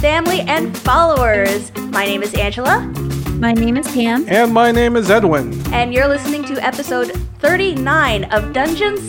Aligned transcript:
family, 0.00 0.42
and 0.42 0.76
followers. 0.78 1.74
My 1.90 2.04
name 2.04 2.22
is 2.22 2.32
Angela, 2.34 2.80
My 3.34 3.52
name 3.52 3.76
is 3.76 3.88
Pam. 3.88 4.26
And 4.28 4.54
my 4.54 4.70
name 4.70 4.94
is 4.94 5.10
Edwin. 5.10 5.52
and 5.74 5.92
you're 5.92 6.06
listening 6.06 6.44
to 6.44 6.64
episode 6.64 7.10
39 7.40 8.24
of 8.24 8.52
Dungeons. 8.52 9.00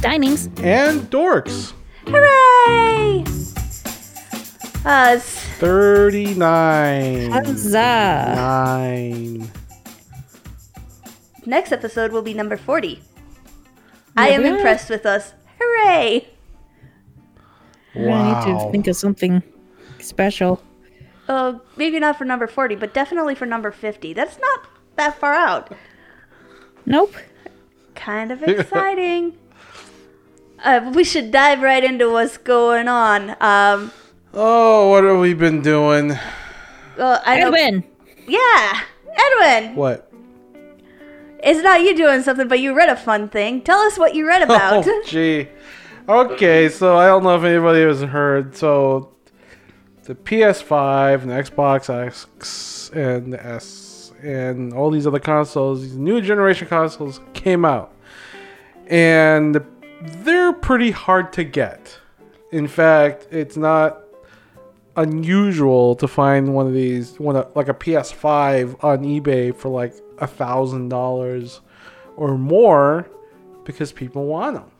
Dinings. 0.00 0.46
And 0.62 1.00
Dorks. 1.10 1.72
Hooray! 2.06 3.24
Us. 4.84 5.44
39. 5.58 7.32
Huzzah. 7.32 8.32
Nine. 8.36 9.50
next 11.46 11.72
episode 11.72 12.12
will 12.12 12.22
be 12.22 12.32
number 12.32 12.56
40. 12.56 13.02
I 14.16 14.28
am 14.28 14.42
yeah. 14.42 14.54
impressed 14.54 14.88
with 14.88 15.04
us. 15.04 15.34
Hooray! 15.60 16.28
I 17.96 17.98
need 17.98 18.52
to 18.52 18.70
think 18.70 18.86
of 18.86 18.94
something 18.94 19.42
special. 20.08 20.62
Uh, 21.28 21.58
maybe 21.76 21.98
not 22.00 22.16
for 22.16 22.24
number 22.24 22.46
40, 22.46 22.74
but 22.76 22.94
definitely 22.94 23.34
for 23.34 23.44
number 23.46 23.70
50. 23.70 24.12
That's 24.14 24.38
not 24.38 24.60
that 24.96 25.18
far 25.20 25.34
out. 25.34 25.72
Nope. 26.86 27.14
Kind 27.94 28.32
of 28.32 28.42
exciting. 28.44 29.36
uh, 30.64 30.90
we 30.94 31.04
should 31.04 31.30
dive 31.30 31.60
right 31.60 31.84
into 31.84 32.10
what's 32.10 32.38
going 32.38 32.88
on. 32.88 33.36
Um, 33.40 33.92
Oh, 34.34 34.90
what 34.90 35.04
have 35.04 35.18
we 35.18 35.32
been 35.34 35.62
doing? 35.62 36.08
well, 36.98 37.20
I 37.24 37.40
know. 37.40 37.46
Edwin. 37.48 37.84
Yeah, 38.26 38.80
Edwin. 39.16 39.74
What? 39.74 40.10
It's 41.42 41.62
not 41.62 41.80
you 41.82 41.96
doing 41.96 42.22
something, 42.22 42.46
but 42.48 42.60
you 42.60 42.74
read 42.74 42.88
a 42.90 42.96
fun 42.96 43.28
thing. 43.30 43.62
Tell 43.62 43.78
us 43.80 43.98
what 43.98 44.14
you 44.14 44.26
read 44.26 44.42
about. 44.48 44.86
Oh, 44.86 45.02
gee. 45.06 45.48
Okay, 46.08 46.68
so 46.68 46.96
I 46.96 47.06
don't 47.06 47.22
know 47.22 47.36
if 47.36 47.42
anybody 47.44 47.80
has 47.82 48.02
heard. 48.02 48.54
So, 48.56 49.12
the 50.08 50.14
PS5 50.14 51.20
and 51.20 51.30
the 51.30 51.34
Xbox 51.34 51.90
X 51.90 52.90
and 52.94 53.34
the 53.34 53.46
S 53.46 54.10
and 54.22 54.72
all 54.72 54.90
these 54.90 55.06
other 55.06 55.18
consoles, 55.18 55.82
these 55.82 55.96
new 55.96 56.22
generation 56.22 56.66
consoles 56.66 57.20
came 57.34 57.66
out. 57.66 57.94
And 58.86 59.62
they're 60.00 60.54
pretty 60.54 60.92
hard 60.92 61.34
to 61.34 61.44
get. 61.44 61.98
In 62.52 62.68
fact, 62.68 63.28
it's 63.30 63.58
not 63.58 64.00
unusual 64.96 65.94
to 65.96 66.08
find 66.08 66.54
one 66.54 66.66
of 66.66 66.72
these, 66.72 67.20
one 67.20 67.36
of, 67.36 67.54
like 67.54 67.68
a 67.68 67.74
PS5 67.74 68.82
on 68.82 69.00
eBay 69.00 69.54
for 69.54 69.68
like 69.68 69.92
a 70.16 70.26
thousand 70.26 70.88
dollars 70.88 71.60
or 72.16 72.38
more 72.38 73.06
because 73.64 73.92
people 73.92 74.24
want 74.24 74.54
them. 74.54 74.70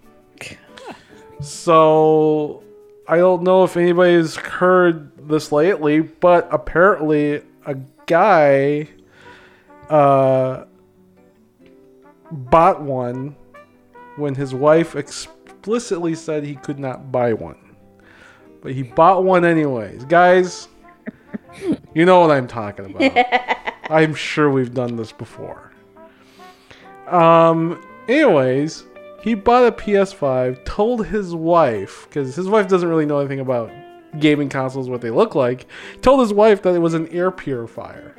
So 1.42 2.64
I 3.06 3.16
don't 3.16 3.42
know 3.42 3.64
if 3.64 3.76
anybody's 3.76 4.36
heard 4.36 5.10
this 5.28 5.52
lately, 5.52 6.00
but 6.00 6.48
apparently 6.50 7.42
a 7.66 7.74
guy 8.06 8.88
uh, 9.88 10.64
bought 12.30 12.82
one 12.82 13.36
when 14.16 14.34
his 14.34 14.54
wife 14.54 14.96
explicitly 14.96 16.14
said 16.14 16.44
he 16.44 16.56
could 16.56 16.78
not 16.78 17.12
buy 17.12 17.32
one. 17.32 17.76
But 18.60 18.72
he 18.72 18.82
bought 18.82 19.24
one 19.24 19.44
anyways. 19.44 20.04
Guys, 20.04 20.68
you 21.94 22.04
know 22.04 22.20
what 22.20 22.30
I'm 22.30 22.48
talking 22.48 22.86
about. 22.86 23.26
I'm 23.90 24.14
sure 24.14 24.50
we've 24.50 24.74
done 24.74 24.96
this 24.96 25.12
before. 25.12 25.72
Um, 27.06 27.82
anyways, 28.08 28.84
he 29.22 29.34
bought 29.34 29.66
a 29.66 29.72
PS5, 29.72 30.64
told 30.64 31.06
his 31.06 31.34
wife, 31.34 32.06
because 32.08 32.34
his 32.34 32.48
wife 32.48 32.68
doesn't 32.68 32.88
really 32.88 33.06
know 33.06 33.18
anything 33.18 33.40
about 33.40 33.70
gaming 34.18 34.48
consoles, 34.48 34.88
what 34.88 35.00
they 35.00 35.10
look 35.10 35.34
like, 35.34 35.66
told 36.02 36.20
his 36.20 36.32
wife 36.32 36.62
that 36.62 36.74
it 36.74 36.78
was 36.78 36.94
an 36.94 37.08
air 37.08 37.30
purifier. 37.30 38.14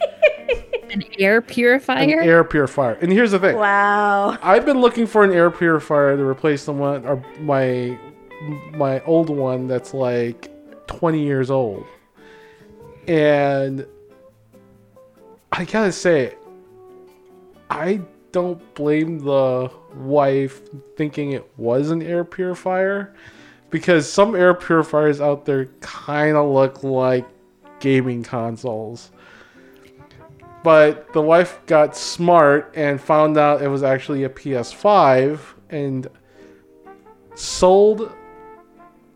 An 0.90 1.02
air 1.18 1.40
purifier? 1.40 1.98
An 1.98 2.10
air 2.10 2.44
purifier. 2.44 2.92
And 3.00 3.10
here's 3.10 3.32
the 3.32 3.38
thing. 3.40 3.56
wow. 3.56 4.38
I've 4.42 4.64
been 4.64 4.80
looking 4.80 5.08
for 5.08 5.24
an 5.24 5.32
air 5.32 5.50
purifier 5.50 6.16
to 6.16 6.22
replace 6.22 6.66
the 6.66 6.72
one 6.72 7.04
or 7.04 7.20
my 7.40 7.98
my 8.72 9.02
old 9.04 9.28
one 9.28 9.66
that's 9.66 9.92
like 9.92 10.50
20 10.86 11.20
years 11.20 11.50
old. 11.50 11.84
And 13.08 13.86
I 15.50 15.64
gotta 15.64 15.90
say, 15.90 16.36
I 17.70 18.00
don't 18.30 18.74
blame 18.74 19.18
the 19.20 19.70
wife 19.94 20.60
thinking 20.96 21.32
it 21.32 21.50
was 21.56 21.90
an 21.90 22.02
air 22.02 22.24
purifier 22.24 23.14
because 23.74 24.08
some 24.08 24.36
air 24.36 24.54
purifiers 24.54 25.20
out 25.20 25.46
there 25.46 25.64
kind 25.80 26.36
of 26.36 26.48
look 26.48 26.84
like 26.84 27.26
gaming 27.80 28.22
consoles. 28.22 29.10
But 30.62 31.12
the 31.12 31.20
wife 31.20 31.58
got 31.66 31.96
smart 31.96 32.72
and 32.76 33.00
found 33.00 33.36
out 33.36 33.62
it 33.62 33.66
was 33.66 33.82
actually 33.82 34.22
a 34.22 34.28
PS5 34.28 35.40
and 35.70 36.06
sold 37.34 38.12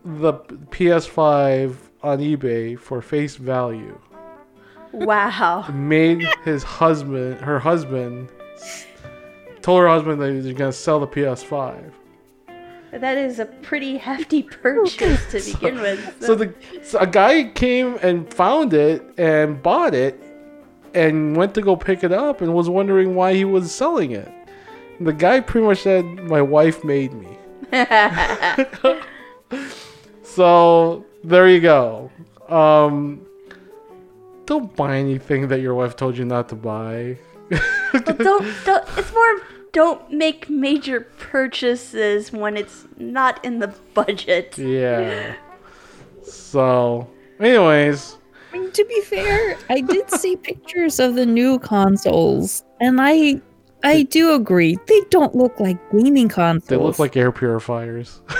the 0.03 0.33
PS5 0.33 1.77
on 2.03 2.19
eBay 2.19 2.77
for 2.77 3.01
face 3.01 3.37
value. 3.37 3.97
Wow. 4.91 5.69
Made 5.71 6.27
his 6.43 6.63
husband, 6.63 7.39
her 7.39 7.59
husband, 7.59 8.27
told 9.61 9.79
her 9.79 9.87
husband 9.87 10.19
that 10.19 10.31
he 10.31 10.35
was 10.35 10.47
going 10.47 10.57
to 10.69 10.73
sell 10.73 10.99
the 10.99 11.07
PS5. 11.07 11.93
That 12.91 13.17
is 13.17 13.39
a 13.39 13.45
pretty 13.45 13.97
hefty 13.97 14.43
purchase 14.61 15.31
to 15.31 15.53
begin 15.53 15.81
with. 15.81 16.23
So 16.23 16.35
the 16.35 16.53
so 16.83 16.99
a 16.99 17.07
guy 17.07 17.45
came 17.45 17.97
and 18.01 18.31
found 18.33 18.73
it 18.73 19.03
and 19.17 19.61
bought 19.61 19.93
it 19.93 20.21
and 20.93 21.35
went 21.35 21.53
to 21.55 21.61
go 21.61 21.75
pick 21.75 22.03
it 22.03 22.11
up 22.11 22.41
and 22.41 22.53
was 22.53 22.69
wondering 22.69 23.15
why 23.15 23.33
he 23.33 23.45
was 23.45 23.71
selling 23.73 24.11
it. 24.11 24.31
And 24.97 25.07
the 25.07 25.13
guy 25.13 25.39
pretty 25.39 25.65
much 25.67 25.83
said, 25.83 26.03
"My 26.05 26.41
wife 26.41 26.83
made 26.83 27.13
me." 27.13 27.37
so 30.23 31.05
there 31.23 31.47
you 31.47 31.59
go. 31.59 32.11
Um, 32.47 33.25
don't 34.45 34.75
buy 34.75 34.97
anything 34.97 35.47
that 35.49 35.61
your 35.61 35.75
wife 35.75 35.95
told 35.95 36.17
you 36.17 36.25
not 36.25 36.49
to 36.49 36.55
buy. 36.55 37.17
Well, 37.51 37.61
don't, 38.03 38.65
don't. 38.65 38.87
It's 38.97 39.13
more. 39.13 39.41
Don't 39.71 40.11
make 40.11 40.49
major 40.49 41.01
purchases 41.19 42.31
when 42.33 42.57
it's 42.57 42.85
not 42.97 43.43
in 43.45 43.59
the 43.59 43.67
budget. 43.93 44.57
yeah. 44.57 45.35
So, 46.23 47.07
anyways, 47.39 48.17
I 48.53 48.57
mean, 48.59 48.71
to 48.71 48.85
be 48.85 49.01
fair, 49.01 49.57
I 49.69 49.81
did 49.81 50.09
see 50.11 50.35
pictures 50.49 50.99
of 50.99 51.15
the 51.15 51.25
new 51.25 51.59
consoles, 51.59 52.63
and 52.79 52.99
I, 53.01 53.41
I 53.83 54.03
do 54.03 54.33
agree 54.33 54.77
they 54.87 55.01
don't 55.09 55.35
look 55.35 55.59
like 55.59 55.77
gaming 55.91 56.29
consoles. 56.29 56.67
they 56.67 56.77
look 56.77 56.99
like 56.99 57.15
air 57.17 57.31
purifiers. 57.31 58.21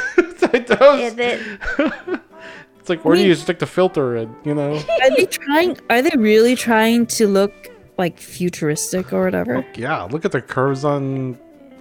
It 0.51 0.65
does. 0.65 0.99
Yeah, 0.99 1.09
that, 1.11 2.21
It's 2.79 2.89
like 2.89 3.05
where 3.05 3.15
do 3.15 3.21
Me- 3.21 3.27
you 3.27 3.35
stick 3.35 3.59
the 3.59 3.67
filter 3.67 4.15
in? 4.15 4.35
You 4.43 4.55
know? 4.55 4.77
Are 4.77 5.15
they 5.15 5.27
trying? 5.27 5.77
Are 5.91 6.01
they 6.01 6.15
really 6.17 6.55
trying 6.55 7.05
to 7.07 7.27
look 7.27 7.68
like 7.99 8.17
futuristic 8.19 9.13
or 9.13 9.23
whatever? 9.25 9.63
yeah, 9.75 10.01
look 10.03 10.25
at 10.25 10.31
the 10.31 10.41
curves 10.41 10.83
on 10.83 11.37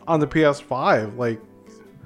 on 0.06 0.20
the 0.20 0.26
PS5. 0.26 1.16
Like, 1.16 1.40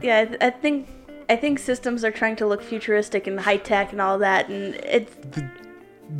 yeah. 0.00 0.26
I- 0.40 0.46
I 0.46 0.50
think. 0.50 0.88
I 1.30 1.36
think 1.36 1.58
systems 1.60 2.04
are 2.04 2.10
trying 2.10 2.36
to 2.36 2.46
look 2.46 2.62
futuristic 2.62 3.26
and 3.26 3.40
high 3.40 3.56
tech 3.56 3.92
and 3.92 4.00
all 4.02 4.18
that, 4.18 4.50
and 4.50 4.74
it's 4.74 5.14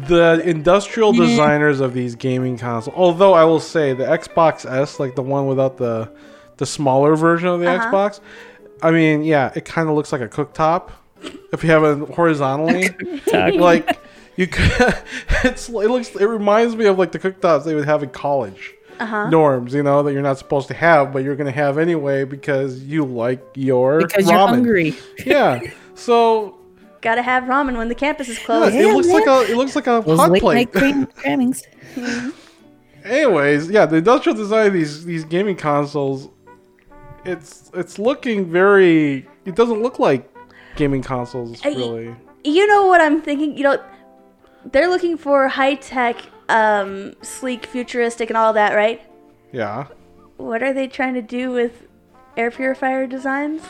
the 0.07 0.41
industrial 0.45 1.15
Yeah. 1.15 1.27
designers 1.27 1.81
of 1.81 1.93
these 1.93 2.15
gaming 2.15 2.57
consoles. 2.57 2.95
Although 2.97 3.35
I 3.35 3.45
will 3.45 3.61
say 3.61 3.93
the 3.93 4.05
Xbox 4.05 4.65
S, 4.65 4.99
like 4.99 5.15
the 5.15 5.23
one 5.23 5.47
without 5.47 5.77
the 5.77 6.09
the 6.57 6.65
smaller 6.65 7.15
version 7.17 7.49
of 7.49 7.61
the 7.61 7.69
Uh-huh. 7.69 7.91
Xbox, 7.91 8.21
I 8.83 8.91
mean, 8.91 9.23
yeah, 9.25 9.53
it 9.55 9.65
kind 9.67 9.89
of 9.89 9.95
looks 9.97 10.13
like 10.13 10.21
a 10.23 10.29
cooktop 10.29 10.91
if 11.53 11.63
you 11.63 11.71
have 11.71 11.85
it 11.85 12.09
horizontally. 12.15 12.89
like 13.59 13.99
you 14.43 14.47
could, 14.49 14.71
it's 15.45 15.69
it 15.69 15.91
looks 15.95 16.09
it 16.15 16.25
reminds 16.39 16.75
me 16.77 16.85
of 16.87 16.99
like 16.99 17.13
the 17.13 17.19
cooktops 17.19 17.65
they 17.65 17.75
would 17.75 17.85
have 17.87 18.03
in 18.03 18.11
college. 18.11 18.75
uh-huh. 19.01 19.29
norms, 19.31 19.73
you 19.75 19.83
know, 19.83 20.03
that 20.05 20.13
you're 20.13 20.23
not 20.31 20.39
supposed 20.39 20.69
to 20.69 20.75
have, 20.75 21.13
but 21.13 21.21
you're 21.25 21.37
gonna 21.41 21.51
have 21.65 21.79
anyway 21.79 22.25
because 22.25 22.83
you 22.93 23.05
like 23.05 23.43
your 23.55 24.01
Because 24.01 24.27
ramen. 24.27 24.31
you're 24.31 24.49
hungry. 24.49 24.95
Yeah. 25.27 25.61
So 25.95 26.59
Gotta 27.01 27.23
have 27.23 27.45
ramen 27.45 27.77
when 27.77 27.89
the 27.89 27.97
campus 28.05 28.29
is 28.29 28.39
yeah, 28.39 28.45
closed. 28.47 28.75
it 28.77 28.87
looks 28.95 29.09
yeah. 29.09 29.15
like 29.15 29.27
a 29.27 29.39
it 29.53 29.57
looks 29.57 29.75
like 29.75 29.89
a 29.89 30.03
Those 30.07 30.19
hot 30.21 30.29
plate. 30.39 30.55
night 30.61 30.73
cram- 30.73 31.07
crammings. 31.21 31.63
Anyways, 33.05 33.69
yeah, 33.71 33.87
the 33.87 33.97
industrial 33.97 34.37
design 34.37 34.69
of 34.69 34.73
these 34.73 35.05
these 35.05 35.25
gaming 35.25 35.57
consoles, 35.57 36.29
it's 37.25 37.71
it's 37.75 37.99
looking 37.99 38.51
very. 38.51 39.27
It 39.45 39.57
doesn't 39.57 39.83
look 39.83 39.99
like 39.99 40.31
gaming 40.77 41.03
consoles 41.03 41.61
I- 41.65 41.71
really. 41.71 42.15
You 42.45 42.67
know 42.69 42.87
what 42.87 43.01
I'm 43.01 43.21
thinking? 43.23 43.57
You 43.57 43.65
know, 43.65 43.83
they're 44.71 44.89
looking 44.89 45.17
for 45.17 45.49
high 45.49 45.75
tech, 45.75 46.17
um, 46.49 47.15
sleek, 47.23 47.67
futuristic, 47.67 48.31
and 48.31 48.37
all 48.37 48.53
that, 48.53 48.75
right? 48.75 49.03
Yeah. 49.53 49.87
What 50.37 50.63
are 50.63 50.73
they 50.73 50.89
trying 50.89 51.15
to 51.15 51.23
do 51.23 51.51
with 51.51 51.87
air 52.37 52.51
purifier 52.51 53.07
designs? 53.07 53.63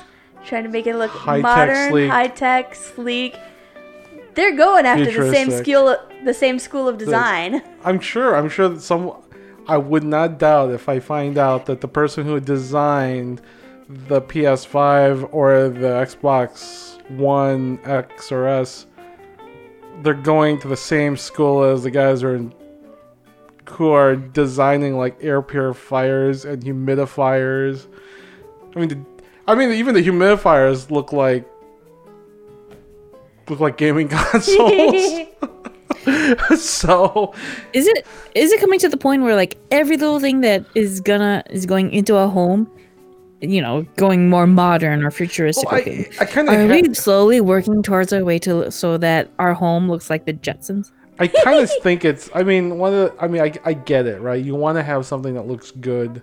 Trying 0.44 0.64
to 0.64 0.70
make 0.70 0.86
it 0.86 0.96
look 0.96 1.10
High-tech, 1.10 1.42
modern, 1.42 2.08
high 2.08 2.28
tech, 2.28 2.74
sleek. 2.74 3.36
They're 4.34 4.56
going 4.56 4.86
after 4.86 5.04
the 5.04 5.32
same 5.32 5.50
school, 5.50 5.96
the 6.24 6.34
same 6.34 6.58
school 6.58 6.88
of 6.88 6.98
design. 6.98 7.62
I'm 7.84 8.00
sure. 8.00 8.34
I'm 8.34 8.48
sure 8.48 8.68
that 8.68 8.80
some. 8.80 9.12
I 9.68 9.76
would 9.76 10.02
not 10.02 10.38
doubt 10.38 10.70
if 10.72 10.88
I 10.88 10.98
find 10.98 11.38
out 11.38 11.66
that 11.66 11.80
the 11.80 11.88
person 11.88 12.26
who 12.26 12.40
designed 12.40 13.40
the 13.88 14.20
PS5 14.20 15.28
or 15.32 15.68
the 15.68 15.88
Xbox 15.88 17.00
One 17.10 17.78
X 17.84 18.32
or 18.32 18.48
S, 18.48 18.86
they're 20.00 20.14
going 20.14 20.58
to 20.60 20.68
the 20.68 20.76
same 20.76 21.16
school 21.16 21.62
as 21.62 21.82
the 21.82 21.90
guys 21.90 22.22
who 22.22 22.28
are 22.28 22.50
who 23.70 23.90
are 23.90 24.16
designing 24.16 24.96
like 24.96 25.16
air 25.22 25.42
purifiers 25.42 26.44
and 26.44 26.62
humidifiers. 26.62 27.86
I 28.74 28.80
mean, 28.80 28.88
the, 28.88 28.98
I 29.46 29.54
mean, 29.54 29.70
even 29.72 29.94
the 29.94 30.02
humidifiers 30.02 30.90
look 30.90 31.12
like 31.12 31.48
look 33.48 33.60
like 33.60 33.76
gaming 33.76 34.08
consoles. 34.10 35.20
so 36.56 37.32
Is 37.72 37.86
it 37.86 38.06
is 38.34 38.50
it 38.50 38.60
coming 38.60 38.78
to 38.80 38.88
the 38.88 38.96
point 38.96 39.22
where 39.22 39.36
like 39.36 39.56
every 39.70 39.96
little 39.96 40.18
thing 40.18 40.40
that 40.40 40.64
is 40.74 41.00
gonna 41.00 41.44
is 41.50 41.64
going 41.66 41.92
into 41.92 42.16
a 42.16 42.28
home, 42.28 42.68
you 43.42 43.60
know, 43.60 43.82
going 43.96 44.28
more 44.28 44.46
modern 44.46 45.04
or 45.04 45.10
futuristic 45.10 45.70
Well, 45.70 45.80
I? 45.80 46.08
I 46.20 46.24
kind 46.24 46.48
Are 46.48 46.60
of 46.60 46.70
we 46.70 46.94
slowly 46.94 47.40
working 47.40 47.82
towards 47.82 48.12
our 48.12 48.24
way 48.24 48.38
to 48.40 48.70
so 48.70 48.96
that 48.98 49.30
our 49.38 49.52
home 49.52 49.90
looks 49.90 50.08
like 50.08 50.26
the 50.26 50.32
Jetsons? 50.32 50.92
I 51.18 51.26
kind 51.26 51.58
of 51.58 51.70
think 51.82 52.04
it's. 52.04 52.30
I 52.34 52.42
mean, 52.44 52.78
one 52.78 52.94
of. 52.94 53.16
The, 53.16 53.22
I 53.22 53.28
mean, 53.28 53.42
I, 53.42 53.52
I 53.64 53.72
get 53.74 54.06
it, 54.06 54.20
right? 54.20 54.42
You 54.42 54.54
want 54.54 54.78
to 54.78 54.82
have 54.82 55.04
something 55.06 55.34
that 55.34 55.46
looks 55.46 55.72
good 55.72 56.22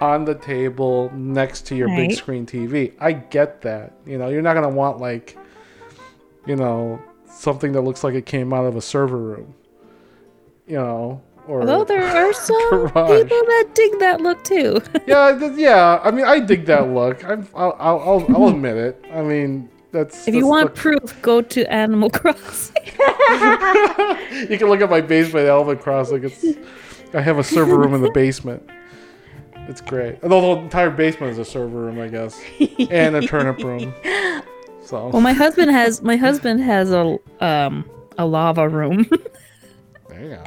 on 0.00 0.24
the 0.24 0.34
table 0.34 1.10
next 1.14 1.66
to 1.66 1.76
your 1.76 1.88
big 1.88 2.12
screen 2.12 2.46
TV. 2.46 2.92
I 3.00 3.12
get 3.12 3.62
that. 3.62 3.94
You 4.04 4.18
know, 4.18 4.28
you're 4.28 4.42
not 4.42 4.54
gonna 4.54 4.68
want 4.68 4.98
like, 4.98 5.36
you 6.46 6.56
know, 6.56 7.02
something 7.28 7.72
that 7.72 7.80
looks 7.80 8.04
like 8.04 8.14
it 8.14 8.26
came 8.26 8.52
out 8.52 8.64
of 8.64 8.76
a 8.76 8.82
server 8.82 9.16
room. 9.16 9.54
You 10.66 10.76
know, 10.76 11.22
or 11.48 11.60
Although 11.60 11.84
there 11.84 12.02
are 12.28 12.32
some 12.32 12.70
Garage. 12.70 13.22
people 13.22 13.38
that 13.46 13.70
dig 13.74 13.98
that 14.00 14.20
look 14.20 14.42
too. 14.44 14.80
yeah, 15.06 15.36
th- 15.38 15.52
yeah. 15.56 16.00
I 16.02 16.10
mean, 16.10 16.24
I 16.24 16.40
dig 16.40 16.66
that 16.66 16.88
look. 16.90 17.24
I'm, 17.24 17.48
I'll, 17.54 17.76
I'll, 17.78 18.26
I'll, 18.34 18.48
admit 18.48 18.76
it. 18.76 19.04
I 19.12 19.22
mean, 19.22 19.68
that's. 19.92 20.26
if 20.28 20.34
you 20.34 20.46
want 20.46 20.74
the- 20.74 20.80
proof, 20.80 21.22
go 21.22 21.40
to 21.42 21.72
Animal 21.72 22.10
Crossing. 22.18 22.74
you 22.86 24.58
can 24.58 24.68
look 24.68 24.80
at 24.80 24.90
my 24.90 25.00
basement 25.00 25.46
Elven 25.46 25.78
Crossing. 25.78 26.24
It's 26.24 26.44
I 27.14 27.20
have 27.20 27.38
a 27.38 27.44
server 27.44 27.78
room 27.78 27.94
in 27.94 28.02
the 28.02 28.10
basement. 28.10 28.68
It's 29.68 29.80
great. 29.80 30.18
Although 30.22 30.54
the 30.56 30.60
entire 30.62 30.90
basement 30.90 31.32
is 31.32 31.38
a 31.38 31.44
server 31.44 31.78
room, 31.80 31.98
I 32.00 32.08
guess, 32.08 32.40
and 32.90 33.16
a 33.16 33.26
turnip 33.26 33.58
room. 33.58 33.92
So 34.84 35.08
Well, 35.08 35.20
my 35.22 35.32
husband 35.32 35.70
has 35.72 36.02
my 36.02 36.16
husband 36.16 36.60
has 36.60 36.92
a 36.92 37.18
um 37.40 37.88
a 38.18 38.24
lava 38.26 38.68
room. 38.68 39.06
there 40.08 40.20
you 40.22 40.28
go. 40.30 40.44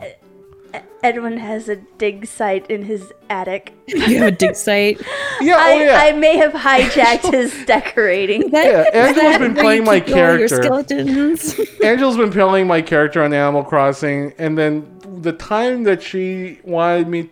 Edwin 1.01 1.37
has 1.37 1.69
a 1.69 1.77
dig 1.77 2.25
site 2.25 2.69
in 2.69 2.83
his 2.83 3.13
attic. 3.29 3.73
you 3.87 3.99
have 4.19 4.27
a 4.27 4.31
dig 4.31 4.55
site. 4.55 5.01
Yeah, 5.39 5.55
oh, 5.55 5.59
I, 5.59 5.71
oh 5.73 5.83
yeah. 5.83 5.97
I 5.99 6.11
may 6.13 6.37
have 6.37 6.51
hijacked 6.53 7.31
his 7.31 7.53
decorating. 7.65 8.49
That, 8.51 8.65
Yeah, 8.65 8.81
is 8.81 9.17
Angela's 9.17 9.31
that 9.31 9.39
been 9.39 9.55
playing 9.55 9.83
my 9.85 9.99
keep 9.99 10.15
all 10.15 10.21
your 10.37 10.47
character. 10.47 10.63
skeletons. 10.63 11.59
Angela's 11.83 12.17
been 12.17 12.31
playing 12.31 12.67
my 12.67 12.81
character 12.81 13.23
on 13.23 13.33
Animal 13.33 13.63
Crossing, 13.63 14.33
and 14.37 14.57
then 14.57 14.85
the 15.21 15.33
time 15.33 15.83
that 15.83 16.01
she 16.03 16.59
wanted 16.63 17.07
me, 17.07 17.29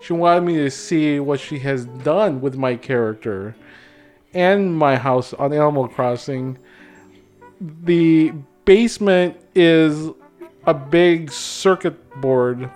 she 0.00 0.12
wanted 0.14 0.44
me 0.44 0.54
to 0.56 0.70
see 0.70 1.20
what 1.20 1.40
she 1.40 1.58
has 1.60 1.84
done 1.84 2.40
with 2.40 2.56
my 2.56 2.76
character 2.76 3.54
and 4.34 4.76
my 4.76 4.96
house 4.96 5.32
on 5.34 5.52
Animal 5.52 5.88
Crossing. 5.88 6.58
The 7.84 8.32
basement 8.64 9.36
is 9.54 10.10
a 10.66 10.74
big 10.74 11.30
circuit 11.32 12.20
board 12.20 12.70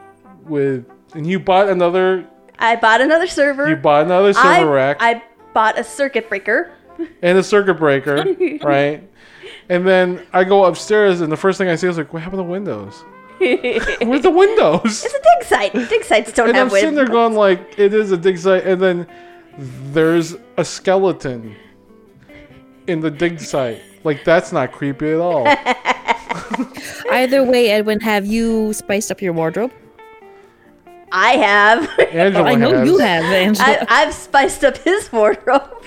with, 0.44 0.86
and 1.14 1.26
you 1.26 1.38
bought 1.40 1.68
another, 1.68 2.26
I 2.58 2.76
bought 2.76 3.00
another 3.00 3.26
server. 3.26 3.68
you 3.68 3.76
bought 3.76 4.06
another 4.06 4.32
I, 4.36 4.58
server 4.58 4.70
rack 4.70 4.96
I 5.00 5.22
bought 5.54 5.78
a 5.78 5.84
circuit 5.84 6.28
breaker. 6.28 6.72
and 7.22 7.38
a 7.38 7.42
circuit 7.42 7.74
breaker, 7.74 8.24
right? 8.62 9.08
And 9.68 9.86
then 9.86 10.26
I 10.32 10.44
go 10.44 10.64
upstairs, 10.64 11.20
and 11.20 11.32
the 11.32 11.36
first 11.36 11.58
thing 11.58 11.68
I 11.68 11.76
see 11.76 11.88
is 11.88 11.96
like, 11.96 12.12
what 12.12 12.22
happened 12.22 12.40
to 12.40 12.44
the 12.44 12.50
Windows? 12.50 13.04
Where's 13.38 14.22
the 14.22 14.30
windows? 14.30 15.04
It's 15.04 15.14
a 15.14 15.18
dig 15.18 15.48
site. 15.48 15.72
Dig 15.88 16.04
sites 16.04 16.32
don't 16.32 16.50
And 16.50 16.56
I'm 16.56 16.68
have 16.68 16.72
sitting 16.72 16.94
there 16.94 17.06
going 17.06 17.34
like, 17.34 17.76
it 17.76 17.92
is 17.92 18.12
a 18.12 18.16
dig 18.16 18.38
site, 18.38 18.64
and 18.64 18.80
then 18.80 19.06
there's 19.58 20.36
a 20.56 20.64
skeleton 20.64 21.56
in 22.86 23.00
the 23.00 23.10
dig 23.10 23.40
site. 23.40 23.82
Like 24.04 24.24
that's 24.24 24.52
not 24.52 24.72
creepy 24.72 25.10
at 25.10 25.20
all. 25.20 25.46
Either 27.10 27.44
way, 27.44 27.70
Edwin, 27.70 28.00
have 28.00 28.26
you 28.26 28.72
spiced 28.72 29.10
up 29.10 29.20
your 29.20 29.32
wardrobe? 29.32 29.72
I 31.14 31.32
have. 31.36 31.98
Angela 32.12 32.48
I 32.48 32.54
know 32.54 32.72
has. 32.78 32.88
you 32.88 32.98
have, 32.98 33.24
Angela. 33.24 33.66
I, 33.68 33.86
I've 33.88 34.14
spiced 34.14 34.64
up 34.64 34.78
his 34.78 35.12
wardrobe. 35.12 35.84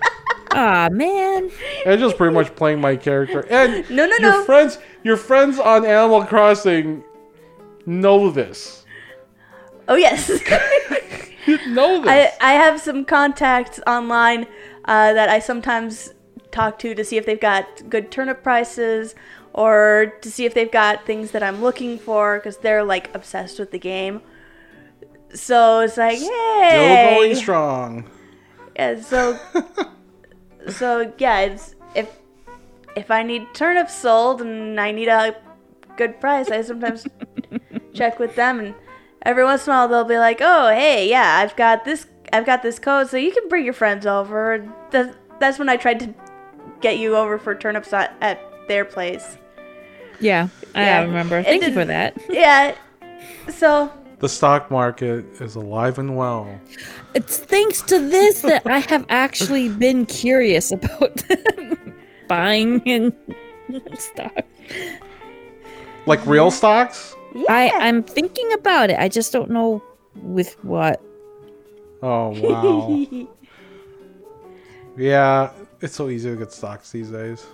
Aw, 0.52 0.88
man. 0.92 1.50
Angela's 1.86 2.14
pretty 2.14 2.34
much 2.34 2.54
playing 2.54 2.80
my 2.80 2.94
character. 2.96 3.40
And 3.50 3.88
No, 3.90 4.06
no, 4.06 4.16
your 4.18 4.30
no. 4.32 4.44
friends, 4.44 4.78
your 5.02 5.16
friends 5.16 5.58
on 5.58 5.84
Animal 5.84 6.24
Crossing 6.24 7.02
know 7.86 8.30
this. 8.30 8.84
Oh 9.88 9.94
yes. 9.96 10.28
You 11.46 11.58
know 11.68 12.00
this. 12.02 12.10
I, 12.10 12.32
I 12.40 12.52
have 12.54 12.80
some 12.80 13.04
contacts 13.04 13.80
online 13.86 14.46
uh, 14.84 15.12
that 15.12 15.28
I 15.28 15.38
sometimes 15.38 16.12
talk 16.50 16.78
to 16.80 16.94
to 16.94 17.04
see 17.04 17.16
if 17.16 17.24
they've 17.26 17.40
got 17.40 17.88
good 17.88 18.10
turnip 18.10 18.42
prices 18.42 19.14
or 19.52 20.14
to 20.22 20.30
see 20.30 20.44
if 20.44 20.54
they've 20.54 20.70
got 20.72 21.06
things 21.06 21.30
that 21.30 21.42
I'm 21.42 21.62
looking 21.62 21.98
for 21.98 22.38
because 22.38 22.58
they're 22.58 22.84
like 22.84 23.14
obsessed 23.14 23.58
with 23.58 23.70
the 23.70 23.78
game. 23.78 24.22
So 25.34 25.80
it's 25.80 25.96
like, 25.96 26.18
Still 26.18 26.28
hey, 26.60 27.14
going 27.18 27.34
strong. 27.34 28.10
Yeah, 28.76 29.00
so 29.00 29.38
so 30.68 31.12
yeah, 31.18 31.40
it's 31.40 31.74
if 31.94 32.08
if 32.96 33.10
I 33.10 33.22
need 33.22 33.46
turnips 33.54 33.94
sold 33.94 34.40
and 34.42 34.80
I 34.80 34.92
need 34.92 35.08
a 35.08 35.36
good 35.96 36.20
price, 36.20 36.50
I 36.50 36.62
sometimes 36.62 37.06
check 37.94 38.18
with 38.18 38.34
them 38.36 38.60
and 38.60 38.74
every 39.22 39.44
once 39.44 39.66
in 39.66 39.72
a 39.72 39.76
while 39.76 39.88
they'll 39.88 40.04
be 40.04 40.18
like, 40.18 40.38
"Oh, 40.40 40.68
hey, 40.70 41.08
yeah, 41.08 41.38
I've 41.42 41.56
got 41.56 41.84
this 41.84 42.06
I've 42.32 42.46
got 42.46 42.62
this 42.62 42.78
code 42.78 43.08
so 43.08 43.16
you 43.16 43.32
can 43.32 43.48
bring 43.48 43.64
your 43.64 43.74
friends 43.74 44.06
over." 44.06 44.54
And 44.54 44.72
That, 44.90 45.16
that's 45.40 45.58
when 45.58 45.68
I 45.68 45.76
tried 45.76 46.00
to 46.00 46.14
get 46.80 46.98
you 46.98 47.16
over 47.16 47.38
for 47.38 47.54
turnips 47.54 47.92
at, 47.92 48.14
at 48.20 48.40
their 48.68 48.84
place. 48.84 49.38
Yeah, 50.20 50.48
I 50.74 50.82
Yeah. 50.82 51.02
remember. 51.02 51.38
It 51.38 51.44
Thank 51.44 51.62
you 51.62 51.68
didn't- 51.70 51.74
for 51.82 51.84
that. 51.86 52.16
Yeah. 52.30 52.74
So, 53.48 53.90
The 54.18 54.28
stock 54.28 54.70
market 54.70 55.26
is 55.42 55.56
alive 55.56 55.98
and 55.98 56.16
well. 56.16 56.58
It's 57.14 57.38
thanks 57.38 57.82
to 57.82 57.98
this 57.98 58.40
that 58.42 58.66
I 58.66 58.78
have 58.78 59.04
actually 59.10 59.68
been 59.68 60.06
curious 60.06 60.72
about 60.72 61.22
buying 62.28 62.82
and 62.88 63.12
stuff. 63.98 64.32
Like 66.06 66.24
real 66.26 66.50
stocks? 66.50 67.14
yeah. 67.34 67.44
I 67.50 67.70
I'm 67.76 68.02
thinking 68.02 68.50
about 68.54 68.88
it. 68.90 68.98
I 68.98 69.08
just 69.08 69.32
don't 69.32 69.50
know 69.50 69.82
with 70.22 70.54
what. 70.64 71.02
Oh 72.02 72.28
wow. 72.40 73.26
yeah, 74.96 75.50
it's 75.82 75.94
so 75.94 76.08
easy 76.08 76.30
to 76.30 76.36
get 76.36 76.52
stocks 76.52 76.90
these 76.90 77.10
days. 77.10 77.44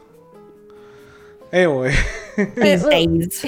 Anyway, 1.52 1.95
These 2.37 2.85
days. 2.85 3.45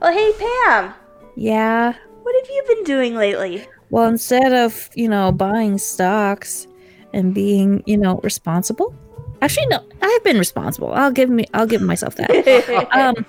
well, 0.00 0.12
hey 0.12 0.32
Pam, 0.38 0.94
Yeah. 1.36 1.94
what 2.22 2.34
have 2.36 2.48
you 2.50 2.62
been 2.68 2.84
doing 2.84 3.14
lately? 3.14 3.66
Well, 3.90 4.08
instead 4.08 4.52
of, 4.52 4.88
you 4.94 5.08
know, 5.08 5.32
buying 5.32 5.78
stocks 5.78 6.66
and 7.12 7.34
being, 7.34 7.82
you 7.86 7.96
know, 7.98 8.20
responsible. 8.22 8.94
Actually, 9.42 9.66
no, 9.66 9.84
I've 10.00 10.24
been 10.24 10.38
responsible. 10.38 10.92
I'll 10.92 11.10
give 11.10 11.28
me 11.28 11.44
I'll 11.52 11.66
give 11.66 11.82
myself 11.82 12.14
that. 12.16 12.88
um 12.92 13.26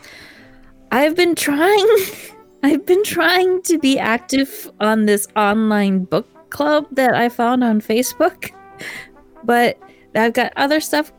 I've 0.91 1.15
been 1.15 1.36
trying 1.36 1.88
I've 2.63 2.86
been 2.86 3.03
trying 3.03 3.62
to 3.63 3.77
be 3.77 4.00
active 4.00 4.72
on 4.79 5.05
this 5.05 5.27
online 5.36 6.05
book 6.05 6.27
club 6.50 6.86
that 6.91 7.13
I 7.13 7.29
found 7.29 7.63
on 7.63 7.81
Facebook. 7.81 8.51
But 9.45 9.77
I've 10.15 10.31
got 10.31 10.53
other 10.55 10.79
stuff 10.79 11.12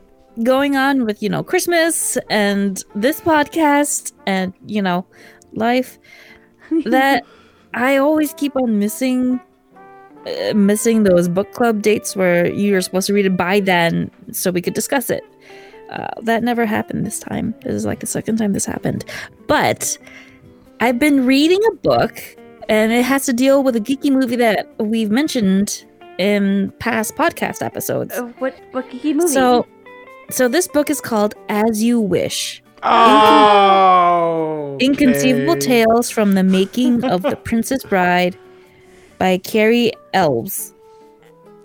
going 0.42 0.76
on 0.76 1.04
with, 1.04 1.22
you 1.22 1.28
know, 1.28 1.42
Christmas 1.42 2.16
and 2.30 2.82
this 2.94 3.20
podcast 3.20 4.12
and, 4.26 4.54
you 4.64 4.80
know, 4.80 5.04
life 5.52 5.98
that 6.86 7.24
I 7.74 7.96
always 7.96 8.32
keep 8.34 8.56
on 8.56 8.78
missing 8.78 9.40
uh, 10.26 10.54
missing 10.54 11.02
those 11.02 11.28
book 11.28 11.52
club 11.52 11.82
dates 11.82 12.16
where 12.16 12.50
you're 12.50 12.80
supposed 12.80 13.06
to 13.08 13.12
read 13.12 13.26
it 13.26 13.36
by 13.36 13.60
then 13.60 14.10
so 14.32 14.50
we 14.50 14.62
could 14.62 14.74
discuss 14.74 15.10
it. 15.10 15.22
Uh, 15.90 16.08
that 16.22 16.42
never 16.42 16.64
happened 16.64 17.06
this 17.06 17.20
time. 17.20 17.54
This 17.62 17.74
is 17.74 17.84
like 17.84 18.00
the 18.00 18.06
second 18.06 18.38
time 18.38 18.54
this 18.54 18.64
happened. 18.64 19.04
But 19.46 19.98
I've 20.80 20.98
been 20.98 21.26
reading 21.26 21.60
a 21.70 21.74
book 21.76 22.20
and 22.68 22.90
it 22.90 23.04
has 23.04 23.26
to 23.26 23.32
deal 23.32 23.62
with 23.62 23.76
a 23.76 23.80
geeky 23.80 24.10
movie 24.10 24.36
that 24.36 24.66
we've 24.78 25.10
mentioned 25.10 25.84
in 26.18 26.72
past 26.78 27.16
podcast 27.16 27.60
episodes. 27.60 28.14
Uh, 28.14 28.32
what 28.38 28.58
what 28.72 28.88
geeky 28.88 29.14
movie? 29.14 29.28
So, 29.28 29.66
so 30.30 30.48
this 30.48 30.66
book 30.68 30.88
is 30.88 31.00
called 31.00 31.34
As 31.48 31.82
You 31.82 32.00
Wish. 32.00 32.62
Oh, 32.84 34.76
Inconceivable 34.80 35.52
okay. 35.52 35.60
Tales 35.84 36.10
from 36.10 36.32
the 36.32 36.42
Making 36.42 37.04
of 37.04 37.22
the 37.22 37.36
Princess 37.36 37.84
Bride 37.84 38.36
by 39.18 39.38
Cary 39.38 39.92
Elwes. 40.12 40.72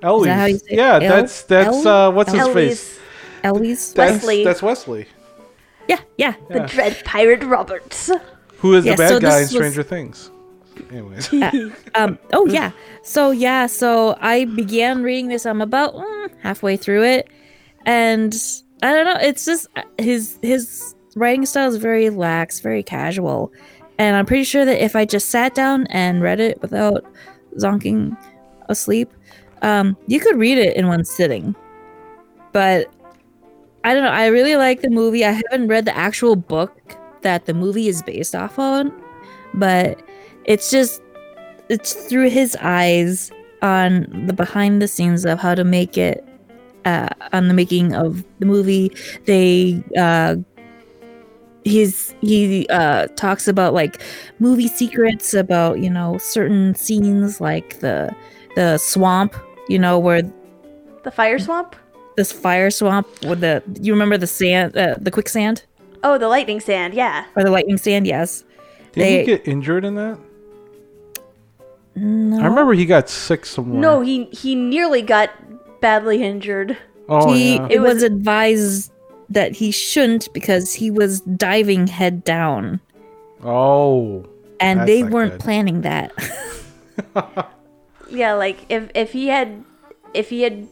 Elise. 0.02 0.32
how 0.32 0.46
you 0.46 0.58
say 0.60 0.66
yeah, 0.78 0.94
El- 0.94 1.00
that's 1.02 1.42
that's 1.44 1.86
El- 1.86 1.88
uh, 1.88 2.10
what's 2.12 2.32
his 2.32 2.48
face? 2.50 3.00
Elise, 3.44 3.90
Elves? 3.90 3.94
That's, 3.94 4.12
Wesley. 4.24 4.44
That's 4.46 4.62
Wesley, 4.62 5.08
Yeah, 5.90 6.00
yeah. 6.18 6.36
the 6.50 6.60
Yeah. 6.60 6.68
dread 6.68 7.02
pirate 7.04 7.44
Roberts. 7.44 8.10
who 8.60 8.76
is 8.76 8.86
Yeah, 8.86 8.94
the 8.94 8.98
bad 8.98 9.10
so 9.10 9.20
guy 9.20 9.28
in 9.28 9.34
this 9.44 9.52
was- 9.52 9.58
Stranger 9.60 9.84
Things. 9.84 10.32
Anyways, 10.92 11.30
Um, 11.96 12.18
oh 12.32 12.46
yeah. 12.48 12.72
So 13.04 13.32
yeah, 13.32 13.66
so 13.68 14.16
I 14.22 14.46
began 14.46 15.04
reading 15.04 15.28
this. 15.28 15.46
I'm 15.46 15.62
about 15.62 15.94
mm, 15.96 16.30
halfway 16.42 16.78
through 16.78 17.04
it, 17.04 17.28
and 17.86 18.34
I 18.82 18.94
don't 18.94 19.04
know. 19.04 19.18
It's 19.20 19.44
just 19.44 19.68
uh, 19.76 19.82
his 19.98 20.40
his 20.42 20.96
writing 21.16 21.46
style 21.46 21.70
is 21.70 21.78
very 21.78 22.10
lax, 22.10 22.60
very 22.60 22.84
casual, 22.84 23.52
and 23.98 24.16
I'm 24.16 24.26
pretty 24.26 24.46
sure 24.46 24.66
that 24.66 24.84
if 24.84 24.96
I 24.96 25.06
just 25.06 25.30
sat 25.30 25.54
down 25.56 25.88
and 25.88 26.22
read 26.22 26.40
it 26.40 26.62
without 26.62 27.06
zonking 27.58 28.18
asleep, 28.70 29.12
um, 29.62 29.98
you 30.08 30.20
could 30.20 30.38
read 30.38 30.58
it 30.58 30.76
in 30.78 30.88
one 30.88 31.04
sitting. 31.04 31.56
But 32.54 32.92
I 33.84 33.94
don't 33.94 34.04
know. 34.04 34.10
I 34.10 34.28
really 34.28 34.56
like 34.56 34.82
the 34.82 34.90
movie. 34.90 35.26
I 35.26 35.32
haven't 35.32 35.68
read 35.68 35.86
the 35.86 35.96
actual 35.96 36.36
book 36.36 36.98
that 37.22 37.46
the 37.46 37.54
movie 37.54 37.88
is 37.88 38.02
based 38.02 38.36
off 38.36 38.58
on, 38.58 38.92
but 39.54 40.02
it's 40.46 40.72
just 40.72 41.02
it's 41.70 41.94
through 41.94 42.30
his 42.30 42.58
eyes 42.62 43.32
on 43.62 44.26
the 44.26 44.34
behind 44.34 44.82
the 44.82 44.88
scenes 44.88 45.26
of 45.26 45.40
how 45.40 45.56
to 45.56 45.64
make 45.64 45.98
it 45.98 46.26
uh, 46.86 47.10
on 47.34 47.48
the 47.48 47.54
making 47.54 47.94
of 47.94 48.24
the 48.40 48.46
movie 48.46 48.92
they 49.26 49.84
uh 49.98 50.36
he's 51.64 52.14
he 52.22 52.66
uh 52.70 53.08
talks 53.16 53.48
about 53.48 53.74
like 53.74 54.02
movie 54.40 54.68
secrets 54.68 55.34
about 55.34 55.80
you 55.80 55.90
know 55.90 56.18
certain 56.18 56.74
scenes 56.76 57.42
like 57.42 57.80
the 57.82 58.14
the 58.56 58.78
swamp 58.78 59.36
you 59.68 59.78
know 59.80 60.00
where 60.00 60.22
The 61.04 61.12
fire 61.12 61.38
swamp? 61.40 61.76
this 62.18 62.32
fire 62.32 62.70
swamp 62.72 63.08
with 63.24 63.42
the 63.42 63.62
you 63.82 63.94
remember 63.94 64.18
the 64.18 64.28
sand 64.28 64.76
uh, 64.78 64.96
the 65.00 65.12
quicksand 65.12 65.64
Oh, 66.02 66.18
the 66.18 66.30
lightning 66.30 66.62
sand, 66.62 66.94
yeah. 66.94 67.26
or 67.36 67.44
the 67.44 67.52
lightning 67.52 67.78
sand 67.78 68.08
yes 68.08 68.44
did 68.94 69.02
They- 69.04 69.20
he 69.20 69.26
get 69.26 69.48
injured 69.48 69.84
in 69.86 69.96
that? 69.96 70.18
no 71.96 72.40
I 72.40 72.46
remember 72.46 72.74
he 72.74 72.86
got 72.86 73.10
sick 73.10 73.46
somewhere. 73.46 73.80
No, 73.82 74.02
he 74.02 74.26
he 74.26 74.56
nearly 74.56 75.02
got 75.02 75.30
badly 75.82 76.24
injured. 76.24 76.78
Oh 77.10 77.34
he 77.34 77.56
yeah. 77.56 77.68
it 77.70 77.80
was, 77.80 77.96
was- 77.96 78.04
advised 78.04 78.92
that 79.30 79.54
he 79.54 79.72
shouldn't 79.72 80.32
because 80.34 80.74
he 80.74 80.90
was 80.92 81.22
diving 81.22 81.88
head 81.88 82.24
down 82.24 82.80
Oh. 83.44 84.26
and 84.60 84.88
they 84.88 85.04
weren't 85.04 85.34
good. 85.34 85.40
planning 85.42 85.82
that 85.82 86.12
Yeah, 88.10 88.34
like 88.34 88.66
if 88.70 88.90
if 88.96 89.12
he 89.14 89.28
had 89.28 89.64
if 90.14 90.30
he 90.30 90.42
had 90.42 90.68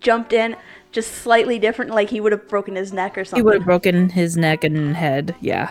jumped 0.00 0.32
in 0.34 0.54
just 0.92 1.12
slightly 1.12 1.58
different, 1.58 1.90
like 1.92 2.10
he 2.10 2.20
would 2.20 2.32
have 2.32 2.46
broken 2.48 2.76
his 2.76 2.92
neck 2.92 3.16
or 3.16 3.24
something. 3.24 3.38
he 3.38 3.42
would 3.44 3.54
have 3.54 3.64
broken 3.64 4.10
his 4.10 4.36
neck 4.36 4.64
and 4.64 4.94
head 4.96 5.34
yeah 5.40 5.70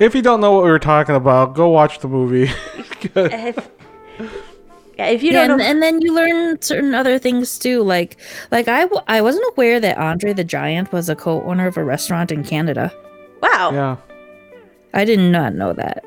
If 0.00 0.14
you 0.14 0.22
don't 0.22 0.40
know 0.40 0.50
what 0.52 0.64
we 0.64 0.70
were 0.70 0.78
talking 0.80 1.14
about, 1.14 1.54
go 1.54 1.68
watch 1.68 1.98
the 2.00 2.08
movie. 2.08 2.50
If, 3.14 3.70
yeah, 5.00 5.06
if 5.16 5.22
you 5.24 5.32
Yeah, 5.32 5.46
don't 5.46 5.52
and, 5.52 5.58
know, 5.60 5.64
and 5.70 5.78
then 5.84 5.94
you 6.04 6.10
learn 6.20 6.60
certain 6.70 6.94
other 7.00 7.16
things 7.18 7.58
too 7.64 7.78
like 7.94 8.12
like 8.56 8.68
I, 8.68 8.82
w- 8.90 9.02
I 9.16 9.18
wasn't 9.26 9.46
aware 9.54 9.80
that 9.80 9.96
andre 10.08 10.32
the 10.40 10.44
giant 10.58 10.92
was 10.96 11.08
a 11.08 11.16
co-owner 11.16 11.66
of 11.72 11.76
a 11.82 11.84
restaurant 11.94 12.28
in 12.36 12.44
canada 12.44 12.92
wow, 13.44 13.66
yeah. 13.80 13.96
i 15.00 15.04
did 15.10 15.18
not 15.36 15.54
know 15.60 15.72
that 15.82 16.04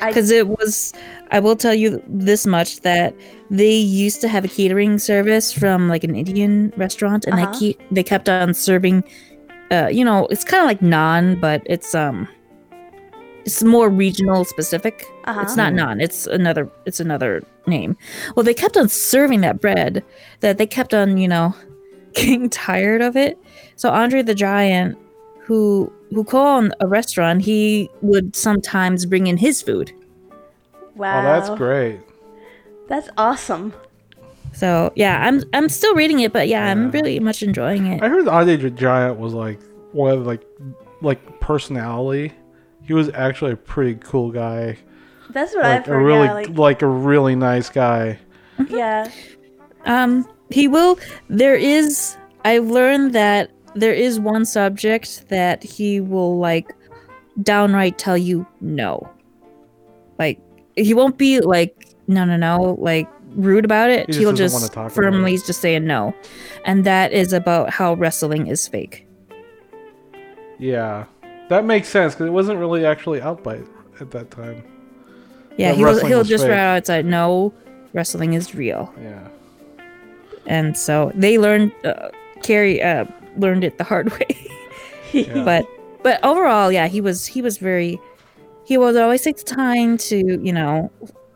I- 0.00 0.08
because 0.08 0.30
it 0.40 0.46
was 0.48 0.92
i 1.36 1.38
will 1.44 1.56
tell 1.64 1.74
you 1.82 2.02
this 2.08 2.46
much 2.56 2.80
that 2.88 3.14
they 3.60 3.74
used 4.04 4.20
to 4.24 4.28
have 4.34 4.44
a 4.44 4.48
catering 4.58 4.98
service 4.98 5.52
from 5.52 5.88
like 5.92 6.04
an 6.08 6.14
indian 6.24 6.72
restaurant 6.84 7.26
and 7.26 7.34
Uh-huh. 7.34 7.50
they 7.52 7.58
keep 7.58 7.76
they 7.96 8.02
kept 8.12 8.28
on 8.28 8.54
serving 8.54 9.04
uh 9.76 9.88
you 9.98 10.04
know 10.08 10.26
it's 10.32 10.44
kind 10.44 10.62
of 10.64 10.68
like 10.72 10.80
naan 10.94 11.38
but 11.46 11.60
it's 11.66 11.94
um 11.94 12.26
it's 13.50 13.62
more 13.64 13.88
regional 13.90 14.44
specific 14.44 14.96
Uh-huh. 15.24 15.40
it's 15.42 15.56
not 15.56 15.72
naan 15.72 16.00
it's 16.06 16.26
another 16.38 16.64
it's 16.86 17.00
another 17.00 17.42
name 17.66 17.96
well 18.34 18.44
they 18.44 18.54
kept 18.54 18.76
on 18.76 18.88
serving 18.88 19.40
that 19.46 19.60
bread 19.60 20.04
that 20.40 20.56
they 20.58 20.66
kept 20.66 20.92
on 20.94 21.16
you 21.18 21.26
know 21.28 21.54
getting 22.14 22.48
tired 22.48 23.02
of 23.02 23.16
it 23.16 23.36
so 23.76 23.90
andre 23.90 24.22
the 24.22 24.34
giant 24.34 24.96
who 25.46 25.92
who 26.14 26.22
co-owned 26.24 26.74
a 26.80 26.86
restaurant 26.86 27.42
he 27.42 27.90
would 28.02 28.34
sometimes 28.36 29.04
bring 29.06 29.26
in 29.26 29.36
his 29.36 29.62
food 29.62 29.92
wow, 30.96 31.18
Oh, 31.20 31.22
that's 31.22 31.50
great. 31.58 32.00
That's 32.88 33.08
awesome. 33.16 33.72
so 34.52 34.92
yeah 34.96 35.16
i'm 35.26 35.42
i'm 35.54 35.68
still 35.68 35.94
reading 35.94 36.20
it 36.20 36.32
but 36.32 36.46
yeah, 36.48 36.64
Yeah. 36.64 36.70
i'm 36.72 36.90
really 36.90 37.18
much 37.20 37.42
enjoying 37.42 37.86
it 37.86 38.02
I 38.02 38.08
heard 38.08 38.26
Andre 38.28 38.56
the 38.56 38.70
Giant 38.70 39.18
was 39.18 39.32
like 39.34 39.60
one 39.92 40.12
of 40.18 40.26
like 40.26 40.42
like 41.02 41.20
personality. 41.40 42.32
He 42.90 42.94
was 42.94 43.08
actually 43.14 43.52
a 43.52 43.56
pretty 43.56 43.94
cool 44.02 44.32
guy. 44.32 44.76
That's 45.28 45.54
what 45.54 45.62
Like 45.62 45.82
I've 45.82 45.86
a 45.86 45.90
heard. 45.92 46.02
really 46.02 46.24
yeah, 46.26 46.32
like, 46.32 46.48
like 46.58 46.82
a 46.82 46.88
really 46.88 47.36
nice 47.36 47.70
guy. 47.70 48.18
yeah, 48.68 49.08
Um, 49.84 50.28
he 50.50 50.66
will. 50.66 50.98
There 51.28 51.54
is. 51.54 52.16
I've 52.44 52.66
learned 52.66 53.12
that 53.12 53.52
there 53.76 53.94
is 53.94 54.18
one 54.18 54.44
subject 54.44 55.28
that 55.28 55.62
he 55.62 56.00
will 56.00 56.40
like 56.40 56.74
downright 57.44 57.96
tell 57.96 58.18
you 58.18 58.44
no. 58.60 59.08
Like 60.18 60.40
he 60.74 60.92
won't 60.92 61.16
be 61.16 61.38
like 61.38 61.94
no, 62.08 62.24
no, 62.24 62.36
no, 62.36 62.74
like 62.80 63.08
rude 63.36 63.64
about 63.64 63.90
it. 63.90 64.06
He 64.08 64.14
just 64.14 64.18
He'll 64.18 64.32
doesn't 64.32 64.52
wanna 64.52 64.62
just 64.62 64.72
talk 64.72 64.90
firmly 64.90 65.34
it. 65.34 65.44
just 65.46 65.60
say 65.60 65.76
a 65.76 65.80
no, 65.80 66.12
and 66.64 66.82
that 66.86 67.12
is 67.12 67.32
about 67.32 67.70
how 67.70 67.94
wrestling 67.94 68.48
is 68.48 68.66
fake. 68.66 69.06
Yeah, 70.58 71.04
that 71.50 71.64
makes 71.64 71.88
sense 71.88 72.14
because 72.14 72.26
it 72.28 72.32
wasn't 72.32 72.58
really 72.58 72.86
actually 72.86 73.20
out 73.20 73.42
by 73.44 73.60
at 74.00 74.10
that 74.12 74.30
time. 74.30 74.64
Yeah, 75.58 75.72
he'll 75.72 76.04
he'll 76.06 76.24
just 76.24 76.44
fake. 76.44 76.52
right 76.52 76.76
outside. 76.76 77.04
No, 77.04 77.52
wrestling 77.92 78.32
is 78.32 78.54
real. 78.54 78.94
Yeah. 79.02 79.28
and 80.46 80.76
so 80.78 81.12
they 81.14 81.36
learned 81.38 81.72
uh, 81.84 82.08
Cary 82.42 82.82
uh, 82.82 83.04
learned 83.36 83.64
it 83.64 83.76
the 83.76 83.84
hard 83.84 84.10
way. 84.18 84.50
Yeah. 85.12 85.44
But 85.44 85.66
but 86.02 86.24
overall, 86.24 86.72
yeah, 86.72 86.86
he 86.88 87.00
was 87.00 87.26
he 87.26 87.42
was 87.42 87.58
very 87.58 88.00
he 88.64 88.78
was 88.78 88.96
always 88.96 89.22
take 89.22 89.36
the 89.36 89.44
time 89.44 89.98
to 89.98 90.16
you 90.16 90.52
know 90.52 90.90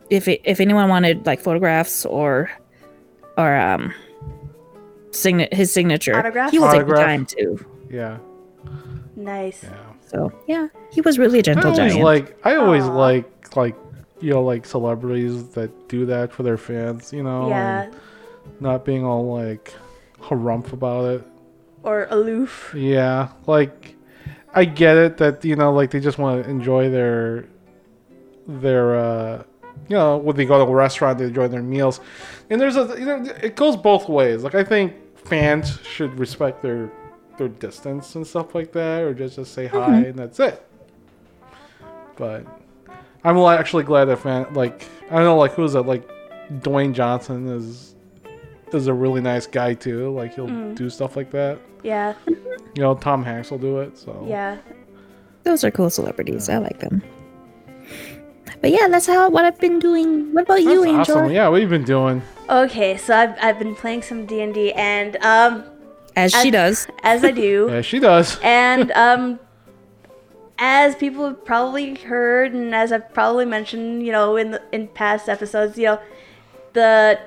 if 0.09 0.27
it, 0.27 0.41
if 0.45 0.59
anyone 0.59 0.87
wanted 0.89 1.25
like 1.25 1.41
photographs 1.41 2.05
or 2.05 2.49
or 3.37 3.55
um 3.55 3.93
sign 5.11 5.47
his 5.51 5.71
signature, 5.73 6.15
Autograph? 6.15 6.51
he 6.51 6.59
will 6.59 6.71
take 6.71 6.87
the 6.87 6.95
time 6.95 7.25
to. 7.27 7.65
Yeah. 7.89 8.17
nice. 9.15 9.63
Yeah. 9.63 9.84
So 10.15 10.31
yeah, 10.47 10.67
he 10.91 11.01
was 11.01 11.19
really 11.19 11.39
a 11.39 11.41
I 11.41 11.41
gentle 11.43 11.71
always 11.71 11.93
giant. 11.93 12.03
like 12.05 12.37
I 12.45 12.55
always 12.55 12.85
Aw. 12.85 12.93
like 12.95 13.55
like 13.55 13.75
you 14.21 14.31
know 14.31 14.43
like 14.43 14.65
celebrities 14.65 15.49
that 15.49 15.89
do 15.89 16.05
that 16.05 16.31
for 16.31 16.43
their 16.43 16.57
fans. 16.57 17.11
You 17.11 17.23
know. 17.23 17.49
yeah, 17.49 17.91
not 18.59 18.85
being 18.85 19.03
all 19.03 19.33
like 19.35 19.73
harumph 20.21 20.71
about 20.71 21.05
it. 21.05 21.27
or 21.83 22.07
aloof. 22.09 22.73
Yeah, 22.75 23.29
like 23.45 23.95
I 24.53 24.63
get 24.65 24.95
it 24.97 25.17
that 25.17 25.43
you 25.43 25.57
know 25.57 25.73
like 25.73 25.91
they 25.91 25.99
just 25.99 26.17
want 26.17 26.43
to 26.43 26.49
enjoy 26.49 26.89
their 26.89 27.45
their 28.47 28.95
uh 28.95 29.43
you 29.89 29.95
know 29.97 30.17
when 30.17 30.37
they 30.37 30.45
go 30.45 30.63
to 30.63 30.71
a 30.71 30.75
restaurant 30.75 31.19
they 31.19 31.25
enjoy 31.25 31.49
their 31.49 31.61
meals, 31.61 31.99
and 32.49 32.61
there's 32.61 32.77
a 32.77 32.95
you 32.97 33.05
know 33.05 33.21
it 33.43 33.57
goes 33.57 33.75
both 33.75 34.07
ways. 34.07 34.43
Like 34.43 34.55
I 34.55 34.63
think 34.63 34.93
fans 35.17 35.77
should 35.81 36.17
respect 36.17 36.61
their 36.61 36.89
their 37.37 37.47
distance 37.47 38.15
and 38.15 38.25
stuff 38.25 38.55
like 38.55 38.71
that, 38.73 39.01
or 39.01 39.13
just 39.13 39.35
just 39.35 39.53
say 39.53 39.67
hi 39.67 39.77
mm-hmm. 39.77 40.05
and 40.09 40.19
that's 40.19 40.39
it. 40.39 40.65
But 42.15 42.45
I'm 43.23 43.37
actually 43.37 43.83
glad 43.83 44.05
that 44.05 44.19
fan 44.19 44.53
like 44.53 44.87
I 45.09 45.15
don't 45.15 45.25
know 45.25 45.37
like 45.37 45.53
who's 45.53 45.73
that 45.73 45.83
like 45.83 46.09
Dwayne 46.51 46.93
Johnson 46.93 47.47
is 47.47 47.95
is 48.73 48.87
a 48.87 48.93
really 48.93 49.21
nice 49.21 49.47
guy 49.47 49.73
too. 49.73 50.11
Like 50.13 50.35
he'll 50.35 50.47
mm-hmm. 50.47 50.75
do 50.75 50.89
stuff 50.89 51.15
like 51.15 51.31
that. 51.31 51.59
Yeah, 51.83 52.15
You 52.27 52.81
know, 52.81 52.95
Tom 52.95 53.23
Hanks 53.23 53.51
will 53.51 53.59
do 53.59 53.79
it. 53.79 53.97
So 53.97 54.25
yeah. 54.27 54.57
Those 55.43 55.63
are 55.63 55.69
cool 55.69 55.91
celebrities. 55.91 56.49
I 56.49 56.57
like 56.57 56.79
them. 56.79 57.03
But 58.61 58.71
yeah, 58.71 58.87
that's 58.87 59.05
how 59.05 59.29
what 59.29 59.45
I've 59.45 59.59
been 59.59 59.79
doing. 59.79 60.33
What 60.33 60.43
about 60.43 60.63
you, 60.63 60.83
Angel? 60.83 61.17
awesome. 61.17 61.31
Yeah, 61.31 61.47
what 61.49 61.61
have 61.61 61.69
you 61.69 61.77
been 61.77 61.85
doing? 61.85 62.21
Okay, 62.49 62.97
so 62.97 63.15
I've 63.15 63.35
I've 63.39 63.59
been 63.59 63.75
playing 63.75 64.01
some 64.01 64.25
D 64.25 64.41
and 64.41 64.53
D, 64.53 64.73
and 64.73 65.17
um, 65.17 65.63
um, 66.17 66.23
As 66.23 66.33
she 66.33 66.51
does. 66.51 66.87
as 67.03 67.23
I 67.23 67.31
do. 67.31 67.69
as 67.71 67.85
she 67.85 67.99
does. 67.99 68.39
And 68.41 68.91
um 68.91 69.39
as 70.57 70.95
people 70.95 71.27
have 71.27 71.43
probably 71.43 71.95
heard 71.95 72.53
and 72.53 72.73
as 72.73 72.91
I've 72.91 73.13
probably 73.13 73.45
mentioned, 73.45 74.05
you 74.05 74.11
know, 74.11 74.37
in 74.37 74.51
the, 74.51 74.61
in 74.71 74.87
past 74.87 75.27
episodes, 75.27 75.77
you 75.77 75.85
know, 75.85 75.99
the 76.73 77.19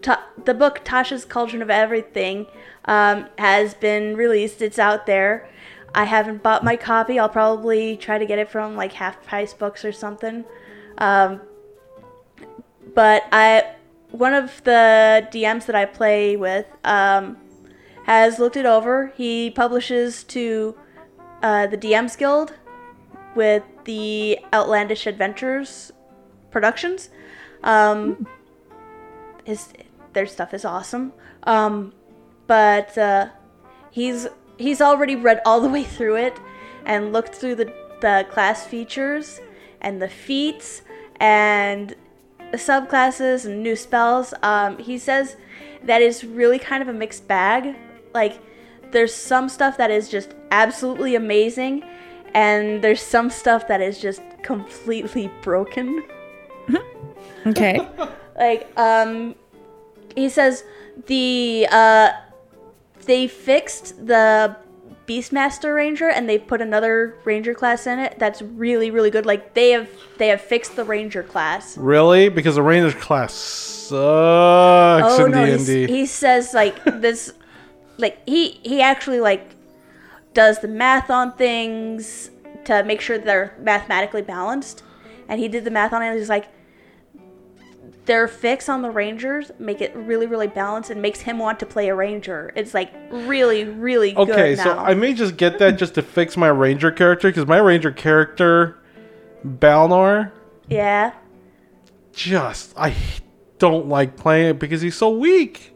Ta- 0.00 0.24
the 0.44 0.54
book 0.54 0.80
Tasha's 0.84 1.24
Cauldron 1.24 1.60
of 1.60 1.70
Everything 1.70 2.46
um, 2.84 3.26
has 3.38 3.74
been 3.74 4.16
released. 4.16 4.62
It's 4.62 4.78
out 4.78 5.06
there. 5.06 5.48
I 5.94 6.04
haven't 6.04 6.42
bought 6.42 6.62
my 6.62 6.76
copy. 6.76 7.18
I'll 7.18 7.28
probably 7.28 7.96
try 7.96 8.18
to 8.18 8.26
get 8.26 8.38
it 8.38 8.48
from 8.48 8.76
like 8.76 8.92
Half 8.92 9.24
Price 9.26 9.52
Books 9.52 9.84
or 9.84 9.92
something. 9.92 10.44
Um, 10.98 11.40
but 12.94 13.24
I, 13.32 13.74
one 14.10 14.34
of 14.34 14.62
the 14.64 15.26
DMs 15.32 15.66
that 15.66 15.74
I 15.74 15.84
play 15.84 16.36
with, 16.36 16.66
um, 16.84 17.36
has 18.08 18.38
looked 18.38 18.56
it 18.56 18.64
over. 18.64 19.12
He 19.18 19.50
publishes 19.50 20.24
to 20.24 20.74
uh, 21.42 21.66
the 21.66 21.76
DMs 21.76 22.16
Guild 22.16 22.54
with 23.34 23.62
the 23.84 24.38
Outlandish 24.50 25.06
Adventures 25.06 25.92
Productions. 26.50 27.10
Um, 27.62 28.26
his 29.44 29.74
their 30.14 30.26
stuff 30.26 30.54
is 30.54 30.64
awesome. 30.64 31.12
Um, 31.42 31.92
but 32.46 32.96
uh, 32.96 33.28
he's 33.90 34.26
he's 34.56 34.80
already 34.80 35.14
read 35.14 35.42
all 35.44 35.60
the 35.60 35.68
way 35.68 35.84
through 35.84 36.16
it 36.16 36.40
and 36.86 37.12
looked 37.12 37.34
through 37.34 37.56
the 37.56 37.72
the 38.00 38.26
class 38.30 38.66
features 38.66 39.38
and 39.82 40.00
the 40.00 40.08
feats 40.08 40.80
and 41.20 41.94
the 42.52 42.56
subclasses 42.56 43.44
and 43.44 43.62
new 43.62 43.76
spells. 43.76 44.32
Um, 44.42 44.78
he 44.78 44.96
says 44.96 45.36
that 45.84 46.00
is 46.00 46.24
really 46.24 46.58
kind 46.58 46.80
of 46.80 46.88
a 46.88 46.94
mixed 46.94 47.28
bag. 47.28 47.76
Like 48.14 48.38
there's 48.90 49.14
some 49.14 49.48
stuff 49.48 49.76
that 49.78 49.90
is 49.90 50.08
just 50.08 50.34
absolutely 50.50 51.14
amazing 51.14 51.84
and 52.34 52.82
there's 52.82 53.02
some 53.02 53.30
stuff 53.30 53.68
that 53.68 53.80
is 53.80 54.00
just 54.00 54.22
completely 54.42 55.30
broken. 55.42 56.04
Okay. 57.46 57.80
like 58.36 58.68
um 58.76 59.34
he 60.14 60.28
says 60.28 60.64
the 61.06 61.66
uh 61.70 62.10
they 63.06 63.26
fixed 63.26 64.06
the 64.06 64.54
beastmaster 65.06 65.74
ranger 65.74 66.10
and 66.10 66.28
they 66.28 66.36
put 66.36 66.60
another 66.60 67.16
ranger 67.24 67.54
class 67.54 67.86
in 67.86 67.98
it 67.98 68.18
that's 68.18 68.42
really 68.42 68.90
really 68.90 69.08
good 69.10 69.24
like 69.24 69.54
they 69.54 69.70
have 69.70 69.88
they 70.18 70.28
have 70.28 70.40
fixed 70.42 70.76
the 70.76 70.84
ranger 70.84 71.22
class 71.22 71.78
Really? 71.78 72.28
Because 72.28 72.56
the 72.56 72.62
Ranger 72.62 72.92
class 72.98 73.32
sucks 73.32 73.90
oh 75.18 75.24
in 75.24 75.30
no 75.32 75.56
D&D. 75.56 75.86
he 75.86 76.04
says 76.04 76.52
like 76.52 76.82
this 76.84 77.32
like 77.98 78.26
he 78.26 78.60
he 78.62 78.80
actually 78.80 79.20
like 79.20 79.54
does 80.34 80.60
the 80.60 80.68
math 80.68 81.10
on 81.10 81.32
things 81.32 82.30
to 82.64 82.82
make 82.84 83.00
sure 83.00 83.18
they're 83.18 83.56
mathematically 83.60 84.22
balanced 84.22 84.82
and 85.28 85.40
he 85.40 85.48
did 85.48 85.64
the 85.64 85.70
math 85.70 85.92
on 85.92 86.02
it 86.02 86.08
and 86.08 86.18
he's 86.18 86.28
like 86.28 86.46
their 88.06 88.26
fix 88.26 88.68
on 88.68 88.80
the 88.80 88.90
rangers 88.90 89.50
make 89.58 89.80
it 89.80 89.94
really 89.94 90.26
really 90.26 90.46
balanced 90.46 90.90
and 90.90 91.02
makes 91.02 91.20
him 91.20 91.38
want 91.38 91.58
to 91.60 91.66
play 91.66 91.88
a 91.88 91.94
ranger 91.94 92.52
it's 92.56 92.72
like 92.72 92.92
really 93.10 93.64
really 93.64 94.12
good. 94.12 94.30
Okay, 94.30 94.56
so 94.56 94.74
now. 94.74 94.84
I 94.84 94.94
may 94.94 95.12
just 95.12 95.36
get 95.36 95.58
that 95.58 95.72
just 95.72 95.94
to 95.96 96.02
fix 96.02 96.36
my 96.36 96.48
Ranger 96.48 96.90
character 96.90 97.28
because 97.28 97.46
my 97.46 97.58
Ranger 97.58 97.92
character, 97.92 98.78
Balnor, 99.44 100.32
yeah 100.68 101.12
just 102.18 102.76
I 102.76 102.94
don't 103.58 103.88
like 103.88 104.16
playing 104.16 104.50
it 104.50 104.58
because 104.58 104.82
he's 104.82 104.96
so 104.96 105.10
weak. 105.10 105.72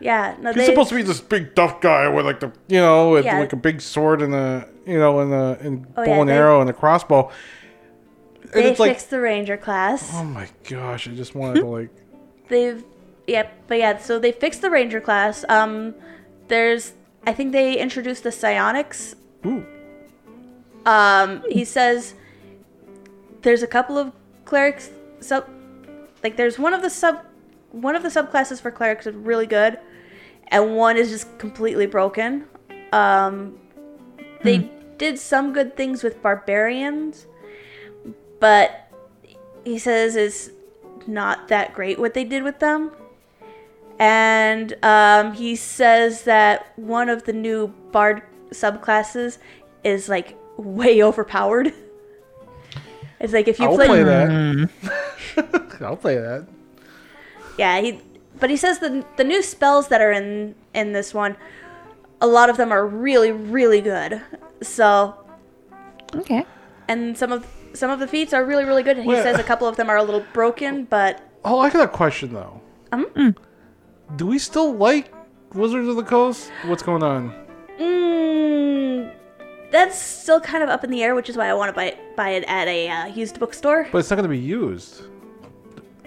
Yeah 0.00 0.36
no 0.40 0.52
He's 0.52 0.66
supposed 0.66 0.90
to 0.90 0.94
be 0.94 1.02
this 1.02 1.20
big 1.20 1.54
tough 1.54 1.80
guy 1.80 2.08
with 2.08 2.26
like 2.26 2.40
the 2.40 2.52
you 2.68 2.80
know 2.80 3.10
with 3.10 3.24
Yeah. 3.24 3.38
like 3.40 3.52
a 3.52 3.56
big 3.56 3.80
sword 3.80 4.20
and 4.22 4.34
a 4.34 4.68
you 4.86 4.98
know 4.98 5.20
and 5.20 5.32
a 5.32 5.58
and 5.60 5.86
Oh, 5.96 6.04
bow 6.04 6.10
yeah, 6.14 6.20
and 6.20 6.28
they- 6.28 6.34
arrow 6.36 6.60
and 6.60 6.68
a 6.70 6.72
crossbow. 6.72 7.30
And 8.42 8.52
they 8.64 8.70
it's 8.70 8.78
like 8.80 8.92
fixed 8.92 9.10
the 9.10 9.20
ranger 9.20 9.56
class. 9.56 10.10
Oh 10.14 10.22
my 10.24 10.48
gosh, 10.68 11.08
I 11.08 11.12
just 11.12 11.34
wanted 11.34 11.60
to 11.60 11.66
like 11.78 11.90
they've 12.48 12.84
yep 13.26 13.52
but 13.66 13.78
yeah 13.78 13.98
so 13.98 14.18
they 14.18 14.32
fixed 14.32 14.62
the 14.62 14.70
ranger 14.70 15.00
class. 15.00 15.44
Um 15.48 15.94
there's 16.48 16.92
i 17.26 17.32
think 17.32 17.52
they 17.52 17.76
introduced 17.78 18.22
the 18.22 18.30
psionics. 18.32 19.14
Ooh. 19.44 19.64
Um 20.84 21.42
he 21.50 21.64
says 21.64 22.14
there's 23.42 23.62
a 23.62 23.66
couple 23.66 23.98
of 23.98 24.12
clerics 24.44 24.90
sub 25.20 25.48
like 26.22 26.36
there's 26.36 26.58
one 26.58 26.72
of 26.74 26.82
the 26.82 26.90
sub 26.90 27.24
one 27.72 27.96
of 27.96 28.02
the 28.02 28.08
subclasses 28.08 28.60
for 28.60 28.70
clerics 28.70 29.06
is 29.06 29.14
really 29.14 29.46
good 29.46 29.78
and 30.48 30.76
one 30.76 30.96
is 30.96 31.10
just 31.10 31.38
completely 31.38 31.86
broken 31.86 32.44
um 32.92 33.58
they 34.42 34.70
did 34.98 35.18
some 35.18 35.52
good 35.52 35.76
things 35.76 36.02
with 36.02 36.22
barbarians 36.22 37.26
but 38.38 38.90
he 39.64 39.78
says 39.78 40.16
it's 40.16 40.50
not 41.06 41.48
that 41.48 41.74
great 41.74 41.98
what 41.98 42.14
they 42.14 42.24
did 42.24 42.42
with 42.42 42.58
them 42.58 42.90
and 43.98 44.74
um, 44.84 45.32
he 45.32 45.56
says 45.56 46.24
that 46.24 46.72
one 46.76 47.08
of 47.08 47.24
the 47.24 47.32
new 47.32 47.68
bard 47.92 48.22
subclasses 48.50 49.38
is 49.84 50.08
like 50.08 50.36
way 50.56 51.02
overpowered. 51.02 51.72
It's 53.18 53.32
like 53.32 53.48
if 53.48 53.58
you 53.58 53.66
I'll 53.66 53.76
play, 53.76 53.86
play 53.86 54.02
that. 54.02 54.68
I'll 55.80 55.96
play 55.96 56.16
that. 56.16 56.46
yeah, 57.58 57.80
he. 57.80 58.00
But 58.38 58.50
he 58.50 58.56
says 58.56 58.78
the 58.78 59.04
the 59.16 59.24
new 59.24 59.42
spells 59.42 59.88
that 59.88 60.00
are 60.00 60.12
in 60.12 60.54
in 60.74 60.92
this 60.92 61.14
one, 61.14 61.36
a 62.20 62.26
lot 62.26 62.50
of 62.50 62.56
them 62.56 62.70
are 62.72 62.86
really 62.86 63.32
really 63.32 63.80
good. 63.80 64.20
So 64.62 65.14
Okay. 66.14 66.44
and 66.88 67.16
some 67.16 67.32
of 67.32 67.46
some 67.74 67.90
of 67.90 67.98
the 67.98 68.06
feats 68.06 68.32
are 68.32 68.44
really 68.44 68.64
really 68.64 68.82
good. 68.82 68.96
And 68.96 69.04
he 69.06 69.12
Well- 69.12 69.22
says 69.22 69.38
a 69.38 69.42
couple 69.44 69.66
of 69.68 69.76
them 69.76 69.88
are 69.90 69.96
a 69.96 70.02
little 70.02 70.24
broken, 70.32 70.84
but 70.84 71.20
Oh, 71.44 71.60
I 71.60 71.70
got 71.70 71.84
a 71.84 71.88
question 71.88 72.32
though. 72.34 72.60
Um? 72.92 73.34
Do 74.16 74.26
we 74.26 74.38
still 74.38 74.72
like 74.74 75.12
Wizards 75.54 75.88
of 75.88 75.96
the 75.96 76.02
Coast? 76.04 76.50
What's 76.66 76.82
going 76.82 77.02
on? 77.02 77.32
mm, 77.78 79.12
that's 79.70 79.98
still 79.98 80.40
kind 80.40 80.62
of 80.62 80.68
up 80.70 80.84
in 80.84 80.90
the 80.90 81.02
air, 81.02 81.14
which 81.14 81.28
is 81.28 81.36
why 81.36 81.48
I 81.48 81.54
want 81.54 81.68
to 81.70 81.72
buy 81.74 81.84
it, 81.86 82.16
buy 82.16 82.30
it 82.30 82.44
at 82.46 82.68
a 82.68 82.88
uh, 82.88 83.06
used 83.06 83.38
bookstore. 83.40 83.88
But 83.92 83.98
it's 83.98 84.10
not 84.10 84.16
going 84.16 84.24
to 84.24 84.28
be 84.28 84.38
used. 84.38 85.02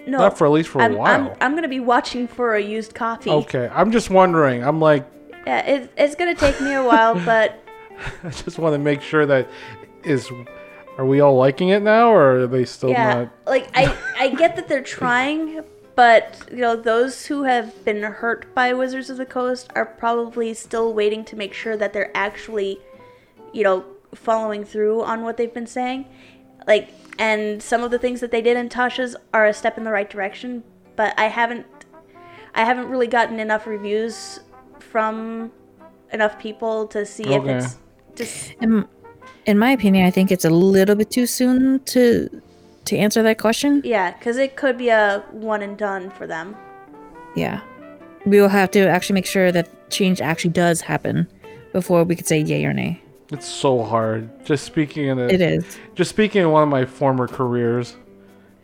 No, 0.10 0.18
Not 0.18 0.38
for 0.38 0.48
at 0.48 0.52
least 0.52 0.70
for 0.70 0.82
a 0.82 0.86
I'm, 0.86 0.96
while. 0.96 1.30
I'm, 1.32 1.38
I'm 1.42 1.56
gonna 1.56 1.68
be 1.68 1.80
watching 1.80 2.28
for 2.28 2.56
a 2.56 2.62
used 2.62 2.94
copy. 2.94 3.30
Okay, 3.30 3.70
I'm 3.74 3.92
just 3.92 4.10
wondering. 4.10 4.64
I'm 4.64 4.80
like, 4.80 5.10
Yeah, 5.46 5.66
it, 5.66 5.94
it's 5.98 6.16
gonna 6.16 6.36
take 6.36 6.60
me 6.62 6.74
a 6.74 6.84
while, 6.84 7.16
but 7.26 7.64
I 8.24 8.30
just 8.30 8.58
want 8.58 8.74
to 8.74 8.80
make 8.80 9.02
sure 9.02 9.26
that 9.26 9.48
is. 10.04 10.30
Are 10.98 11.06
we 11.06 11.22
all 11.22 11.38
liking 11.38 11.70
it 11.70 11.82
now, 11.82 12.10
or 12.10 12.42
are 12.42 12.48
they 12.48 12.66
still 12.66 12.90
yeah, 12.90 13.14
not? 13.14 13.34
like 13.46 13.70
I 13.74 13.96
I 14.18 14.30
get 14.36 14.58
that 14.58 14.68
they're 14.68 14.84
trying, 14.84 15.64
but 15.96 16.46
you 16.52 16.58
know 16.58 16.76
those 16.76 17.26
who 17.28 17.44
have 17.44 17.86
been 17.86 18.04
hurt 18.04 18.54
by 18.54 18.74
Wizards 18.74 19.10
of 19.10 19.16
the 19.16 19.26
Coast 19.26 19.70
are 19.76 19.86
probably 19.86 20.54
still 20.54 20.94
waiting 20.94 21.24
to 21.26 21.38
make 21.38 21.54
sure 21.54 21.78
that 21.78 21.94
they're 21.94 22.12
actually, 22.16 22.80
you 23.54 23.64
know, 23.64 23.86
following 24.14 24.66
through 24.66 25.04
on 25.04 25.24
what 25.24 25.38
they've 25.38 25.54
been 25.54 25.68
saying. 25.68 26.06
Like, 26.68 26.90
and 27.20 27.62
some 27.62 27.84
of 27.84 27.92
the 27.92 28.00
things 28.00 28.22
that 28.22 28.32
they 28.32 28.42
did 28.42 28.58
in 28.58 28.70
Tasha's 28.70 29.16
are 29.34 29.46
a 29.46 29.54
step 29.54 29.78
in 29.78 29.84
the 29.84 29.92
right 29.92 30.10
direction, 30.10 30.64
but 30.96 31.14
I 31.20 31.26
haven't, 31.26 31.68
I 32.56 32.64
haven't 32.64 32.88
really 32.88 33.08
gotten 33.08 33.40
enough 33.40 33.68
reviews 33.68 34.40
from 34.80 35.52
enough 36.12 36.40
people 36.40 36.88
to 36.88 37.06
see 37.06 37.26
if 37.26 37.46
it's 37.46 37.78
just 38.16 38.54
In, 38.62 38.88
in 39.46 39.60
my 39.60 39.72
opinion, 39.72 40.06
I 40.06 40.12
think 40.12 40.32
it's 40.32 40.46
a 40.46 40.50
little 40.50 40.96
bit 40.96 41.12
too 41.12 41.26
soon 41.28 41.82
to 41.86 42.42
to 42.86 42.98
answer 42.98 43.22
that 43.22 43.38
question. 43.38 43.82
yeah, 43.86 44.12
because 44.12 44.38
it 44.38 44.56
could 44.56 44.78
be 44.78 44.90
a 44.90 45.24
one 45.32 45.62
and 45.62 45.78
done 45.78 46.10
for 46.10 46.26
them. 46.26 46.56
Yeah. 47.36 47.62
We 48.26 48.42
will 48.42 48.50
have 48.50 48.72
to 48.72 48.88
actually 48.88 49.14
make 49.16 49.28
sure 49.28 49.52
that 49.52 49.92
change 49.92 50.22
actually 50.22 50.52
does 50.52 50.82
happen 50.82 51.28
before 51.72 52.04
we 52.04 52.16
could 52.16 52.26
say 52.26 52.40
yay 52.40 52.66
or 52.66 52.74
nay. 52.74 53.02
It's 53.32 53.48
so 53.48 53.84
hard. 53.84 54.44
Just 54.46 54.64
speaking 54.66 55.06
in 55.08 55.20
a, 55.20 55.28
It 55.28 55.42
is. 55.42 55.78
just 55.96 56.10
speaking 56.10 56.42
in 56.42 56.52
one 56.52 56.64
of 56.64 56.70
my 56.70 56.86
former 56.86 57.28
careers, 57.28 57.96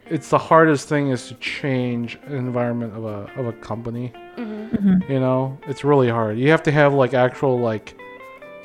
it's 0.09 0.29
the 0.29 0.37
hardest 0.37 0.87
thing 0.89 1.09
is 1.09 1.27
to 1.27 1.35
change 1.35 2.17
an 2.25 2.35
environment 2.35 2.95
of 2.95 3.05
a 3.05 3.29
of 3.39 3.47
a 3.47 3.53
company. 3.53 4.11
Mm-hmm. 4.37 4.75
Mm-hmm. 4.75 5.11
You 5.11 5.19
know, 5.19 5.57
it's 5.67 5.83
really 5.83 6.09
hard. 6.09 6.37
You 6.39 6.49
have 6.49 6.63
to 6.63 6.71
have 6.71 6.93
like 6.93 7.13
actual 7.13 7.59
like 7.59 7.95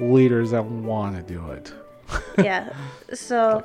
leaders 0.00 0.50
that 0.52 0.64
want 0.64 1.16
to 1.16 1.22
do 1.22 1.50
it. 1.50 1.72
yeah. 2.38 2.72
So 3.12 3.64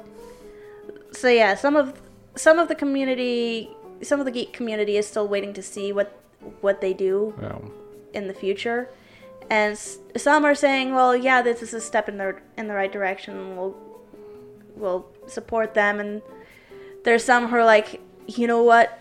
so 1.12 1.30
yeah, 1.30 1.56
some 1.56 1.76
of 1.76 2.02
some 2.36 2.60
of 2.60 2.68
the 2.68 2.76
community 2.76 3.70
some 4.02 4.20
of 4.20 4.26
the 4.26 4.32
geek 4.32 4.52
community 4.52 4.98
is 4.98 5.08
still 5.08 5.28
waiting 5.28 5.54
to 5.54 5.62
see 5.64 5.94
what 5.94 6.20
what 6.62 6.82
they 6.82 6.94
do 6.94 7.34
Yeah. 7.42 7.58
in 8.14 8.28
the 8.28 8.34
future. 8.34 8.90
And 9.50 9.74
s- 9.74 10.00
some 10.18 10.44
are 10.46 10.56
saying, 10.56 10.94
well, 10.94 11.16
yeah, 11.16 11.42
this 11.42 11.62
is 11.62 11.74
a 11.74 11.82
step 11.82 12.10
in 12.10 12.18
the 12.18 12.38
in 12.58 12.68
the 12.68 12.74
right 12.74 12.92
direction. 12.92 13.56
We'll 13.56 13.76
we'll 14.76 15.06
support 15.28 15.74
them 15.74 16.00
and 16.00 16.22
there's 17.04 17.24
some 17.24 17.48
who 17.48 17.56
are 17.58 17.66
like, 17.66 18.02
you 18.28 18.48
know 18.48 18.64
what? 18.64 19.00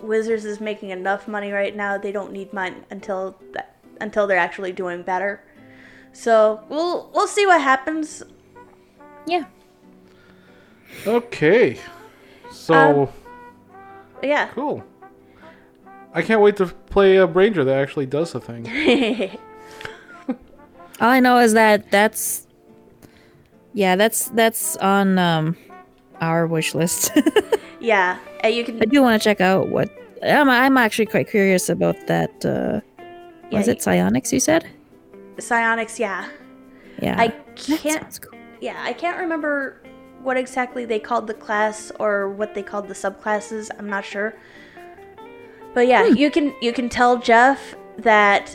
Wizards 0.00 0.44
is 0.44 0.60
making 0.60 0.90
enough 0.90 1.26
money 1.26 1.50
right 1.52 1.74
now. 1.74 1.96
They 1.96 2.12
don't 2.12 2.32
need 2.32 2.52
mine 2.52 2.84
until 2.90 3.36
that, 3.54 3.76
until 4.00 4.26
they're 4.26 4.38
actually 4.38 4.72
doing 4.72 5.02
better. 5.02 5.42
So, 6.12 6.62
we'll 6.68 7.10
we'll 7.14 7.26
see 7.28 7.46
what 7.46 7.60
happens. 7.62 8.22
Yeah. 9.26 9.44
Okay. 11.06 11.78
So 12.50 12.74
Um, 12.74 13.08
Yeah. 14.22 14.48
cool. 14.48 14.84
I 16.12 16.20
can't 16.20 16.42
wait 16.42 16.56
to 16.56 16.66
play 16.66 17.16
a 17.16 17.24
Ranger 17.24 17.64
that 17.64 17.76
actually 17.78 18.04
does 18.06 18.32
the 18.32 18.40
thing. 18.40 18.66
All 21.00 21.08
I 21.10 21.20
know 21.20 21.38
is 21.38 21.52
that 21.54 21.90
that's 21.90 22.46
yeah, 23.74 23.96
that's 23.96 24.28
that's 24.30 24.76
on 24.76 25.18
um 25.18 25.56
our 26.20 26.46
wish 26.46 26.74
list. 26.74 27.10
yeah, 27.80 28.18
and 28.40 28.54
you 28.54 28.62
I 28.62 28.64
can. 28.64 28.78
do 28.88 29.02
want 29.02 29.20
to 29.20 29.24
check 29.24 29.40
out 29.40 29.68
what 29.68 29.90
I'm 30.22 30.48
I'm 30.48 30.76
actually 30.76 31.06
quite 31.06 31.28
curious 31.30 31.68
about 31.68 31.96
that 32.06 32.44
uh 32.44 32.80
Yeah, 33.50 33.58
was 33.58 33.68
it 33.68 33.82
psionics 33.82 34.32
you 34.32 34.40
said? 34.40 34.66
Psionics, 35.38 35.98
yeah. 35.98 36.28
Yeah. 37.00 37.16
I 37.18 37.28
that 37.28 37.56
can't. 37.56 38.02
sounds 38.02 38.18
cool. 38.18 38.38
Yeah, 38.60 38.80
I 38.84 38.92
can't 38.92 39.18
remember 39.18 39.82
what 40.22 40.36
exactly 40.36 40.84
they 40.84 41.00
called 41.00 41.26
the 41.26 41.34
class 41.34 41.90
or 41.98 42.28
what 42.28 42.54
they 42.54 42.62
called 42.62 42.86
the 42.86 42.94
subclasses. 42.94 43.70
I'm 43.76 43.88
not 43.90 44.04
sure. 44.04 44.34
But 45.74 45.88
yeah, 45.88 46.04
you 46.06 46.30
can 46.30 46.54
you 46.60 46.72
can 46.72 46.88
tell 46.88 47.16
Jeff 47.18 47.74
that 47.98 48.54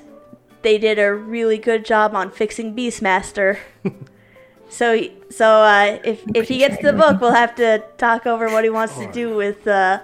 they 0.61 0.77
did 0.77 0.99
a 0.99 1.13
really 1.13 1.57
good 1.57 1.85
job 1.85 2.15
on 2.15 2.31
fixing 2.31 2.75
Beastmaster. 2.75 3.59
so 4.69 5.01
so 5.29 5.45
uh, 5.61 5.99
if 6.03 6.23
if 6.33 6.47
he 6.47 6.57
gets 6.59 6.81
the 6.81 6.93
book, 6.93 7.21
we'll 7.21 7.31
have 7.33 7.55
to 7.55 7.83
talk 7.97 8.25
over 8.25 8.47
what 8.49 8.63
he 8.63 8.69
wants 8.69 8.97
to 8.97 9.11
do 9.11 9.35
with 9.35 9.67
uh, 9.67 9.99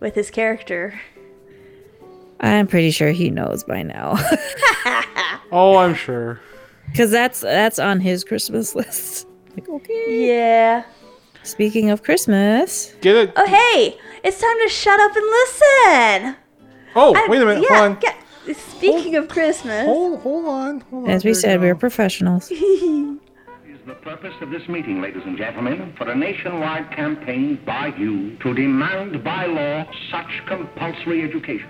with 0.00 0.14
his 0.14 0.30
character. 0.30 1.00
I'm 2.40 2.66
pretty 2.66 2.90
sure 2.90 3.12
he 3.12 3.30
knows 3.30 3.64
by 3.64 3.82
now. 3.82 4.16
Oh, 5.52 5.76
I'm 5.76 5.94
sure. 5.94 6.40
Cuz 6.96 7.10
that's 7.12 7.40
that's 7.40 7.78
on 7.78 8.00
his 8.00 8.24
Christmas 8.24 8.74
list. 8.80 9.28
Like, 9.54 9.68
okay. 9.68 10.26
Yeah. 10.28 10.82
Speaking 11.44 11.90
of 11.90 12.02
Christmas, 12.02 12.94
Get 13.00 13.14
it? 13.14 13.32
Oh 13.36 13.46
hey, 13.46 13.96
it's 14.24 14.40
time 14.40 14.56
to 14.64 14.68
shut 14.68 14.98
up 14.98 15.12
and 15.14 15.24
listen. 15.24 16.36
Oh, 16.96 17.14
I- 17.14 17.26
wait 17.28 17.40
a 17.42 17.46
minute. 17.46 17.62
Yeah. 17.70 17.78
hold 17.78 17.90
on. 17.92 18.00
get- 18.00 18.16
speaking 18.54 19.16
of 19.16 19.28
Christmas. 19.28 19.84
Hold, 19.86 20.20
hold 20.20 20.46
on. 20.46 20.80
Hold 20.82 21.04
on. 21.04 21.10
as 21.10 21.24
we 21.24 21.34
said, 21.34 21.54
you 21.54 21.60
we're 21.68 21.74
professionals. 21.74 22.50
is 22.50 22.58
the 23.86 23.94
purpose 24.02 24.34
of 24.40 24.50
this 24.50 24.68
meeting, 24.68 25.00
ladies 25.00 25.22
and 25.24 25.36
gentlemen, 25.36 25.92
for 25.96 26.08
a 26.10 26.14
nationwide 26.14 26.90
campaign 26.92 27.58
by 27.64 27.88
you 27.98 28.36
to 28.38 28.54
demand 28.54 29.22
by 29.24 29.46
law 29.46 29.84
such 30.10 30.42
compulsory 30.46 31.22
education. 31.22 31.68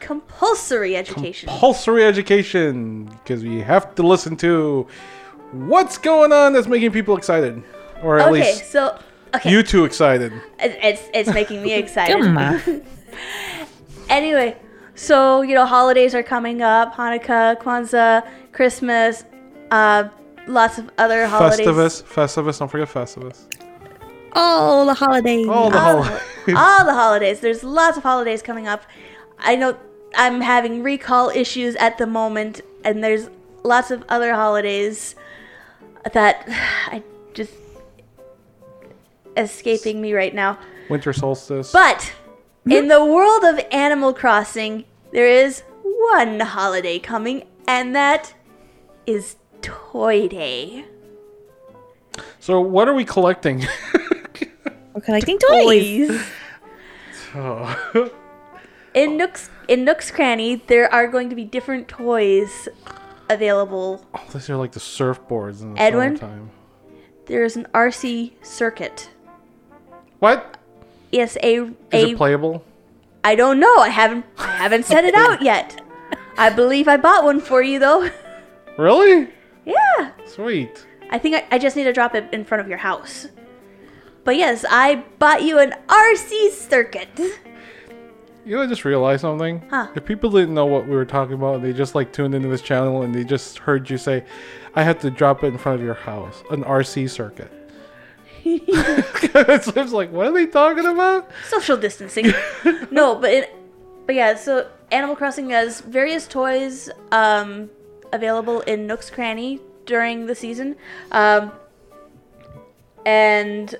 compulsory 0.00 0.96
education. 0.96 1.48
compulsory 1.48 2.04
education 2.04 3.04
because 3.06 3.42
we 3.42 3.60
have 3.60 3.94
to 3.94 4.02
listen 4.02 4.36
to 4.36 4.86
what's 5.52 5.96
going 5.98 6.32
on 6.32 6.52
that's 6.52 6.66
making 6.66 6.92
people 6.92 7.16
excited, 7.16 7.62
or 8.02 8.18
at 8.18 8.28
okay, 8.28 8.32
least 8.32 8.70
so 8.70 8.98
okay, 9.34 9.50
you 9.50 9.62
two 9.62 9.84
excited. 9.84 10.32
it's 10.58 11.02
it's 11.14 11.32
making 11.32 11.62
me 11.62 11.72
excited. 11.82 12.84
Anyway, 14.08 14.56
so 14.96 15.42
you 15.42 15.54
know 15.54 15.64
holidays 15.64 16.14
are 16.14 16.22
coming 16.22 16.62
up: 16.62 16.94
Hanukkah, 16.94 17.60
Kwanzaa, 17.60 18.26
Christmas, 18.52 19.24
uh, 19.70 20.08
lots 20.48 20.78
of 20.78 20.90
other 20.98 21.26
holidays. 21.26 21.66
Festivus, 21.66 22.02
Festivus. 22.02 22.58
Don't 22.58 22.68
forget 22.68 22.88
Festivus. 22.88 23.44
Oh, 24.34 24.84
the 24.84 24.94
holidays. 24.94 25.46
Oh, 25.48 25.70
the 25.70 25.78
all, 25.78 26.02
holidays. 26.02 26.54
all 26.56 26.84
the 26.84 26.94
holidays. 26.94 27.40
There's 27.40 27.62
lots 27.62 27.96
of 27.96 28.02
holidays 28.02 28.42
coming 28.42 28.66
up. 28.66 28.82
I 29.38 29.56
know 29.56 29.76
I'm 30.14 30.40
having 30.40 30.82
recall 30.82 31.30
issues 31.30 31.76
at 31.76 31.98
the 31.98 32.06
moment, 32.06 32.62
and 32.84 33.04
there's 33.04 33.30
lots 33.62 33.90
of 33.90 34.04
other 34.08 34.34
holidays 34.34 35.14
that 36.12 36.44
I 36.86 37.02
just 37.34 37.52
escaping 39.36 40.00
me 40.00 40.12
right 40.12 40.34
now. 40.34 40.58
Winter 40.88 41.12
solstice. 41.12 41.72
But 41.72 42.12
in 42.66 42.88
the 42.88 43.04
world 43.04 43.44
of 43.44 43.64
Animal 43.70 44.12
Crossing, 44.12 44.84
there 45.12 45.26
is 45.26 45.62
one 45.82 46.40
holiday 46.40 46.98
coming, 46.98 47.44
and 47.66 47.94
that 47.94 48.34
is 49.06 49.36
Toy 49.62 50.28
Day. 50.28 50.84
so 52.40 52.60
what 52.60 52.88
are 52.88 52.94
we 52.94 53.04
collecting? 53.04 53.66
We're 54.94 55.00
collecting 55.02 55.38
toys. 55.38 56.08
Toys. 56.08 56.26
oh. 57.34 58.10
In 58.94 59.18
Nook's 59.18 59.50
in 59.68 59.84
Nook's 59.84 60.10
Cranny, 60.10 60.56
there 60.68 60.90
are 60.90 61.06
going 61.06 61.28
to 61.28 61.36
be 61.36 61.44
different 61.44 61.86
toys 61.86 62.66
available. 63.28 64.02
Oh, 64.14 64.24
these 64.32 64.48
are 64.48 64.56
like 64.56 64.72
the 64.72 64.80
surfboards 64.80 65.60
in 65.60 65.74
the 65.74 65.80
Edwin? 65.82 66.16
summertime. 66.16 66.50
There's 67.26 67.56
an 67.56 67.66
RC 67.74 68.32
circuit. 68.42 69.10
What? 70.20 70.56
Yes, 71.16 71.38
a 71.42 71.62
Is 71.62 71.72
a 71.92 72.08
it 72.10 72.16
playable? 72.18 72.62
I 73.24 73.36
don't 73.36 73.58
know. 73.58 73.74
I 73.78 73.88
haven't 73.88 74.26
I 74.36 74.56
haven't 74.58 74.84
set 74.84 75.06
it 75.06 75.14
out 75.14 75.40
yet. 75.50 75.80
I 76.36 76.50
believe 76.50 76.88
I 76.88 76.98
bought 76.98 77.24
one 77.24 77.40
for 77.40 77.62
you 77.62 77.78
though. 77.78 78.10
Really? 78.76 79.30
yeah. 79.64 80.10
Sweet. 80.26 80.86
I 81.08 81.18
think 81.18 81.36
I, 81.36 81.46
I 81.52 81.58
just 81.58 81.74
need 81.74 81.84
to 81.84 81.92
drop 81.94 82.14
it 82.14 82.28
in 82.34 82.44
front 82.44 82.60
of 82.60 82.68
your 82.68 82.76
house. 82.76 83.28
But 84.24 84.36
yes, 84.36 84.66
I 84.68 85.04
bought 85.18 85.42
you 85.42 85.58
an 85.58 85.72
RC 85.88 86.50
circuit. 86.50 87.18
You 88.44 88.56
know, 88.56 88.62
I 88.62 88.66
just 88.66 88.84
realized 88.84 89.22
something. 89.22 89.64
Huh. 89.70 89.88
If 89.94 90.04
people 90.04 90.28
didn't 90.30 90.52
know 90.54 90.66
what 90.66 90.86
we 90.86 90.94
were 90.94 91.06
talking 91.06 91.32
about, 91.34 91.54
and 91.56 91.64
they 91.64 91.72
just 91.72 91.94
like 91.94 92.12
tuned 92.12 92.34
into 92.34 92.48
this 92.48 92.60
channel 92.60 93.02
and 93.02 93.14
they 93.14 93.24
just 93.24 93.58
heard 93.60 93.88
you 93.88 93.96
say, 93.96 94.22
"I 94.74 94.82
have 94.82 94.98
to 94.98 95.10
drop 95.10 95.44
it 95.44 95.46
in 95.46 95.56
front 95.56 95.80
of 95.80 95.84
your 95.84 95.94
house," 95.94 96.44
an 96.50 96.62
RC 96.62 97.08
circuit. 97.08 97.50
it's 98.68 99.72
just 99.72 99.92
like, 99.92 100.12
what 100.12 100.28
are 100.28 100.32
they 100.32 100.46
talking 100.46 100.86
about? 100.86 101.28
Social 101.48 101.76
distancing. 101.76 102.32
no, 102.90 103.14
but 103.20 103.30
it, 103.30 103.54
but 104.06 104.14
yeah, 104.14 104.36
so 104.36 104.68
Animal 104.92 105.16
Crossing 105.16 105.50
has 105.50 105.80
various 105.80 106.28
toys 106.28 106.88
um, 107.10 107.70
available 108.12 108.60
in 108.62 108.86
Nook's 108.86 109.10
Cranny 109.10 109.60
during 109.84 110.26
the 110.26 110.34
season. 110.34 110.76
Um, 111.10 111.52
and 113.04 113.74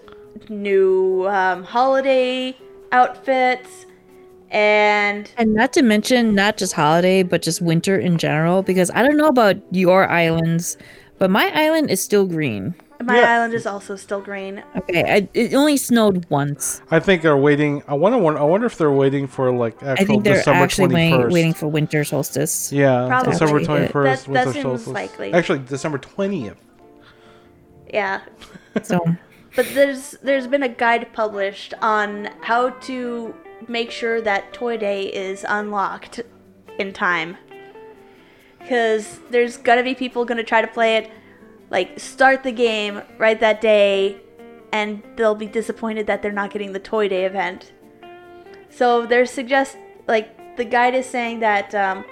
new 0.48 1.26
um, 1.28 1.62
holiday 1.62 2.56
outfits 2.92 3.86
and 4.50 5.30
And 5.36 5.54
not 5.54 5.72
to 5.74 5.82
mention 5.82 6.34
not 6.34 6.56
just 6.56 6.72
holiday, 6.72 7.22
but 7.22 7.42
just 7.42 7.60
winter 7.60 7.98
in 7.98 8.18
general, 8.18 8.62
because 8.62 8.90
I 8.92 9.02
don't 9.02 9.16
know 9.16 9.26
about 9.28 9.56
your 9.72 10.08
islands, 10.08 10.76
but 11.18 11.30
my 11.30 11.50
island 11.54 11.90
is 11.90 12.00
still 12.00 12.26
green. 12.26 12.74
My 13.02 13.18
Yeah. 13.20 13.34
island 13.36 13.54
is 13.54 13.66
also 13.66 13.96
still 13.96 14.20
green. 14.20 14.62
Okay, 14.76 15.02
I, 15.04 15.28
it 15.34 15.54
only 15.54 15.76
snowed 15.76 16.26
once. 16.30 16.80
I 16.90 16.98
think 17.00 17.22
they're 17.22 17.36
waiting. 17.36 17.82
I 17.88 17.94
wonder. 17.94 18.18
I 18.38 18.42
wonder 18.42 18.66
if 18.66 18.78
they're 18.78 18.90
waiting 18.90 19.26
for 19.26 19.52
like 19.52 19.74
actual 19.82 20.02
I 20.02 20.04
think 20.06 20.24
they're 20.24 20.34
December 20.36 20.64
actually 20.64 20.88
twenty 20.88 21.12
waiting, 21.12 21.30
waiting 21.32 21.54
for 21.54 21.68
winter 21.68 22.04
solstice. 22.04 22.72
Yeah, 22.72 23.06
Probably. 23.08 23.32
December 23.32 23.64
twenty 23.64 23.86
first. 23.88 24.26
that- 24.26 24.32
that 24.32 24.46
winter 24.46 24.52
seems 24.52 24.64
solstice. 24.64 24.88
likely. 24.88 25.32
Actually, 25.32 25.58
December 25.60 25.98
twentieth. 25.98 26.56
Yeah. 27.92 28.20
So 28.82 29.00
But 29.56 29.66
there's 29.74 30.12
there's 30.22 30.46
been 30.46 30.62
a 30.62 30.68
guide 30.68 31.12
published 31.12 31.72
on 31.80 32.28
how 32.42 32.70
to 32.70 33.34
make 33.68 33.90
sure 33.90 34.20
that 34.20 34.52
Toy 34.52 34.76
Day 34.76 35.04
is 35.04 35.44
unlocked 35.48 36.20
in 36.78 36.92
time. 36.92 37.36
Cuz 38.68 39.20
there's 39.30 39.56
going 39.56 39.78
to 39.78 39.84
be 39.84 39.94
people 39.94 40.24
going 40.24 40.38
to 40.38 40.44
try 40.44 40.60
to 40.60 40.66
play 40.66 40.96
it 40.96 41.10
like 41.70 41.98
start 41.98 42.42
the 42.42 42.52
game 42.52 43.02
right 43.18 43.38
that 43.40 43.60
day 43.60 44.20
and 44.72 45.02
they'll 45.16 45.34
be 45.34 45.46
disappointed 45.46 46.06
that 46.06 46.22
they're 46.22 46.32
not 46.32 46.50
getting 46.50 46.72
the 46.72 46.78
Toy 46.78 47.08
Day 47.08 47.24
event. 47.24 47.72
So 48.70 49.06
there's 49.06 49.30
suggest 49.30 49.76
like 50.06 50.56
the 50.56 50.64
guide 50.64 50.94
is 50.94 51.06
saying 51.06 51.40
that 51.40 51.74
um, 51.74 52.04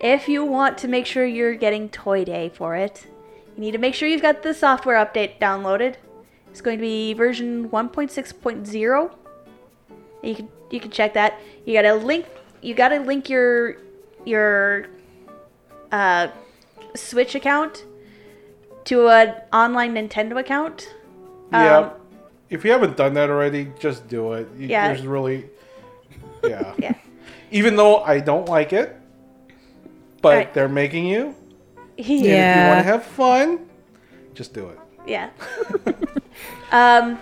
if 0.00 0.28
you 0.28 0.44
want 0.44 0.78
to 0.78 0.88
make 0.88 1.06
sure 1.06 1.26
you're 1.26 1.54
getting 1.54 1.88
Toy 1.88 2.24
Day 2.24 2.48
for 2.48 2.76
it, 2.76 3.06
you 3.54 3.60
need 3.60 3.72
to 3.72 3.78
make 3.78 3.94
sure 3.94 4.08
you've 4.08 4.22
got 4.22 4.42
the 4.42 4.54
software 4.54 5.04
update 5.04 5.38
downloaded. 5.40 5.96
It's 6.50 6.60
going 6.60 6.78
to 6.78 6.82
be 6.82 7.12
version 7.12 7.68
1.6.0. 7.70 9.14
You 10.22 10.34
can 10.34 10.48
you 10.70 10.80
can 10.80 10.90
check 10.90 11.14
that. 11.14 11.38
You 11.64 11.74
gotta 11.74 11.94
link 11.94 12.26
you 12.62 12.74
gotta 12.74 12.98
link 12.98 13.28
your 13.28 13.76
your 14.24 14.86
uh, 15.92 16.28
Switch 16.94 17.34
account 17.34 17.84
to 18.86 19.08
an 19.08 19.34
online 19.52 19.94
Nintendo 19.94 20.38
account. 20.40 20.94
yeah. 21.52 21.78
Um, 21.78 21.90
If 22.48 22.64
you 22.64 22.70
haven't 22.70 22.96
done 22.96 23.14
that 23.14 23.28
already, 23.28 23.72
just 23.78 24.06
do 24.08 24.32
it. 24.34 24.48
You, 24.56 24.68
Yeah. 24.68 24.88
There's 24.88 25.06
really. 25.06 25.46
Yeah. 26.44 26.72
Yeah. 26.78 26.94
Even 27.50 27.76
though 27.76 27.98
I 27.98 28.20
don't 28.20 28.48
like 28.48 28.72
it, 28.72 28.96
but 30.22 30.36
Right. 30.36 30.54
they're 30.54 30.68
making 30.68 31.06
you. 31.06 31.34
And 31.98 32.06
if 32.06 32.08
you 32.08 32.68
want 32.68 32.78
to 32.78 32.82
have 32.92 33.04
fun, 33.04 33.66
just 34.34 34.52
do 34.52 34.68
it. 34.68 34.78
Yeah. 35.06 35.30
um, 36.72 37.18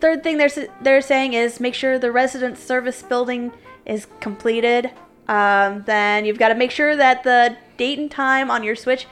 third 0.00 0.22
thing 0.22 0.36
they're 0.38 0.50
they're 0.82 1.00
saying 1.00 1.32
is 1.34 1.58
make 1.60 1.74
sure 1.74 1.98
the 1.98 2.12
resident 2.12 2.58
service 2.58 3.02
building 3.02 3.52
is 3.86 4.06
completed. 4.20 4.90
Um, 5.28 5.82
then 5.86 6.24
you've 6.24 6.38
got 6.38 6.48
to 6.48 6.54
make 6.54 6.70
sure 6.70 6.94
that 6.96 7.22
the 7.24 7.56
date 7.76 7.98
and 7.98 8.10
time 8.10 8.50
on 8.50 8.62
your 8.62 8.76
Switch 8.76 9.06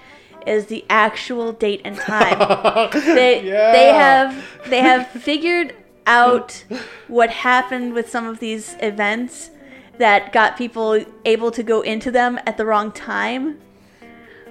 is 0.47 0.67
the 0.67 0.85
actual 0.91 1.53
date 1.53 1.81
and 1.85 1.97
time. 1.97 2.39
they 2.93 3.41
they 3.43 3.93
have 3.93 4.45
they 4.67 4.81
have 4.81 5.07
figured 5.23 5.75
out 6.07 6.65
what 7.09 7.31
happened 7.31 7.95
with 7.95 8.09
some 8.11 8.27
of 8.27 8.39
these 8.41 8.77
events 8.81 9.51
that 9.99 10.33
got 10.33 10.57
people 10.57 11.03
able 11.25 11.51
to 11.51 11.63
go 11.63 11.81
into 11.81 12.11
them 12.11 12.39
at 12.47 12.57
the 12.57 12.65
wrong 12.67 12.91
time. 12.93 13.61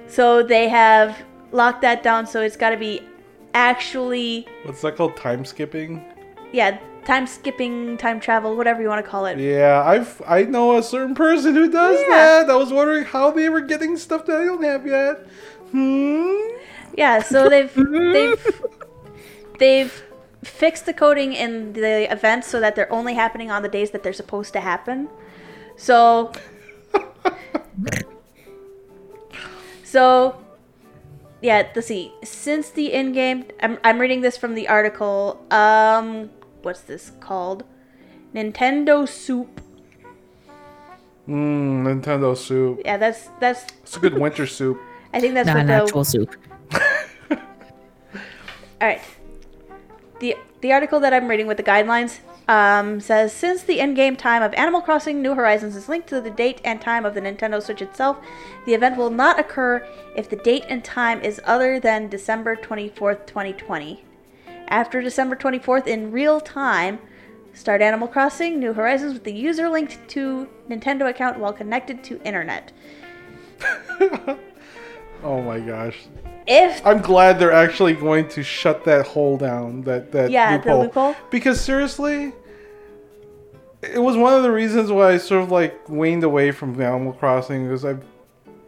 So 0.06 0.42
they 0.42 0.68
have 0.68 1.16
locked 1.52 1.82
that 1.82 2.02
down. 2.02 2.26
So 2.26 2.40
it's 2.40 2.56
got 2.56 2.70
to 2.70 2.76
be 2.76 3.00
actually, 3.54 4.46
What's 4.64 4.82
that 4.82 4.96
called? 4.96 5.16
Time 5.16 5.44
skipping? 5.44 6.04
yeah, 6.52 6.78
time 7.04 7.26
skipping, 7.26 7.96
time 7.98 8.18
travel, 8.20 8.56
whatever 8.56 8.80
you 8.82 8.88
want 8.88 9.04
to 9.04 9.08
call 9.10 9.26
it. 9.26 9.38
Yeah, 9.38 9.82
I've 9.84 10.20
I 10.26 10.42
know 10.44 10.76
a 10.78 10.82
certain 10.82 11.14
person 11.14 11.54
who 11.54 11.70
does 11.70 12.00
Yeah. 12.02 12.08
that. 12.44 12.50
I 12.50 12.56
was 12.56 12.72
wondering 12.72 13.04
how 13.04 13.30
they 13.30 13.48
were 13.48 13.60
getting 13.60 13.96
stuff 13.96 14.24
that 14.26 14.36
I 14.40 14.44
don't 14.44 14.62
have 14.64 14.86
yet. 14.86 15.26
Hmm. 15.74 16.54
Yeah, 16.96 17.20
so 17.20 17.48
they've 17.48 17.74
they've 17.74 18.62
they've 19.58 20.04
fixed 20.44 20.86
the 20.86 20.92
coding 20.94 21.32
in 21.32 21.72
the 21.72 22.12
events 22.12 22.46
so 22.46 22.60
that 22.60 22.76
they're 22.76 22.92
only 22.92 23.14
happening 23.14 23.50
on 23.50 23.62
the 23.62 23.68
days 23.68 23.90
that 23.90 24.04
they're 24.04 24.12
supposed 24.12 24.52
to 24.52 24.60
happen. 24.60 25.08
So 25.76 26.30
So 29.82 30.36
yeah, 31.42 31.66
let's 31.74 31.88
see. 31.88 32.12
Since 32.22 32.70
the 32.70 32.92
in-game 32.92 33.46
I'm 33.60 33.78
I'm 33.82 33.98
reading 33.98 34.20
this 34.20 34.36
from 34.36 34.54
the 34.54 34.68
article. 34.68 35.44
Um 35.50 36.30
what's 36.62 36.82
this 36.82 37.10
called? 37.18 37.64
Nintendo 38.32 39.08
Soup. 39.08 39.60
Mmm, 41.28 41.82
Nintendo 41.82 42.36
soup. 42.36 42.80
Yeah, 42.84 42.96
that's 42.96 43.30
that's 43.40 43.64
It's 43.82 43.96
a 43.96 44.00
good 44.00 44.14
winter 44.14 44.46
soup. 44.46 44.78
I 45.14 45.20
think 45.20 45.34
that's 45.34 45.46
Not 45.46 45.54
what 45.54 45.60
an 45.60 45.66
the 45.68 45.74
actual 45.74 46.04
soup. 46.04 46.36
All 47.30 47.38
right. 48.82 49.00
The 50.18 50.36
the 50.60 50.72
article 50.72 50.98
that 51.00 51.14
I'm 51.14 51.28
reading 51.28 51.46
with 51.46 51.56
the 51.56 51.62
guidelines 51.62 52.18
um, 52.48 52.98
says 53.00 53.32
since 53.32 53.62
the 53.62 53.78
in-game 53.78 54.16
time 54.16 54.42
of 54.42 54.52
Animal 54.54 54.80
Crossing 54.80 55.22
New 55.22 55.34
Horizons 55.34 55.76
is 55.76 55.88
linked 55.88 56.08
to 56.08 56.20
the 56.20 56.30
date 56.30 56.60
and 56.64 56.80
time 56.80 57.06
of 57.06 57.14
the 57.14 57.20
Nintendo 57.20 57.62
Switch 57.62 57.80
itself, 57.80 58.18
the 58.66 58.74
event 58.74 58.96
will 58.96 59.10
not 59.10 59.38
occur 59.38 59.86
if 60.16 60.28
the 60.28 60.36
date 60.36 60.64
and 60.68 60.84
time 60.84 61.20
is 61.20 61.40
other 61.44 61.78
than 61.78 62.08
December 62.08 62.56
24th, 62.56 63.24
2020. 63.26 64.04
After 64.66 65.00
December 65.00 65.36
24th 65.36 65.86
in 65.86 66.10
real 66.10 66.40
time, 66.40 66.98
start 67.52 67.80
Animal 67.80 68.08
Crossing 68.08 68.58
New 68.58 68.72
Horizons 68.72 69.14
with 69.14 69.24
the 69.24 69.32
user 69.32 69.68
linked 69.68 70.08
to 70.08 70.48
Nintendo 70.68 71.08
account 71.08 71.38
while 71.38 71.52
connected 71.52 72.02
to 72.04 72.20
internet. 72.22 72.72
Oh 75.24 75.40
my 75.42 75.58
gosh. 75.58 75.96
If 76.46 76.86
I'm 76.86 77.00
glad 77.00 77.38
they're 77.38 77.50
actually 77.52 77.94
going 77.94 78.28
to 78.28 78.42
shut 78.42 78.84
that 78.84 79.06
hole 79.06 79.36
down. 79.38 79.82
That 79.82 80.12
that 80.12 80.30
Yeah, 80.30 80.58
the 80.58 80.76
loophole. 80.76 80.82
loophole. 80.82 81.16
Because 81.30 81.58
seriously, 81.60 82.32
it 83.82 83.98
was 83.98 84.16
one 84.16 84.34
of 84.34 84.42
the 84.42 84.52
reasons 84.52 84.90
why 84.92 85.12
I 85.12 85.16
sort 85.16 85.42
of 85.42 85.50
like 85.50 85.88
waned 85.88 86.22
away 86.24 86.50
from 86.50 86.78
Animal 86.80 87.14
Crossing 87.14 87.64
because 87.66 87.84
I 87.84 87.96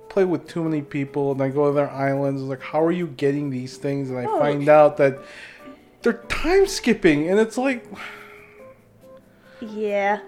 played 0.09 0.29
with 0.29 0.49
too 0.49 0.65
many 0.65 0.81
people 0.81 1.33
and 1.33 1.43
I 1.43 1.51
go 1.51 1.67
to 1.67 1.73
their 1.75 1.91
islands. 1.91 2.41
It's 2.41 2.49
like, 2.49 2.63
how 2.63 2.83
are 2.83 2.93
you 2.93 3.09
getting 3.09 3.51
these 3.51 3.77
things? 3.77 4.09
And 4.09 4.19
I 4.19 4.25
Oh. 4.25 4.39
find 4.39 4.67
out 4.71 4.97
that 4.97 5.19
they're 6.01 6.15
time 6.29 6.67
skipping, 6.67 7.29
and 7.29 7.39
it's 7.39 7.59
like, 7.59 7.85
Yeah. 9.61 10.21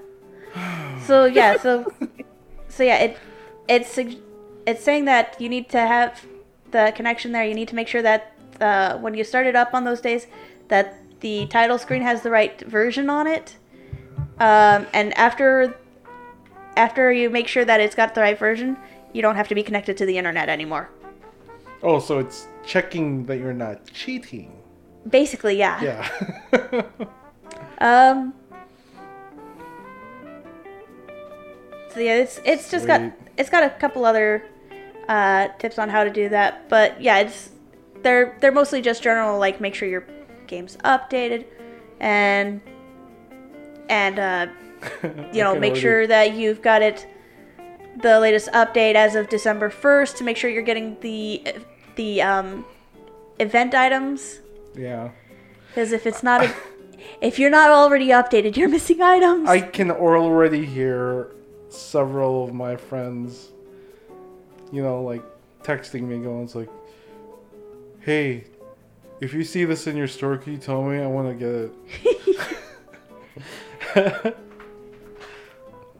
So 1.06 1.24
yeah, 1.26 1.56
so 1.58 1.86
so 2.68 2.82
yeah, 2.82 2.96
it 2.98 3.18
it's 3.68 3.90
sug- 3.92 4.16
it's 4.68 4.85
saying 4.85 5.07
that 5.07 5.40
you 5.40 5.48
need 5.48 5.70
to 5.70 5.78
have 5.78 6.26
the 6.70 6.92
connection 6.94 7.33
there. 7.33 7.44
You 7.44 7.54
need 7.54 7.68
to 7.68 7.74
make 7.74 7.88
sure 7.88 8.02
that 8.02 8.33
uh, 8.61 8.98
when 8.98 9.14
you 9.14 9.24
start 9.24 9.46
it 9.46 9.57
up 9.57 9.72
on 9.72 9.85
those 9.85 10.00
days, 10.00 10.26
that 10.68 10.94
the 11.20 11.46
title 11.46 11.78
screen 11.78 12.02
has 12.02 12.22
the 12.22 12.31
right 12.31 12.61
version 12.62 13.09
on 13.09 13.26
it. 13.26 13.57
Um, 14.38 14.87
and 14.92 15.16
after 15.16 15.74
after 16.76 17.11
you 17.11 17.28
make 17.31 17.48
sure 17.48 17.64
that 17.64 17.81
it's 17.81 17.94
got 17.94 18.14
the 18.14 18.20
right 18.20 18.38
version, 18.38 18.76
you 19.12 19.22
don't 19.22 19.37
have 19.37 19.48
to 19.48 19.54
be 19.54 19.62
connected 19.62 19.96
to 19.96 20.07
the 20.07 20.16
internet 20.16 20.48
anymore. 20.48 20.90
oh, 21.83 21.98
so 21.98 22.18
it's 22.18 22.46
checking 22.64 23.24
that 23.26 23.38
you're 23.38 23.54
not 23.66 23.85
cheating. 23.92 24.52
Basically, 25.09 25.57
yeah. 25.57 25.83
Yeah. 25.83 26.83
Um. 27.81 28.35
So 31.94 32.00
yeah, 32.00 32.16
it's 32.16 32.40
it's 32.44 32.70
just 32.72 32.88
got 32.88 33.00
it's 33.37 33.48
got 33.48 33.62
a 33.62 33.70
couple 33.70 34.04
other 34.04 34.42
uh, 35.09 35.49
tips 35.59 35.79
on 35.79 35.88
how 35.88 36.05
to 36.05 36.11
do 36.11 36.29
that, 36.29 36.68
but 36.68 37.01
yeah, 37.01 37.18
it's 37.18 37.51
they're 38.03 38.37
they're 38.40 38.53
mostly 38.53 38.81
just 38.81 39.03
general 39.03 39.38
like 39.38 39.61
make 39.61 39.75
sure 39.75 39.88
your 39.88 40.07
game's 40.47 40.77
updated, 40.79 41.47
and 42.01 42.61
and 43.88 44.18
uh, 44.18 44.47
you 45.33 45.42
know 45.42 45.59
make 45.59 45.77
sure 45.77 46.07
that 46.07 46.35
you've 46.35 46.62
got 46.62 46.83
it 46.83 47.07
the 48.03 48.21
latest 48.21 48.49
update 48.53 48.94
as 48.94 49.14
of 49.14 49.29
December 49.29 49.71
first 49.71 50.16
to 50.18 50.25
make 50.25 50.37
sure 50.37 50.51
you're 50.51 50.62
getting 50.62 50.97
the 51.01 51.44
the 51.97 52.23
um, 52.23 52.64
event 53.38 53.75
items 53.75 54.40
yeah. 54.77 55.11
because 55.68 55.92
if 55.92 56.07
it's 56.07 56.23
not 56.23 56.44
a, 56.44 56.55
if 57.21 57.38
you're 57.38 57.51
not 57.51 57.71
already 57.71 58.09
updated, 58.09 58.57
you're 58.57 58.68
missing 58.68 59.03
items. 59.03 59.49
I 59.49 59.61
can 59.61 59.90
already 59.90 60.64
hear 60.64 61.35
several 61.68 62.44
of 62.44 62.55
my 62.55 62.77
friends, 62.77 63.51
you 64.72 64.83
know, 64.83 65.02
like 65.02 65.22
texting 65.62 66.02
me, 66.02 66.18
going, 66.18 66.44
"It's 66.44 66.54
like, 66.54 66.70
hey, 68.00 68.44
if 69.20 69.35
you 69.35 69.44
see 69.44 69.64
this 69.64 69.87
in 69.87 69.96
your 69.96 70.09
store, 70.09 70.37
can 70.37 70.52
you 70.52 70.59
tell 70.59 70.83
me? 70.83 70.98
I 70.98 71.07
want 71.07 71.28
to 71.28 71.35
get 71.35 71.54
it." 73.94 74.37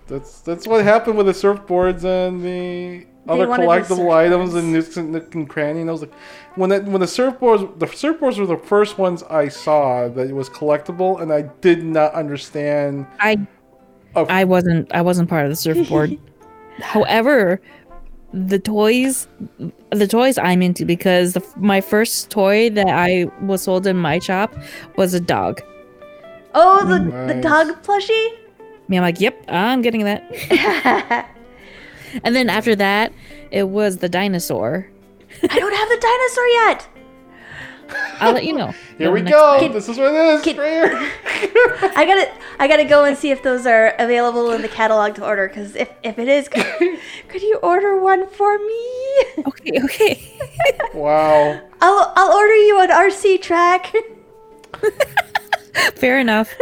that's 0.07 0.41
that's 0.41 0.67
what 0.67 0.85
happened 0.85 1.17
with 1.17 1.27
the 1.27 1.33
surfboards 1.33 2.05
and 2.05 2.43
the 2.43 3.07
other 3.29 3.47
wanted 3.47 3.65
the 3.65 3.67
collectible 3.67 4.13
items 4.13 4.55
and 4.55 4.73
nooks 4.73 4.97
and 4.97 5.13
nook 5.13 5.35
and 5.35 5.49
cranny. 5.49 5.81
And 5.81 5.91
I 5.91 5.93
was 5.93 6.03
like, 6.03 6.15
when 6.55 6.71
that 6.71 6.85
when 6.85 7.01
the 7.01 7.07
surfboards 7.07 7.79
the 7.79 7.87
surfboards 7.87 8.39
were 8.39 8.47
the 8.47 8.57
first 8.57 8.99
ones 8.99 9.23
I 9.25 9.49
saw 9.49 10.09
that 10.09 10.29
it 10.29 10.35
was 10.35 10.49
collectible, 10.49 11.21
and 11.21 11.33
I 11.33 11.43
did 11.43 11.85
not 11.85 12.15
understand. 12.15 13.07
I 13.21 13.47
Oh. 14.15 14.27
I 14.29 14.45
wasn't 14.45 14.93
I 14.93 15.03
wasn't 15.03 15.29
part 15.29 15.45
of 15.45 15.51
the 15.51 15.57
surfboard. 15.57 16.19
However, 16.81 17.61
the 18.33 18.59
toys 18.59 19.27
the 19.91 20.07
toys 20.07 20.37
I'm 20.37 20.61
into 20.61 20.85
because 20.85 21.33
the, 21.33 21.43
my 21.57 21.81
first 21.81 22.31
toy 22.31 22.69
that 22.71 22.89
I 22.89 23.27
was 23.43 23.63
sold 23.63 23.87
in 23.87 23.97
my 23.97 24.19
shop 24.19 24.55
was 24.97 25.15
a 25.15 25.21
dog. 25.21 25.63
oh, 26.55 26.85
the 26.87 26.99
the 27.33 27.41
dog 27.41 27.83
plushie. 27.83 28.29
Me, 28.89 28.97
I'm 28.97 29.03
like, 29.03 29.21
yep, 29.21 29.43
I'm 29.49 29.83
getting 29.83 30.05
that. 30.05 30.23
and 32.25 32.35
then 32.35 32.49
after 32.49 32.75
that, 32.77 33.13
it 33.51 33.69
was 33.69 33.99
the 33.99 34.09
dinosaur. 34.09 34.91
I 35.43 35.59
don't 35.59 35.75
have 35.75 35.89
the 35.89 35.99
dinosaur 36.01 36.47
yet. 36.47 36.89
I'll 38.21 38.33
let 38.33 38.45
you 38.45 38.53
know. 38.53 38.75
Here 38.99 39.11
we 39.11 39.23
go. 39.23 39.59
Kid- 39.61 39.73
this 39.73 39.89
is 39.89 39.97
what 39.97 40.13
it 40.13 40.17
is. 40.17 40.43
kid- 40.43 40.59
I 40.61 42.05
gotta 42.05 42.31
I 42.59 42.69
gotta 42.69 42.85
go 42.85 43.05
and 43.05 43.17
see 43.17 43.31
if 43.31 43.43
those 43.43 43.67
are 43.67 43.95
available 43.99 44.51
in 44.53 44.63
the 44.63 44.69
catalog 44.69 45.15
to 45.17 45.25
order. 45.25 45.49
Because 45.49 45.77
if 45.77 45.91
if 46.03 46.19
it 46.19 46.29
is, 46.29 46.49
could, 46.49 46.67
could 47.29 47.43
you 47.43 47.59
order 47.63 48.01
one 48.01 48.29
for 48.29 48.59
me? 48.59 49.45
Okay, 49.47 49.81
okay. 49.85 50.39
wow. 50.95 51.61
I'll 51.81 52.13
I'll 52.17 52.33
order 52.33 52.57
you 52.57 52.81
an 52.81 52.91
RC 52.91 53.41
track. 53.43 53.95
Fair 55.95 56.19
enough. 56.19 56.53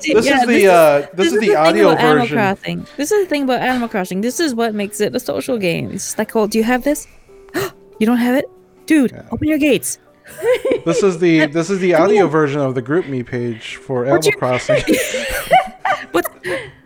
This 0.00 0.06
is 0.06 0.24
the 0.24 0.46
this, 0.46 0.66
uh, 0.66 1.06
this, 1.14 1.32
is 1.32 1.40
the 1.40 1.46
thing 1.46 1.56
audio 1.56 1.90
about 1.90 2.04
Animal. 2.04 2.28
Crossing. 2.28 2.86
This 2.96 3.10
is 3.10 3.24
the 3.24 3.28
thing 3.28 3.44
about 3.44 3.62
Animal 3.62 3.88
Crossing. 3.88 4.20
This 4.20 4.40
is 4.40 4.54
what 4.54 4.74
makes 4.74 5.00
it 5.00 5.14
a 5.14 5.20
social 5.20 5.58
game. 5.58 5.90
It's 5.90 6.18
like, 6.18 6.36
oh, 6.36 6.46
do 6.46 6.58
you 6.58 6.64
have 6.64 6.84
this? 6.84 7.06
you 7.98 8.06
don't 8.06 8.18
have 8.18 8.36
it, 8.36 8.44
dude. 8.86 9.12
Open 9.30 9.48
your 9.48 9.58
gates. 9.58 9.98
This 10.84 11.02
is 11.02 11.18
the 11.18 11.46
this 11.46 11.68
is 11.70 11.80
the 11.80 11.94
audio 11.94 12.26
version 12.28 12.60
of 12.60 12.74
the 12.74 12.82
GroupMe 12.82 13.24
page 13.26 13.76
for 13.76 14.04
Animal 14.06 14.24
your- 14.24 14.38
Crossing. 14.38 14.82
What? 16.12 16.26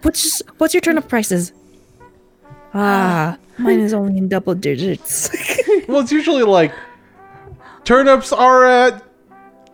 What's 0.02 0.42
what's 0.58 0.74
your 0.74 0.80
turnip 0.80 1.08
prices? 1.08 1.52
Ah, 2.74 3.36
mine 3.58 3.80
is 3.80 3.92
only 3.94 4.16
in 4.18 4.28
double 4.28 4.54
digits. 4.54 5.30
well, 5.88 6.00
it's 6.00 6.10
usually 6.10 6.42
like 6.42 6.72
turnips 7.84 8.32
are 8.32 8.64
at 8.64 9.04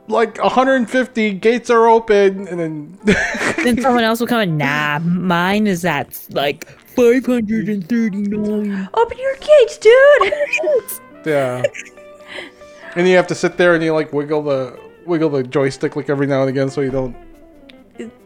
like 0.09 0.43
150, 0.43 1.33
gates 1.35 1.71
are 1.71 1.87
open, 1.87 2.49
and 2.49 2.59
then 2.61 2.99
then 3.65 3.81
someone 3.81 4.05
else 4.05 4.21
will 4.21 4.27
come 4.27 4.41
and 4.41 4.59
nah, 4.59 4.99
mine 5.01 5.67
is 5.67 5.85
at 5.85 6.21
like 6.31 6.67
five 6.67 7.25
hundred 7.25 7.69
and 7.69 7.89
thirty 7.89 8.19
nine. 8.19 8.89
Open 8.95 9.19
your 9.19 9.37
gates, 9.37 9.79
dude. 9.79 10.33
yeah, 11.27 11.63
and 12.97 13.09
you 13.09 13.17
have 13.17 13.27
to 13.27 13.35
sit 13.35 13.57
there 13.57 13.75
and 13.75 13.83
you 13.83 13.93
like 13.93 14.13
wiggle 14.13 14.43
the 14.43 14.79
wiggle 15.07 15.31
the 15.31 15.43
joystick 15.43 15.97
like 15.97 16.11
every 16.11 16.27
now 16.27 16.41
and 16.41 16.51
again 16.51 16.69
so 16.69 16.81
you 16.81 16.91
don't 16.91 17.17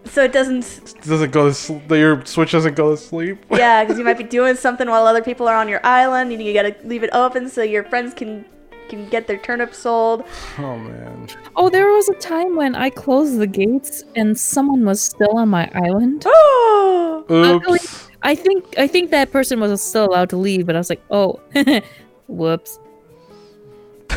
so 0.05 0.25
it 0.25 0.33
doesn't. 0.33 0.94
doesn't 1.07 1.31
go 1.31 1.48
to 1.48 1.55
sl- 1.55 1.79
your 1.94 2.25
switch 2.27 2.53
doesn't 2.53 2.75
go 2.75 2.90
to 2.90 2.96
sleep. 2.96 3.42
Yeah, 3.51 3.83
because 3.83 3.98
you 3.98 4.05
might 4.05 4.18
be 4.18 4.25
doing 4.38 4.55
something 4.57 4.88
while 4.88 5.07
other 5.07 5.22
people 5.22 5.48
are 5.48 5.57
on 5.57 5.68
your 5.68 5.81
island, 5.85 6.33
and 6.33 6.42
you 6.42 6.53
gotta 6.53 6.77
leave 6.85 7.03
it 7.03 7.11
open 7.14 7.48
so 7.48 7.62
your 7.62 7.85
friends 7.85 8.12
can 8.12 8.44
can 8.88 9.09
get 9.09 9.27
their 9.27 9.38
turnips 9.38 9.79
sold. 9.79 10.25
Oh 10.59 10.77
man. 10.77 11.29
Oh, 11.57 11.70
there 11.70 11.88
was 11.88 12.09
a 12.11 12.14
time 12.14 12.57
when 12.57 12.75
I 12.75 12.90
closed 12.90 13.38
the 13.38 13.46
gates 13.46 14.05
and 14.16 14.38
someone 14.38 14.85
was 14.85 15.03
still 15.03 15.38
on 15.38 15.48
my 15.48 15.70
island. 15.75 16.25
Oh, 16.27 17.25
Oops. 17.70 18.11
I 18.22 18.35
think 18.35 18.79
I 18.79 18.87
think 18.87 19.11
that 19.11 19.33
person 19.33 19.61
was 19.61 19.83
still 19.83 20.05
allowed 20.05 20.29
to 20.31 20.37
leave, 20.37 20.66
but 20.66 20.75
I 20.77 20.79
was 20.79 20.90
like, 20.90 21.03
oh, 21.11 21.40
whoops. 22.29 22.79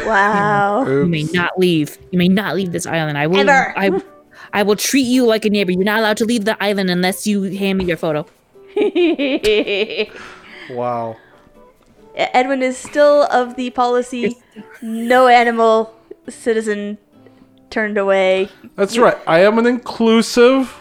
Wow. 0.05 0.85
You 0.87 1.05
may 1.05 1.23
not 1.23 1.57
leave. 1.59 1.97
You 2.11 2.17
may 2.19 2.27
not 2.27 2.55
leave 2.55 2.71
this 2.71 2.85
island. 2.85 3.17
I 3.17 3.27
will. 3.27 3.47
Ever. 3.49 3.73
I, 3.77 4.01
I 4.53 4.63
will 4.63 4.75
treat 4.75 5.05
you 5.07 5.25
like 5.25 5.45
a 5.45 5.49
neighbor. 5.49 5.71
You're 5.71 5.83
not 5.83 5.99
allowed 5.99 6.17
to 6.17 6.25
leave 6.25 6.45
the 6.45 6.61
island 6.63 6.89
unless 6.89 7.25
you 7.27 7.43
hand 7.43 7.77
me 7.79 7.85
your 7.85 7.97
photo. 7.97 8.25
Wow. 10.71 11.17
Edwin 12.15 12.63
is 12.63 12.77
still 12.77 13.23
of 13.31 13.55
the 13.55 13.69
policy 13.71 14.35
no 14.81 15.27
animal 15.27 15.93
citizen 16.29 16.97
turned 17.69 17.97
away. 17.97 18.49
That's 18.75 18.97
right. 18.97 19.17
I 19.27 19.41
am 19.41 19.59
an 19.59 19.65
inclusive. 19.67 20.75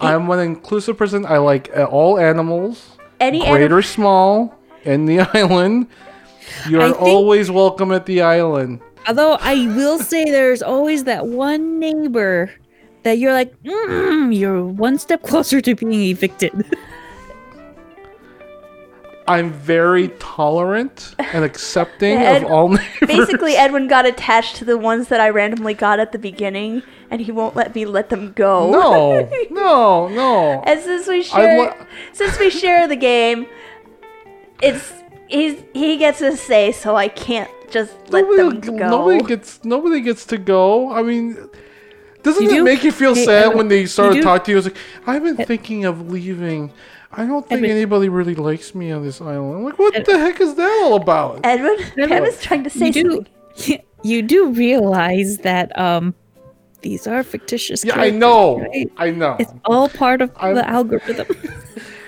I 0.00 0.12
am 0.14 0.28
an 0.30 0.40
inclusive 0.40 0.96
person. 0.98 1.24
I 1.26 1.38
like 1.38 1.70
all 1.76 2.18
animals, 2.18 2.96
Any 3.20 3.40
great 3.40 3.48
animal. 3.62 3.78
or 3.78 3.82
small, 3.82 4.58
in 4.84 5.06
the 5.06 5.20
island. 5.34 5.86
You 6.68 6.80
I 6.80 6.84
are 6.84 6.88
think- 6.92 7.02
always 7.02 7.50
welcome 7.50 7.92
at 7.92 8.06
the 8.06 8.22
island. 8.22 8.80
Although 9.08 9.32
I 9.40 9.66
will 9.74 9.98
say 9.98 10.24
there's 10.24 10.62
always 10.62 11.04
that 11.04 11.26
one 11.26 11.78
neighbor 11.80 12.50
that 13.02 13.18
you're 13.18 13.32
like, 13.32 13.52
mm, 13.64 14.36
you're 14.36 14.64
one 14.64 14.96
step 14.98 15.22
closer 15.24 15.60
to 15.60 15.74
being 15.74 15.92
evicted. 15.92 16.52
I'm 19.28 19.50
very 19.52 20.08
tolerant 20.18 21.14
and 21.18 21.44
accepting 21.44 22.18
Ed- 22.18 22.42
of 22.42 22.50
all 22.50 22.68
neighbors. 23.00 23.06
Basically, 23.06 23.54
Edwin 23.54 23.86
got 23.86 24.04
attached 24.04 24.56
to 24.56 24.64
the 24.64 24.76
ones 24.76 25.08
that 25.08 25.20
I 25.20 25.30
randomly 25.30 25.74
got 25.74 26.00
at 26.00 26.10
the 26.12 26.18
beginning, 26.18 26.82
and 27.10 27.20
he 27.20 27.30
won't 27.30 27.54
let 27.54 27.72
me 27.74 27.84
let 27.84 28.08
them 28.08 28.32
go. 28.32 28.70
no, 28.70 29.28
no, 29.50 30.08
no. 30.08 30.62
And 30.66 30.80
since 30.80 31.06
we 31.06 31.22
share, 31.22 31.58
lo- 31.58 31.86
since 32.12 32.38
we 32.38 32.50
share 32.50 32.88
the 32.88 32.96
game, 32.96 33.46
it's 34.60 34.92
he's 35.32 35.62
he 35.72 35.96
gets 35.96 36.20
a 36.20 36.36
say, 36.36 36.72
so 36.72 36.94
I 36.96 37.08
can't 37.08 37.50
just 37.70 37.92
let 38.10 38.24
Nobody, 38.24 38.60
them 38.60 38.76
go. 38.76 38.88
nobody 38.90 39.22
gets 39.24 39.64
nobody 39.64 40.00
gets 40.00 40.24
to 40.26 40.38
go. 40.38 40.92
I 40.92 41.02
mean, 41.02 41.36
doesn't 42.22 42.42
You 42.44 42.50
it 42.50 42.54
do- 42.54 42.64
make 42.64 42.84
you 42.84 42.92
feel 42.92 43.14
Hey, 43.14 43.24
sad 43.24 43.42
Edwin, 43.44 43.56
when 43.58 43.68
they 43.68 43.86
start 43.86 44.14
to 44.14 44.22
talk 44.22 44.44
to 44.44 44.50
you? 44.52 44.58
It's 44.58 44.66
like 44.68 44.76
I've 45.06 45.22
been 45.24 45.36
thinking 45.36 45.84
of 45.84 46.10
leaving. 46.10 46.72
I 47.14 47.26
don't 47.26 47.46
think 47.46 47.58
Edwin- 47.58 47.70
anybody 47.72 48.08
really 48.08 48.34
likes 48.34 48.74
me 48.74 48.90
on 48.92 49.02
this 49.02 49.20
island. 49.20 49.56
I'm 49.56 49.64
like, 49.64 49.78
what 49.78 49.94
Ed- 49.96 50.06
the 50.06 50.18
heck 50.18 50.40
is 50.40 50.54
that 50.54 50.80
all 50.84 50.94
about? 50.94 51.40
Edwin, 51.44 51.76
Edwin, 51.98 52.12
Edwin's 52.12 52.40
trying 52.40 52.64
to 52.64 52.70
say 52.70 52.86
you 52.86 52.92
do, 52.92 53.24
something. 53.54 53.82
you 54.02 54.22
do 54.22 54.50
realize 54.52 55.38
that 55.38 55.76
um, 55.78 56.14
these 56.80 57.06
are 57.06 57.22
fictitious. 57.22 57.84
yeah, 57.84 57.98
I 58.00 58.08
know, 58.10 58.60
right? 58.60 58.90
I 58.96 59.10
know, 59.10 59.36
It's 59.38 59.52
all 59.66 59.88
part 59.90 60.22
of 60.22 60.30
I'm- 60.36 60.54
the 60.54 60.66
algorithm. 60.68 61.26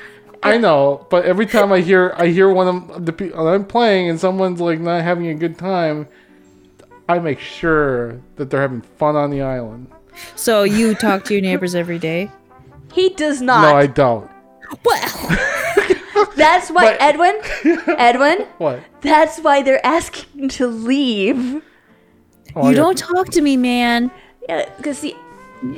I 0.45 0.59
know. 0.59 1.07
But 1.11 1.25
every 1.25 1.47
time 1.47 1.73
I 1.73 1.81
hear, 1.81 2.15
I 2.17 2.29
hear 2.29 2.51
one 2.51 2.69
of 2.69 3.07
the 3.07 3.13
people 3.13 3.47
I'm 3.49 3.65
playing, 3.65 4.11
and 4.11 4.21
someone's 4.21 4.61
like 4.61 4.79
not 4.81 5.03
having 5.03 5.27
a 5.29 5.35
good 5.35 5.59
time, 5.59 6.07
I 7.09 7.19
make 7.19 7.41
sure 7.41 8.21
that 8.37 8.51
they're 8.51 8.61
having 8.61 8.83
fun 8.83 9.17
on 9.17 9.31
the 9.31 9.43
island. 9.43 9.89
so 10.37 10.63
you 10.63 10.95
talk 10.95 11.25
to 11.25 11.35
your 11.35 11.43
neighbors 11.43 11.75
every 11.75 11.99
day. 11.99 12.31
He 12.93 13.09
does 13.11 13.41
not. 13.43 13.63
No, 13.63 13.77
I 13.77 13.87
don't. 13.87 14.31
Well, 14.85 15.39
That's 16.37 16.71
why 16.71 16.93
But- 16.93 17.03
Edwin, 17.03 17.41
Edwin. 17.99 18.43
What? 18.59 18.81
That's 19.01 19.39
why 19.41 19.63
they're 19.63 19.85
asking 19.85 20.49
to 20.51 20.67
leave. 20.67 21.63
Oh, 22.57 22.69
you 22.69 22.77
don't 22.77 22.97
talk 22.97 23.29
to 23.31 23.41
me, 23.41 23.57
man. 23.57 24.11
Yeah, 24.49 24.69
because 24.77 24.99
see, 24.99 25.17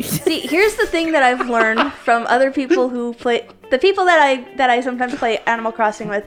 see, 0.02 0.40
here's 0.40 0.74
the 0.76 0.86
thing 0.86 1.12
that 1.12 1.22
I've 1.22 1.48
learned 1.48 1.92
from 1.94 2.26
other 2.26 2.50
people 2.52 2.88
who 2.90 3.14
play 3.14 3.48
the 3.70 3.78
people 3.78 4.04
that 4.04 4.20
I 4.20 4.54
that 4.56 4.70
I 4.70 4.80
sometimes 4.80 5.14
play 5.14 5.38
Animal 5.46 5.72
Crossing 5.72 6.08
with. 6.08 6.24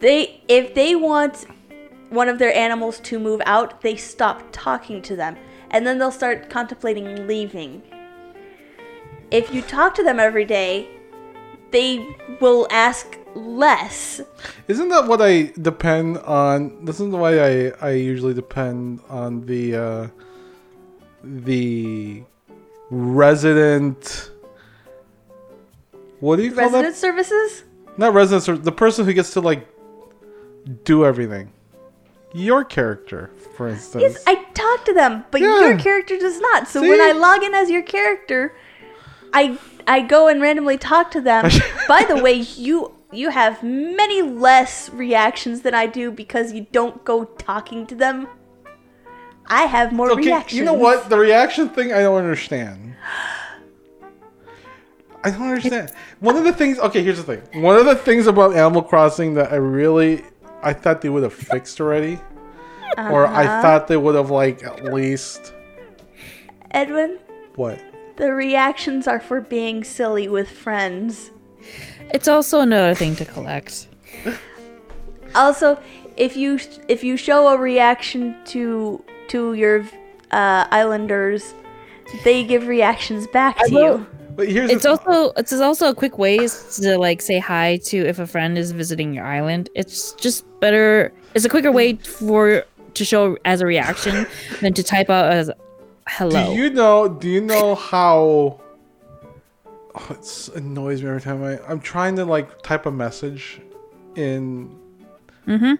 They, 0.00 0.42
if 0.48 0.74
they 0.74 0.96
want 0.96 1.44
one 2.08 2.28
of 2.28 2.38
their 2.38 2.54
animals 2.54 3.00
to 3.00 3.18
move 3.18 3.42
out, 3.44 3.82
they 3.82 3.96
stop 3.96 4.42
talking 4.50 5.02
to 5.02 5.14
them, 5.14 5.36
and 5.70 5.86
then 5.86 5.98
they'll 5.98 6.10
start 6.10 6.48
contemplating 6.48 7.26
leaving. 7.26 7.82
If 9.30 9.52
you 9.54 9.62
talk 9.62 9.94
to 9.96 10.02
them 10.02 10.18
every 10.18 10.44
day, 10.44 10.88
they 11.70 12.16
will 12.40 12.66
ask 12.70 13.18
less. 13.34 14.20
Isn't 14.66 14.88
that 14.88 15.06
what 15.06 15.20
I 15.22 15.52
depend 15.60 16.18
on? 16.18 16.84
This 16.84 16.98
is 16.98 17.08
why 17.08 17.38
I 17.38 17.72
I 17.80 17.90
usually 17.90 18.34
depend 18.34 19.00
on 19.08 19.46
the 19.46 19.76
uh, 19.76 20.08
the 21.22 22.24
resident. 22.90 24.29
What 26.20 26.36
do 26.36 26.42
you 26.44 26.52
call 26.52 26.64
Resident 26.64 26.94
services? 26.94 27.64
Not 27.96 28.14
resident. 28.14 28.44
ser- 28.44 28.58
The 28.58 28.72
person 28.72 29.04
who 29.06 29.12
gets 29.12 29.32
to 29.32 29.40
like 29.40 29.66
do 30.84 31.04
everything. 31.04 31.52
Your 32.32 32.64
character, 32.64 33.30
for 33.56 33.68
instance. 33.68 34.02
Yes, 34.02 34.22
I 34.26 34.36
talk 34.54 34.84
to 34.84 34.92
them, 34.94 35.24
but 35.30 35.40
Yeah. 35.40 35.68
your 35.68 35.78
character 35.78 36.16
does 36.16 36.38
not. 36.38 36.68
So 36.68 36.80
when 36.80 36.98
See? 36.98 37.04
I 37.04 37.12
log 37.12 37.42
in 37.42 37.54
as 37.54 37.70
your 37.70 37.82
character, 37.82 38.54
I 39.32 39.58
I 39.86 40.00
go 40.00 40.28
and 40.28 40.40
randomly 40.40 40.78
talk 40.78 41.10
to 41.12 41.20
them. 41.20 41.50
By 41.88 42.04
the 42.04 42.16
way, 42.22 42.34
you 42.34 42.92
you 43.10 43.30
have 43.30 43.62
many 43.62 44.22
less 44.22 44.88
reactions 44.90 45.62
than 45.62 45.74
I 45.74 45.86
do 45.86 46.12
because 46.12 46.52
you 46.52 46.66
don't 46.70 47.04
go 47.04 47.24
talking 47.24 47.86
to 47.86 47.94
them. 47.96 48.28
I 49.46 49.62
have 49.62 49.92
more 49.92 50.12
okay, 50.12 50.26
reactions. 50.26 50.58
you 50.58 50.64
know 50.64 50.74
what? 50.74 51.08
The 51.08 51.18
reaction 51.18 51.70
thing 51.70 51.92
I 51.92 52.02
don't 52.02 52.18
understand. 52.18 52.94
I 55.22 55.30
don't 55.30 55.42
understand. 55.42 55.92
One 56.20 56.36
of 56.36 56.44
the 56.44 56.52
things. 56.52 56.78
Okay, 56.78 57.02
here's 57.02 57.22
the 57.22 57.36
thing. 57.36 57.62
One 57.62 57.76
of 57.76 57.84
the 57.84 57.94
things 57.96 58.26
about 58.26 58.54
Animal 58.56 58.82
Crossing 58.82 59.34
that 59.34 59.52
I 59.52 59.56
really, 59.56 60.24
I 60.62 60.72
thought 60.72 61.00
they 61.02 61.08
would 61.10 61.22
have 61.22 61.34
fixed 61.34 61.80
already, 61.80 62.18
or 62.96 63.26
I 63.26 63.44
Uh-huh. 63.44 63.62
thought 63.62 63.86
they 63.88 63.96
would 63.98 64.14
have 64.14 64.30
like 64.30 64.62
at 64.64 64.84
least 64.84 65.52
Edwin, 66.70 67.18
what? 67.56 67.78
the 68.16 68.32
reactions 68.32 69.06
are 69.08 69.20
for 69.20 69.40
being 69.40 69.84
silly 69.84 70.28
with 70.28 70.48
friends. 70.50 71.30
It's 72.14 72.28
also 72.28 72.60
another 72.60 72.94
thing 72.94 73.14
to 73.16 73.24
collect. 73.24 73.88
Also, 75.34 75.78
if 76.16 76.36
you 76.36 76.58
if 76.88 77.04
you 77.04 77.16
show 77.16 77.48
a 77.48 77.58
reaction 77.58 78.36
to 78.46 79.02
to 79.28 79.54
your 79.54 79.82
uh, 80.30 80.66
islanders, 80.70 81.54
they 82.24 82.42
give 82.44 82.66
reactions 82.66 83.26
back 83.28 83.56
to 83.66 83.70
you. 83.70 84.06
But 84.40 84.48
here's 84.48 84.70
It's 84.70 84.86
also 84.86 85.32
it's 85.36 85.52
also 85.52 85.90
a 85.90 85.94
quick 85.94 86.16
way 86.16 86.38
to 86.48 86.96
like 86.96 87.20
say 87.20 87.38
hi 87.38 87.76
to 87.84 87.98
if 87.98 88.18
a 88.18 88.26
friend 88.26 88.56
is 88.56 88.72
visiting 88.72 89.12
your 89.12 89.26
island. 89.26 89.68
It's 89.74 90.14
just 90.14 90.46
better. 90.60 91.12
It's 91.34 91.44
a 91.44 91.50
quicker 91.50 91.70
way 91.70 91.96
for 91.96 92.64
to 92.94 93.04
show 93.04 93.36
as 93.44 93.60
a 93.60 93.66
reaction 93.66 94.26
than 94.62 94.72
to 94.72 94.82
type 94.82 95.10
out 95.10 95.30
as 95.30 95.50
hello. 96.08 96.54
Do 96.54 96.58
you 96.58 96.70
know? 96.70 97.06
Do 97.06 97.28
you 97.28 97.42
know 97.42 97.74
how? 97.74 98.58
Oh, 99.94 100.06
it 100.08 100.48
annoys 100.54 101.02
me 101.02 101.10
every 101.10 101.20
time 101.20 101.44
I 101.44 101.60
I'm 101.68 101.80
trying 101.80 102.16
to 102.16 102.24
like 102.24 102.62
type 102.62 102.86
a 102.86 102.90
message 102.90 103.60
in. 104.16 104.74
Mm-hmm. 105.46 105.74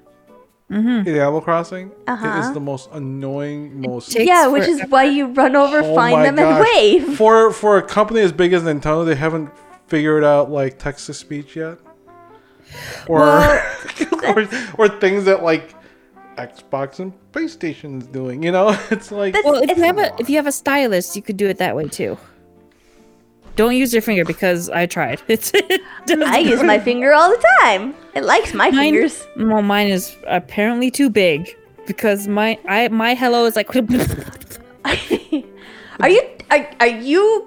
In 0.71 1.07
Animal 1.09 1.41
Crossing, 1.41 1.89
it 1.89 1.93
is 1.93 1.95
Uh-huh. 2.09 2.53
the 2.53 2.61
most 2.61 2.89
annoying, 2.93 3.81
most 3.81 4.15
Yeah, 4.15 4.47
which 4.47 4.69
is 4.69 4.81
why 4.89 5.03
you 5.05 5.27
run 5.27 5.57
over, 5.57 5.81
Oh 5.83 5.95
find 5.97 6.17
my 6.19 6.31
them, 6.31 6.39
and 6.39 6.61
wave. 6.61 7.17
For 7.17 7.51
for 7.53 7.77
a 7.77 7.83
company 7.83 8.21
as 8.21 8.31
big 8.33 8.53
as 8.53 8.63
Nintendo, 8.63 9.05
they 9.05 9.17
haven't 9.17 9.51
figured 9.89 10.23
out 10.23 10.49
like 10.51 10.79
text 10.79 11.07
to 11.07 11.15
speech 11.15 11.57
yet, 11.57 11.79
or 13.09 13.19
Well, 13.19 13.63
or, 14.37 14.49
or 14.79 14.89
things 14.89 15.25
that 15.25 15.43
like 15.43 15.75
Xbox 16.39 17.01
and 17.01 17.13
PlayStation 17.33 18.01
is 18.01 18.07
doing. 18.07 18.43
You 18.45 18.53
know, 18.53 18.69
it's 18.93 19.11
like 19.11 19.35
Well, 19.45 19.57
if 19.63 19.77
you 19.77 19.83
have 19.85 19.99
a 19.99 20.15
if 20.21 20.31
you 20.31 20.37
have 20.37 20.47
a 20.47 20.53
stylus, 20.53 21.17
you 21.17 21.23
could 21.23 21.37
do 21.37 21.49
it 21.49 21.59
that 21.59 21.75
way 21.75 21.89
too. 21.89 22.17
Don't 23.57 23.77
use 23.77 23.93
your 23.93 24.03
finger 24.03 24.25
because 24.25 24.71
I 24.71 24.87
tried. 24.87 25.21
It's 25.29 25.53
it 25.55 25.81
I 26.09 26.39
use 26.39 26.63
my 26.63 26.79
finger 26.79 27.13
all 27.13 27.31
the 27.31 27.45
time. 27.61 27.95
It 28.15 28.25
likes 28.25 28.55
my 28.55 28.71
mine. 28.71 28.95
fingers. 28.95 29.27
Well, 29.37 29.63
mine 29.63 29.89
is 29.89 30.17
apparently 30.27 30.91
too 30.91 31.11
big 31.11 31.57
because 31.87 32.29
my 32.29 32.59
I 32.67 32.89
my 32.89 33.15
hello 33.15 33.45
is 33.47 33.57
like. 33.57 33.75
are 36.01 36.09
you 36.09 36.23
are, 36.51 36.71
are 36.81 36.87
you 36.87 37.47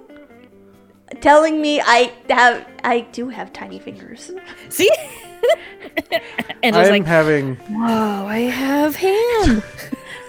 telling 1.22 1.62
me 1.62 1.82
I 1.82 2.12
have 2.30 2.68
I 2.84 3.02
do 3.12 3.30
have 3.30 3.54
tiny 3.54 3.80
fingers? 3.80 4.32
See? 4.70 4.90
and 6.64 6.76
it's 6.76 6.78
I'm 6.78 6.90
like, 6.90 7.06
having 7.06 7.56
whoa, 7.56 8.26
I 8.28 8.40
have 8.40 8.96
hand. 8.96 9.64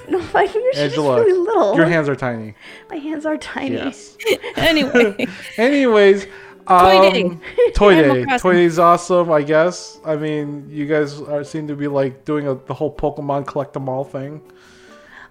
No, 0.08 0.18
my 0.34 0.46
fingers 0.46 0.76
are 0.78 0.88
just 0.88 0.98
Angela. 0.98 1.20
really 1.20 1.38
little. 1.38 1.76
Your 1.76 1.86
hands 1.86 2.08
are 2.08 2.16
tiny. 2.16 2.54
My 2.90 2.96
hands 2.96 3.24
are 3.26 3.36
tiny. 3.36 3.76
Yes. 3.76 4.16
anyway, 4.56 5.26
Anyways, 5.56 6.26
Toy 6.66 6.96
um, 6.98 7.12
Day. 7.12 7.40
Toy 7.74 7.94
Day. 7.94 8.24
Crossing. 8.24 8.38
Toy 8.38 8.52
Day's 8.54 8.78
awesome, 8.78 9.30
I 9.32 9.42
guess. 9.42 10.00
I 10.04 10.16
mean, 10.16 10.68
you 10.68 10.86
guys 10.86 11.20
are 11.20 11.44
seem 11.44 11.68
to 11.68 11.76
be 11.76 11.88
like 11.88 12.24
doing 12.24 12.46
a, 12.46 12.54
the 12.54 12.74
whole 12.74 12.94
Pokemon 12.94 13.46
collect 13.46 13.72
them 13.72 13.88
all 13.88 14.04
thing, 14.04 14.40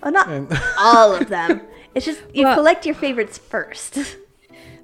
Well, 0.01 0.11
not 0.11 0.27
and 0.29 0.47
all 0.79 1.15
of 1.15 1.27
them. 1.29 1.61
It's 1.95 2.05
just 2.05 2.21
you 2.33 2.45
Well- 2.45 2.55
collect 2.55 2.85
your 2.85 2.95
favorites 2.95 3.37
first. 3.37 3.97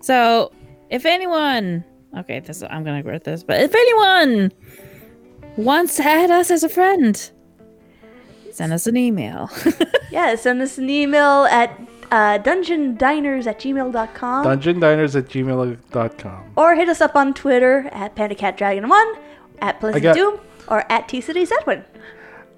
so 0.02 0.52
if 0.90 1.06
anyone 1.06 1.84
Okay, 2.18 2.40
this 2.40 2.64
I'm 2.64 2.84
gonna 2.84 2.98
regret 2.98 3.24
this. 3.24 3.44
But 3.44 3.62
if 3.62 3.76
anyone 3.76 4.52
wants 5.58 5.96
to 5.98 6.04
add 6.04 6.32
us 6.32 6.50
as 6.50 6.64
a 6.64 6.70
friend, 6.70 7.32
send 8.60 8.74
us 8.74 8.86
an 8.88 8.98
email. 8.98 9.50
Yeah, 10.12 10.34
send 10.36 10.60
us 10.64 10.80
an 10.80 10.90
email 10.90 11.46
at 11.52 11.70
uh, 12.12 12.40
dungeondiners 12.40 13.46
at 13.46 13.60
gmail.com 13.60 14.44
Dungeondiners 14.44 15.16
at 15.16 15.26
gmail.com. 15.30 16.52
or 16.58 16.74
hit 16.74 16.90
us 16.90 17.00
up 17.00 17.16
on 17.16 17.36
Twitter 17.36 17.88
at 17.92 18.16
PandaCatDragon1, 18.16 19.18
at 19.62 19.80
Pleasant 19.80 20.02
got- 20.02 20.16
Doom, 20.16 20.40
or 20.68 20.84
at 20.92 21.08
T 21.08 21.22
City 21.22 21.46
Zedwin. 21.46 21.84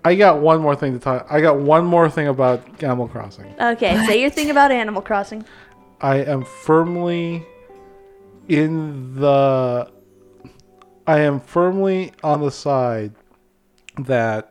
I 0.06 0.16
got 0.16 0.40
one 0.40 0.62
more 0.62 0.78
thing 0.78 0.94
to 0.94 1.00
talk. 1.00 1.28
I 1.30 1.42
got 1.42 1.58
one 1.60 1.84
more 1.86 2.10
thing 2.10 2.30
about 2.30 2.82
Animal 2.82 3.10
Crossing. 3.10 3.54
Okay, 3.60 3.98
say 4.08 4.22
your 4.22 4.30
thing 4.30 4.50
about 4.50 4.72
Animal 4.72 5.02
Crossing. 5.02 5.44
I 6.02 6.20
am 6.24 6.46
firmly 6.46 7.46
in 8.48 9.16
the. 9.20 9.92
I 11.06 11.20
am 11.20 11.42
firmly 11.42 12.14
on 12.24 12.40
the 12.40 12.50
side 12.50 13.12
that 14.00 14.51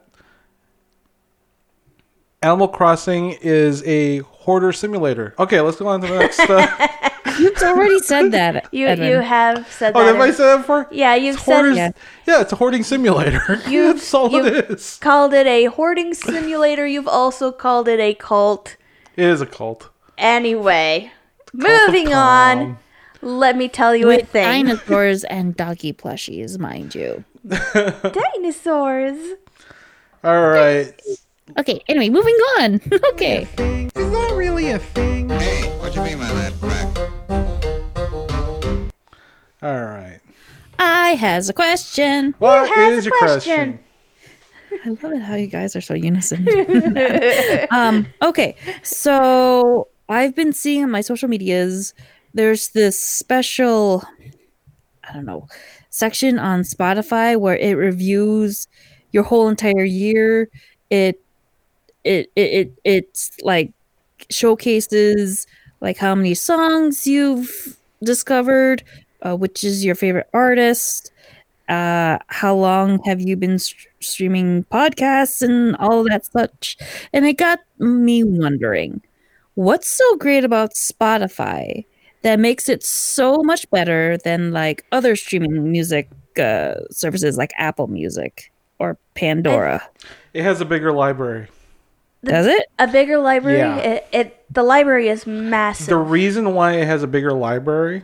Animal 2.42 2.68
Crossing 2.68 3.32
is 3.42 3.82
a 3.86 4.18
hoarder 4.20 4.72
simulator. 4.72 5.34
Okay, 5.38 5.60
let's 5.60 5.76
go 5.76 5.86
on 5.88 6.00
to 6.00 6.06
the 6.06 6.18
next. 6.18 6.40
Uh, 6.40 6.88
You've 7.38 7.56
already 7.62 7.98
said 8.00 8.32
that. 8.32 8.66
You 8.72 8.86
Edwin. 8.86 9.08
you 9.08 9.16
have 9.20 9.70
said 9.70 9.92
oh, 9.94 10.00
that. 10.00 10.12
have 10.12 10.20
I 10.20 10.28
in- 10.28 10.32
said 10.32 10.46
that 10.46 10.56
before? 10.58 10.88
yeah, 10.90 11.14
you've 11.14 11.36
It's 11.36 11.44
said 11.44 11.52
hoarders, 11.54 11.76
Yeah. 11.76 11.90
yeah. 12.26 12.40
it's 12.40 12.52
a 12.52 12.56
hoarding 12.56 12.82
simulator. 12.82 13.60
You've- 13.68 13.98
That's 13.98 14.14
all 14.14 14.30
you've- 14.30 14.48
it 14.48 14.70
is. 14.70 14.98
called 15.02 15.34
it 15.34 15.46
a 15.46 15.66
hoarding 15.66 16.14
simulator. 16.14 16.86
You've 16.86 17.08
also 17.08 17.52
called 17.52 17.88
it 17.88 18.00
a 18.00 18.14
cult. 18.14 18.76
It 19.16 19.24
is 19.26 19.40
a 19.42 19.46
cult. 19.46 19.90
Anyway, 20.16 21.12
Cult 21.60 21.88
moving 21.88 22.12
on. 22.14 22.78
Let 23.22 23.56
me 23.56 23.68
tell 23.68 23.94
you 23.94 24.06
a 24.10 24.16
with 24.16 24.28
thing. 24.30 24.66
dinosaurs 24.66 25.24
and 25.24 25.54
doggy 25.54 25.92
plushies, 25.92 26.58
mind 26.58 26.94
you. 26.94 27.24
Dinosaurs. 27.44 29.18
All 30.24 30.40
right. 30.48 30.92
Okay, 31.58 31.82
anyway, 31.88 32.08
moving 32.08 32.34
on. 32.58 32.80
okay. 33.12 33.46
It's 33.58 33.96
not 33.96 34.34
really 34.34 34.70
a 34.70 34.78
thing. 34.78 35.28
Hey, 35.28 35.68
what 35.78 35.94
you 35.94 36.02
mean 36.02 36.18
by 36.18 36.32
that, 36.32 36.52
Crack? 36.60 36.96
All 39.62 39.84
right. 39.84 40.20
I 40.78 41.10
has 41.10 41.48
a 41.48 41.52
question. 41.52 42.34
What 42.38 42.68
has 42.68 42.98
is 42.98 43.06
a 43.06 43.10
your 43.10 43.18
question? 43.18 43.80
question? 44.70 44.84
I 44.84 44.88
love 45.02 45.12
it 45.12 45.22
how 45.22 45.34
you 45.34 45.48
guys 45.48 45.74
are 45.76 45.80
so 45.80 45.94
unison. 45.94 46.48
um, 47.70 48.06
okay, 48.22 48.56
so 48.82 49.88
I've 50.08 50.34
been 50.34 50.52
seeing 50.52 50.84
on 50.84 50.90
my 50.90 51.00
social 51.00 51.28
medias 51.28 51.92
there's 52.32 52.68
this 52.68 52.98
special, 52.98 54.04
I 55.08 55.12
don't 55.12 55.24
know, 55.24 55.48
section 55.90 56.38
on 56.38 56.62
Spotify 56.62 57.38
where 57.38 57.56
it 57.56 57.72
reviews 57.72 58.68
your 59.12 59.24
whole 59.24 59.48
entire 59.48 59.84
year. 59.84 60.48
It 60.90 61.20
it 62.04 62.30
it, 62.36 62.52
it 62.52 62.72
it's 62.84 63.30
like 63.42 63.72
showcases 64.30 65.46
like 65.80 65.96
how 65.96 66.14
many 66.14 66.34
songs 66.34 67.06
you've 67.06 67.76
discovered, 68.02 68.82
uh, 69.22 69.36
which 69.36 69.64
is 69.64 69.84
your 69.84 69.94
favorite 69.94 70.28
artist, 70.32 71.12
uh, 71.68 72.18
how 72.28 72.54
long 72.54 73.00
have 73.04 73.20
you 73.20 73.36
been 73.36 73.58
st- 73.58 73.88
streaming 74.00 74.64
podcasts 74.64 75.42
and 75.42 75.76
all 75.76 76.04
that 76.04 76.26
such. 76.26 76.76
And 77.12 77.26
it 77.26 77.34
got 77.34 77.60
me 77.78 78.24
wondering, 78.24 79.00
what's 79.54 79.88
so 79.88 80.16
great 80.16 80.44
about 80.44 80.74
Spotify 80.74 81.84
that 82.22 82.38
makes 82.38 82.68
it 82.68 82.82
so 82.82 83.42
much 83.42 83.70
better 83.70 84.18
than 84.18 84.52
like 84.52 84.84
other 84.92 85.16
streaming 85.16 85.70
music 85.70 86.08
uh, 86.38 86.74
services 86.90 87.38
like 87.38 87.52
Apple 87.56 87.86
Music 87.86 88.52
or 88.78 88.98
Pandora? 89.14 89.82
It 90.34 90.42
has 90.42 90.60
a 90.60 90.64
bigger 90.64 90.92
library. 90.92 91.48
Does 92.22 92.46
it? 92.46 92.66
A 92.78 92.86
bigger 92.86 93.18
library. 93.18 93.58
Yeah. 93.58 93.76
It, 93.76 94.06
it 94.12 94.44
the 94.50 94.62
library 94.62 95.08
is 95.08 95.26
massive. 95.26 95.86
The 95.86 95.96
reason 95.96 96.54
why 96.54 96.74
it 96.74 96.86
has 96.86 97.02
a 97.02 97.06
bigger 97.06 97.32
library 97.32 98.02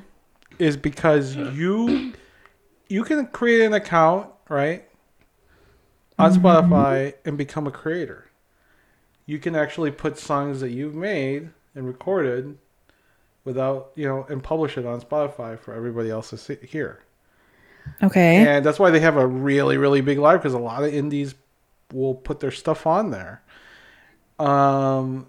is 0.58 0.76
because 0.76 1.36
you 1.36 2.14
you 2.88 3.04
can 3.04 3.26
create 3.26 3.64
an 3.64 3.74
account, 3.74 4.28
right? 4.48 4.84
On 6.18 6.32
mm-hmm. 6.32 6.46
Spotify 6.46 7.14
and 7.24 7.36
become 7.36 7.66
a 7.66 7.70
creator. 7.70 8.30
You 9.26 9.38
can 9.38 9.56
actually 9.56 9.90
put 9.90 10.18
songs 10.18 10.60
that 10.60 10.70
you've 10.70 10.94
made 10.94 11.50
and 11.74 11.86
recorded 11.86 12.56
without, 13.44 13.92
you 13.96 14.06
know, 14.06 14.24
and 14.28 14.42
publish 14.42 14.78
it 14.78 14.86
on 14.86 15.00
Spotify 15.00 15.58
for 15.58 15.74
everybody 15.74 16.10
else 16.10 16.30
to 16.30 16.38
see, 16.38 16.56
hear. 16.62 17.02
Okay. 18.02 18.36
And 18.36 18.64
that's 18.64 18.78
why 18.78 18.90
they 18.90 19.00
have 19.00 19.16
a 19.16 19.26
really, 19.26 19.76
really 19.76 20.00
big 20.00 20.18
library 20.18 20.38
because 20.38 20.54
a 20.54 20.58
lot 20.58 20.84
of 20.84 20.94
indies 20.94 21.34
will 21.92 22.14
put 22.14 22.40
their 22.40 22.50
stuff 22.50 22.86
on 22.86 23.10
there. 23.10 23.42
Um, 24.38 25.26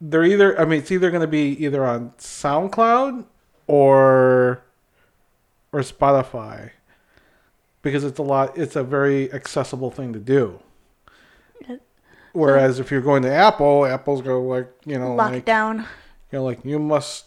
they're 0.00 0.24
either, 0.24 0.58
I 0.60 0.64
mean, 0.64 0.78
it's 0.80 0.90
either 0.90 1.10
going 1.10 1.20
to 1.22 1.26
be 1.26 1.64
either 1.64 1.84
on 1.84 2.12
SoundCloud 2.18 3.24
or 3.66 4.62
or 5.72 5.80
Spotify 5.80 6.70
because 7.82 8.04
it's 8.04 8.18
a 8.18 8.22
lot. 8.22 8.56
It's 8.56 8.76
a 8.76 8.82
very 8.82 9.32
accessible 9.32 9.90
thing 9.90 10.12
to 10.14 10.18
do. 10.18 10.60
Whereas 12.32 12.78
if 12.78 12.90
you're 12.90 13.00
going 13.00 13.22
to 13.22 13.32
Apple, 13.32 13.84
Apple's 13.86 14.22
go 14.22 14.42
like 14.42 14.70
you 14.84 14.98
know 14.98 15.14
like 15.14 15.44
Lockdown. 15.44 15.78
you 16.30 16.38
know 16.38 16.44
like 16.44 16.64
you 16.64 16.78
must 16.78 17.26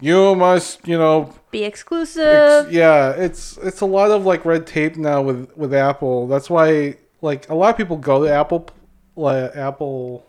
you 0.00 0.34
must 0.34 0.86
you 0.86 0.98
know 0.98 1.32
Be 1.50 1.64
Ex- 1.64 1.80
exclusive. 1.80 2.70
yeah, 2.72 3.10
it's 3.12 3.56
it's 3.58 3.80
a 3.80 3.86
lot 3.86 4.10
of 4.10 4.26
like 4.26 4.44
red 4.44 4.66
tape 4.66 4.96
now 4.96 5.22
with 5.22 5.56
with 5.56 5.72
Apple. 5.72 6.26
That's 6.26 6.50
why 6.50 6.96
like 7.22 7.48
a 7.48 7.54
lot 7.54 7.70
of 7.70 7.76
people 7.76 7.96
go 7.96 8.24
to 8.24 8.30
Apple 8.32 8.68
like 9.16 9.54
Apple 9.56 10.26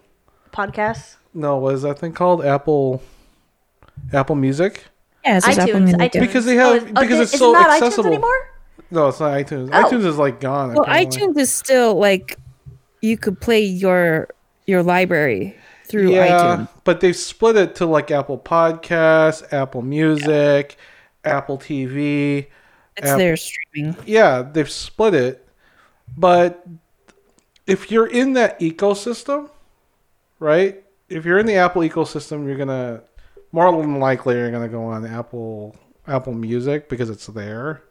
Podcasts. 0.53 1.15
no, 1.33 1.57
what 1.57 1.73
is 1.75 1.81
that 1.81 1.99
thing 1.99 2.13
called? 2.13 2.45
Apple 2.45 3.01
Apple 4.13 4.35
Music? 4.35 4.83
yeah, 5.25 5.37
it's 5.37 5.45
just 5.45 5.59
Apple 5.59 5.73
iTunes. 5.75 5.81
Music. 5.83 5.99
iTunes. 5.99 6.19
Because 6.19 6.45
they 6.45 6.55
have- 6.55 6.83
Oh, 6.95 7.01
because 7.01 7.11
is- 7.11 7.19
it's 7.21 7.33
is 7.33 7.39
so 7.39 7.51
not 7.51 7.69
accessible. 7.69 8.07
anymore? 8.07 8.49
No, 8.91 9.07
it's 9.07 9.19
not 9.19 9.31
iTunes. 9.33 9.69
Oh. 9.73 9.83
iTunes 9.83 10.05
is 10.05 10.17
like 10.17 10.39
gone. 10.39 10.73
Well, 10.75 10.85
iTunes 10.85 11.37
is 11.37 11.51
still 11.51 11.95
like 11.95 12.37
you 13.01 13.17
could 13.17 13.39
play 13.41 13.61
your 13.61 14.27
your 14.65 14.83
library 14.83 15.57
through 15.85 16.11
yeah, 16.13 16.27
iTunes. 16.57 16.69
but 16.83 17.01
they've 17.01 17.15
split 17.15 17.55
it 17.57 17.75
to 17.75 17.85
like 17.85 18.11
Apple 18.11 18.37
Podcasts, 18.37 19.51
Apple 19.51 19.81
Music, 19.81 20.77
Apple 21.25 21.57
TV. 21.57 22.47
It's 22.95 23.07
App- 23.09 23.17
their 23.17 23.35
streaming. 23.35 23.95
yeah, 24.05 24.43
they've 24.43 24.69
split 24.69 25.13
it. 25.15 25.47
But 26.15 26.63
if 27.65 27.89
you're 27.91 28.05
in 28.07 28.33
that 28.33 28.59
ecosystem, 28.59 29.49
right? 30.39 30.83
If 31.09 31.25
you're 31.25 31.39
in 31.39 31.45
the 31.45 31.55
Apple 31.55 31.81
ecosystem, 31.81 32.45
you're 32.47 32.57
gonna 32.57 33.01
more 33.51 33.71
than 33.81 33.99
likely 33.99 34.35
you're 34.35 34.51
gonna 34.51 34.67
go 34.69 34.83
on 34.85 35.05
Apple 35.05 35.75
Apple 36.07 36.33
Music 36.33 36.89
because 36.89 37.09
it's 37.09 37.27
there. 37.27 37.83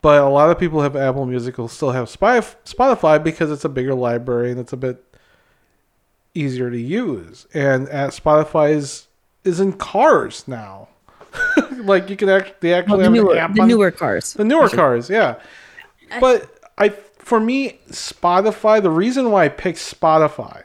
But 0.00 0.22
a 0.22 0.28
lot 0.28 0.50
of 0.50 0.58
people 0.58 0.80
have 0.82 0.94
Apple 0.94 1.26
Music 1.26 1.58
will 1.58 1.66
still 1.68 1.90
have 1.90 2.06
Spotify 2.06 3.22
because 3.22 3.50
it's 3.50 3.64
a 3.64 3.68
bigger 3.68 3.94
library 3.94 4.50
and 4.52 4.60
it's 4.60 4.72
a 4.72 4.76
bit 4.76 5.04
easier 6.34 6.70
to 6.70 6.78
use. 6.78 7.46
And 7.52 7.88
at 7.88 8.10
Spotify 8.10 8.72
is 8.74 9.08
is 9.44 9.60
in 9.60 9.72
cars 9.72 10.46
now. 10.46 10.88
like 11.78 12.08
you 12.08 12.16
can 12.16 12.28
actually 12.28 12.54
they 12.60 12.70
Well, 12.70 12.78
actually 12.78 12.98
the 12.98 13.02
have 13.04 13.12
newer, 13.12 13.34
the 13.34 13.60
on 13.62 13.68
newer 13.68 13.90
cars. 13.90 14.32
the 14.34 14.44
newer 14.44 14.68
cars, 14.68 15.10
yeah. 15.10 15.36
But 16.20 16.48
I, 16.78 16.88
for 16.90 17.38
me, 17.40 17.80
Spotify. 17.90 18.80
The 18.82 18.90
reason 18.90 19.30
why 19.30 19.44
I 19.44 19.48
picked 19.48 19.78
Spotify, 19.78 20.64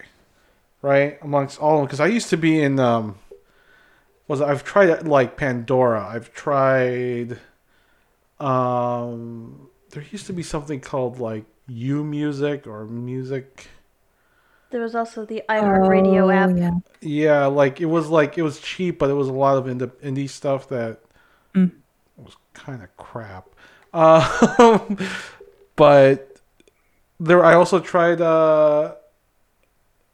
right, 0.84 1.18
amongst 1.24 1.60
all 1.60 1.76
of 1.76 1.80
them, 1.80 1.86
because 1.88 2.00
I 2.00 2.06
used 2.08 2.30
to 2.30 2.38
be 2.38 2.62
in, 2.62 2.80
um, 2.80 3.18
was 4.28 4.42
I've 4.42 4.64
tried 4.64 5.08
like 5.08 5.36
Pandora. 5.38 6.06
I've 6.06 6.32
tried, 6.34 7.40
um, 8.40 9.70
there 9.90 10.04
used 10.12 10.28
to 10.28 10.34
be 10.34 10.44
something 10.44 10.80
called 10.80 11.20
like 11.20 11.46
U 11.68 12.04
Music 12.04 12.68
or 12.68 12.86
Music. 12.86 13.68
There 14.70 14.82
was 14.82 14.96
also 14.96 15.26
the 15.26 15.44
iHeartRadio 15.50 16.24
Oh, 16.24 16.30
app. 16.32 16.58
Yeah. 16.58 16.72
Yeah, 17.02 17.46
like 17.46 17.80
it 17.80 17.86
was 17.86 18.10
like 18.10 18.38
it 18.38 18.42
was 18.44 18.60
cheap, 18.60 19.00
but 19.00 19.10
it 19.10 19.14
was 19.14 19.28
a 19.28 19.34
lot 19.34 19.58
of 19.58 19.66
indie, 19.66 19.92
indie 20.04 20.30
stuff 20.30 20.68
that 20.70 21.00
was 22.18 22.36
kind 22.54 22.84
of 22.84 22.96
crap. 22.98 23.48
Um, 23.96 24.98
but 25.76 26.38
there, 27.20 27.46
I 27.46 27.54
also 27.54 27.80
tried. 27.80 28.22
Uh, 28.22 28.96
what 28.96 29.03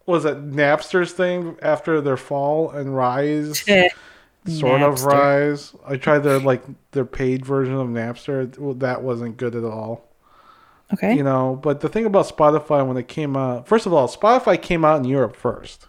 was 0.10 0.26
it 0.26 0.52
Napster's 0.52 1.14
thing 1.14 1.58
after 1.62 2.02
their 2.02 2.18
fall 2.18 2.72
and 2.72 2.96
rise? 2.96 3.64
sort 4.48 4.82
of 4.82 5.04
rise. 5.04 5.74
I 5.86 5.98
tried 5.98 6.20
their 6.20 6.40
like 6.40 6.64
their 6.92 7.06
paid 7.06 7.46
version 7.46 7.76
of 7.76 7.88
Napster. 7.88 8.58
Well, 8.58 8.74
That 8.74 9.04
wasn't 9.04 9.38
good 9.38 9.56
at 9.56 9.64
all 9.64 10.06
Okay. 10.92 11.14
you 11.16 11.22
know 11.24 11.60
but 11.62 11.82
the 11.82 11.88
thing 11.90 12.06
about 12.08 12.26
spotify 12.28 12.84
when 12.88 12.98
it 12.98 13.08
came 13.08 13.38
out 13.38 13.68
first 13.68 13.86
of 13.86 13.94
all 13.94 14.08
spotify 14.08 14.60
came 14.60 14.84
out 14.84 14.98
in 14.98 15.04
europe 15.06 15.36
first 15.36 15.88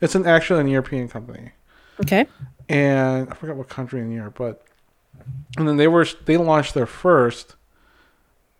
it's 0.00 0.16
an 0.16 0.26
actually 0.26 0.58
an 0.60 0.66
european 0.66 1.08
company 1.08 1.52
Okay. 2.00 2.26
and 2.68 3.30
i 3.30 3.34
forgot 3.34 3.54
what 3.54 3.68
country 3.68 4.00
in 4.00 4.10
europe 4.10 4.34
but 4.36 4.64
and 5.56 5.68
then 5.68 5.76
they 5.76 5.86
were 5.86 6.04
they 6.24 6.36
launched 6.36 6.74
their 6.74 6.86
first, 6.86 7.54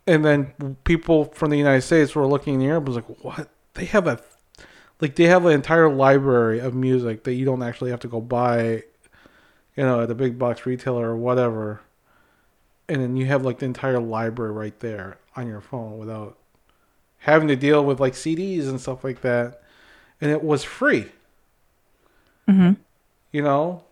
and 0.07 0.25
then 0.25 0.77
people 0.85 1.25
from 1.25 1.51
the 1.51 1.57
United 1.57 1.83
States 1.83 2.15
were 2.15 2.27
looking 2.27 2.55
in 2.55 2.61
Europe 2.61 2.87
and 2.87 2.95
was 2.95 2.97
like, 2.97 3.25
what? 3.25 3.49
They 3.75 3.87
have 3.87 4.07
a 4.07 4.21
like 5.01 5.15
they 5.17 5.25
have 5.25 5.45
an 5.47 5.53
entire 5.53 5.89
library 5.93 6.59
of 6.61 6.75
music 6.75 7.25
that 7.25 7.35
you 7.35 7.45
don't 7.45 7.63
actually 7.63 7.91
have 7.91 8.01
to 8.01 8.09
go 8.09 8.21
buy, 8.21 8.83
you 9.77 9.85
know, 9.85 10.03
at 10.03 10.11
a 10.11 10.15
big 10.15 10.39
box 10.39 10.67
retailer 10.67 11.09
or 11.11 11.17
whatever. 11.17 11.81
And 12.89 13.01
then 13.03 13.17
you 13.17 13.27
have 13.27 13.45
like 13.45 13.59
the 13.61 13.67
entire 13.67 14.01
library 14.01 14.53
right 14.53 14.79
there 14.81 15.19
on 15.37 15.47
your 15.47 15.61
phone 15.61 15.99
without 15.99 16.37
having 17.19 17.49
to 17.49 17.57
deal 17.57 17.85
with 17.85 18.01
like 18.01 18.15
CDs 18.15 18.69
and 18.69 18.81
stuff 18.81 19.05
like 19.05 19.21
that. 19.23 19.63
And 20.21 20.31
it 20.31 20.43
was 20.43 20.65
free. 20.65 21.07
Mhm. 22.49 22.77
You 23.33 23.43
know? 23.43 23.85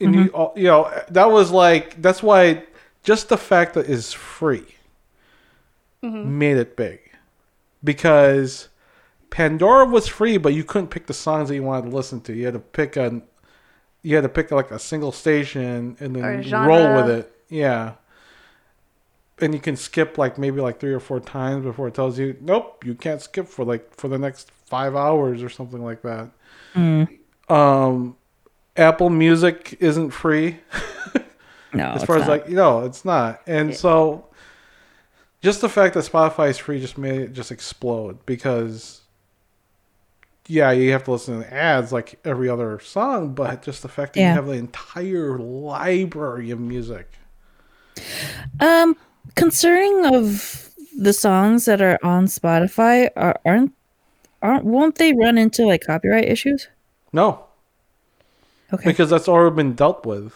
And 0.00 0.14
you, 0.14 0.28
all- 0.28 0.52
you 0.54 0.64
know, 0.64 0.92
that 1.08 1.30
was 1.30 1.50
like, 1.50 2.00
that's 2.00 2.22
why 2.22 2.62
just 3.02 3.28
the 3.30 3.36
fact 3.38 3.74
that 3.74 3.88
it's 3.88 4.12
free 4.12 4.66
made 6.38 6.56
it 6.56 6.76
big. 6.76 7.00
Because 7.82 8.68
Pandora 9.30 9.84
was 9.86 10.08
free, 10.08 10.36
but 10.38 10.54
you 10.54 10.64
couldn't 10.64 10.88
pick 10.88 11.06
the 11.06 11.14
songs 11.14 11.48
that 11.48 11.54
you 11.54 11.62
wanted 11.62 11.90
to 11.90 11.96
listen 11.96 12.20
to. 12.22 12.32
You 12.32 12.46
had 12.46 12.54
to 12.54 12.60
pick 12.60 12.96
a, 12.96 13.20
you 14.02 14.14
had 14.14 14.22
to 14.22 14.28
pick 14.28 14.50
like 14.50 14.70
a 14.70 14.78
single 14.78 15.12
station 15.12 15.96
and 16.00 16.16
then 16.16 16.22
roll 16.66 16.96
with 16.96 17.10
it. 17.10 17.32
Yeah. 17.48 17.94
And 19.40 19.54
you 19.54 19.60
can 19.60 19.76
skip 19.76 20.18
like 20.18 20.36
maybe 20.38 20.60
like 20.60 20.80
three 20.80 20.92
or 20.92 21.00
four 21.00 21.20
times 21.20 21.64
before 21.64 21.86
it 21.88 21.94
tells 21.94 22.18
you, 22.18 22.36
nope, 22.40 22.84
you 22.84 22.94
can't 22.94 23.20
skip 23.22 23.46
for 23.46 23.64
like 23.64 23.94
for 23.94 24.08
the 24.08 24.18
next 24.18 24.50
five 24.50 24.96
hours 24.96 25.42
or 25.42 25.48
something 25.48 25.82
like 25.82 26.02
that. 26.02 26.30
Um, 27.48 28.16
Apple 28.76 29.10
Music 29.10 29.76
isn't 29.80 30.10
free 30.10 30.58
No, 31.74 31.84
as 31.90 31.96
it's 31.96 32.04
far 32.04 32.16
as 32.16 32.22
not. 32.22 32.28
like 32.28 32.48
no, 32.48 32.84
it's 32.84 33.04
not. 33.04 33.42
And 33.46 33.74
so, 33.74 34.26
just 35.42 35.60
the 35.60 35.68
fact 35.68 35.94
that 35.94 36.04
Spotify 36.04 36.48
is 36.50 36.58
free 36.58 36.80
just 36.80 36.96
made 36.98 37.20
it 37.20 37.32
just 37.32 37.52
explode 37.52 38.24
because, 38.26 39.02
yeah, 40.48 40.70
you 40.72 40.90
have 40.92 41.04
to 41.04 41.12
listen 41.12 41.40
to 41.42 41.52
ads 41.54 41.92
like 41.92 42.18
every 42.24 42.48
other 42.48 42.80
song, 42.80 43.34
but 43.34 43.62
just 43.62 43.82
the 43.82 43.88
fact 43.88 44.14
that 44.14 44.20
Yeah. 44.20 44.30
you 44.30 44.34
have 44.34 44.46
the 44.46 44.52
entire 44.52 45.38
library 45.38 46.50
of 46.50 46.58
music. 46.58 47.12
Um, 48.60 48.96
concerning 49.36 50.06
of 50.14 50.70
the 50.96 51.12
songs 51.12 51.66
that 51.66 51.80
are 51.80 51.98
on 52.02 52.26
Spotify, 52.26 53.10
are, 53.16 53.38
aren't 53.44 53.72
aren't 54.40 54.64
won't 54.64 54.94
they 54.96 55.12
run 55.12 55.36
into 55.38 55.66
like 55.66 55.82
copyright 55.84 56.24
issues? 56.28 56.68
No, 57.12 57.44
Okay. 58.72 58.90
because 58.90 59.10
that's 59.10 59.28
already 59.28 59.56
been 59.56 59.74
dealt 59.74 60.06
with. 60.06 60.32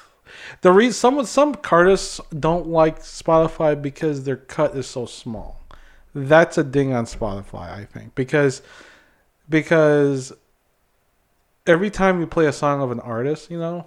The 0.62 0.72
reason 0.72 0.92
some 0.94 1.24
some 1.24 1.56
artists 1.70 2.20
don't 2.38 2.66
like 2.66 3.00
Spotify 3.00 3.80
because 3.80 4.24
their 4.24 4.36
cut 4.36 4.74
is 4.76 4.86
so 4.86 5.06
small. 5.06 5.60
That's 6.14 6.58
a 6.58 6.64
ding 6.64 6.92
on 6.92 7.06
Spotify, 7.06 7.72
I 7.72 7.84
think, 7.86 8.14
because 8.14 8.60
because 9.52 10.34
every 11.66 11.90
time 11.90 12.20
you 12.20 12.26
play 12.26 12.46
a 12.46 12.52
song 12.52 12.82
of 12.82 12.90
an 12.90 13.00
artist, 13.00 13.50
you 13.50 13.58
know, 13.58 13.86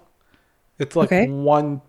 it's 0.79 0.95
like 0.95 1.11
Okay. 1.11 1.19
one, 1.19 1.81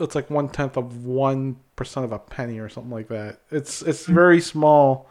it's 0.00 0.14
like 0.14 0.30
one 0.30 0.48
tenth 0.48 0.76
of 0.76 1.06
one 1.06 1.56
percent 1.76 2.04
of 2.04 2.12
a 2.12 2.20
penny 2.20 2.58
or 2.60 2.68
something 2.68 2.92
like 2.92 3.08
that. 3.08 3.40
It's 3.50 3.82
it's 3.82 4.06
very 4.06 4.40
small, 4.40 5.08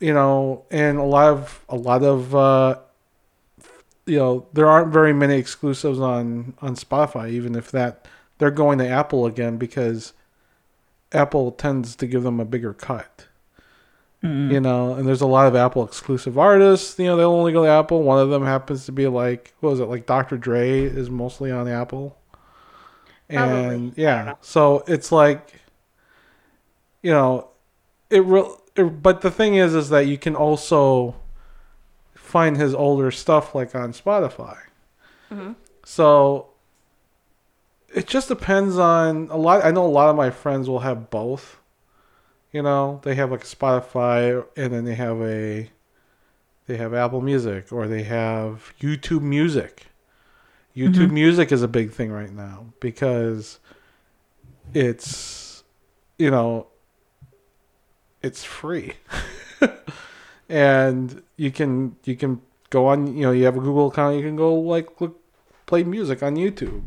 you 0.00 0.12
know, 0.12 0.64
and 0.70 0.98
a 0.98 1.02
lot 1.02 1.32
of 1.32 1.64
a 1.68 1.76
lot 1.76 2.02
of 2.02 2.34
uh, 2.34 2.78
you 4.06 4.16
know 4.18 4.46
there 4.52 4.68
aren't 4.68 4.92
very 4.92 5.12
many 5.12 5.36
exclusives 5.36 5.98
on 6.00 6.54
on 6.60 6.76
Spotify 6.76 7.30
even 7.30 7.54
if 7.54 7.70
that 7.72 8.06
they're 8.38 8.50
going 8.50 8.78
to 8.78 8.86
Apple 8.88 9.26
again 9.26 9.56
because 9.56 10.12
Apple 11.12 11.52
tends 11.52 11.96
to 11.96 12.06
give 12.06 12.22
them 12.22 12.40
a 12.40 12.44
bigger 12.44 12.72
cut. 12.74 13.25
Mm-hmm. 14.22 14.50
You 14.50 14.60
know, 14.60 14.94
and 14.94 15.06
there's 15.06 15.20
a 15.20 15.26
lot 15.26 15.46
of 15.46 15.54
Apple 15.54 15.84
exclusive 15.84 16.38
artists. 16.38 16.98
You 16.98 17.06
know, 17.06 17.16
they'll 17.16 17.30
only 17.30 17.52
go 17.52 17.64
to 17.64 17.70
Apple. 17.70 18.02
One 18.02 18.18
of 18.18 18.30
them 18.30 18.44
happens 18.44 18.86
to 18.86 18.92
be 18.92 19.06
like, 19.06 19.54
what 19.60 19.70
was 19.70 19.80
it? 19.80 19.84
Like 19.84 20.06
Dr. 20.06 20.36
Dre 20.36 20.82
is 20.82 21.10
mostly 21.10 21.50
on 21.50 21.68
Apple. 21.68 22.16
And 23.28 23.92
yeah, 23.96 24.34
so 24.40 24.84
it's 24.86 25.10
like, 25.10 25.60
you 27.02 27.10
know, 27.10 27.48
it 28.10 28.24
real. 28.24 28.60
It, 28.74 29.02
but 29.02 29.20
the 29.20 29.30
thing 29.30 29.56
is, 29.56 29.74
is 29.74 29.88
that 29.88 30.06
you 30.06 30.18
can 30.18 30.36
also 30.36 31.16
find 32.14 32.56
his 32.56 32.74
older 32.74 33.10
stuff 33.10 33.54
like 33.54 33.74
on 33.74 33.92
Spotify. 33.92 34.58
Mm-hmm. 35.30 35.52
So 35.84 36.48
it 37.94 38.06
just 38.06 38.28
depends 38.28 38.78
on 38.78 39.28
a 39.30 39.36
lot. 39.36 39.64
I 39.64 39.70
know 39.70 39.86
a 39.86 39.88
lot 39.88 40.10
of 40.10 40.16
my 40.16 40.30
friends 40.30 40.68
will 40.68 40.80
have 40.80 41.10
both. 41.10 41.58
You 42.56 42.62
know, 42.62 43.02
they 43.02 43.14
have 43.16 43.30
like 43.30 43.44
Spotify 43.44 44.42
and 44.56 44.72
then 44.72 44.86
they 44.86 44.94
have 44.94 45.20
a 45.20 45.68
they 46.66 46.78
have 46.78 46.94
Apple 46.94 47.20
Music 47.20 47.70
or 47.70 47.86
they 47.86 48.02
have 48.04 48.72
YouTube 48.80 49.20
Music. 49.20 49.88
YouTube 50.74 50.94
mm-hmm. 50.94 51.14
Music 51.14 51.52
is 51.52 51.62
a 51.62 51.68
big 51.68 51.90
thing 51.90 52.10
right 52.10 52.32
now 52.32 52.64
because 52.80 53.58
it's 54.72 55.64
you 56.18 56.30
know 56.30 56.68
it's 58.22 58.42
free. 58.42 58.94
and 60.48 61.22
you 61.36 61.50
can 61.50 61.96
you 62.04 62.16
can 62.16 62.40
go 62.70 62.86
on 62.86 63.14
you 63.14 63.24
know 63.24 63.32
you 63.32 63.44
have 63.44 63.58
a 63.58 63.60
Google 63.60 63.88
account 63.88 64.16
you 64.16 64.22
can 64.22 64.34
go 64.34 64.54
like 64.54 64.98
look 64.98 65.20
play 65.66 65.84
music 65.84 66.22
on 66.22 66.36
YouTube 66.36 66.84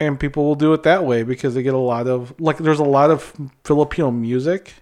and 0.00 0.18
people 0.18 0.44
will 0.44 0.54
do 0.54 0.72
it 0.74 0.82
that 0.84 1.04
way 1.04 1.22
because 1.22 1.54
they 1.54 1.62
get 1.62 1.74
a 1.74 1.78
lot 1.78 2.06
of 2.06 2.32
like 2.40 2.58
there's 2.58 2.78
a 2.80 2.84
lot 2.84 3.10
of 3.10 3.34
Filipino 3.64 4.10
music 4.10 4.74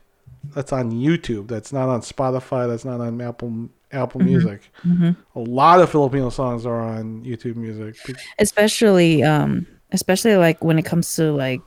that's 0.55 0.73
on 0.73 0.93
YouTube 0.93 1.49
that's 1.49 1.73
not 1.73 1.89
on 1.89 2.01
Spotify 2.01 2.69
that's 2.69 2.85
not 2.85 3.01
on 3.01 3.21
Apple 3.21 3.69
Apple 3.93 4.21
Music. 4.21 4.61
A 4.85 5.15
lot 5.37 5.81
of 5.81 5.91
Filipino 5.91 6.29
songs 6.31 6.67
are 6.67 6.81
on 6.81 7.23
YouTube 7.25 7.57
Music. 7.57 7.97
especially 8.39 9.23
um 9.23 9.67
especially 9.93 10.37
like 10.37 10.63
when 10.63 10.79
it 10.79 10.85
comes 10.85 11.15
to 11.17 11.33
like 11.33 11.61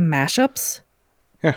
mashups 0.00 0.80
Yeah. 1.42 1.54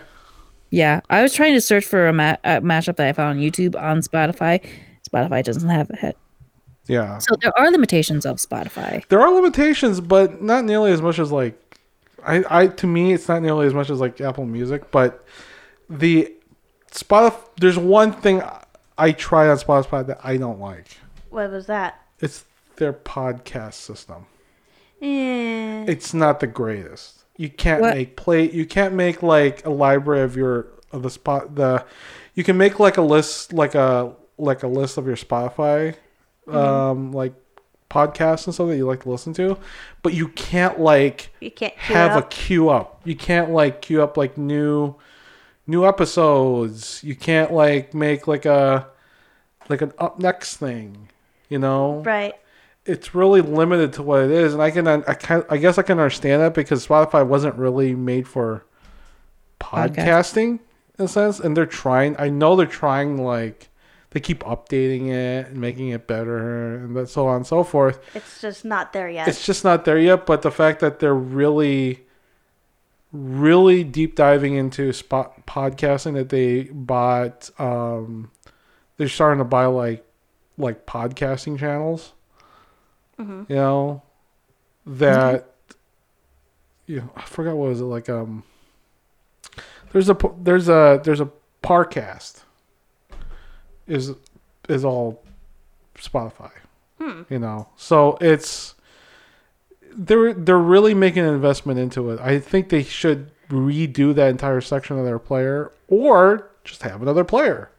yeah 0.70 1.00
i 1.10 1.22
was 1.24 1.34
trying 1.34 1.54
to 1.54 1.62
search 1.62 1.86
for 1.86 2.08
a, 2.08 2.14
ma- 2.14 2.36
a 2.44 2.62
mashup 2.62 2.98
that 2.98 3.08
i 3.08 3.14
found 3.14 3.40
on 3.40 3.44
youtube 3.44 3.76
on 3.82 4.02
spotify 4.02 4.64
spotify 5.10 5.44
doesn't 5.44 5.70
have 5.70 5.90
it 6.04 6.16
Yeah. 6.88 7.18
so 7.20 7.36
there 7.42 7.52
are 7.60 7.70
limitations 7.72 8.26
of 8.26 8.38
spotify 8.38 9.06
There 9.10 9.20
are 9.22 9.34
limitations, 9.34 10.00
but 10.02 10.42
not 10.42 10.64
nearly 10.66 10.92
as 10.92 11.02
much 11.02 11.20
as 11.20 11.32
like 11.32 11.60
I, 12.26 12.44
I 12.50 12.68
to 12.68 12.88
me 12.88 13.14
it's 13.14 13.28
not 13.28 13.42
nearly 13.42 13.68
as 13.68 13.74
much 13.74 13.90
as 13.90 14.00
like 14.00 14.20
Apple 14.22 14.46
Music, 14.46 14.90
but 14.92 15.24
the 15.90 16.34
Spotify 16.92 17.40
there's 17.60 17.78
one 17.78 18.12
thing 18.12 18.42
I 18.98 19.12
try 19.12 19.48
on 19.48 19.58
Spotify 19.58 20.06
that 20.08 20.20
I 20.24 20.38
don't 20.38 20.60
like. 20.60 20.98
What 21.30 21.52
was 21.52 21.68
that? 21.68 22.02
It's 22.20 22.46
their 22.78 22.94
podcast 22.94 23.74
system. 23.76 24.26
Eh, 25.02 25.86
It's 25.88 26.14
not 26.14 26.40
the 26.40 26.48
greatest. 26.48 27.24
You 27.38 27.50
can't 27.50 27.82
What? 27.82 27.96
make 27.96 28.16
play 28.18 28.50
you 28.52 28.66
can't 28.66 28.94
make 28.96 29.22
like 29.22 29.66
a 29.66 29.70
library 29.70 30.22
of 30.24 30.36
your 30.36 30.68
of 30.92 31.04
the 31.04 31.10
spot 31.10 31.56
the 31.56 31.86
you 32.34 32.44
can 32.44 32.58
make 32.58 32.80
like 32.80 32.98
a 32.98 33.02
list 33.02 33.54
like 33.54 33.76
a 33.76 34.14
like 34.38 34.64
a 34.64 34.68
list 34.68 34.98
of 34.98 35.06
your 35.06 35.16
Spotify 35.16 35.96
um 36.50 37.12
like 37.12 37.34
podcasts 37.90 38.46
and 38.46 38.54
stuff 38.54 38.68
that 38.68 38.78
you 38.78 38.86
like 38.86 39.04
to 39.04 39.10
listen 39.10 39.34
to, 39.34 39.58
but 40.04 40.14
you 40.14 40.28
can't 40.30 40.80
like 40.80 41.30
you 41.40 41.52
can't 41.52 41.74
have 41.76 42.16
a 42.16 42.24
queue 42.24 42.70
up. 42.70 43.02
You 43.06 43.16
can't 43.16 43.52
like 43.52 43.82
queue 43.82 44.02
up 44.02 44.18
like 44.18 44.38
new 44.38 44.96
new 45.66 45.86
episodes. 45.86 47.04
You 47.04 47.16
can't 47.16 47.52
like 47.52 47.94
make 47.94 48.28
like 48.28 48.46
a 48.46 48.88
like 49.70 49.82
an 49.82 49.94
up 49.98 50.20
next 50.20 50.58
thing. 50.58 51.10
You 51.50 51.60
know, 51.60 52.02
right. 52.06 52.34
it's 52.86 53.16
really 53.16 53.42
limited 53.42 53.94
to 53.94 54.04
what 54.04 54.22
it 54.24 54.32
is, 54.32 54.54
and 54.54 54.62
I 54.62 54.72
can 54.72 54.88
I 54.88 55.14
can 55.14 55.44
I 55.50 55.58
guess 55.58 55.78
I 55.78 55.82
can 55.82 56.00
understand 56.00 56.42
that 56.42 56.54
because 56.54 56.86
Spotify 56.86 57.26
wasn't 57.26 57.56
really 57.56 57.96
made 57.96 58.28
for 58.28 58.66
podcasting 59.60 60.60
in 61.00 61.06
a 61.06 61.08
sense, 61.08 61.40
and 61.40 61.56
they're 61.56 61.66
trying. 61.66 62.16
I 62.20 62.30
know 62.30 62.56
they're 62.56 62.66
trying 62.66 63.24
like 63.24 63.70
they 64.12 64.20
keep 64.20 64.40
updating 64.44 65.10
it 65.10 65.48
and 65.48 65.58
making 65.58 65.90
it 65.90 66.08
better 66.08 66.76
and 66.78 67.10
so 67.10 67.28
on 67.28 67.38
and 67.38 67.48
so 67.48 67.64
forth. 67.64 68.00
It's 68.16 68.40
just 68.42 68.64
not 68.66 68.94
there 68.94 69.10
yet. 69.10 69.28
it's 69.28 69.46
just 69.46 69.64
not 69.64 69.86
there 69.86 69.98
yet 70.00 70.26
but 70.26 70.42
the 70.42 70.52
fact 70.52 70.80
that 70.80 71.00
they're 71.00 71.14
really 71.14 72.06
really 73.14 73.84
deep 73.84 74.16
diving 74.16 74.56
into 74.56 74.92
spot 74.92 75.46
podcasting 75.48 76.14
that 76.16 76.30
they 76.30 76.64
bought 76.64 77.50
um 77.60 78.30
they're 78.98 79.08
starting 79.08 79.40
to 79.40 79.46
buy 79.46 79.66
like 79.66 80.06
like 80.58 80.86
podcasting 80.86 81.58
channels 81.58 82.14
you 83.18 83.46
know 83.56 84.04
that 84.86 85.50
you 86.86 86.98
know, 86.98 87.10
i 87.16 87.22
forgot 87.24 87.56
what 87.56 87.70
was 87.70 87.82
it 87.82 87.86
like 87.86 88.10
um 88.10 88.44
there's 89.92 90.10
a 90.10 90.18
there's 90.42 90.68
a 90.70 91.00
there's 91.04 91.22
a 91.22 91.30
parcast 91.64 92.44
is 93.88 94.14
is 94.70 94.84
all 94.86 95.24
spotify 95.98 96.52
hmm. 97.00 97.22
you 97.30 97.40
know 97.40 97.68
so 97.76 98.18
it's 98.22 98.76
they're 99.98 100.34
they're 100.34 100.58
really 100.58 100.94
making 100.94 101.24
an 101.24 101.34
investment 101.34 101.80
into 101.80 102.12
it. 102.12 102.20
I 102.20 102.40
think 102.40 102.70
they 102.70 102.84
should 102.84 103.32
redo 103.50 104.14
that 104.14 104.30
entire 104.30 104.62
section 104.62 105.00
of 105.00 105.06
their 105.06 105.20
player, 105.20 105.72
or 105.88 106.52
just 106.64 106.84
have 106.84 107.02
another 107.02 107.24
player. 107.24 107.72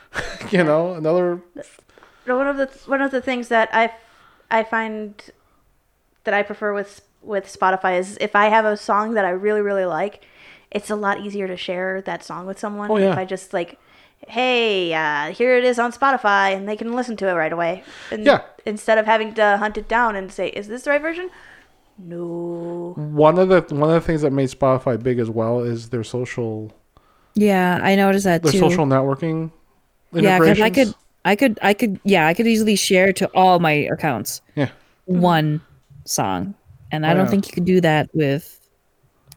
you 0.50 0.62
know, 0.62 0.94
another. 0.94 1.40
one 2.26 2.46
of 2.46 2.58
the 2.58 2.66
one 2.86 3.00
of 3.00 3.10
the 3.10 3.22
things 3.22 3.48
that 3.48 3.70
I 3.72 3.92
I 4.50 4.62
find 4.64 5.30
that 6.24 6.34
I 6.34 6.42
prefer 6.42 6.74
with 6.74 7.00
with 7.22 7.46
Spotify 7.46 7.98
is 7.98 8.18
if 8.20 8.36
I 8.36 8.48
have 8.48 8.66
a 8.66 8.76
song 8.76 9.14
that 9.14 9.24
I 9.24 9.30
really 9.30 9.62
really 9.62 9.86
like, 9.86 10.22
it's 10.70 10.90
a 10.90 10.96
lot 10.96 11.20
easier 11.20 11.46
to 11.46 11.56
share 11.56 12.02
that 12.02 12.22
song 12.22 12.46
with 12.46 12.58
someone. 12.58 12.90
Oh, 12.90 12.98
yeah. 12.98 13.12
If 13.12 13.18
I 13.18 13.24
just 13.24 13.54
like, 13.54 13.80
hey, 14.28 14.92
uh, 14.94 15.32
here 15.32 15.56
it 15.56 15.64
is 15.64 15.78
on 15.78 15.92
Spotify, 15.92 16.54
and 16.56 16.68
they 16.68 16.76
can 16.76 16.94
listen 16.94 17.16
to 17.18 17.28
it 17.28 17.32
right 17.34 17.52
away. 17.52 17.82
And 18.10 18.24
Yeah. 18.24 18.42
Instead 18.64 18.96
of 18.98 19.06
having 19.06 19.34
to 19.34 19.56
hunt 19.58 19.76
it 19.76 19.88
down 19.88 20.14
and 20.14 20.30
say, 20.30 20.48
is 20.48 20.68
this 20.68 20.82
the 20.84 20.90
right 20.90 21.02
version? 21.02 21.30
No. 21.98 22.94
One 22.96 23.38
of 23.38 23.48
the 23.48 23.62
one 23.74 23.90
of 23.90 23.94
the 23.94 24.00
things 24.00 24.22
that 24.22 24.32
made 24.32 24.48
Spotify 24.50 25.00
big 25.02 25.18
as 25.18 25.28
well 25.30 25.60
is 25.60 25.88
their 25.90 26.04
social 26.04 26.72
Yeah, 27.34 27.78
I 27.82 27.96
noticed 27.96 28.24
that 28.24 28.42
their 28.42 28.52
too. 28.52 28.58
social 28.58 28.86
networking. 28.86 29.50
yeah, 30.12 30.38
because 30.38 30.60
I 30.60 30.70
could, 30.70 30.94
I 31.24 31.36
could, 31.36 31.58
I 31.62 31.74
could, 31.74 32.00
yeah, 32.04 32.26
I 32.26 32.34
could 32.34 32.46
easily 32.46 32.76
share 32.76 33.12
to 33.14 33.26
all 33.34 33.58
my 33.58 33.72
accounts 33.72 34.42
Yeah. 34.56 34.68
one 35.06 35.60
song, 36.04 36.54
and 36.90 37.04
I 37.06 37.12
Oh, 37.12 37.16
don't 37.16 37.28
think 37.28 37.46
you 37.46 37.52
could 37.52 37.64
do 37.64 37.80
that 37.80 38.08
with, 38.14 38.60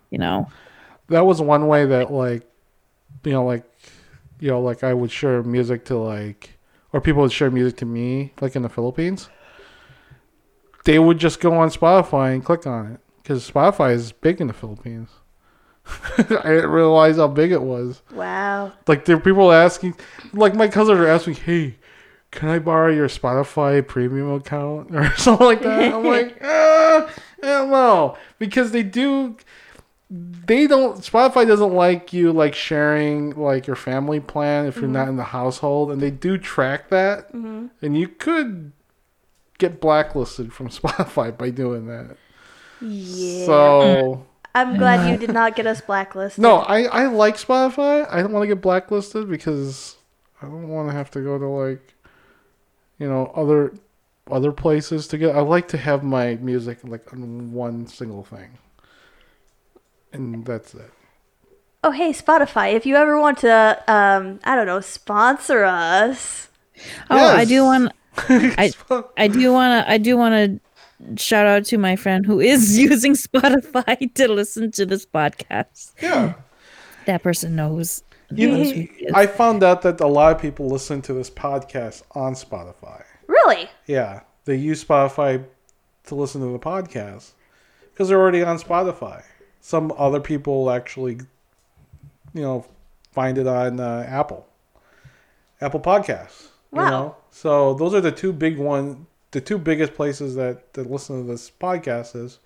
you 0.09 0.17
know, 0.17 0.49
that 1.09 1.25
was 1.25 1.41
one 1.41 1.67
way 1.67 1.86
that 1.86 2.11
like 2.11 2.43
you 3.23 3.31
know 3.31 3.45
like 3.45 3.63
you 4.39 4.49
know 4.49 4.61
like 4.61 4.83
i 4.83 4.93
would 4.93 5.11
share 5.11 5.41
music 5.43 5.86
to 5.86 5.97
like 5.97 6.57
or 6.93 7.01
people 7.01 7.21
would 7.21 7.31
share 7.31 7.51
music 7.51 7.77
to 7.77 7.86
me 7.86 8.33
like 8.41 8.55
in 8.55 8.61
the 8.61 8.69
philippines 8.69 9.29
they 10.86 10.99
would 10.99 11.17
just 11.17 11.39
go 11.39 11.53
on 11.53 11.69
spotify 11.69 12.33
and 12.33 12.43
click 12.45 12.65
on 12.67 12.93
it 12.93 12.99
because 13.21 13.49
spotify 13.49 13.93
is 13.93 14.11
big 14.11 14.39
in 14.41 14.47
the 14.47 14.53
philippines. 14.53 15.09
I 16.17 16.23
didn't 16.23 16.71
realize 16.71 17.17
how 17.17 17.27
big 17.27 17.51
it 17.51 17.61
was. 17.61 18.01
Wow. 18.11 18.71
like 18.88 19.05
there 19.05 19.17
are 19.17 19.19
people 19.19 19.51
asking 19.51 19.95
like 20.33 20.55
my 20.55 20.67
cousins 20.67 20.97
are 20.99 21.07
asking 21.07 21.36
hey 21.36 21.75
can 22.31 22.49
i 22.49 22.57
borrow 22.59 22.91
your 22.91 23.07
spotify 23.07 23.86
premium 23.88 24.31
account? 24.33 24.89
or 24.95 25.15
something 25.15 25.45
like 25.45 25.61
that. 25.61 25.93
I'm 25.93 26.03
like 26.03 26.38
uh, 26.43 27.07
i 27.07 27.07
don't 27.41 27.69
know 27.69 28.17
because 28.39 28.71
they 28.71 28.81
do 28.81 29.38
they 30.10 30.68
don't 30.68 30.97
spotify 30.97 31.47
doesn't 31.47 31.74
like 31.74 32.14
you 32.14 32.32
like 32.32 32.53
sharing 32.53 33.32
like 33.32 33.66
your 33.66 33.76
family 33.76 34.20
plan 34.20 34.68
if 34.68 34.78
you're 34.78 34.88
not 34.88 35.01
mm-hmm. 35.03 35.12
in 35.12 35.16
the 35.18 35.24
household 35.24 35.91
and 35.91 35.99
they 36.01 36.12
do 36.12 36.38
track 36.38 36.89
that 36.89 37.28
mm-hmm. 37.34 37.66
and 37.82 37.97
you 37.97 38.08
could 38.08 38.72
get 39.58 39.82
blacklisted 39.82 40.53
from 40.53 40.70
spotify 40.70 41.36
by 41.36 41.49
doing 41.49 41.88
that 41.88 42.18
Yeah. 42.82 43.45
so 43.45 44.26
I'm 44.56 44.78
glad 44.78 45.10
you 45.12 45.18
did 45.18 45.34
not 45.34 45.58
get 45.58 45.68
us 45.68 45.82
blacklisted. 45.86 46.41
no, 46.41 46.60
I, 46.60 46.84
I 46.84 47.06
like 47.08 47.36
Spotify. 47.36 48.08
I 48.10 48.22
don't 48.22 48.32
want 48.32 48.43
to 48.43 48.47
get 48.47 48.62
blacklisted 48.62 49.30
because 49.30 49.97
I 50.41 50.45
don't 50.45 50.70
want 50.70 50.89
to 50.89 50.95
have 50.95 51.12
to 51.12 51.22
go 51.22 51.38
to 51.38 51.45
like, 51.45 51.93
you 52.97 53.08
know, 53.08 53.34
other 53.36 53.74
other 54.32 54.53
places 54.53 55.08
to 55.10 55.18
get. 55.18 55.36
I 55.36 55.41
like 55.41 55.68
to 55.70 55.78
have 55.78 56.03
my 56.03 56.36
music 56.36 56.80
like 56.84 57.12
on 57.12 57.51
one 57.51 57.86
single 57.86 58.24
thing, 58.24 58.58
and 60.16 60.45
that's 60.45 60.74
it. 60.74 60.91
Oh, 61.84 61.91
hey, 61.91 62.11
Spotify, 62.11 62.74
if 62.74 62.86
you 62.86 62.95
ever 62.95 63.20
want 63.20 63.38
to, 63.39 63.84
um, 63.88 64.39
I 64.43 64.55
don't 64.55 64.66
know, 64.66 64.82
sponsor 64.82 65.63
us. 65.63 66.49
oh, 67.11 67.28
I 67.36 67.45
do 67.45 67.63
want, 67.63 67.91
I, 68.18 68.72
I 69.18 69.28
do 69.28 69.51
want 69.53 69.86
to, 69.86 69.91
I 69.91 69.97
do 69.99 70.18
want 70.18 70.34
to 70.34 71.24
shout 71.24 71.45
out 71.45 71.66
to 71.66 71.78
my 71.78 71.95
friend 71.95 72.26
who 72.26 72.39
is 72.39 72.78
using 72.89 73.13
Spotify 73.13 74.11
to 74.16 74.28
listen 74.28 74.72
to 74.72 74.86
this 74.88 75.05
podcast. 75.05 75.91
Yeah, 76.01 76.34
That 77.05 77.22
person 77.22 77.55
knows. 77.55 78.03
you 78.32 78.47
knows 78.49 78.57
know, 78.57 78.63
who 78.66 78.72
he 78.82 78.82
is. 79.05 79.13
I 79.13 79.28
found 79.28 79.61
out 79.61 79.84
that 79.84 80.01
a 80.01 80.07
lot 80.07 80.36
of 80.36 80.41
people 80.41 80.68
listen 80.68 81.03
to 81.03 81.13
this 81.13 81.30
podcast 81.30 82.01
on 82.11 82.34
Spotify. 82.34 83.03
Really? 83.28 83.70
Yeah, 83.86 84.22
they 84.45 84.55
use 84.55 84.84
Spotify 84.84 85.45
to 86.05 86.16
listen 86.16 86.41
to 86.41 86.47
the 86.47 86.59
podcast 86.59 87.34
because 87.91 88.09
they're 88.09 88.20
already 88.20 88.41
on 88.43 88.57
Spotify. 88.57 89.24
Some 89.66 89.91
other 89.97 90.20
people 90.20 90.70
actually, 90.70 91.16
you 92.36 92.41
know, 92.43 92.68
find 93.13 93.36
it 93.39 93.47
on 93.47 93.80
uh, 93.80 94.05
Apple, 94.07 94.45
Apple 95.59 95.80
Podcasts. 95.80 96.49
Wow. 96.70 96.84
You 96.84 96.89
know, 96.91 97.16
so 97.32 97.74
those 97.74 97.95
are 97.95 97.99
the 98.01 98.11
two 98.11 98.32
big 98.32 98.59
one, 98.59 99.07
the 99.32 99.41
two 99.41 99.57
biggest 99.57 99.95
places 99.95 100.36
that 100.36 100.72
that 100.74 100.91
listen 100.91 101.20
to 101.26 101.32
this 101.32 101.49
podcast 101.49 102.16
is 102.16 102.38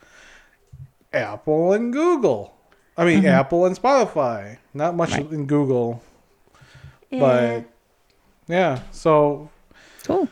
Apple 1.11 1.73
and 1.73 1.91
Google. 1.91 2.53
I 2.97 3.03
mean, 3.03 3.25
Apple 3.25 3.65
and 3.65 3.75
Spotify. 3.77 4.57
Not 4.73 4.95
much 4.95 5.17
in 5.17 5.45
Google, 5.45 6.01
Yeah. 7.09 7.19
but 7.19 7.65
yeah. 8.47 8.79
So 8.91 9.49
cool. 10.05 10.29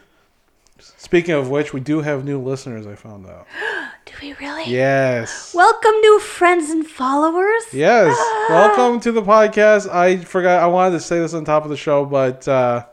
Speaking 0.79 1.35
of 1.35 1.49
which, 1.49 1.73
we 1.73 1.81
do 1.81 1.99
have 1.99 2.23
new 2.23 2.39
listeners. 2.41 2.87
I 2.87 2.95
found 2.95 3.27
out. 3.27 3.45
We 4.21 4.33
really? 4.33 4.65
Yes. 4.65 5.53
Welcome, 5.53 5.91
new 6.01 6.19
friends 6.19 6.69
and 6.71 6.85
followers. 6.87 7.63
Yes. 7.71 8.15
Welcome 8.49 8.99
to 9.01 9.11
the 9.11 9.21
podcast. 9.21 9.89
I 9.93 10.17
forgot. 10.17 10.61
I 10.63 10.67
wanted 10.67 10.91
to 10.91 10.99
say 10.99 11.19
this 11.19 11.33
on 11.33 11.45
top 11.45 11.63
of 11.63 11.69
the 11.69 11.77
show, 11.77 12.03
but 12.05 12.47
uh, 12.47 12.85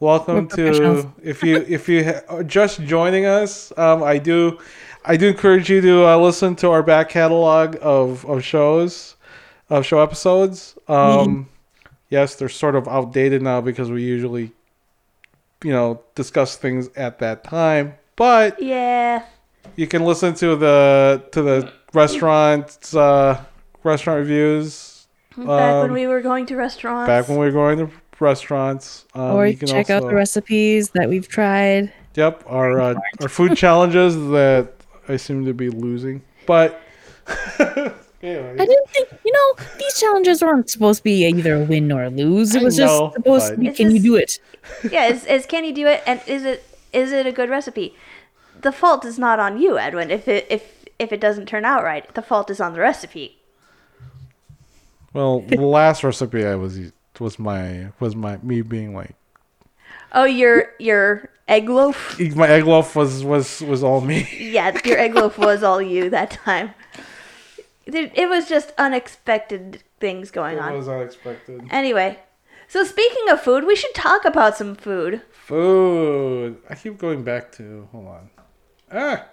welcome 0.00 0.48
to 0.48 1.12
if 1.22 1.42
you 1.44 1.58
if 1.68 1.88
you 1.88 2.04
ha- 2.04 2.20
are 2.28 2.42
just 2.42 2.80
joining 2.82 3.26
us. 3.26 3.72
Um, 3.78 4.02
I 4.02 4.18
do 4.18 4.58
I 5.04 5.16
do 5.16 5.28
encourage 5.28 5.70
you 5.70 5.80
to 5.82 6.04
uh, 6.06 6.16
listen 6.18 6.56
to 6.56 6.70
our 6.70 6.82
back 6.82 7.10
catalog 7.10 7.76
of 7.80 8.24
of 8.26 8.42
shows 8.42 9.14
of 9.70 9.86
show 9.86 10.00
episodes. 10.00 10.76
Um, 10.88 11.48
yes, 12.10 12.34
they're 12.34 12.48
sort 12.48 12.74
of 12.74 12.88
outdated 12.88 13.40
now 13.40 13.60
because 13.60 13.90
we 13.90 14.02
usually 14.02 14.50
you 15.62 15.70
know 15.70 16.00
discuss 16.16 16.56
things 16.56 16.88
at 16.96 17.20
that 17.20 17.44
time, 17.44 17.94
but 18.16 18.60
Yeah. 18.60 19.22
You 19.76 19.86
can 19.86 20.04
listen 20.04 20.34
to 20.34 20.56
the 20.56 21.22
to 21.32 21.42
the 21.42 21.72
restaurants 21.92 22.94
uh, 22.94 23.42
restaurant 23.84 24.18
reviews 24.18 25.06
Back 25.36 25.46
when 25.46 25.90
Um, 25.90 25.92
we 25.92 26.06
were 26.06 26.22
going 26.22 26.46
to 26.46 26.56
restaurants. 26.56 27.06
back 27.08 27.28
when 27.28 27.38
we 27.38 27.44
were 27.46 27.52
going 27.52 27.78
to 27.78 27.90
restaurants. 28.20 29.04
Um, 29.14 29.34
or 29.36 29.46
you 29.46 29.56
can 29.56 29.68
check 29.68 29.90
out 29.90 30.02
the 30.02 30.14
recipes 30.14 30.90
that 30.90 31.10
we've 31.10 31.28
tried. 31.28 31.92
Yep, 32.14 32.44
our 32.46 32.80
uh, 32.80 32.94
our 33.20 33.28
food 33.28 33.54
challenges 33.56 34.14
that 34.30 34.72
I 35.08 35.16
seem 35.18 35.44
to 35.44 35.52
be 35.52 35.68
losing, 35.68 36.22
but 36.46 36.80
anyway. 38.22 38.56
I 38.58 38.64
didn't 38.64 38.88
think, 38.90 39.08
you 39.24 39.32
know, 39.32 39.64
these 39.78 40.00
challenges 40.00 40.42
weren't 40.42 40.70
supposed 40.70 41.00
to 41.00 41.04
be 41.04 41.26
either 41.26 41.54
a 41.56 41.64
win 41.64 41.92
or 41.92 42.04
a 42.04 42.10
lose. 42.10 42.54
It 42.54 42.62
was 42.62 42.78
know, 42.78 42.86
just 42.86 43.14
supposed 43.14 43.50
to 43.50 43.56
be, 43.58 43.68
It's 43.68 43.76
can 43.76 43.94
you 43.94 44.00
do 44.00 44.16
it? 44.16 44.38
yeah, 44.90 45.06
is, 45.08 45.26
is 45.26 45.44
can 45.44 45.64
you 45.64 45.74
do 45.74 45.86
it? 45.86 46.02
And 46.06 46.20
is 46.26 46.44
it 46.44 46.64
is 46.94 47.12
it 47.12 47.26
a 47.26 47.32
good 47.32 47.50
recipe? 47.50 47.94
The 48.62 48.72
fault 48.72 49.04
is 49.04 49.18
not 49.18 49.38
on 49.38 49.60
you, 49.60 49.78
Edwin. 49.78 50.10
If 50.10 50.28
it 50.28 50.46
if 50.50 50.84
if 50.98 51.12
it 51.12 51.20
doesn't 51.20 51.46
turn 51.46 51.64
out 51.64 51.84
right, 51.84 52.12
the 52.14 52.22
fault 52.22 52.50
is 52.50 52.60
on 52.60 52.72
the 52.72 52.80
recipe. 52.80 53.38
well, 55.12 55.40
the 55.40 55.56
last 55.60 56.02
recipe 56.04 56.44
I 56.46 56.54
was 56.56 56.78
was 57.18 57.38
my 57.38 57.88
was 58.00 58.14
my 58.16 58.38
me 58.42 58.62
being 58.62 58.94
like 58.94 59.14
Oh, 60.12 60.24
your 60.24 60.70
your 60.78 61.30
egg 61.48 61.68
loaf. 61.68 62.18
my 62.36 62.48
egg 62.48 62.64
loaf 62.64 62.96
was 62.96 63.24
was 63.24 63.60
was 63.62 63.82
all 63.82 64.00
me. 64.00 64.28
Yeah, 64.38 64.78
your 64.84 64.98
egg 64.98 65.14
loaf 65.14 65.38
was 65.38 65.62
all 65.62 65.80
you 65.82 66.10
that 66.10 66.30
time. 66.30 66.74
It, 67.86 68.10
it 68.14 68.28
was 68.28 68.48
just 68.48 68.72
unexpected 68.78 69.82
things 70.00 70.30
going 70.30 70.56
It 70.58 70.60
on. 70.60 70.72
was 70.74 70.88
unexpected. 70.88 71.62
Anyway, 71.70 72.18
so 72.68 72.82
speaking 72.84 73.28
of 73.30 73.40
food, 73.40 73.64
we 73.64 73.76
should 73.76 73.94
talk 73.94 74.24
about 74.24 74.56
some 74.56 74.74
food. 74.74 75.22
Food. 75.30 76.58
I 76.68 76.74
keep 76.74 76.98
going 76.98 77.22
back 77.22 77.52
to. 77.52 77.88
Hold 77.92 78.08
on. 78.08 78.30
Ah. 78.92 79.26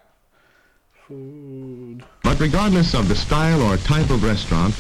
Food. 1.08 2.04
But 2.24 2.40
regardless 2.40 2.94
of 2.94 3.08
the 3.08 3.16
style 3.16 3.62
or 3.62 3.78
type 3.78 4.10
of 4.10 4.24
restaurant, 4.24 4.74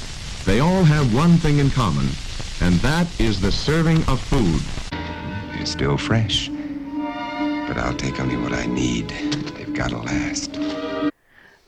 they 0.45 0.59
all 0.59 0.83
have 0.83 1.13
one 1.13 1.37
thing 1.37 1.59
in 1.59 1.69
common, 1.69 2.07
and 2.61 2.75
that 2.75 3.07
is 3.19 3.39
the 3.39 3.51
serving 3.51 3.97
of 4.07 4.19
food. 4.19 4.61
It's 5.59 5.71
still 5.71 5.97
fresh. 5.97 6.49
But 7.67 7.77
I'll 7.77 7.95
take 7.95 8.19
only 8.19 8.35
what 8.35 8.53
I 8.53 8.65
need. 8.65 9.09
They've 9.09 9.73
got 9.73 9.91
to 9.91 9.99
last. 9.99 10.57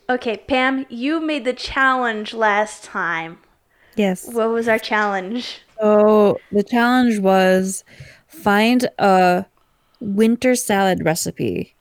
Okay, 0.09 0.37
Pam, 0.37 0.85
you 0.89 1.19
made 1.19 1.45
the 1.45 1.53
challenge 1.53 2.33
last 2.33 2.83
time. 2.83 3.37
Yes. 3.95 4.27
What 4.33 4.49
was 4.49 4.67
our 4.67 4.79
challenge? 4.79 5.61
So 5.79 6.39
the 6.51 6.63
challenge 6.63 7.19
was 7.19 7.83
find 8.27 8.89
a 8.99 9.45
winter 9.99 10.55
salad 10.55 11.05
recipe, 11.05 11.74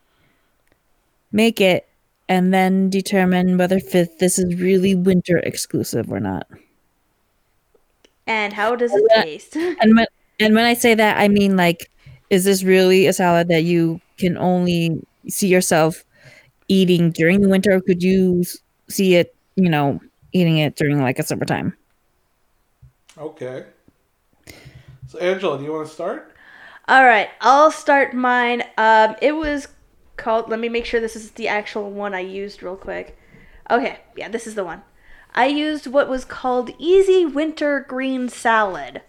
make 1.35 1.61
it, 1.61 1.87
and 2.28 2.55
then 2.55 2.89
determine 2.89 3.59
whether 3.59 3.80
fifth 3.80 4.18
this 4.18 4.39
is 4.39 4.55
really 4.55 4.95
winter 4.95 5.39
exclusive 5.39 6.11
or 6.11 6.20
not. 6.20 6.47
And 8.26 8.55
how 8.55 8.76
does 8.76 8.93
it 8.95 9.05
taste? 9.22 9.57
And 9.80 9.97
when 9.97 10.07
and 10.41 10.55
when 10.55 10.64
I 10.64 10.74
say 10.74 10.95
that, 10.95 11.18
I 11.18 11.28
mean 11.28 11.57
like, 11.57 11.91
is 12.30 12.45
this 12.45 12.62
really 12.62 13.07
a 13.07 13.12
salad 13.12 13.49
that 13.49 13.64
you 13.64 14.01
can 14.16 14.39
only 14.39 15.05
see 15.28 15.49
yourself 15.49 16.05
eating 16.68 17.11
during 17.11 17.43
the 17.43 17.49
winter? 17.49 17.72
Or 17.72 17.80
could 17.80 18.03
you 18.03 18.45
see 18.89 19.16
it, 19.16 19.35
you 19.57 19.68
know, 19.68 20.01
eating 20.32 20.59
it 20.59 20.76
during 20.76 21.03
like 21.03 21.18
a 21.18 21.22
summertime? 21.22 21.76
Okay. 23.18 23.66
So 25.09 25.18
Angela, 25.18 25.59
do 25.59 25.64
you 25.64 25.72
want 25.72 25.89
to 25.89 25.95
start? 25.95 26.35
All 26.87 27.05
right, 27.05 27.30
I'll 27.41 27.70
start 27.70 28.12
mine. 28.12 28.62
Um, 28.76 29.16
it 29.22 29.32
was 29.32 29.68
called. 30.17 30.49
Let 30.49 30.61
me 30.61 30.69
make 30.69 30.85
sure 30.85 31.01
this 31.01 31.17
is 31.17 31.33
the 31.33 31.49
actual 31.49 31.91
one 31.91 32.15
I 32.15 32.21
used 32.21 32.62
real 32.62 32.77
quick. 32.77 33.19
Okay, 33.71 33.99
yeah, 34.17 34.29
this 34.29 34.47
is 34.47 34.55
the 34.55 34.65
one. 34.65 34.83
I 35.35 35.47
used 35.47 35.87
what 35.87 36.09
was 36.09 36.25
called 36.25 36.71
Easy 36.79 37.27
Winter 37.27 37.81
Green 37.81 38.29
Salad 38.29 39.03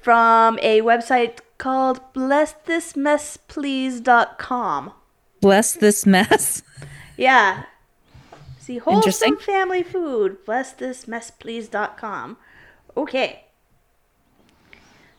from 0.00 0.58
a 0.60 0.80
website 0.80 1.38
called 1.58 2.00
blessthismessplease.com. 2.14 4.92
Bless 5.40 5.74
this 5.74 6.06
mess. 6.06 6.62
Yeah. 7.16 7.64
See, 8.58 8.78
wholesome 8.78 9.36
family 9.38 9.82
food. 9.82 10.46
Blessthismessplease.com. 10.46 12.36
Okay. 12.96 13.44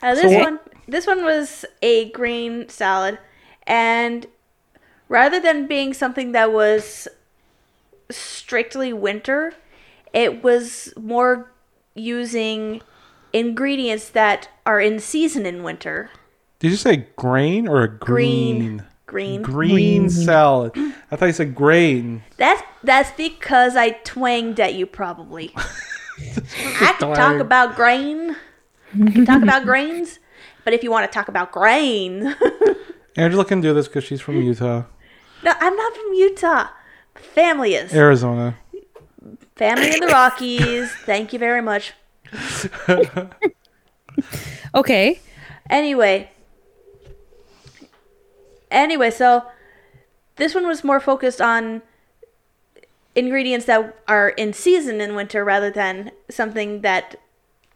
Now 0.02 0.16
this 0.16 0.32
So 0.32 0.40
one, 0.40 0.60
this 0.88 1.06
one 1.06 1.24
was 1.24 1.66
a 1.82 2.10
green 2.12 2.70
salad, 2.70 3.20
and 3.68 4.26
rather 5.12 5.42
than 5.42 5.68
being 5.68 5.94
something 5.94 6.32
that 6.32 6.54
was 6.54 7.06
strictly 8.10 8.94
winter, 8.94 9.54
it 10.14 10.42
was 10.42 10.94
more 10.98 11.52
using 11.94 12.82
ingredients 13.34 14.10
that 14.10 14.48
are 14.66 14.80
in 14.80 15.00
season 15.00 15.46
in 15.46 15.64
winter. 15.64 16.10
Did 16.60 16.72
you 16.72 16.78
say 16.78 17.08
grain 17.18 17.68
or 17.68 17.84
a 17.84 17.88
Green. 17.90 18.84
green? 19.06 19.42
Green. 19.42 19.42
Green 19.42 20.10
salad. 20.10 20.72
I 21.12 21.18
thought 21.18 21.26
you 21.26 21.34
said 21.34 21.54
grain. 21.54 22.24
That's 22.38 22.64
that's 22.82 23.12
because 23.12 23.76
I 23.76 23.90
twanged 23.90 24.62
at 24.62 24.76
you 24.76 24.86
probably. 24.86 25.52
I 25.58 26.96
can 26.98 27.14
talk 27.14 27.40
about 27.42 27.76
grain. 27.76 28.38
I 28.94 29.12
can 29.12 29.26
talk 29.26 29.44
about 29.44 29.64
grains, 29.64 30.20
but 30.64 30.74
if 30.74 30.84
you 30.84 30.92
want 30.92 31.12
to 31.12 31.14
talk 31.14 31.28
about 31.28 31.52
grain, 31.52 32.34
Angela 33.18 33.44
can 33.44 33.60
do 33.60 33.74
this 33.74 33.88
because 33.88 34.06
she's 34.06 34.22
from 34.22 34.42
Utah, 34.42 34.84
no, 35.44 35.54
I'm 35.60 35.76
not 35.76 35.96
from 35.96 36.14
Utah. 36.14 36.68
Family 37.16 37.76
is 37.76 37.94
Arizona. 37.94 38.58
family 39.56 39.94
in 39.94 40.00
the 40.00 40.08
Rockies. 40.08 40.92
Thank 41.06 41.34
you 41.34 41.40
very 41.40 41.62
much. 41.62 41.94
Okay. 44.74 45.20
Anyway, 45.70 46.32
anyway, 48.70 49.10
so 49.10 49.46
this 50.38 50.56
one 50.56 50.68
was 50.68 50.84
more 50.84 51.00
focused 51.00 51.42
on 51.42 51.82
ingredients 53.16 53.66
that 53.66 53.98
are 54.08 54.30
in 54.30 54.54
season 54.54 55.02
in 55.02 55.16
winter 55.16 55.44
rather 55.44 55.70
than 55.70 56.12
something 56.30 56.82
that 56.82 57.16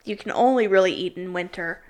you 0.05 0.15
can 0.15 0.31
only 0.31 0.67
really 0.67 0.93
eat 0.93 1.17
in 1.17 1.33
winter. 1.33 1.81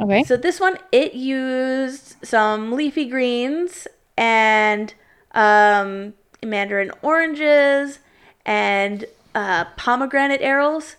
Okay. 0.00 0.24
So 0.24 0.36
this 0.36 0.58
one, 0.58 0.78
it 0.92 1.14
used 1.14 2.16
some 2.24 2.72
leafy 2.72 3.06
greens 3.06 3.86
and 4.16 4.94
um, 5.32 6.14
mandarin 6.44 6.90
oranges 7.02 7.98
and 8.44 9.04
uh, 9.34 9.64
pomegranate 9.76 10.40
arils, 10.40 10.96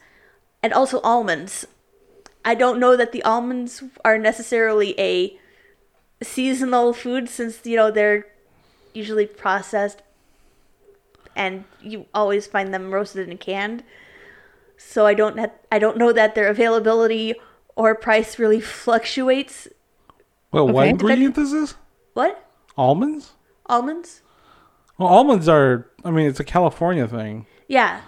and 0.63 0.73
also 0.73 0.99
almonds. 1.01 1.65
I 2.45 2.55
don't 2.55 2.79
know 2.79 2.95
that 2.97 3.11
the 3.11 3.23
almonds 3.23 3.84
are 4.05 4.17
necessarily 4.17 4.99
a 4.99 5.38
seasonal 6.23 6.93
food 6.93 7.29
since 7.29 7.65
you 7.65 7.75
know 7.75 7.91
they're 7.91 8.27
usually 8.93 9.25
processed 9.25 10.01
and 11.36 11.63
you 11.82 12.05
always 12.13 12.45
find 12.47 12.73
them 12.73 12.91
roasted 12.93 13.27
and 13.29 13.39
canned. 13.39 13.84
So 14.77 15.05
I 15.05 15.13
don't 15.13 15.39
ha- 15.39 15.51
I 15.71 15.79
don't 15.79 15.97
know 15.97 16.11
that 16.11 16.36
their 16.36 16.47
availability 16.47 17.36
or 17.75 17.95
price 17.95 18.38
really 18.39 18.61
fluctuates. 18.84 19.67
Well, 20.51 20.67
what 20.67 20.84
Okay. 20.84 20.89
ingredient 20.89 21.38
is 21.38 21.51
this? 21.51 21.75
What? 22.13 22.45
Almonds? 22.77 23.34
Almonds? 23.72 24.22
Well, 24.97 25.07
almonds 25.07 25.47
are. 25.47 25.88
I 26.05 26.11
mean, 26.11 26.28
it's 26.28 26.39
a 26.39 26.43
California 26.43 27.07
thing. 27.07 27.47
Yeah. 27.67 28.01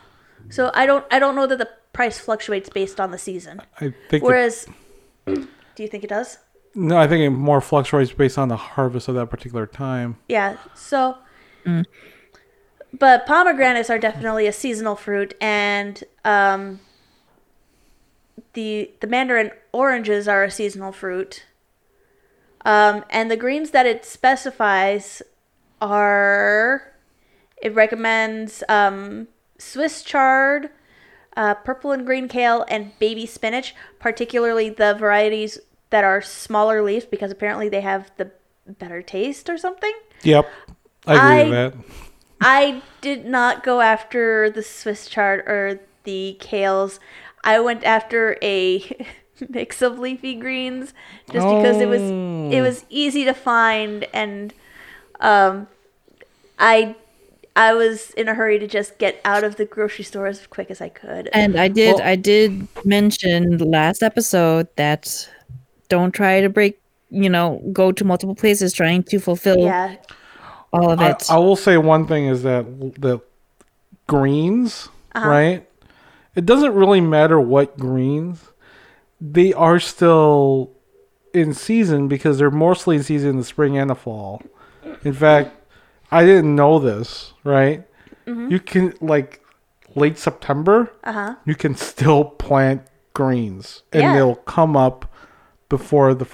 So 0.50 0.70
I 0.76 0.86
don't 0.86 1.06
I 1.10 1.18
don't 1.20 1.36
know 1.36 1.48
that 1.48 1.58
the 1.58 1.70
price 1.94 2.20
fluctuates 2.20 2.70
based 2.70 3.00
on 3.00 3.12
the 3.12 3.18
season. 3.18 3.62
I 3.78 3.94
think. 4.10 4.22
it- 4.22 4.24
Whereas 4.24 4.68
do 5.26 5.48
you 5.78 5.88
think 5.88 6.04
it 6.04 6.10
does? 6.10 6.38
no, 6.76 6.98
I 6.98 7.08
think 7.08 7.22
it 7.24 7.30
more 7.30 7.62
fluctuates 7.62 8.12
based 8.12 8.38
on 8.38 8.50
the 8.50 8.58
harvest 8.58 9.08
of 9.08 9.16
that 9.16 9.28
particular 9.30 9.66
time. 9.66 10.18
Yeah. 10.28 10.58
So 10.76 11.18
but 13.00 13.26
pomegranates 13.26 13.90
are 13.90 13.98
definitely 14.00 14.48
a 14.48 14.52
seasonal 14.54 14.96
fruit 14.96 15.34
and 15.42 16.04
um 16.26 16.80
the 18.54 18.92
the 19.00 19.08
mandarin 19.08 19.52
oranges 19.72 20.28
are 20.28 20.44
a 20.44 20.52
seasonal 20.52 20.92
fruit. 20.92 21.46
Um, 22.66 23.04
and 23.10 23.30
the 23.30 23.36
greens 23.38 23.72
that 23.72 23.86
it 23.86 24.06
specifies 24.06 25.22
are 25.92 26.94
it 27.62 27.74
recommends 27.76 28.64
um, 28.70 29.28
Swiss 29.58 30.02
chard, 30.04 30.70
uh, 31.38 31.54
purple 31.56 31.92
and 31.92 32.06
green 32.06 32.28
kale, 32.28 32.66
and 32.68 32.98
baby 33.00 33.26
spinach, 33.26 33.74
particularly 34.00 34.70
the 34.70 34.94
varieties 34.96 35.60
that 35.90 36.04
are 36.04 36.22
smaller 36.22 36.82
leaves 36.84 37.06
because 37.06 37.32
apparently 37.32 37.70
they 37.70 37.82
have 37.82 38.12
the 38.18 38.32
better 38.68 39.02
taste 39.02 39.50
or 39.50 39.58
something. 39.58 39.94
Yep, 40.24 40.50
I 41.08 41.14
agree 41.16 41.28
I- 41.28 41.44
with 41.44 41.52
that. 41.74 41.74
I 42.46 42.82
did 43.00 43.26
not 43.26 43.64
go 43.64 43.80
after 43.80 44.50
the 44.50 44.64
Swiss 44.64 45.08
chard 45.08 45.42
or 45.48 45.80
the 46.04 46.38
kales. 46.42 47.00
I 47.44 47.60
went 47.62 47.86
after 47.86 48.38
a 48.42 48.84
mix 49.50 49.82
of 49.82 49.98
leafy 50.00 50.36
greens 50.36 50.94
just 51.32 51.48
because 51.48 51.78
it 51.80 51.88
was 51.88 52.02
it 52.02 52.60
Oh. 52.60 52.64
was 52.64 52.84
easy 52.90 53.24
to 53.24 53.34
find 53.34 54.06
and 54.14 54.54
um 55.20 55.68
I 56.60 56.96
I 57.56 57.74
was 57.74 58.12
in 58.12 58.28
a 58.28 58.34
hurry 58.34 58.58
to 58.60 58.68
just 58.68 58.98
get 58.98 59.22
out 59.26 59.44
of 59.44 59.58
the 59.58 59.66
grocery 59.66 60.04
store 60.06 60.26
as 60.28 60.48
quick 60.48 60.72
as 60.72 60.82
I 60.82 60.90
could. 60.90 61.30
And 61.34 61.56
I 61.60 61.68
did 61.68 61.96
Well- 61.96 62.08
I 62.08 62.16
did 62.16 62.68
mention 62.86 63.58
last 63.60 64.02
episode 64.04 64.68
that 64.76 65.30
don't 65.90 66.12
try 66.12 66.42
to 66.42 66.50
break 66.50 66.80
you 67.10 67.30
know, 67.30 67.62
go 67.72 67.92
to 67.92 68.04
multiple 68.04 68.34
places 68.34 68.74
trying 68.74 69.04
to 69.04 69.20
fulfill 69.20 69.60
yeah. 69.60 69.98
all 70.72 70.90
of 70.90 71.00
I, 71.00 71.12
it. 71.12 71.30
I 71.30 71.38
will 71.38 71.56
say 71.56 71.78
one 71.78 72.08
thing 72.08 72.26
is 72.26 72.42
that 72.42 72.66
the 73.00 73.20
greens, 74.08 74.90
Uh-huh. 75.14 75.30
right? 75.30 75.70
It 76.36 76.48
doesn't 76.48 76.74
really 76.74 77.02
matter 77.02 77.40
what 77.40 77.78
greens, 77.78 78.44
they 79.22 79.54
are 79.54 79.80
still 79.80 80.72
in 81.36 81.54
season 81.54 82.08
because 82.08 82.40
they're 82.40 82.50
mostly 82.50 82.96
in 82.96 83.04
season 83.04 83.30
in 83.32 83.38
the 83.38 83.44
spring 83.44 83.78
and 83.78 83.92
the 83.92 83.96
fall. 83.96 84.42
In 85.04 85.14
fact, 85.14 85.52
I 86.12 86.24
didn't 86.24 86.56
know 86.56 86.80
this, 86.80 87.34
right? 87.44 87.86
Mm-hmm. 88.28 88.52
You 88.52 88.60
can 88.60 88.94
like 89.02 89.42
late 89.96 90.18
September, 90.18 90.92
Uh-huh. 91.04 91.36
you 91.46 91.56
can 91.56 91.76
still 91.76 92.24
plant 92.26 92.82
greens 93.14 93.84
and 93.92 94.02
Yeah. 94.02 94.14
they'll 94.14 94.36
come 94.36 94.76
up 94.76 95.06
before 95.70 96.14
the 96.14 96.26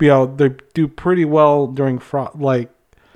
you 0.00 0.08
know 0.08 0.26
they 0.26 0.50
do 0.74 0.86
pretty 0.88 1.24
well 1.24 1.66
during 1.66 1.98
fro- 1.98 2.30
like 2.34 2.70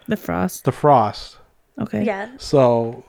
the 0.06 0.16
frost. 0.16 0.64
the 0.64 0.72
frost. 0.72 1.38
Okay. 1.80 2.04
Yeah. 2.04 2.28
So 2.38 3.04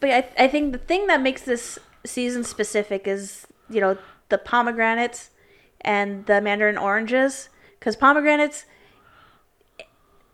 But 0.00 0.10
I, 0.10 0.28
I 0.38 0.48
think 0.48 0.72
the 0.72 0.78
thing 0.78 1.06
that 1.08 1.20
makes 1.20 1.42
this 1.42 1.78
season 2.04 2.44
specific 2.44 3.06
is, 3.06 3.46
you 3.70 3.80
know, 3.80 3.96
the 4.28 4.38
pomegranates 4.38 5.30
and 5.82 6.26
the 6.26 6.40
mandarin 6.40 6.76
oranges. 6.78 7.48
Because 7.78 7.96
pomegranates, 7.96 8.64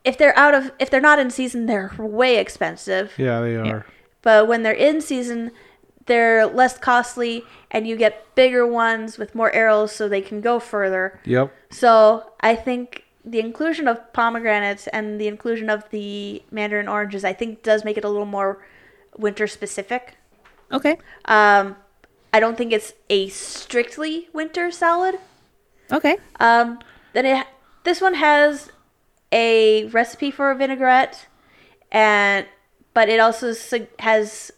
if 0.09 0.16
they're 0.16 0.36
out 0.38 0.54
of, 0.54 0.72
if 0.78 0.88
they're 0.88 1.02
not 1.02 1.18
in 1.18 1.30
season, 1.30 1.66
they're 1.66 1.92
way 1.98 2.38
expensive. 2.38 3.12
yeah, 3.18 3.40
they 3.40 3.56
are. 3.56 3.84
But 4.22 4.48
when 4.48 4.62
they're 4.62 4.72
in 4.72 5.02
season, 5.02 5.52
they're 6.06 6.46
less 6.46 6.78
costly, 6.78 7.44
and 7.70 7.86
you 7.86 7.94
get 7.94 8.34
bigger 8.34 8.66
ones 8.66 9.18
with 9.18 9.34
more 9.34 9.52
arils, 9.52 9.90
so 9.90 10.09
they 10.09 10.22
can 10.22 10.40
go 10.40 10.59
further. 10.59 11.20
Yep. 11.24 11.54
So 11.70 12.32
I 12.40 12.56
think 12.56 13.04
the 13.22 13.38
inclusion 13.38 13.86
of 13.86 14.12
pomegranates 14.14 14.86
and 14.86 15.20
the 15.20 15.28
inclusion 15.28 15.68
of 15.68 15.88
the 15.90 16.42
mandarin 16.50 16.88
oranges, 16.88 17.22
I 17.22 17.34
think, 17.34 17.62
does 17.62 17.84
make 17.84 17.98
it 17.98 18.04
a 18.04 18.09
little 18.09 18.24
more 18.24 18.64
winter 19.18 19.46
specific. 19.46 20.16
Okay. 20.72 20.96
Um, 21.26 21.76
I 22.32 22.40
don't 22.40 22.56
think 22.56 22.72
it's 22.72 22.94
a 23.11 23.28
strictly 23.28 24.30
winter 24.32 24.70
salad. 24.70 25.16
Okay. 25.92 26.16
Um, 26.40 26.78
then 27.12 27.26
it 27.26 27.46
this 27.84 28.00
one 28.00 28.14
has 28.14 28.70
a 29.33 29.85
recipe 29.87 30.31
for 30.31 30.51
a 30.51 30.55
vinaigrette, 30.57 31.26
and 31.93 32.47
but 32.95 33.09
it 33.09 33.20
also 33.20 33.53
su- 33.53 33.87
has 34.01 34.51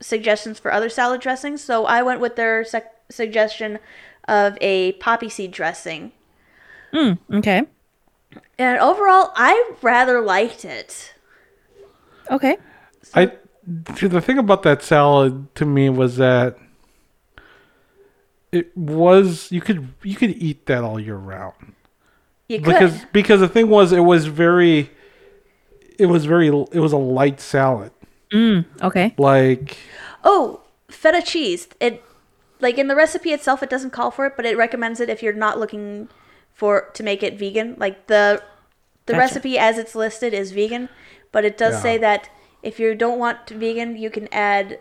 suggestions 0.00 0.58
for 0.58 0.72
other 0.72 0.88
salad 0.88 1.20
dressings. 1.20 1.62
So 1.62 1.84
I 1.86 2.02
went 2.02 2.20
with 2.20 2.36
their 2.36 2.64
sec- 2.64 2.94
suggestion 3.10 3.78
of 4.28 4.56
a 4.60 4.92
poppy 4.92 5.28
seed 5.28 5.50
dressing, 5.52 6.12
Mm, 6.92 7.18
okay. 7.34 7.62
and 8.58 8.78
overall 8.80 9.32
I 9.34 9.72
rather 9.82 10.20
liked 10.20 10.64
it. 10.64 11.14
Okay. 12.30 12.56
I 13.14 13.32
see, 13.96 14.06
the 14.06 14.20
thing 14.20 14.38
about 14.38 14.62
that 14.62 14.82
salad 14.82 15.52
to 15.56 15.64
me 15.66 15.90
was 15.90 16.16
that 16.16 16.56
it 18.52 18.76
was 18.76 19.50
you 19.50 19.60
could 19.60 19.88
you 20.02 20.14
could 20.14 20.30
eat 20.30 20.66
that 20.66 20.84
all 20.84 21.00
year 21.00 21.16
round 21.16 21.74
You 22.48 22.58
could. 22.58 22.66
because 22.74 23.04
because 23.12 23.40
the 23.40 23.48
thing 23.48 23.68
was 23.68 23.92
it 23.92 24.00
was 24.00 24.26
very 24.26 24.90
it 25.98 26.06
was 26.06 26.24
very 26.26 26.48
it 26.48 26.80
was 26.80 26.92
a 26.92 26.98
light 26.98 27.40
salad 27.40 27.92
Mm, 28.32 28.64
okay. 28.82 29.14
like 29.18 29.76
oh, 30.24 30.60
feta 30.88 31.20
cheese. 31.22 31.68
It 31.80 32.02
like 32.60 32.78
in 32.78 32.88
the 32.88 32.96
recipe 32.96 33.30
itself, 33.32 33.62
it 33.62 33.68
doesn't 33.68 33.90
call 33.90 34.10
for 34.10 34.24
it, 34.26 34.34
but 34.36 34.46
it 34.46 34.56
recommends 34.56 35.00
it 35.00 35.08
if 35.10 35.22
you're 35.22 35.32
not 35.34 35.58
looking 35.58 36.08
for 36.54 36.88
to 36.94 37.02
make 37.02 37.22
it 37.22 37.38
vegan. 37.38 37.74
Like 37.78 38.06
the 38.06 38.42
the 39.06 39.12
Gotcha. 39.12 39.18
recipe 39.20 39.58
as 39.58 39.76
it's 39.78 39.94
listed 39.94 40.32
is 40.32 40.52
vegan, 40.52 40.88
but 41.30 41.44
it 41.44 41.58
does 41.58 41.74
Yeah. 41.74 41.80
say 41.82 41.98
that 41.98 42.30
if 42.62 42.78
you 42.80 42.94
don't 42.94 43.18
want 43.18 43.48
vegan, 43.50 43.96
you 43.98 44.08
can 44.10 44.28
add 44.32 44.78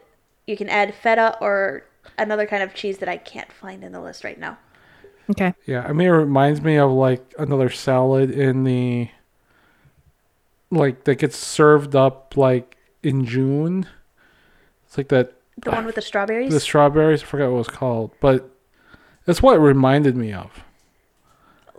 you 0.48 0.56
can 0.56 0.70
add 0.70 0.94
feta 0.96 1.38
or 1.42 1.84
another 2.18 2.46
kind 2.46 2.64
of 2.64 2.74
cheese 2.74 3.00
that 3.00 3.10
I 3.10 3.18
can't 3.18 3.52
find 3.52 3.84
in 3.84 3.92
the 3.92 4.00
list 4.02 4.24
right 4.24 4.40
now. 4.40 4.60
Okay. 5.32 5.54
Yeah, 5.66 5.84
I 5.88 5.94
mean, 5.94 6.08
it 6.08 6.12
reminds 6.12 6.62
me 6.62 6.78
of 6.78 6.92
like 6.92 7.34
another 7.40 7.70
salad 7.70 8.32
in 8.32 8.64
the 8.64 9.10
like 10.70 11.04
that 11.04 11.16
gets 11.16 11.38
served 11.38 11.96
up 11.96 12.36
like 12.38 12.78
in 13.04 13.26
June. 13.26 13.86
It's 14.86 14.98
like 14.98 15.10
that 15.10 15.34
The 15.64 15.72
one 15.72 15.86
with 15.86 15.96
the 15.96 16.02
strawberries. 16.02 16.52
the 16.54 16.60
strawberries. 16.60 17.24
I 17.24 17.26
forgot 17.26 17.46
what 17.50 17.56
it 17.56 17.58
was 17.58 17.68
called, 17.68 18.12
but 18.20 18.50
that's 19.26 19.42
what 19.42 19.56
it 19.56 19.60
reminded 19.60 20.16
me 20.16 20.34
of. 20.34 20.64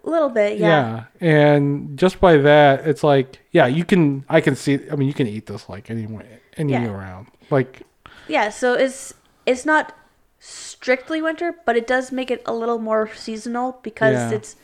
A 0.05 0.11
little 0.11 0.31
bit, 0.31 0.59
Yeah. 0.59 1.05
yeah. 1.21 1.29
and 1.29 1.97
just 1.97 2.21
by 2.21 2.37
that, 2.39 2.87
it's 2.87 3.05
like 3.05 3.39
yeah, 3.53 3.67
you 3.67 3.85
can. 3.85 4.25
I 4.29 4.41
can 4.41 4.57
see. 4.57 4.79
I 4.91 4.97
mean, 4.97 5.07
you 5.09 5.15
can 5.15 5.27
eat 5.29 5.47
this 5.47 5.69
like 5.69 5.91
anyway, 5.91 6.41
any 6.57 6.73
Yeah. 6.73 6.83
year 6.83 6.93
round. 6.93 7.29
Like 7.51 7.83
Yeah, 8.29 8.51
so 8.51 8.75
it's 8.75 9.15
it's 9.47 9.65
not 9.65 9.97
strictly 10.45 11.23
winter, 11.23 11.55
but 11.65 11.77
it 11.77 11.87
does 11.87 12.11
make 12.11 12.29
it 12.31 12.43
a 12.47 12.53
little 12.53 12.79
more 12.81 13.09
seasonal 13.15 13.79
because 13.83 14.15
Yeah. 14.15 14.31
it's 14.37 14.57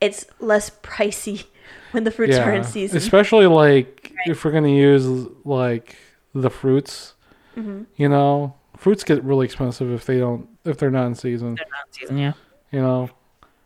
it's 0.00 0.26
less 0.38 0.70
pricey 0.82 1.46
when 1.90 2.04
the 2.04 2.10
fruits 2.12 2.36
are 2.36 2.52
in 2.52 2.62
season. 2.62 2.96
Especially 2.96 3.46
like 3.46 4.12
if 4.26 4.44
we're 4.44 4.52
gonna 4.52 4.68
use 4.68 5.06
like 5.44 5.96
the 6.34 6.50
fruits, 6.50 7.14
Mm-hmm. 7.56 7.82
you 7.96 8.08
know, 8.08 8.54
fruits 8.76 9.04
get 9.04 9.22
really 9.24 9.46
expensive 9.46 9.90
if 9.90 10.04
they 10.06 10.18
don't 10.18 10.48
if 10.64 10.78
they're 10.78 10.90
not 10.90 11.06
in 11.06 11.14
season. 11.14 11.54
Not 11.54 11.66
Season, 11.90 12.16
yeah. 12.18 12.32
You 12.72 12.80
know, 12.80 13.10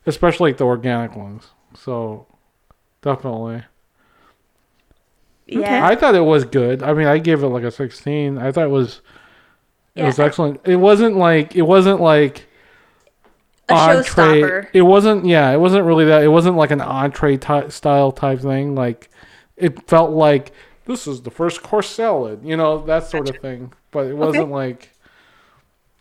especially 0.07 0.51
like 0.51 0.59
the 0.59 0.65
organic 0.67 1.15
ones. 1.17 1.49
So 1.75 2.27
definitely, 3.03 3.65
yeah. 5.47 5.87
I 5.87 5.95
thought 5.97 6.15
it 6.15 6.21
was 6.21 6.45
good. 6.45 6.83
I 6.83 6.93
mean, 6.93 7.07
I 7.07 7.19
gave 7.19 7.43
it 7.43 7.49
like 7.49 7.65
a 7.65 7.71
sixteen. 7.71 8.37
I 8.39 8.53
thought 8.53 8.65
it 8.65 8.71
was 8.71 9.01
it 9.99 10.07
was 10.07 10.19
excellent. 10.19 10.61
It 10.65 10.77
wasn't 10.77 11.17
like 11.17 11.57
it 11.57 11.63
wasn't 11.63 12.01
like 12.01 12.47
A 13.69 13.75
entree. 13.75 14.03
showstopper. 14.05 14.69
It 14.73 14.83
wasn't. 14.83 15.27
Yeah, 15.27 15.51
it 15.51 15.59
wasn't 15.61 15.85
really 15.85 16.05
that. 16.07 16.23
It 16.23 16.29
wasn't 16.29 16.57
like 16.57 16.71
an 16.71 16.81
entree 16.81 17.37
ty- 17.37 17.69
style 17.69 18.13
type 18.13 18.41
thing. 18.41 18.75
Like 18.75 19.11
it 19.57 19.87
felt 19.89 20.11
like 20.13 20.53
this 20.87 21.07
is 21.07 21.23
the 21.23 21.31
first 21.31 21.63
course 21.63 21.89
salad. 21.89 22.41
You 22.45 22.57
know 22.57 22.79
that 22.87 23.07
sort 23.09 23.29
of 23.29 23.37
thing. 23.39 23.73
But 23.91 24.07
it 24.07 24.15
wasn't 24.15 24.51
like, 24.51 24.91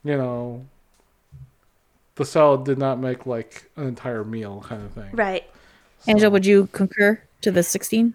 you 0.04 0.18
know, 0.18 0.66
the 2.16 2.26
salad 2.26 2.66
did 2.66 2.78
not 2.78 3.00
make 3.00 3.26
like 3.26 3.70
an 3.78 3.88
entire 3.88 4.24
meal 4.24 4.64
kind 4.68 4.84
of 4.84 4.92
thing. 4.92 5.10
Right. 5.14 5.44
Angela, 6.08 6.30
would 6.32 6.46
you 6.46 6.68
concur 6.74 7.22
to 7.42 7.52
the 7.52 7.64
16? 7.64 8.14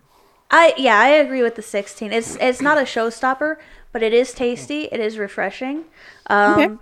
I 0.50 0.74
yeah, 0.76 0.98
I 0.98 1.08
agree 1.08 1.42
with 1.42 1.54
the 1.54 1.62
16. 1.62 2.12
It's 2.12 2.36
it's 2.36 2.60
not 2.60 2.76
a 2.78 2.82
showstopper, 2.82 3.56
but 3.92 4.02
it 4.02 4.12
is 4.12 4.32
tasty. 4.32 4.82
It 4.92 5.00
is 5.00 5.18
refreshing. 5.18 5.84
Um 6.26 6.52
Okay. 6.60 6.74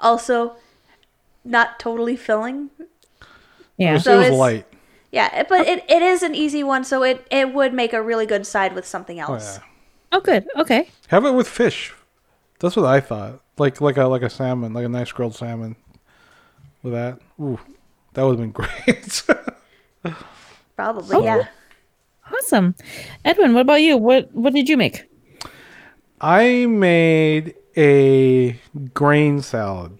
also 0.00 0.56
not 1.44 1.78
totally 1.78 2.16
filling. 2.16 2.70
Yeah. 3.76 3.98
So 3.98 4.14
it 4.14 4.16
was 4.18 4.26
it's- 4.26 4.38
light. 4.38 4.66
Yeah, 5.12 5.44
but 5.48 5.68
it, 5.68 5.84
it 5.88 6.02
is 6.02 6.24
an 6.24 6.34
easy 6.34 6.64
one, 6.64 6.82
so 6.82 7.04
it, 7.04 7.24
it 7.30 7.54
would 7.54 7.72
make 7.72 7.92
a 7.92 8.02
really 8.02 8.26
good 8.26 8.44
side 8.48 8.74
with 8.74 8.84
something 8.84 9.20
Oh 9.20 9.34
else. 9.34 9.58
yeah. 9.58 9.64
Oh, 10.10 10.20
good. 10.20 10.44
Okay. 10.56 10.90
Have 11.06 11.24
it 11.24 11.30
with 11.34 11.46
fish. 11.46 11.94
That's 12.58 12.74
what 12.74 12.86
I 12.86 12.98
thought. 12.98 13.38
Like 13.56 13.80
like 13.80 13.96
a 13.96 14.06
like 14.06 14.22
a 14.22 14.30
salmon, 14.30 14.72
like 14.72 14.84
a 14.84 14.88
nice 14.88 15.12
grilled 15.12 15.36
salmon. 15.36 15.76
With 16.82 16.94
that, 16.94 17.20
ooh, 17.40 17.60
that 18.14 18.24
would 18.24 18.40
have 18.40 18.40
been 18.40 18.50
great. 18.60 19.22
Probably, 20.76 21.16
Oh. 21.16 21.22
yeah. 21.22 21.46
Awesome. 22.32 22.74
Edwin, 23.24 23.54
what 23.54 23.60
about 23.60 23.82
you? 23.82 23.96
What 23.96 24.34
What 24.34 24.52
did 24.52 24.68
you 24.68 24.76
make? 24.76 25.04
I 26.24 26.64
made 26.64 27.54
a 27.76 28.58
grain 28.94 29.42
salad. 29.42 29.92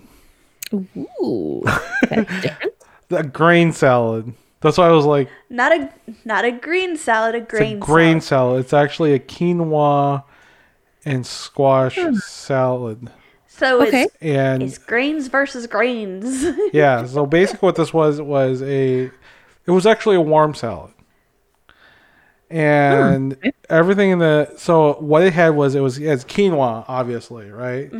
Ooh. 0.72 1.62
That's 2.08 2.40
different. 2.40 2.72
A 3.10 3.22
grain 3.22 3.72
salad. 3.72 4.32
That's 4.60 4.78
why 4.78 4.88
I 4.88 4.92
was 4.92 5.04
like, 5.04 5.28
Not 5.50 5.72
a 5.72 5.92
not 6.24 6.46
a 6.46 6.50
green 6.50 6.96
salad, 6.96 7.34
a 7.34 7.40
grain 7.40 7.76
it's 7.76 7.76
grain, 7.76 7.76
a 7.76 7.86
grain 7.86 8.20
salad. 8.22 8.24
salad. 8.24 8.64
It's 8.64 8.72
actually 8.72 9.12
a 9.12 9.18
quinoa 9.18 10.24
and 11.04 11.26
squash 11.26 11.98
hmm. 11.98 12.14
salad. 12.14 13.10
So 13.46 13.82
Okay. 13.82 14.04
it's 14.04 14.16
And 14.22 14.62
it's 14.62 14.78
grains 14.78 15.28
versus 15.28 15.66
grains. 15.66 16.42
yeah, 16.72 17.04
so 17.04 17.26
basically 17.26 17.66
what 17.66 17.76
this 17.76 17.92
was 17.92 18.22
was 18.22 18.62
a 18.62 19.10
it 19.66 19.70
was 19.70 19.84
actually 19.84 20.16
a 20.16 20.22
warm 20.22 20.54
salad. 20.54 20.93
And 22.54 23.32
okay. 23.32 23.52
everything 23.68 24.10
in 24.10 24.20
the 24.20 24.52
so 24.56 24.94
what 25.00 25.24
it 25.24 25.32
had 25.32 25.50
was 25.50 25.74
it 25.74 25.80
was 25.80 25.98
it 25.98 26.06
has 26.06 26.24
quinoa, 26.24 26.84
obviously, 26.86 27.50
right? 27.50 27.90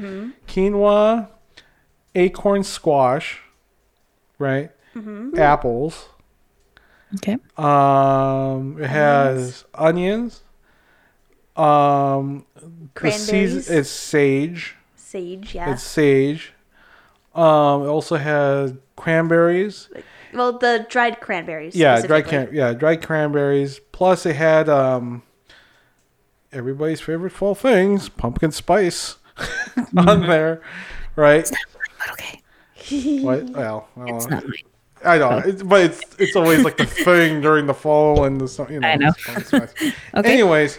Quinoa, 0.47 1.29
acorn 2.15 2.63
squash, 2.63 3.41
right? 4.39 4.71
Apples. 5.37 6.09
Okay. 7.17 7.37
Um, 7.57 8.81
it 8.81 8.89
has 8.89 9.65
onions. 9.75 10.43
Um, 11.57 12.47
the 12.55 13.11
season 13.11 13.63
Cranberries. 13.63 13.71
it's 13.71 13.91
sage. 13.91 14.77
Sage, 14.95 15.55
yeah. 15.55 15.73
It's 15.73 15.83
sage. 15.83 16.53
Um, 17.35 17.83
it 17.83 17.87
also 17.87 18.17
has 18.17 18.75
cranberries. 18.97 19.89
Well, 20.35 20.59
the 20.59 20.87
dried 20.89 21.21
cranberries. 21.21 21.75
Yeah, 21.75 22.01
dried 22.01 22.25
specifically. 22.27 22.31
cran- 22.47 22.49
yeah, 22.57 22.73
dried 22.75 23.03
cranberries. 23.03 23.81
Plus, 23.93 24.23
they 24.25 24.33
had 24.35 24.69
um, 24.69 25.23
everybody's 26.53 27.01
favorite 27.01 27.31
fall 27.31 27.55
things, 27.55 28.09
pumpkin 28.09 28.53
spice, 28.53 29.17
on 29.97 30.23
there, 30.27 30.61
right? 31.17 31.49
But 31.51 32.11
okay. 32.13 32.41
What? 33.23 33.45
Well, 33.51 33.89
I 33.97 34.07
don't 34.07 34.17
It's 34.17 34.27
know. 34.27 34.37
not 34.37 34.45
mine. 34.45 34.55
I 35.07 35.19
know, 35.19 35.39
it's, 35.45 35.63
but 35.63 35.83
it's 35.83 36.01
it's 36.19 36.35
always 36.35 36.65
like 36.65 36.79
the 36.79 36.87
thing 36.87 37.43
during 37.43 37.67
the 37.67 37.75
fall 37.75 38.25
and 38.25 38.41
the 38.41 38.49
sun. 38.49 38.73
You 38.73 38.81
know, 38.81 38.89
I 38.89 38.97
know. 38.97 39.09
it's 39.09 39.23
pumpkin 39.25 39.45
spice. 39.45 39.93
Okay. 40.17 40.33
Anyways, 40.33 40.79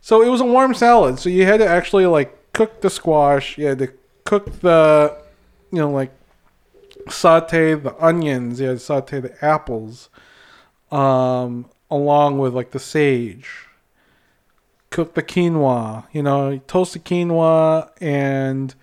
so 0.00 0.22
it 0.22 0.28
was 0.28 0.40
a 0.40 0.44
warm 0.44 0.74
salad, 0.74 1.20
so 1.20 1.28
you 1.28 1.44
had 1.46 1.58
to 1.58 1.66
actually 1.68 2.06
like 2.06 2.52
cook 2.52 2.80
the 2.80 2.90
squash. 2.90 3.56
You 3.58 3.66
had 3.66 3.78
to 3.78 3.92
cook 4.24 4.60
the, 4.60 5.16
you 5.70 5.78
know, 5.78 5.88
like 5.90 6.10
saute 7.08 7.74
the 7.74 7.94
onions. 8.04 8.60
You 8.60 8.68
had 8.68 8.78
to 8.78 8.84
saute 8.84 9.20
the 9.20 9.44
apples, 9.44 10.08
um, 10.90 11.66
along 11.90 12.38
with 12.38 12.54
like 12.54 12.70
the 12.72 12.78
sage. 12.78 13.66
Cook 14.90 15.14
the 15.14 15.22
quinoa. 15.22 16.06
You 16.12 16.22
know, 16.22 16.50
you 16.50 16.58
toast 16.60 16.94
the 16.94 16.98
quinoa 16.98 17.90
and, 18.00 18.74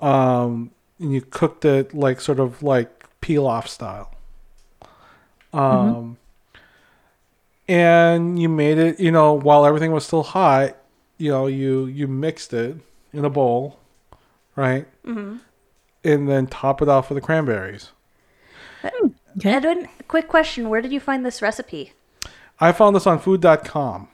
um, 0.00 0.70
and 0.98 1.12
you 1.12 1.22
cooked 1.22 1.64
it 1.64 1.94
like 1.94 2.20
sort 2.20 2.40
of 2.40 2.62
like 2.62 3.06
pilaf 3.20 3.68
style. 3.68 4.14
Um 5.52 6.18
and 7.68 8.40
you 8.40 8.48
made 8.48 8.78
it 8.78 9.00
you 9.00 9.10
know 9.10 9.32
while 9.32 9.64
everything 9.64 9.92
was 9.92 10.04
still 10.04 10.22
hot 10.22 10.76
you 11.18 11.30
know 11.30 11.46
you 11.46 11.86
you 11.86 12.06
mixed 12.06 12.52
it 12.52 12.76
in 13.12 13.24
a 13.24 13.30
bowl 13.30 13.78
right 14.56 14.86
mm-hmm. 15.04 15.36
And 16.04 16.28
then 16.28 16.46
top 16.46 16.82
it 16.82 16.88
off 16.88 17.08
with 17.08 17.16
the 17.16 17.20
cranberries. 17.20 17.90
Okay. 18.84 19.50
Edwin, 19.50 19.88
quick 20.08 20.28
question: 20.28 20.68
Where 20.68 20.82
did 20.82 20.92
you 20.92 21.00
find 21.00 21.24
this 21.24 21.42
recipe? 21.42 21.92
i 22.60 22.72
found 22.72 22.94
this 22.94 23.06
on 23.06 23.18
food.com 23.18 24.08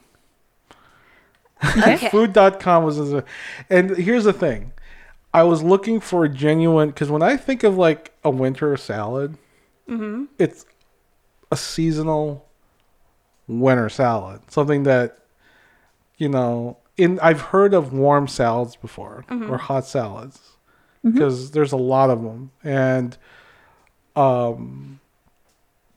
Okay. 1.77 2.09
food.com 2.11 2.85
was 2.85 3.23
and 3.69 3.91
here's 3.97 4.25
the 4.25 4.33
thing. 4.33 4.73
I 5.33 5.43
was 5.43 5.63
looking 5.63 6.01
for 6.01 6.25
a 6.25 6.29
genuine 6.29 6.89
because 6.89 7.11
when 7.11 7.23
i 7.23 7.37
think 7.37 7.63
of 7.63 7.77
like 7.77 8.13
a 8.25 8.31
winter 8.31 8.77
salad 8.77 9.37
mm-hmm. 9.89 10.25
it's 10.39 10.65
a 11.53 11.57
seasonal 11.57 12.47
winter 13.47 13.89
salad. 13.89 14.41
Something 14.51 14.85
that 14.85 15.19
you 16.17 16.29
know 16.29 16.79
in 16.97 17.21
i've 17.21 17.41
heard 17.41 17.75
of 17.75 17.93
warm 17.93 18.27
salads 18.27 18.77
before 18.77 19.25
mm-hmm. 19.29 19.51
or 19.51 19.59
hot 19.59 19.85
salads 19.85 20.57
Mm-hmm. 21.05 21.13
because 21.13 21.53
there's 21.53 21.73
a 21.73 21.79
lot 21.79 22.11
of 22.11 22.23
them 22.23 22.51
and 22.63 23.17
um 24.17 25.01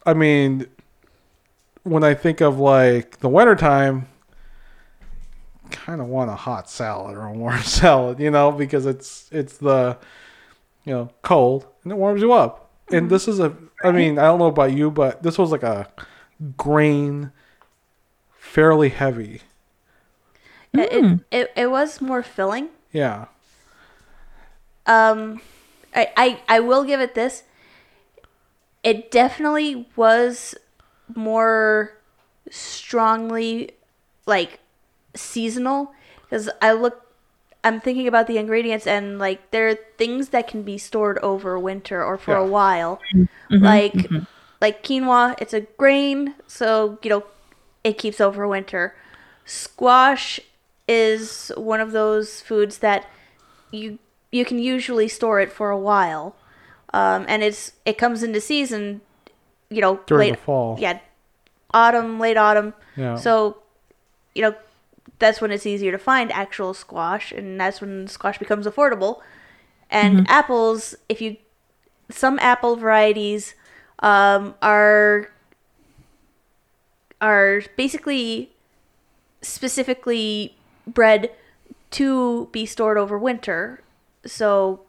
i 0.05 0.13
mean 0.13 0.65
when 1.83 2.05
i 2.05 2.13
think 2.13 2.39
of 2.39 2.57
like 2.57 3.19
the 3.19 3.27
wintertime 3.27 4.07
kind 5.73 5.99
of 5.99 6.07
want 6.07 6.29
a 6.29 6.35
hot 6.35 6.69
salad 6.69 7.17
or 7.17 7.25
a 7.25 7.33
warm 7.33 7.61
salad, 7.63 8.19
you 8.19 8.31
know, 8.31 8.51
because 8.51 8.85
it's 8.85 9.27
it's 9.31 9.57
the 9.57 9.97
you 10.85 10.93
know 10.93 11.09
cold 11.21 11.67
and 11.83 11.91
it 11.91 11.95
warms 11.95 12.21
you 12.21 12.31
up. 12.31 12.71
And 12.91 13.03
mm-hmm. 13.03 13.09
this 13.09 13.27
is 13.27 13.39
a, 13.39 13.55
I 13.83 13.91
mean, 13.91 14.19
I 14.19 14.23
don't 14.23 14.39
know 14.39 14.47
about 14.47 14.73
you, 14.73 14.91
but 14.91 15.23
this 15.23 15.37
was 15.37 15.51
like 15.51 15.63
a 15.63 15.89
grain, 16.57 17.31
fairly 18.37 18.89
heavy. 18.89 19.41
Yeah, 20.73 20.83
It, 20.83 21.05
hmm. 21.05 21.15
it 21.31 21.51
it 21.55 21.71
was 21.71 22.01
more 22.01 22.23
filling. 22.23 22.69
Yeah. 22.91 23.25
Um, 24.85 25.41
I, 25.95 26.09
I 26.17 26.41
I 26.47 26.59
will 26.59 26.83
give 26.83 26.99
it 27.01 27.15
this. 27.15 27.43
It 28.83 29.11
definitely 29.11 29.87
was 29.95 30.55
more 31.15 31.97
strongly 32.49 33.71
like 34.25 34.59
seasonal 35.15 35.93
because 36.23 36.49
I 36.61 36.73
look. 36.73 37.01
I'm 37.63 37.79
thinking 37.79 38.07
about 38.07 38.27
the 38.27 38.37
ingredients 38.37 38.85
and 38.85 39.19
like 39.19 39.51
there 39.51 39.69
are 39.69 39.75
things 39.97 40.29
that 40.29 40.47
can 40.49 40.63
be 40.63 40.77
stored 40.77 41.17
over 41.19 41.57
winter 41.57 42.03
or 42.03 42.17
for 42.17 42.35
a 42.35 42.43
Yeah. 42.43 42.49
while, 42.49 42.99
mm-hmm. 43.13 43.55
Mm-hmm. 43.55 43.63
like 43.65 43.93
mm-hmm. 43.93 44.23
like 44.61 44.83
quinoa. 44.83 45.35
It's 45.39 45.53
a 45.53 45.61
grain, 45.61 46.35
so 46.47 46.99
you 47.03 47.09
know 47.09 47.23
it 47.83 47.97
keeps 47.97 48.19
over 48.19 48.47
winter. 48.47 48.95
Squash 49.45 50.39
is 50.87 51.51
one 51.55 51.79
of 51.79 51.91
those 51.91 52.41
foods 52.41 52.79
that 52.79 53.07
you 53.71 53.99
you 54.33 54.43
can 54.45 54.57
usually 54.57 55.07
store 55.07 55.39
it 55.39 55.51
for 55.51 55.69
a 55.69 55.77
while, 55.77 56.35
um, 56.93 57.25
and 57.27 57.43
it's 57.43 57.73
it 57.85 57.97
comes 57.97 58.23
into 58.23 58.41
season, 58.41 59.01
you 59.69 59.79
know, 59.79 59.99
During 60.07 60.29
late 60.29 60.35
the 60.35 60.41
fall. 60.41 60.77
yeah, 60.79 60.99
autumn, 61.73 62.19
late 62.19 62.35
autumn. 62.35 62.73
Yeah. 62.97 63.15
So, 63.15 63.57
you 64.33 64.41
know, 64.41 64.55
that's 65.19 65.39
when 65.39 65.51
it's 65.51 65.67
easier 65.67 65.91
to 65.91 65.99
find 65.99 66.31
actual 66.31 66.73
squash, 66.73 67.31
and 67.31 67.59
that's 67.61 67.79
when 67.79 68.07
squash 68.07 68.39
becomes 68.39 68.65
affordable. 68.65 69.21
And 69.91 70.27
apples, 70.27 70.95
if 71.07 71.21
you 71.21 71.37
some 72.09 72.39
apple 72.39 72.75
varieties 72.75 73.53
um, 73.99 74.55
are 74.63 75.29
are 77.21 77.61
basically 77.77 78.51
specifically 79.43 80.55
bred 80.87 81.31
to 81.91 82.49
be 82.51 82.65
stored 82.65 82.97
over 82.97 83.19
winter. 83.19 83.82
So 84.25 84.81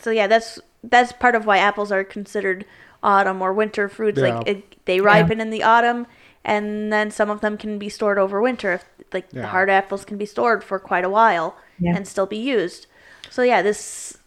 so 0.00 0.10
yeah, 0.10 0.26
that's 0.26 0.60
that's 0.82 1.12
part 1.12 1.34
of 1.34 1.46
why 1.46 1.58
apples 1.58 1.90
are 1.90 2.04
considered 2.04 2.64
autumn 3.02 3.40
or 3.42 3.52
winter 3.52 3.88
fruits. 3.88 4.20
Like 4.20 4.46
it, 4.46 4.84
they 4.84 5.00
ripen 5.00 5.40
in 5.40 5.50
the 5.50 5.62
autumn, 5.62 6.06
and 6.44 6.92
then 6.92 7.10
some 7.10 7.30
of 7.30 7.40
them 7.40 7.56
can 7.56 7.78
be 7.78 7.88
stored 7.88 8.18
over 8.18 8.40
winter. 8.40 8.74
If, 8.74 8.84
like 9.12 9.30
the 9.30 9.46
hard 9.46 9.70
apples 9.70 10.04
can 10.04 10.18
be 10.18 10.26
stored 10.26 10.64
for 10.64 10.78
quite 10.78 11.04
a 11.04 11.10
while 11.10 11.56
Yeah. 11.78 11.96
and 11.96 12.06
still 12.06 12.26
be 12.26 12.36
used. 12.36 12.86
So 13.30 13.42
yeah, 13.42 13.62
this 13.62 14.18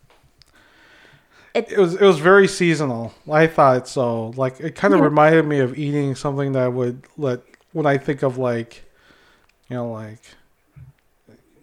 It 1.54 1.78
was 1.78 1.96
it 1.96 2.02
was 2.02 2.20
very 2.20 2.48
seasonal. 2.48 3.14
I 3.32 3.48
thought 3.48 3.88
so. 3.88 4.30
Like 4.36 4.60
it 4.60 4.76
kind 4.76 4.94
of 4.94 5.02
reminded 5.02 5.46
me 5.46 5.60
of 5.60 5.78
eating 5.78 6.16
something 6.16 6.52
that 6.54 6.72
would 6.74 7.04
let 7.18 7.42
when 7.74 7.86
I 7.86 7.98
think 7.98 8.22
of 8.24 8.38
like, 8.38 8.84
you 9.70 9.76
know, 9.76 9.92
like, 9.92 10.22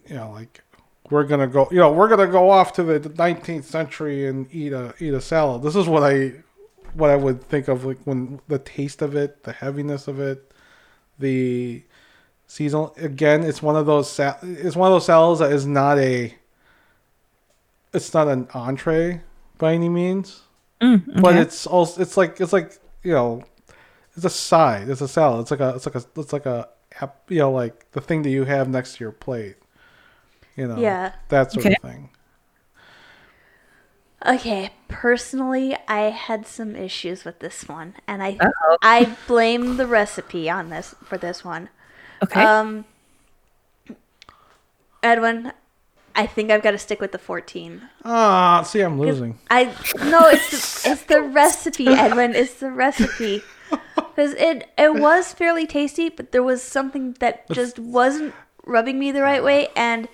you 0.08 0.16
know, 0.16 0.30
like 0.32 0.62
we're 1.10 1.24
gonna 1.24 1.46
go, 1.46 1.68
you 1.70 1.78
know, 1.78 1.92
we're 1.92 2.08
gonna 2.08 2.26
go 2.26 2.50
off 2.50 2.72
to 2.74 2.82
the 2.82 3.00
19th 3.00 3.64
century 3.64 4.26
and 4.26 4.46
eat 4.52 4.72
a 4.72 4.94
eat 4.98 5.14
a 5.14 5.20
salad. 5.20 5.62
This 5.62 5.76
is 5.76 5.86
what 5.86 6.02
I 6.02 6.32
what 6.94 7.10
I 7.10 7.16
would 7.16 7.42
think 7.42 7.68
of 7.68 7.84
like 7.84 7.98
when 8.04 8.40
the 8.48 8.58
taste 8.58 9.02
of 9.02 9.14
it, 9.14 9.42
the 9.44 9.52
heaviness 9.52 10.08
of 10.08 10.20
it, 10.20 10.52
the 11.18 11.82
seasonal. 12.46 12.94
Again, 12.96 13.42
it's 13.42 13.62
one 13.62 13.76
of 13.76 13.86
those 13.86 14.10
sal- 14.10 14.38
it's 14.42 14.76
one 14.76 14.88
of 14.90 14.94
those 14.94 15.06
salads 15.06 15.40
that 15.40 15.52
is 15.52 15.66
not 15.66 15.98
a 15.98 16.34
it's 17.92 18.12
not 18.14 18.28
an 18.28 18.48
entree 18.54 19.20
by 19.58 19.72
any 19.74 19.88
means, 19.88 20.40
Mm, 20.80 21.20
but 21.22 21.36
it's 21.36 21.66
also 21.66 22.00
it's 22.02 22.16
like 22.16 22.40
it's 22.40 22.52
like 22.52 22.78
you 23.02 23.12
know 23.12 23.44
it's 24.16 24.24
a 24.24 24.30
side. 24.30 24.88
It's 24.88 25.00
a 25.00 25.08
salad. 25.08 25.42
It's 25.42 25.50
like 25.50 25.60
a 25.60 25.74
it's 25.76 25.86
like 25.86 25.94
a 25.94 26.04
it's 26.20 26.32
like 26.32 26.46
a 26.46 26.68
you 27.28 27.38
know 27.38 27.52
like 27.52 27.90
the 27.92 28.00
thing 28.00 28.22
that 28.22 28.30
you 28.30 28.44
have 28.44 28.68
next 28.68 28.96
to 28.96 29.04
your 29.04 29.12
plate. 29.12 29.56
You 30.56 30.68
know, 30.68 30.80
Yeah. 30.80 31.12
that 31.28 31.52
sort 31.52 31.66
Okay. 31.66 31.76
of 31.76 31.78
thing. 31.78 32.10
Okay, 34.26 34.70
personally, 34.88 35.76
I 35.86 36.02
had 36.10 36.46
some 36.46 36.74
issues 36.76 37.24
with 37.24 37.40
this 37.40 37.68
one, 37.68 37.94
and 38.06 38.22
I 38.22 38.40
Uh-oh. 38.40 38.78
I 38.80 39.16
blame 39.26 39.76
the 39.76 39.86
recipe 39.86 40.48
on 40.48 40.70
this 40.70 40.94
for 41.04 41.18
this 41.18 41.44
one. 41.44 41.68
okay. 42.22 42.42
Um, 42.44 42.84
Edwin, 45.02 45.52
I 46.16 46.26
think 46.26 46.50
I've 46.50 46.62
got 46.62 46.72
to 46.72 46.78
stick 46.78 47.00
with 47.00 47.12
the 47.12 47.18
fourteen. 47.18 47.88
Ah, 48.04 48.62
see, 48.62 48.80
I'm 48.80 48.98
losing. 48.98 49.38
I 49.50 49.74
no, 50.02 50.28
it's 50.28 50.50
the, 50.50 50.90
it's 50.90 51.02
the 51.04 51.22
recipe, 51.22 51.94
Edwin. 51.94 52.34
It's 52.34 52.54
the 52.54 52.70
recipe 52.70 53.42
because 54.14 54.32
it 54.34 54.70
it 54.78 54.96
was 54.96 55.32
fairly 55.32 55.66
tasty, 55.66 56.08
but 56.08 56.32
there 56.32 56.42
was 56.42 56.62
something 56.62 57.12
that 57.20 57.50
just 57.50 57.78
wasn't 57.78 58.34
rubbing 58.64 58.98
me 58.98 59.12
the 59.12 59.22
right 59.22 59.42
way, 59.42 59.68
and 59.76 60.08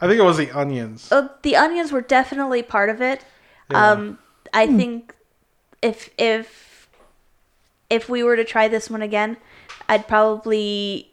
I 0.00 0.06
think 0.06 0.18
it 0.20 0.24
was 0.24 0.36
the 0.36 0.50
onions. 0.50 1.10
uh, 1.10 1.28
the 1.42 1.56
onions 1.56 1.90
were 1.92 2.00
definitely 2.02 2.62
part 2.62 2.90
of 2.90 3.00
it. 3.00 3.24
Yeah. 3.70 3.92
Um, 3.92 4.18
I 4.52 4.66
think 4.66 5.14
if 5.82 6.10
if 6.18 6.88
if 7.90 8.08
we 8.08 8.22
were 8.22 8.36
to 8.36 8.44
try 8.44 8.68
this 8.68 8.90
one 8.90 9.02
again, 9.02 9.36
I'd 9.88 10.06
probably 10.08 11.12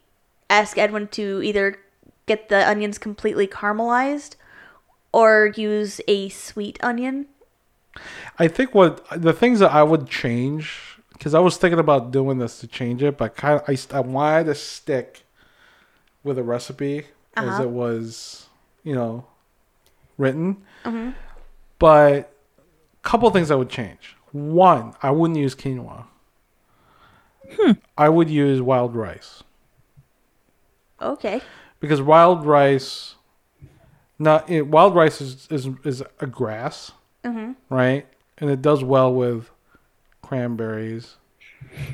ask 0.50 0.78
Edwin 0.78 1.08
to 1.10 1.42
either 1.44 1.78
get 2.26 2.50
the 2.50 2.68
onions 2.68 2.98
completely 2.98 3.48
caramelized 3.48 4.36
or 5.12 5.54
use 5.56 6.02
a 6.08 6.30
sweet 6.30 6.78
onion. 6.84 7.28
I 8.40 8.48
think 8.48 8.74
what 8.74 9.06
the 9.16 9.34
things 9.34 9.60
that 9.60 9.72
I 9.72 9.84
would 9.84 10.08
change 10.10 10.98
because 11.14 11.34
I 11.34 11.40
was 11.40 11.58
thinking 11.58 11.80
about 11.80 12.12
doing 12.12 12.40
this 12.40 12.60
to 12.60 12.68
change 12.68 13.02
it, 13.04 13.18
but 13.18 13.36
kind 13.36 13.62
of 13.62 13.70
I, 13.70 13.98
I 13.98 14.00
wanted 14.02 14.46
to 14.46 14.56
stick 14.56 15.24
with 16.24 16.38
a 16.38 16.44
recipe 16.44 17.06
as 17.36 17.48
Uh-huh. 17.48 17.64
it 17.64 17.70
was, 17.70 18.48
you 18.84 18.94
know, 18.94 19.26
written. 20.18 20.58
Mm-hmm. 20.86 21.12
But 21.80 22.34
a 23.00 23.08
couple 23.08 23.30
things 23.32 23.52
I 23.52 23.56
would 23.56 23.70
change. 23.70 24.16
One, 24.32 24.94
I 25.02 25.12
wouldn't 25.12 25.40
use 25.40 25.56
quinoa. 25.56 26.06
Hmm. 27.60 27.72
I 27.98 28.10
would 28.10 28.30
use 28.30 28.62
wild 28.62 28.96
rice 28.96 29.44
Okay. 31.02 31.42
because 31.80 32.02
wild 32.02 32.46
rice, 32.46 33.16
not 34.18 34.50
it, 34.50 34.68
wild 34.68 34.96
rice 34.96 35.22
is 35.22 35.48
is 35.52 35.70
is 35.84 36.02
a 36.20 36.26
grass, 36.26 36.94
mm-hmm. 37.24 37.52
right? 37.70 38.08
And 38.38 38.50
it 38.50 38.62
does 38.62 38.84
well 38.84 39.14
with 39.14 39.52
cranberries 40.22 41.18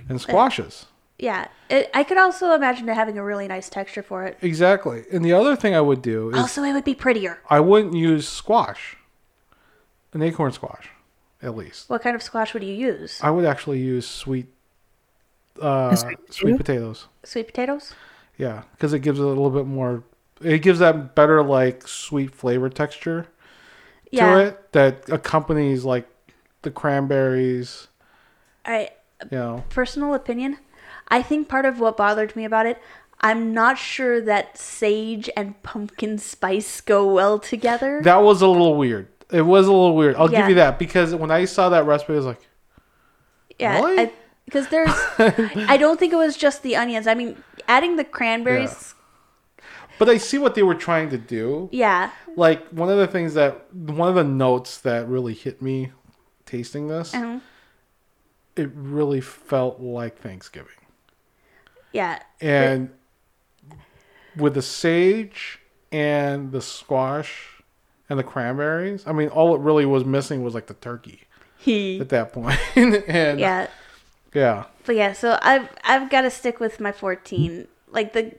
and 0.08 0.22
squashes. 0.22 0.86
Yeah. 1.20 1.48
It, 1.70 1.92
I 1.94 2.04
could 2.04 2.18
also 2.18 2.54
imagine 2.54 2.88
it 2.90 2.96
having 2.96 3.18
a 3.18 3.24
really 3.24 3.48
nice 3.48 3.70
texture 3.70 4.02
for 4.02 4.24
it. 4.24 4.38
Exactly. 4.42 5.04
And 5.12 5.24
the 5.24 5.34
other 5.34 5.56
thing 5.56 5.76
I 5.76 5.82
would 5.82 6.02
do 6.02 6.30
is 6.30 6.38
Also, 6.38 6.64
it 6.64 6.74
would 6.74 6.86
be 6.86 6.96
prettier. 6.96 7.40
I 7.50 7.60
wouldn't 7.60 7.94
use 7.94 8.28
squash, 8.28 8.96
an 10.14 10.22
acorn 10.22 10.54
squash, 10.54 10.90
at 11.44 11.56
least. 11.56 11.90
What 11.90 12.02
kind 12.02 12.16
of 12.16 12.24
squash 12.24 12.54
would 12.54 12.64
you 12.64 12.74
use? 12.74 13.20
I 13.22 13.30
would 13.32 13.46
actually 13.46 13.80
use 13.80 14.08
sweet, 14.08 14.48
uh, 15.62 15.94
sweet 15.96 16.18
sweet 16.34 16.58
potatoes. 16.58 17.08
Sweet 17.24 17.48
potatoes? 17.48 17.94
Yeah, 18.38 18.64
because 18.72 18.94
it 18.94 19.00
gives 19.00 19.20
it 19.20 19.24
a 19.24 19.28
little 19.28 19.50
bit 19.50 19.66
more. 19.66 20.04
It 20.42 20.60
gives 20.60 20.80
that 20.80 21.16
better 21.16 21.44
like 21.44 21.86
sweet 21.86 22.34
flavor 22.34 22.70
texture 22.70 23.28
Yeah. 24.10 24.34
to 24.36 24.40
it 24.46 24.72
that 24.72 25.10
accompanies 25.10 25.84
like 25.84 26.08
the 26.62 26.72
cranberries. 26.72 27.90
All 28.66 28.74
right. 28.74 28.92
You 29.30 29.38
know, 29.38 29.64
personal 29.68 30.14
opinion, 30.14 30.58
I 31.10 31.22
think 31.22 31.48
part 31.48 31.66
of 31.66 31.80
what 31.80 31.98
bothered 31.98 32.36
me 32.36 32.46
about 32.46 32.66
it, 32.66 32.82
I'm 33.22 33.54
not 33.54 33.78
sure 33.78 34.22
that 34.22 34.58
sage 34.58 35.30
and 35.36 35.62
pumpkin 35.64 36.18
spice 36.18 36.80
go 36.82 37.12
well 37.14 37.40
together. 37.40 38.02
that 38.04 38.18
was 38.24 38.42
a 38.42 38.48
little 38.48 38.76
weird. 38.76 39.08
It 39.32 39.42
was 39.44 39.68
a 39.68 39.72
little 39.72 39.96
weird. 39.96 40.16
I'll 40.16 40.32
Yeah. 40.32 40.42
give 40.42 40.50
you 40.50 40.56
that 40.56 40.80
because 40.80 41.14
when 41.14 41.30
I 41.32 41.46
saw 41.46 41.70
that 41.70 41.86
recipe, 41.86 42.14
I 42.14 42.16
was 42.16 42.26
like, 42.26 42.42
yeah? 43.60 44.08
Because 44.46 44.68
there's, 44.70 44.90
I 45.20 45.78
don't 45.78 46.00
think 46.00 46.12
it 46.14 46.16
was 46.16 46.36
just 46.38 46.64
the 46.64 46.76
onions. 46.76 47.06
I 47.08 47.14
mean, 47.14 47.38
adding 47.68 47.98
the 47.98 48.04
cranberries, 48.04 48.96
but 50.00 50.10
I 50.10 50.18
see 50.18 50.38
what 50.40 50.56
they 50.56 50.64
were 50.64 50.74
trying 50.76 51.10
to 51.12 51.18
do. 51.18 51.70
yeah, 51.72 52.10
like 52.36 52.66
one 52.70 52.90
of 52.90 52.98
the 52.98 53.06
things 53.06 53.34
that 53.36 53.72
one 53.74 54.10
of 54.10 54.16
the 54.16 54.24
notes 54.24 54.78
that 54.80 55.08
really 55.08 55.34
hit 55.36 55.62
me 55.62 55.92
tasting 56.46 56.88
this 56.88 57.12
Mhm. 57.12 57.42
it 58.56 58.72
really 58.74 59.22
felt 59.22 59.80
like 59.82 60.18
thanksgiving 60.20 60.72
yeah, 61.92 62.22
and 62.42 62.92
with 64.36 64.54
the 64.54 64.62
sage 64.62 65.60
and 65.92 66.52
the 66.52 66.62
squash 66.62 67.64
and 68.10 68.20
the 68.20 68.24
cranberries 68.24 69.06
i 69.08 69.12
mean 69.12 69.28
all 69.30 69.56
it 69.56 69.60
really 69.60 69.86
was 69.86 70.06
missing 70.06 70.44
was 70.44 70.54
like 70.54 70.68
the 70.68 70.74
turkey 70.76 71.28
he, 71.60 72.00
at 72.00 72.10
that 72.10 72.32
point. 72.34 72.58
and 72.76 73.40
yeah. 73.40 73.68
yeah 74.34 74.64
But 74.86 74.96
yeah, 74.96 75.14
so 75.14 75.38
I've 75.42 75.70
I've 75.84 76.10
got 76.10 76.22
to 76.22 76.32
stick 76.32 76.60
with 76.60 76.80
my 76.80 76.92
14. 76.92 77.68
Like 77.92 78.14
the 78.14 78.34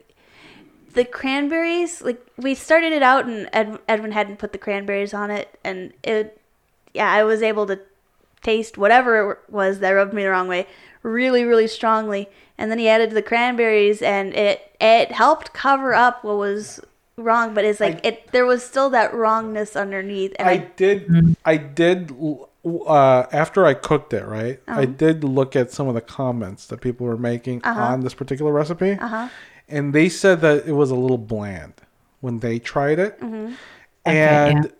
the 0.93 1.05
cranberries, 1.05 2.01
like 2.01 2.19
we 2.37 2.55
started 2.55 2.91
it 2.91 3.03
out, 3.03 3.25
and 3.25 3.47
Ed, 3.53 3.79
Edwin 3.87 4.11
hadn't 4.11 4.39
put 4.39 4.51
the 4.51 4.57
cranberries 4.57 5.13
on 5.13 5.31
it, 5.31 5.57
and 5.63 5.93
it, 6.03 6.41
yeah, 6.93 7.09
I 7.09 7.23
was 7.23 7.41
able 7.41 7.67
to 7.67 7.79
taste 8.41 8.77
whatever 8.77 9.31
it 9.31 9.37
was 9.49 9.79
that 9.79 9.91
rubbed 9.91 10.13
me 10.13 10.23
the 10.23 10.31
wrong 10.31 10.47
way 10.47 10.67
really, 11.03 11.43
really 11.43 11.67
strongly, 11.67 12.29
and 12.61 12.69
then 12.71 12.77
he 12.79 12.87
added 12.87 13.11
the 13.11 13.21
cranberries, 13.21 14.01
and 14.01 14.33
it 14.33 14.61
it 14.79 15.11
helped 15.11 15.51
cover 15.53 15.93
up 15.93 16.23
what 16.23 16.37
was 16.37 16.79
wrong, 17.17 17.53
but 17.53 17.65
it's 17.65 17.79
like 17.79 17.97
I- 18.05 18.09
it 18.09 18.31
there 18.31 18.45
was 18.45 18.63
still 18.63 18.89
that 18.91 19.13
wrongness 19.13 19.75
underneath, 19.75 20.33
and 20.39 20.47
I 20.47 20.51
I, 20.53 20.57
did. 20.77 21.35
I 21.43 21.57
did. 21.57 22.15
Uh, 22.63 23.25
after 23.31 23.65
I 23.65 23.73
cooked 23.73 24.13
it, 24.13 24.23
right, 24.23 24.59
I 24.67 24.71
Uh-huh. 24.83 24.85
did 24.85 25.23
look 25.23 25.55
at 25.55 25.71
some 25.71 25.87
of 25.87 25.95
the 25.95 26.01
comments 26.01 26.67
that 26.67 26.79
people 26.79 27.07
were 27.07 27.17
making 27.17 27.63
on 27.65 28.01
this 28.01 28.13
particular 28.13 28.51
recipe, 28.51 28.91
uh-huh. 28.91 29.29
and 29.67 29.93
they 29.93 30.07
said 30.09 30.41
that 30.41 30.67
it 30.67 30.73
was 30.73 30.91
a 30.91 30.95
little 30.95 31.17
bland 31.17 31.73
when 32.19 32.39
they 32.39 32.59
tried 32.59 32.99
it, 32.99 33.19
Mm-hmm. 33.19 33.53
and 34.05 34.71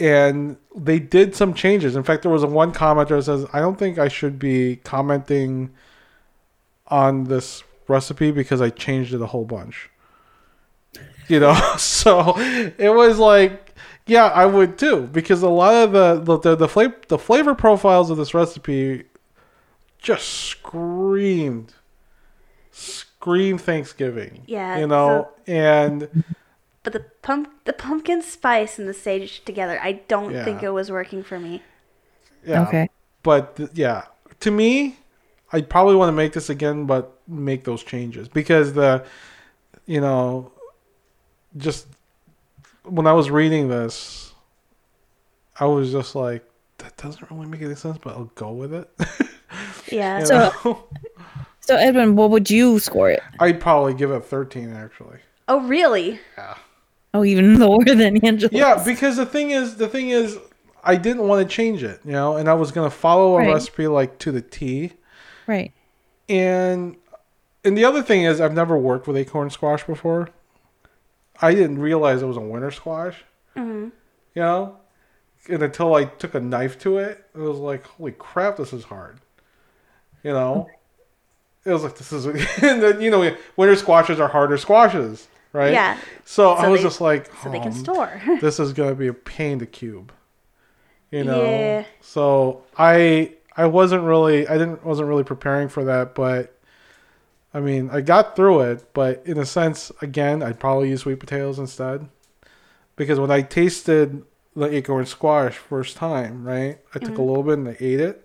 and 0.00 0.56
they 0.74 0.98
did 0.98 1.34
some 1.34 1.54
changes. 1.54 1.96
In 1.96 2.02
fact, 2.02 2.22
there 2.22 2.30
was 2.32 2.42
a 2.42 2.46
one 2.48 2.72
commenter 2.72 3.16
that 3.16 3.22
says, 3.22 3.46
"I 3.52 3.60
don't 3.60 3.78
think 3.78 3.98
I 3.98 4.08
should 4.08 4.38
be 4.38 4.76
commenting 4.84 5.70
on 6.88 7.24
this 7.24 7.62
recipe 7.88 8.30
because 8.30 8.60
I 8.60 8.70
changed 8.70 9.14
it 9.14 9.20
a 9.20 9.26
whole 9.26 9.44
bunch." 9.44 9.90
You 11.28 11.40
know, 11.40 11.54
so 11.78 12.34
it 12.38 12.94
was 12.94 13.18
like, 13.18 13.74
yeah, 14.06 14.26
I 14.26 14.46
would 14.46 14.78
too 14.78 15.08
because 15.12 15.42
a 15.42 15.48
lot 15.48 15.74
of 15.74 15.92
the 15.92 16.14
the 16.20 16.38
the, 16.38 16.56
the, 16.56 16.68
flavor, 16.68 16.96
the 17.08 17.18
flavor 17.18 17.54
profiles 17.54 18.10
of 18.10 18.16
this 18.16 18.32
recipe 18.34 19.04
just 19.98 20.28
screamed 20.28 21.74
scream 22.70 23.58
Thanksgiving. 23.58 24.42
Yeah, 24.46 24.78
you 24.78 24.86
know, 24.86 25.28
and 25.46 26.24
but 26.82 26.92
the 26.92 27.00
pump 27.22 27.50
the 27.64 27.72
pumpkin 27.72 28.22
spice 28.22 28.78
and 28.78 28.88
the 28.88 28.94
sage 28.94 29.44
together, 29.44 29.80
I 29.82 29.92
don't 30.08 30.32
Yeah. 30.32 30.44
think 30.44 30.62
it 30.62 30.70
was 30.70 30.90
working 30.90 31.24
for 31.24 31.38
me. 31.40 31.62
yeah, 32.46 32.62
Okay. 32.68 32.88
but 33.24 33.56
th- 33.56 33.70
yeah, 33.74 34.04
to 34.40 34.50
me, 34.52 34.98
I 35.56 35.62
probably 35.62 35.96
want 35.96 36.08
to 36.08 36.12
make 36.12 36.32
this 36.32 36.50
again, 36.50 36.84
but 36.86 37.18
make 37.26 37.64
those 37.64 37.82
changes 37.82 38.28
because 38.28 38.72
the, 38.74 39.04
you 39.86 40.00
know, 40.00 40.52
just 41.56 41.86
when 42.84 43.06
I 43.06 43.12
was 43.12 43.30
reading 43.30 43.68
this, 43.68 44.32
I 45.58 45.64
was 45.64 45.90
just 45.92 46.14
like, 46.14 46.44
that 46.78 46.96
doesn't 46.98 47.30
really 47.30 47.46
make 47.46 47.62
any 47.62 47.74
sense, 47.74 47.98
but 48.02 48.10
I'll 48.14 48.30
go 48.34 48.52
with 48.52 48.74
it. 48.74 48.90
Yeah. 49.90 50.18
You 50.20 50.26
So- 50.26 50.52
know? 50.64 50.84
So 51.60 51.74
Edwin, 51.74 52.14
what 52.14 52.30
would 52.30 52.48
you 52.48 52.78
score 52.78 53.10
it? 53.10 53.20
I'd 53.40 53.60
probably 53.60 53.92
give 53.94 54.12
it 54.12 54.24
13 54.24 54.72
actually. 54.72 55.18
oh 55.48 55.60
really? 55.66 56.20
Yeah. 56.38 56.54
Oh, 57.14 57.24
even 57.24 57.58
lower 57.64 57.84
than 57.84 58.24
Angela. 58.24 58.50
Yeah, 58.52 58.82
because 58.84 59.16
the 59.16 59.26
thing 59.26 59.50
is, 59.50 59.74
the 59.76 59.88
thing 59.88 60.10
is, 60.10 60.38
I 60.84 60.94
didn't 60.94 61.26
want 61.26 61.48
to 61.48 61.52
change 61.52 61.82
it, 61.82 61.98
you 62.04 62.12
know, 62.12 62.36
and 62.36 62.48
I 62.48 62.54
was 62.54 62.70
gonna 62.70 62.90
follow 62.90 63.34
a 63.34 63.38
Right. 63.38 63.52
recipe 63.52 63.88
like 63.88 64.18
to 64.20 64.30
the 64.30 64.42
T. 64.42 64.92
Right. 65.46 65.72
And 66.28 66.96
and 67.64 67.76
the 67.76 67.84
other 67.84 68.02
thing 68.02 68.22
is, 68.22 68.40
I've 68.40 68.54
never 68.54 68.76
worked 68.78 69.06
with 69.06 69.16
acorn 69.16 69.50
squash 69.50 69.84
before. 69.84 70.28
I 71.40 71.54
didn't 71.54 71.78
realize 71.78 72.22
it 72.22 72.26
was 72.26 72.36
a 72.36 72.40
winter 72.40 72.70
squash. 72.70 73.24
Mm-hmm. 73.56 73.88
You 74.34 74.42
know, 74.42 74.76
and 75.48 75.62
until 75.62 75.94
I 75.94 76.04
took 76.04 76.34
a 76.34 76.40
knife 76.40 76.78
to 76.80 76.98
it, 76.98 77.24
it 77.34 77.38
was 77.38 77.58
like, 77.58 77.86
holy 77.86 78.12
crap, 78.12 78.56
this 78.56 78.72
is 78.72 78.84
hard. 78.84 79.18
You 80.22 80.32
know, 80.32 80.68
it 81.64 81.70
was 81.72 81.82
like 81.84 81.96
this 81.96 82.12
is, 82.12 82.26
and 82.62 82.82
then 82.82 83.00
you 83.00 83.10
know, 83.10 83.34
winter 83.56 83.76
squashes 83.76 84.20
are 84.20 84.28
harder 84.28 84.58
squashes, 84.58 85.28
right? 85.52 85.72
Yeah. 85.72 85.98
So, 86.24 86.50
I 86.52 86.68
was 86.68 86.80
they- 86.80 86.84
just 86.86 87.00
like, 87.00 87.30
So 87.42 87.50
they 87.50 87.60
can 87.60 87.72
"Oh, 87.72 87.76
store. 87.76 88.22
this 88.40 88.58
is 88.60 88.72
gonna 88.72 88.94
be 88.94 89.06
a 89.06 89.14
pain 89.14 89.58
to 89.60 89.66
cube. 89.66 90.12
You 91.10 91.24
know. 91.24 91.42
Yeah. 91.42 91.84
So 92.00 92.62
I 92.76 93.34
I 93.56 93.66
wasn't 93.66 94.02
really 94.04 94.46
I 94.48 94.58
didn't 94.58 94.84
wasn't 94.84 95.08
really 95.08 95.24
preparing 95.24 95.68
for 95.68 95.84
that, 95.84 96.14
but 96.14 96.56
I 97.54 97.60
mean 97.60 97.88
I 97.90 98.00
got 98.02 98.36
through 98.36 98.60
it, 98.62 98.92
but 98.92 99.22
in 99.26 99.38
a 99.38 99.46
sense, 99.46 99.90
again, 100.02 100.42
I'd 100.42 100.60
probably 100.60 100.90
use 100.90 101.00
sweet 101.02 101.20
potatoes 101.20 101.58
instead. 101.58 102.08
Because 102.96 103.20
when 103.20 103.30
I 103.30 103.42
tasted 103.42 104.24
the 104.54 104.74
acorn 104.74 105.04
squash 105.06 105.54
first 105.56 105.96
time, 105.96 106.44
right? 106.44 106.78
I 106.94 106.98
Mm-hmm. 106.98 107.06
took 107.06 107.18
a 107.18 107.22
little 107.22 107.42
bit 107.42 107.58
and 107.58 107.68
I 107.68 107.76
ate 107.80 108.00
it. 108.00 108.22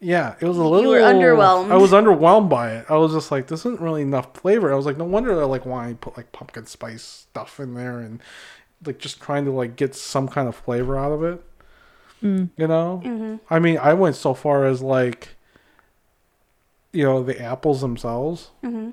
Yeah, 0.00 0.34
it 0.40 0.44
was 0.46 0.58
a 0.58 0.62
little. 0.62 0.82
You 0.82 0.88
were 0.90 0.96
underwhelmed. 0.98 1.70
I 1.70 1.76
was 1.76 1.92
underwhelmed 1.92 2.48
by 2.50 2.72
it. 2.72 2.86
I 2.90 2.96
was 2.96 3.12
just 3.14 3.30
like, 3.30 3.46
this 3.46 3.60
isn't 3.60 3.80
really 3.80 4.02
enough 4.02 4.34
flavor. 4.34 4.72
I 4.72 4.76
was 4.76 4.86
like, 4.86 4.98
no 4.98 5.04
wonder 5.04 5.40
I 5.40 5.44
like 5.44 5.64
why 5.64 5.88
I 5.88 5.94
put 5.94 6.16
like 6.16 6.30
pumpkin 6.32 6.66
spice 6.66 7.02
stuff 7.30 7.58
in 7.58 7.74
there 7.74 8.00
and 8.00 8.20
like 8.84 8.98
just 8.98 9.20
trying 9.20 9.44
to 9.46 9.50
like 9.50 9.76
get 9.76 9.94
some 9.94 10.28
kind 10.28 10.46
of 10.48 10.56
flavor 10.56 10.98
out 10.98 11.12
of 11.12 11.22
it. 11.22 11.42
You 12.24 12.48
know, 12.56 13.02
Mm-hmm. 13.04 13.36
I 13.50 13.58
mean, 13.58 13.76
I 13.78 13.92
went 13.94 14.16
so 14.16 14.32
far 14.32 14.64
as 14.64 14.80
like, 14.80 15.36
you 16.92 17.04
know, 17.04 17.22
the 17.22 17.40
apples 17.40 17.80
themselves, 17.82 18.50
Mm-hmm. 18.64 18.90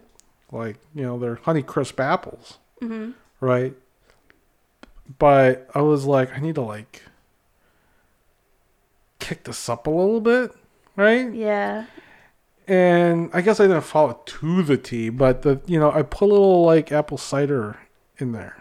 like 0.55 0.77
you 0.93 1.03
know, 1.03 1.17
they're 1.17 1.35
Honey 1.35 1.63
Crisp 1.63 1.99
apples, 1.99 2.57
right? 3.39 3.73
But 5.17 5.69
I 5.73 5.81
was 5.81 6.05
like, 6.05 6.33
I 6.35 6.39
need 6.39 6.55
to 6.55 6.61
like 6.61 7.03
kick 9.19 9.43
this 9.43 9.69
up 9.69 9.87
a 9.87 9.89
little 9.89 10.21
bit, 10.21 10.51
right? 10.95 11.31
Yeah. 11.33 11.85
and 12.67 13.29
I 13.33 13.41
guess 13.41 13.59
I 13.59 13.63
didn't 13.67 13.81
follow 13.81 14.11
it 14.11 14.25
to 14.25 14.63
the 14.63 14.77
T, 14.77 15.09
but 15.09 15.41
the 15.43 15.61
you 15.65 15.79
know 15.79 15.91
I 15.91 16.01
put 16.01 16.25
a 16.25 16.31
little 16.33 16.65
like 16.65 16.91
apple 16.91 17.17
cider 17.17 17.77
in 18.17 18.31
there. 18.33 18.60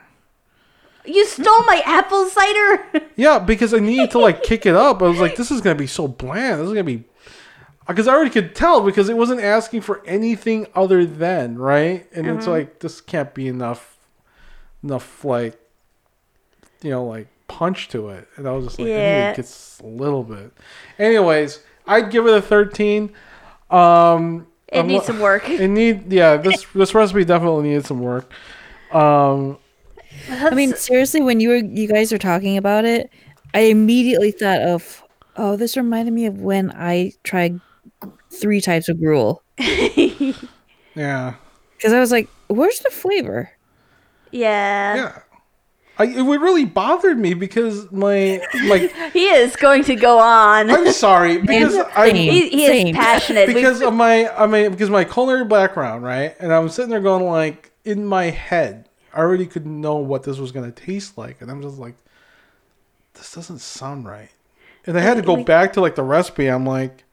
You 1.07 1.27
stole 1.27 1.63
my 1.65 1.83
apple 1.87 2.27
cider. 2.27 2.85
Yeah, 3.17 3.39
because 3.39 3.75
I 3.75 3.79
needed 3.81 4.11
to 4.13 4.19
like 4.19 4.43
kick 4.43 4.65
it 4.65 4.75
up. 4.75 5.03
I 5.03 5.07
was 5.09 5.19
like, 5.21 5.37
this 5.41 5.51
is 5.51 5.61
gonna 5.61 5.75
be 5.75 5.87
so 5.87 6.09
bland. 6.09 6.61
This 6.61 6.69
is 6.69 6.73
gonna 6.73 6.85
be 6.85 7.05
because 7.87 8.09
I 8.09 8.13
already 8.15 8.31
could 8.31 8.55
tell 8.55 8.81
because 8.83 9.09
it 9.09 9.17
wasn't 9.17 9.41
asking 9.43 9.81
for 9.83 10.01
anything 10.07 10.67
other 10.75 11.05
than 11.05 11.59
right, 11.59 12.07
and 12.15 12.27
it's 12.27 12.47
like 12.47 12.79
this 12.79 13.01
can't 13.01 13.35
be 13.35 13.47
enough, 13.49 13.99
enough 14.83 15.25
like, 15.25 15.59
you 16.83 16.91
know, 16.91 17.05
like 17.05 17.27
punch 17.49 17.89
to 17.89 18.09
it. 18.11 18.27
And 18.37 18.49
I 18.49 18.53
was 18.53 18.65
just 18.67 18.79
like, 18.79 18.89
Yeah. 18.89 19.31
to 19.33 19.37
get 19.37 19.45
s- 19.45 19.81
a 19.83 19.87
little 19.87 20.23
bit. 20.23 20.53
Anyways, 20.99 21.61
I'd 21.87 22.11
give 22.11 22.27
it 22.27 22.33
a 22.35 22.41
thirteen. 22.43 23.13
Um, 23.71 24.47
it 24.69 24.79
I'm 24.81 24.87
needs 24.87 25.05
some 25.07 25.21
work. 25.21 25.47
It 25.49 25.69
need 25.69 26.13
yeah. 26.13 26.37
This 26.39 26.65
this 26.75 26.95
recipe 26.95 27.25
definitely 27.25 27.69
needed 27.71 27.87
some 27.87 28.01
work. 28.01 28.31
Um, 28.93 29.59
I 30.31 30.55
mean, 30.55 30.75
seriously, 30.75 31.21
when 31.21 31.41
you 31.41 31.49
were 31.51 31.57
you 31.57 31.89
guys 31.89 32.13
were 32.13 32.19
talking 32.19 32.57
about 32.57 32.85
it, 32.85 33.11
I 33.55 33.61
immediately 33.61 34.31
thought 34.31 34.63
of, 34.63 35.03
oh, 35.37 35.57
this 35.57 35.77
reminded 35.77 36.13
me 36.13 36.27
of 36.27 36.41
when 36.41 36.71
I 36.73 37.13
tried 37.25 37.61
three 38.33 38.61
types 38.61 38.89
of 38.89 39.01
gruel 39.01 39.43
yeah, 39.59 41.35
because 41.77 41.93
I 41.93 42.01
was 42.01 42.11
like, 42.11 42.29
where's 42.49 42.81
the 42.81 42.91
flavor? 42.91 43.51
yeah. 44.31 44.95
yeah. 44.97 45.19
I, 46.01 46.05
it 46.05 46.23
really 46.23 46.65
bothered 46.65 47.19
me 47.19 47.35
because 47.35 47.93
my 47.93 48.41
like 48.65 48.91
He 49.13 49.27
is 49.27 49.55
going 49.57 49.85
to 49.85 49.95
go 49.95 50.19
on. 50.19 50.71
I'm 50.71 50.93
sorry 50.93 51.37
because 51.43 51.77
I 51.95 52.11
Same. 52.11 52.17
He, 52.17 52.49
he 52.49 52.65
is 52.65 52.97
passionate. 52.97 53.47
Because 53.47 53.83
of 53.83 53.93
my 53.93 54.27
I 54.35 54.47
mean 54.47 54.71
because 54.71 54.89
my 54.89 55.05
culinary 55.05 55.45
background 55.45 56.03
right 56.03 56.35
and 56.41 56.55
I'm 56.55 56.71
sitting 56.71 56.89
there 56.89 57.01
going 57.01 57.27
like 57.27 57.71
in 57.85 58.07
my 58.07 58.31
head 58.31 58.89
I 59.15 59.19
already 59.19 59.47
could 59.47 59.67
know 59.67 59.97
what 59.97 60.23
this 60.25 60.39
was 60.39 60.53
gonna 60.53 60.71
taste 60.73 61.17
like 61.19 61.41
and 61.41 61.51
I'm 61.51 61.63
just 61.63 61.79
like 61.79 61.95
this 63.15 63.33
doesn't 63.35 63.59
sound 63.61 64.07
right 64.07 64.31
and 64.87 64.97
I 64.97 65.01
had 65.01 65.17
to 65.17 65.23
go 65.23 65.35
Like- 65.35 65.47
back 65.47 65.73
to 65.75 65.81
like 65.81 65.95
the 65.97 66.03
recipe 66.03 66.47
I'm 66.49 66.65
like 66.67 67.05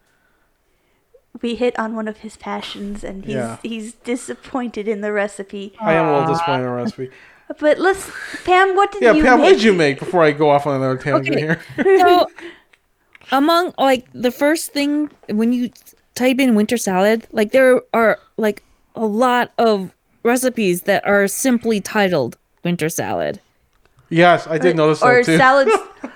we 1.42 1.54
hit 1.56 1.78
on 1.78 1.96
one 1.96 2.08
of 2.08 2.18
his 2.20 2.36
passions, 2.36 3.04
and 3.04 3.24
he's 3.24 3.36
Yeah. 3.36 3.58
he's 3.62 3.94
disappointed 3.94 4.88
in 4.88 5.02
the 5.02 5.12
recipe. 5.14 5.72
I 5.80 5.94
am 5.94 6.08
a 6.08 6.12
little 6.14 6.24
uh, 6.30 6.32
disappointed 6.34 6.64
in 6.64 6.70
the 6.70 6.72
recipe 6.76 7.10
But 7.60 7.78
let's, 7.78 8.10
Pam, 8.44 8.76
what 8.76 8.92
did 8.92 9.04
yeah 9.04 9.12
you 9.12 9.24
Pam 9.24 9.38
make? 9.38 9.44
what 9.46 9.54
did 9.54 9.64
you 9.64 9.74
make 9.74 10.00
before 10.00 10.24
I 10.24 10.32
go 10.32 10.50
off 10.50 10.66
on 10.66 10.76
another 10.78 10.98
tangent 10.98 11.36
Okay. 11.36 11.40
here 11.40 11.62
So, 12.00 12.28
among 13.32 13.74
like 13.78 14.08
the 14.14 14.32
first 14.32 14.72
thing 14.74 15.12
when 15.30 15.54
you 15.54 15.70
type 16.16 16.40
in 16.40 16.56
winter 16.56 16.76
salad, 16.78 17.28
like 17.32 17.52
there 17.52 17.82
are 17.94 18.18
like 18.38 18.64
a 18.96 19.06
lot 19.06 19.52
of 19.60 19.94
recipes 20.28 20.84
that 20.84 21.06
are 21.08 21.28
simply 21.28 21.82
titled 21.82 22.38
winter 22.64 22.90
salad. 22.90 23.40
yes 24.10 24.46
I 24.48 24.58
did 24.58 24.76
notice 24.76 25.02
or 25.02 25.16
that 25.16 25.26
too 25.26 25.38
salads, 25.38 25.72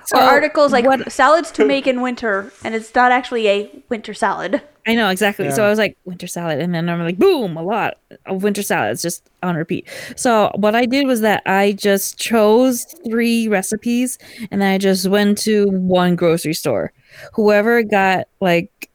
So, 0.06 0.18
or 0.20 0.22
articles 0.22 0.72
like 0.72 0.86
what- 0.86 1.12
salads 1.12 1.50
to 1.52 1.66
make 1.66 1.88
in 1.88 2.02
winter, 2.02 2.52
and 2.64 2.76
it's 2.76 2.94
not 2.94 3.12
actually 3.12 3.48
a 3.48 3.84
winter 3.90 4.14
salad. 4.14 4.62
I 4.88 4.96
know 4.96 5.10
exactly. 5.10 5.52
So 5.52 5.64
I 5.64 5.70
was 5.70 5.78
like 5.78 5.96
winter 6.06 6.26
salad, 6.26 6.60
and 6.60 6.74
then 6.74 6.90
I'm 6.90 7.00
like, 7.04 7.20
boom, 7.20 7.56
a 7.56 7.62
lot 7.62 7.98
of 8.26 8.42
winter 8.42 8.64
salads 8.64 9.04
just 9.04 9.22
on 9.44 9.56
repeat. 9.56 9.88
So 10.16 10.50
what 10.56 10.74
I 10.74 10.88
did 10.88 11.06
was 11.06 11.22
that 11.22 11.44
I 11.46 11.74
just 11.74 12.18
chose 12.18 12.84
three 13.08 13.48
recipes, 13.48 14.18
and 14.50 14.60
then 14.60 14.72
I 14.74 14.80
just 14.80 15.08
went 15.08 15.38
to 15.40 15.68
one 15.70 16.16
grocery 16.16 16.56
store. 16.56 16.94
Whoever 17.34 17.84
got 17.84 18.28
like 18.40 18.90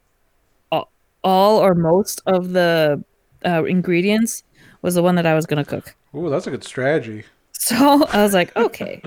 all 1.22 1.59
or 1.59 1.74
most 1.74 2.20
of 2.26 2.51
the 2.51 3.02
uh, 3.44 3.64
ingredients 3.64 4.43
was 4.87 4.95
the 4.95 5.03
one 5.03 5.17
that 5.17 5.27
I 5.27 5.35
was 5.35 5.45
gonna 5.45 5.65
cook. 5.65 5.95
Ooh, 6.15 6.31
that's 6.31 6.47
a 6.47 6.51
good 6.51 6.65
strategy. 6.65 7.25
So 7.53 8.05
I 8.13 8.23
was 8.23 8.33
like, 8.33 8.57
okay. 8.57 9.03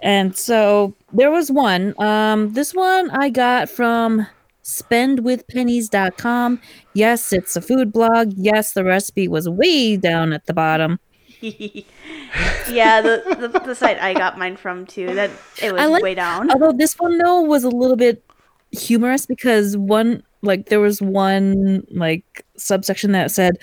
And 0.00 0.36
so 0.36 0.94
there 1.12 1.30
was 1.30 1.50
one. 1.50 1.94
Um, 2.00 2.52
this 2.52 2.72
one 2.72 3.10
I 3.10 3.28
got 3.30 3.68
from 3.68 4.26
spendwithpennies.com. 4.62 6.60
Yes, 6.94 7.32
it's 7.32 7.56
a 7.56 7.60
food 7.60 7.92
blog. 7.92 8.32
Yes, 8.36 8.72
the 8.72 8.84
recipe 8.84 9.26
was 9.26 9.48
way 9.48 9.96
down 9.96 10.32
at 10.32 10.46
the 10.46 10.54
bottom. 10.54 11.00
yeah, 11.40 13.00
the, 13.00 13.36
the 13.38 13.48
the 13.58 13.74
site 13.74 13.98
I 13.98 14.14
got 14.14 14.38
mine 14.38 14.56
from 14.56 14.86
too. 14.86 15.12
That 15.14 15.30
it 15.60 15.72
was 15.72 15.90
like- 15.90 16.02
way 16.02 16.14
down. 16.14 16.50
Although 16.50 16.72
this 16.72 16.94
one 16.98 17.18
though 17.18 17.42
was 17.42 17.64
a 17.64 17.68
little 17.68 17.96
bit 17.96 18.22
humorous 18.70 19.26
because 19.26 19.76
one 19.76 20.22
like 20.42 20.68
there 20.68 20.80
was 20.80 21.02
one 21.02 21.84
like 21.90 22.44
subsection 22.56 23.12
that 23.12 23.30
said 23.30 23.58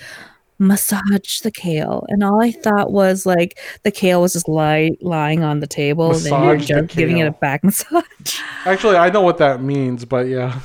massage 0.62 1.40
the 1.40 1.50
kale 1.50 2.06
and 2.08 2.22
all 2.22 2.40
I 2.42 2.52
thought 2.52 2.92
was 2.92 3.26
like 3.26 3.58
the 3.82 3.90
kale 3.90 4.22
was 4.22 4.32
just 4.32 4.48
lie, 4.48 4.92
lying 5.00 5.42
on 5.42 5.60
the 5.60 5.66
table 5.66 6.12
and 6.12 6.24
you're 6.24 6.56
the 6.56 6.64
just 6.64 6.96
giving 6.96 7.18
it 7.18 7.26
a 7.26 7.32
back 7.32 7.62
massage. 7.64 8.40
Actually, 8.64 8.96
I 8.96 9.10
know 9.10 9.20
what 9.22 9.38
that 9.38 9.62
means, 9.62 10.04
but 10.04 10.26
yeah. 10.28 10.60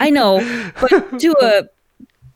I 0.00 0.10
know, 0.10 0.38
but 0.80 0.90
to 1.20 1.34
a 1.42 1.62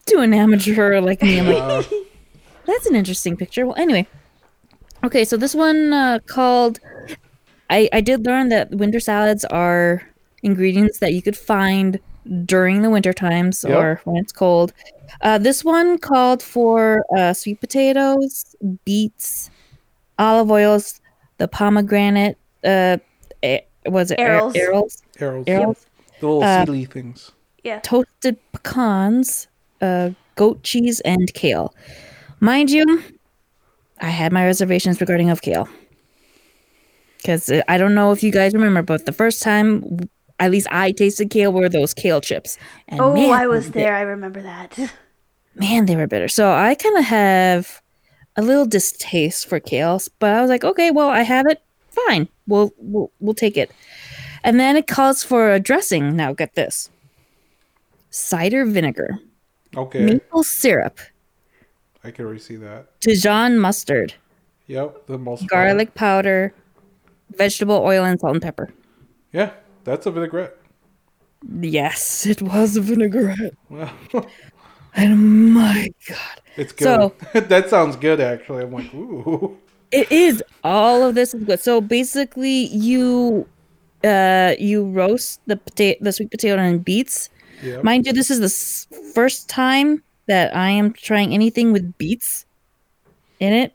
to 0.07 0.19
an 0.21 0.33
amateur 0.33 1.01
like 1.01 1.23
me, 1.23 1.39
I'm 1.41 1.47
like, 1.47 1.87
that's 2.65 2.87
an 2.87 2.97
interesting 2.97 3.37
picture. 3.37 3.67
Well, 3.67 3.77
anyway, 3.77 4.07
okay, 5.05 5.25
so 5.25 5.37
this 5.37 5.55
one 5.55 5.93
uh, 5.93 6.21
called. 6.27 6.81
I 7.69 7.89
I 7.93 8.01
did 8.01 8.25
learn 8.25 8.49
that 8.49 8.71
winter 8.71 8.99
salads 8.99 9.45
are 9.45 10.03
ingredients 10.43 10.99
that 11.01 11.13
you 11.13 11.23
could 11.23 11.37
find 11.37 12.01
during 12.45 12.83
the 12.83 12.91
winter 12.91 13.13
times 13.13 13.65
Yep. 13.67 13.79
or 13.79 14.01
when 14.05 14.17
it's 14.17 14.33
cold. 14.33 14.73
Uh, 15.21 15.39
this 15.39 15.65
one 15.65 15.99
called 15.99 16.43
for 16.43 17.05
uh, 17.17 17.33
sweet 17.33 17.61
potatoes, 17.61 18.55
beets, 18.85 19.51
olive 20.19 20.51
oils, 20.51 21.01
the 21.39 21.49
pomegranate. 21.49 22.37
Uh, 22.65 22.99
eh, 23.43 23.61
was 23.87 24.11
it 24.11 24.19
Arils. 24.19 24.55
Arils. 24.55 25.03
arils. 25.19 25.45
Arils. 25.47 25.87
The 26.21 26.27
little 26.27 26.43
Uh, 26.45 26.61
seedly 26.61 26.85
things. 26.85 27.33
yeah. 27.65 27.81
toasted 27.81 28.37
pecans, 28.53 29.49
uh, 29.81 30.11
goat 30.37 30.63
cheese, 30.63 31.01
and 31.01 31.33
kale. 31.35 31.75
Mind 32.41 32.71
you, 32.71 33.03
I 34.01 34.11
had 34.11 34.33
my 34.33 34.45
reservations 34.45 35.01
regarding 35.01 35.31
of 35.31 35.41
kale. 35.43 35.69
Because 37.19 37.51
I 37.69 37.77
don't 37.77 37.95
know 37.95 38.13
if 38.13 38.23
you 38.23 38.33
guys 38.33 38.55
remember, 38.55 38.81
but 38.83 39.05
the 39.05 39.13
first 39.13 39.43
time, 39.43 40.09
at 40.41 40.51
least 40.51 40.67
I 40.71 40.91
tasted 40.93 41.31
kale, 41.31 41.53
were 41.53 41.69
those 41.69 41.95
kale 41.95 42.21
chips. 42.21 42.59
And 42.89 43.01
Oh, 43.01 43.15
man, 43.15 43.31
I 43.31 43.47
was 43.47 43.71
they- 43.71 43.83
there. 43.83 43.95
I 43.95 44.01
remember 44.01 44.43
that. 44.43 44.77
Man, 45.55 45.87
they 45.87 45.97
were 45.97 46.07
bitter. 46.07 46.29
So 46.29 46.51
I 46.53 46.75
kind 46.77 46.97
of 46.97 47.05
have 47.05 47.83
a 48.37 48.43
little 48.43 48.65
distaste 48.67 49.47
for 49.49 49.59
kale, 49.61 50.01
but 50.21 50.33
I 50.33 50.41
was 50.41 50.49
like, 50.49 50.65
okay, 50.65 50.91
well, 50.93 51.09
I 51.09 51.23
have 51.23 51.47
it. 51.47 51.61
Fine, 51.91 52.29
we'll 52.47 52.73
we'll, 52.79 53.11
we'll 53.19 53.35
take 53.35 53.57
it. 53.57 53.71
And 54.45 54.59
then 54.61 54.77
it 54.77 54.87
calls 54.87 55.25
for 55.25 55.53
a 55.53 55.59
dressing. 55.61 56.15
Now 56.17 56.33
get 56.33 56.55
this: 56.55 56.89
cider 58.11 58.65
vinegar, 58.65 59.19
Okay, 59.77 60.05
maple 60.05 60.45
syrup, 60.45 60.99
I 62.05 62.11
can 62.13 62.25
already 62.25 62.41
see 62.41 62.57
that. 62.57 62.99
Dijon 63.01 63.59
mustard, 63.59 64.15
Yep, 64.69 65.07
the 65.07 65.19
most 65.19 65.49
garlic 65.49 65.95
powder, 65.95 66.55
vegetable 67.31 67.83
oil, 67.85 68.05
and 68.05 68.19
salt 68.21 68.35
and 68.35 68.43
pepper. 68.43 68.71
Yeah, 69.33 69.51
that's 69.85 70.07
a 70.07 70.11
vinaigrette. 70.11 70.57
Yes, 71.61 72.27
it 72.27 72.43
was 72.43 72.77
a 72.77 72.81
vinaigrette. 72.83 73.55
Well, 73.69 73.91
And 74.95 75.55
my 75.55 75.89
God, 76.09 76.41
it's 76.57 76.73
good. 76.73 76.85
So- 76.85 77.15
that 77.41 77.71
sounds 77.71 77.95
good, 77.97 78.21
actually. 78.21 78.65
I'm 78.65 78.73
like, 78.73 78.93
ooh. 78.93 79.57
it 79.93 80.11
is 80.11 80.43
all 80.65 81.03
of 81.05 81.15
this 81.15 81.33
is 81.33 81.45
good. 81.45 81.61
So 81.61 81.81
basically, 81.81 82.67
you 82.75 83.47
uh 84.03 84.55
you 84.59 84.85
roast 84.91 85.41
the 85.47 85.57
potato, 85.57 85.99
the 86.03 86.13
sweet 86.13 86.31
potato 86.31 86.57
and 86.61 86.85
beets. 86.85 87.31
Yeah. 87.63 87.83
Mind 87.83 88.07
you, 88.07 88.13
this 88.13 88.31
is 88.31 88.41
the 88.41 88.47
s- 88.47 88.87
first 89.15 89.49
time 89.49 90.03
that 90.27 90.57
I 90.57 90.71
am 90.71 90.93
trying 90.93 91.33
anything 91.35 91.73
with 91.73 91.97
beets 91.99 92.47
in 93.39 93.53
it. 93.53 93.73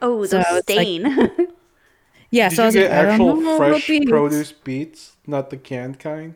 Oh, 0.00 0.24
So 0.26 0.38
the 0.38 0.56
it's 0.58 0.68
like- 0.70 0.86
stain. 0.86 1.30
Yeah, 2.32 2.48
Did 2.48 2.56
so 2.56 2.62
I 2.62 2.66
was 2.66 2.74
get 2.74 2.90
like, 2.90 2.98
I 2.98 3.02
don't 3.02 3.10
actual 3.12 3.36
know 3.36 3.56
fresh 3.58 3.86
beets. 3.86 4.10
produce 4.10 4.52
beets, 4.52 5.16
not 5.26 5.50
the 5.50 5.56
canned 5.58 5.98
kind? 6.00 6.34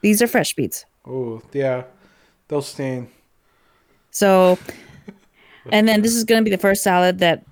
These 0.00 0.20
are 0.20 0.26
fresh 0.26 0.52
beets. 0.54 0.84
Oh, 1.06 1.40
yeah. 1.52 1.84
They'll 2.48 2.60
stain. 2.60 3.08
So, 4.10 4.58
and 5.72 5.88
then 5.88 6.02
this 6.02 6.14
is 6.14 6.24
going 6.24 6.40
to 6.40 6.44
be 6.44 6.54
the 6.54 6.60
first 6.60 6.82
salad 6.82 7.20
that 7.20 7.44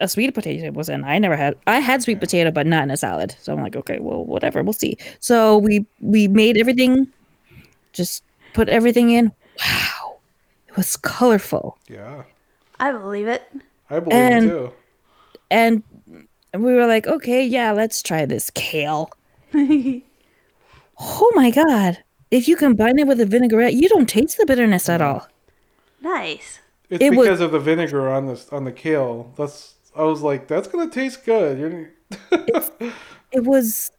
a 0.00 0.08
sweet 0.08 0.34
potato 0.34 0.70
was 0.72 0.88
in. 0.88 1.04
I 1.04 1.18
never 1.18 1.36
had. 1.36 1.54
I 1.68 1.78
had 1.78 2.02
sweet 2.02 2.18
potato, 2.20 2.50
but 2.50 2.66
not 2.66 2.82
in 2.82 2.90
a 2.90 2.96
salad. 2.96 3.36
So 3.40 3.52
I'm 3.52 3.62
like, 3.62 3.76
okay, 3.76 3.98
well, 4.00 4.24
whatever. 4.24 4.62
We'll 4.62 4.72
see. 4.74 4.98
So 5.20 5.56
we 5.58 5.86
we 6.00 6.28
made 6.28 6.56
everything. 6.58 7.06
Just 7.92 8.22
put 8.52 8.68
everything 8.68 9.10
in. 9.10 9.32
Wow, 9.64 10.16
it 10.68 10.76
was 10.76 10.96
colorful, 10.98 11.78
Yeah. 11.88 12.24
I 12.78 12.92
believe 12.92 13.26
it. 13.28 13.42
I 13.88 14.00
believe 14.00 14.20
And- 14.20 14.44
it 14.44 14.48
too. 14.50 14.72
and 15.50 15.82
we 16.62 16.74
were 16.74 16.86
like, 16.86 17.06
okay, 17.06 17.44
yeah, 17.44 17.72
let's 17.72 18.02
try 18.02 18.24
this 18.26 18.50
kale. 18.50 19.10
Oh 20.98 21.30
my 21.34 21.50
god! 21.50 21.98
If 22.30 22.48
you 22.48 22.56
combine 22.56 22.98
it 22.98 23.06
with 23.06 23.20
a 23.20 23.26
vinaigrette, 23.26 23.74
you 23.74 23.88
don't 23.88 24.08
taste 24.08 24.38
the 24.38 24.46
bitterness 24.46 24.88
at 24.88 25.02
all. 25.02 25.28
nice. 26.00 26.60
It's 26.88 27.02
it 27.04 27.10
was- 27.16 27.26
because 27.26 27.40
of 27.40 27.52
the 27.52 27.58
vinegar 27.60 28.08
on 28.08 28.26
this 28.26 28.48
on 28.50 28.64
the 28.64 28.72
kale. 28.72 29.32
That's 29.36 29.74
I 29.94 30.04
was 30.04 30.22
like, 30.22 30.46
that's 30.48 30.68
gonna 30.68 30.90
taste 30.90 31.24
good. 31.24 31.58
You're 31.58 31.90
It 33.32 33.42
was, 33.44 33.90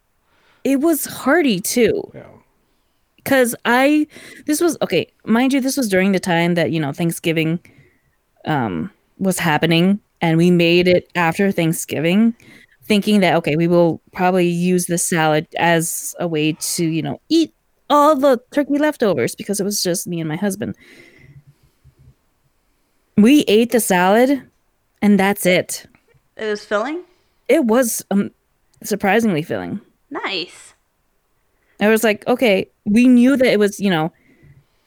it 0.64 0.80
was 0.80 1.04
hearty 1.04 1.60
too. 1.60 2.10
yeah. 2.14 2.24
because 3.16 3.54
I 3.64 4.06
this 4.46 4.60
was 4.60 4.76
okay, 4.82 5.12
mind 5.24 5.52
you, 5.52 5.60
this 5.60 5.76
was 5.76 5.88
during 5.88 6.12
the 6.12 6.18
time 6.20 6.54
that 6.54 6.72
you 6.72 6.80
know 6.80 6.92
Thanksgiving 6.92 7.60
um 8.44 8.90
was 9.18 9.38
happening, 9.38 10.00
and 10.20 10.36
we 10.36 10.50
made 10.50 10.88
it 10.88 11.08
after 11.14 11.50
Thanksgiving, 11.52 12.34
thinking 12.84 13.20
that 13.20 13.34
okay, 13.36 13.56
we 13.56 13.68
will 13.68 14.00
probably 14.12 14.48
use 14.48 14.86
the 14.86 14.98
salad 14.98 15.46
as 15.58 16.14
a 16.18 16.28
way 16.28 16.52
to 16.52 16.86
you 16.86 17.02
know 17.02 17.20
eat 17.28 17.52
all 17.90 18.16
the 18.16 18.40
turkey 18.52 18.78
leftovers 18.78 19.34
because 19.34 19.60
it 19.60 19.64
was 19.64 19.82
just 19.82 20.06
me 20.06 20.20
and 20.20 20.28
my 20.28 20.36
husband. 20.36 20.74
We 23.16 23.40
ate 23.48 23.72
the 23.72 23.80
salad, 23.80 24.42
and 25.02 25.18
that's 25.18 25.44
it. 25.44 25.86
It 26.36 26.46
was 26.46 26.64
filling. 26.64 27.02
It 27.48 27.64
was 27.64 28.04
um, 28.10 28.30
surprisingly 28.82 29.42
filling. 29.42 29.80
Nice. 30.10 30.74
I 31.80 31.88
was 31.88 32.04
like, 32.04 32.26
okay, 32.26 32.68
we 32.84 33.08
knew 33.08 33.36
that 33.36 33.52
it 33.52 33.58
was, 33.58 33.78
you 33.80 33.90
know, 33.90 34.12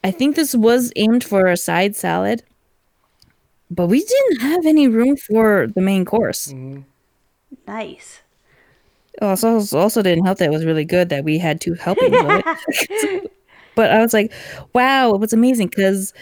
I 0.03 0.11
think 0.11 0.35
this 0.35 0.55
was 0.55 0.91
aimed 0.95 1.23
for 1.23 1.47
a 1.47 1.57
side 1.57 1.95
salad, 1.95 2.43
but 3.71 3.87
we 3.87 4.03
didn't 4.03 4.41
have 4.41 4.65
any 4.67 4.87
room 4.87 5.15
for 5.17 5.67
the 5.73 5.81
main 5.81 6.05
course. 6.05 6.49
Mm-hmm. 6.49 6.81
Nice. 7.67 8.21
Oh, 9.21 9.29
also, 9.29 9.59
also 9.77 10.01
didn't 10.01 10.25
help 10.25 10.37
that 10.39 10.45
it 10.45 10.51
was 10.51 10.65
really 10.65 10.85
good 10.85 11.09
that 11.09 11.23
we 11.23 11.37
had 11.37 11.59
two 11.61 11.73
helpings 11.73 12.15
of 12.15 12.43
it. 12.45 13.31
but 13.75 13.91
I 13.91 13.99
was 14.01 14.13
like, 14.13 14.31
wow, 14.73 15.13
it 15.13 15.19
was 15.19 15.33
amazing 15.33 15.67
because, 15.67 16.13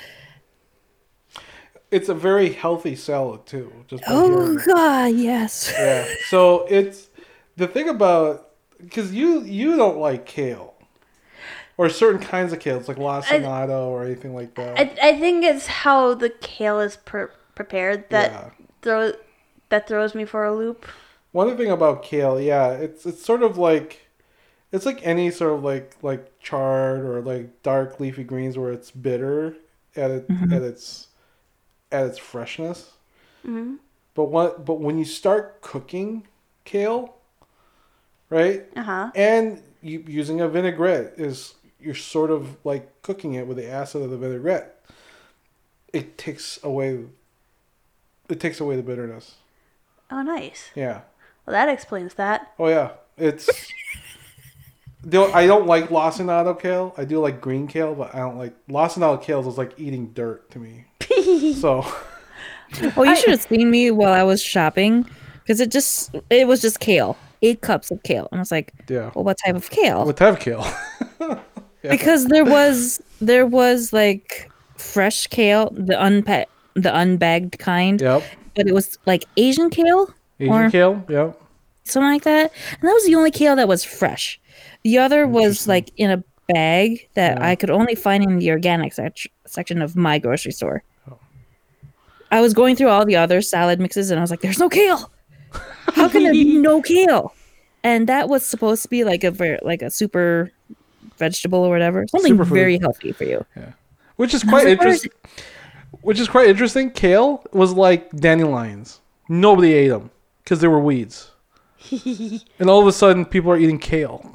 It's 1.91 2.09
a 2.09 2.13
very 2.13 2.53
healthy 2.53 2.95
salad 2.95 3.45
too. 3.47 3.71
Just 3.87 4.03
oh 4.07 4.29
hearing 4.29 4.59
god, 4.65 5.15
yes. 5.15 5.73
yeah. 5.77 6.07
So 6.27 6.65
it's 6.69 7.09
the 7.57 7.67
thing 7.67 7.89
about 7.89 8.51
because 8.77 9.13
you 9.13 9.41
you 9.43 9.75
don't 9.75 9.97
like 9.97 10.25
kale 10.25 10.75
or 11.77 11.89
certain 11.89 12.21
kinds 12.21 12.53
of 12.53 12.59
kales 12.59 12.87
like 12.87 12.97
lacinato 12.97 13.87
or 13.87 14.03
anything 14.05 14.35
like 14.35 14.53
that. 14.55 14.77
I, 14.79 15.09
I 15.09 15.19
think 15.19 15.43
it's 15.43 15.65
how 15.67 16.13
the 16.13 16.29
kale 16.29 16.79
is 16.79 16.97
per- 16.97 17.31
prepared 17.63 18.09
that 18.09 18.31
Yeah. 18.31 18.49
throw 18.81 19.11
that 19.67 19.85
throws 19.85 20.15
me 20.15 20.23
for 20.23 20.45
a 20.45 20.55
loop. 20.55 20.85
One 21.33 21.55
thing 21.57 21.69
about 21.69 22.03
kale, 22.03 22.39
yeah, 22.39 22.71
it's 22.71 23.05
it's 23.05 23.21
sort 23.21 23.43
of 23.43 23.57
like 23.57 24.07
it's 24.71 24.85
like 24.85 25.05
any 25.05 25.29
sort 25.29 25.51
of 25.57 25.63
like 25.63 25.97
like 26.01 26.39
chard 26.39 27.01
or 27.01 27.19
like 27.21 27.61
dark 27.61 27.99
leafy 27.99 28.23
greens 28.23 28.57
where 28.57 28.71
it's 28.71 28.91
bitter 28.91 29.57
at 29.93 30.09
it, 30.09 30.25
at 30.51 30.61
its 30.61 31.07
at 31.91 32.05
its 32.05 32.17
freshness. 32.17 32.93
But 34.15 34.25
what 34.25 34.63
but 34.65 34.79
when 34.79 34.97
you 34.97 35.05
start 35.05 35.59
cooking 35.61 36.27
kale, 36.63 37.15
right? 38.29 38.65
Uh 38.77 38.83
huh. 38.83 39.11
And 39.15 39.61
you 39.81 40.03
using 40.07 40.39
a 40.39 40.47
vinaigrette 40.47 41.13
is 41.17 41.55
you're 41.79 41.95
sort 42.15 42.31
of 42.31 42.57
like 42.63 43.01
cooking 43.01 43.33
it 43.33 43.47
with 43.47 43.57
the 43.57 43.69
acid 43.69 44.01
of 44.01 44.11
the 44.11 44.17
vinaigrette. 44.17 44.75
It 45.93 46.17
takes 46.17 46.59
away 46.63 47.05
it 48.29 48.39
takes 48.39 48.59
away 48.59 48.75
the 48.75 48.83
bitterness. 48.83 49.35
Oh, 50.11 50.21
nice. 50.21 50.69
Yeah. 50.75 51.01
Well, 51.45 51.53
that 51.53 51.69
explains 51.69 52.13
that. 52.15 52.53
Oh 52.59 52.67
yeah, 52.67 52.91
it's. 53.17 53.49
Though 55.01 55.31
I 55.31 55.47
don't 55.47 55.65
like 55.65 55.89
lacinato 55.89 56.59
kale. 56.59 56.93
I 56.97 57.05
do 57.05 57.19
like 57.19 57.39
green 57.39 57.67
kale, 57.67 57.95
but 57.95 58.13
I 58.13 58.19
don't 58.19 58.37
like 58.37 58.53
lacinato 58.67 59.21
kale 59.21 59.47
is 59.47 59.57
like 59.57 59.73
eating 59.77 60.07
dirt 60.13 60.51
to 60.51 60.59
me. 60.59 60.85
so 61.53 61.85
Oh, 62.95 63.03
you 63.03 63.15
should 63.15 63.31
have 63.31 63.41
seen 63.41 63.71
me 63.71 63.91
while 63.91 64.13
I 64.13 64.23
was 64.23 64.41
shopping 64.41 65.05
because 65.41 65.59
it 65.59 65.71
just 65.71 66.15
it 66.29 66.47
was 66.47 66.61
just 66.61 66.79
kale, 66.79 67.17
eight 67.41 67.61
cups 67.61 67.91
of 67.91 68.03
kale, 68.03 68.27
and 68.31 68.39
I 68.39 68.41
was 68.41 68.51
like, 68.51 68.73
yeah. 68.87 69.11
well, 69.15 69.23
what 69.23 69.37
type 69.43 69.55
of 69.55 69.69
kale? 69.69 70.05
What 70.05 70.17
type 70.17 70.33
of 70.33 70.39
kale. 70.39 70.65
because 71.81 72.25
there 72.27 72.45
was 72.45 73.01
there 73.21 73.45
was 73.45 73.91
like 73.91 74.51
fresh 74.77 75.27
kale, 75.27 75.71
the 75.71 75.95
unpa- 75.95 76.45
the 76.81 76.95
unbagged 76.95 77.59
kind, 77.59 78.01
yep. 78.01 78.23
but 78.55 78.67
it 78.67 78.73
was 78.73 78.97
like 79.05 79.25
Asian 79.37 79.69
kale 79.69 80.13
Asian 80.39 80.53
or 80.53 80.69
kale. 80.69 81.03
Yep. 81.09 81.41
something 81.83 82.11
like 82.11 82.23
that, 82.23 82.51
and 82.71 82.81
that 82.87 82.93
was 82.93 83.05
the 83.05 83.15
only 83.15 83.31
kale 83.31 83.55
that 83.55 83.67
was 83.67 83.83
fresh. 83.83 84.39
The 84.83 84.97
other 84.97 85.27
was 85.27 85.67
like 85.67 85.91
in 85.97 86.11
a 86.11 86.23
bag 86.53 87.07
that 87.13 87.41
I 87.41 87.55
could 87.55 87.69
only 87.69 87.95
find 87.95 88.23
in 88.23 88.39
the 88.39 88.51
organic 88.51 88.93
sec- 88.93 89.31
section 89.45 89.81
of 89.81 89.95
my 89.95 90.19
grocery 90.19 90.51
store. 90.51 90.83
Oh. 91.09 91.17
I 92.31 92.41
was 92.41 92.53
going 92.53 92.75
through 92.75 92.89
all 92.89 93.05
the 93.05 93.15
other 93.15 93.41
salad 93.41 93.79
mixes, 93.79 94.11
and 94.11 94.19
I 94.19 94.23
was 94.23 94.31
like, 94.31 94.41
"There's 94.41 94.59
no 94.59 94.69
kale. 94.69 95.11
How 95.93 96.09
can 96.09 96.23
there 96.23 96.33
be 96.33 96.57
no 96.69 96.81
kale?" 96.81 97.33
And 97.83 98.07
that 98.07 98.27
was 98.27 98.45
supposed 98.45 98.83
to 98.83 98.89
be 98.89 99.03
like 99.03 99.23
a 99.23 99.31
ver- 99.31 99.59
like 99.61 99.81
a 99.81 99.89
super 99.89 100.51
vegetable 101.17 101.59
or 101.59 101.69
whatever, 101.69 102.07
something 102.07 102.41
very 102.43 102.79
healthy 102.79 103.11
for 103.11 103.25
you. 103.25 103.45
Yeah. 103.55 103.73
Which 104.15 104.33
is 104.33 104.43
quite 104.43 104.67
interesting. 104.67 105.11
Which 106.01 106.19
is 106.19 106.27
quite 106.27 106.47
interesting. 106.47 106.91
Kale 106.91 107.43
was 107.51 107.73
like 107.73 108.09
dandelions. 108.11 109.01
Nobody 109.27 109.73
ate 109.73 109.89
them 109.89 110.11
because 110.43 110.61
they 110.61 110.67
were 110.67 110.79
weeds. 110.79 111.31
and 111.91 112.69
all 112.69 112.79
of 112.81 112.87
a 112.87 112.91
sudden, 112.91 113.25
people 113.25 113.51
are 113.51 113.57
eating 113.57 113.79
kale. 113.79 114.29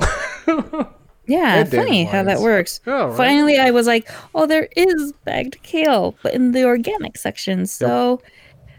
Yeah, 1.26 1.60
And 1.60 1.70
funny 1.70 2.04
how 2.04 2.22
that 2.24 2.40
works. 2.40 2.80
Yeah, 2.86 3.06
right. 3.06 3.16
Finally, 3.16 3.58
I 3.58 3.70
was 3.70 3.86
like, 3.86 4.08
"Oh, 4.34 4.46
there 4.46 4.68
is 4.76 5.12
bagged 5.24 5.62
kale, 5.62 6.14
but 6.22 6.34
in 6.34 6.52
the 6.52 6.64
organic 6.64 7.16
section." 7.16 7.66
So, 7.66 8.20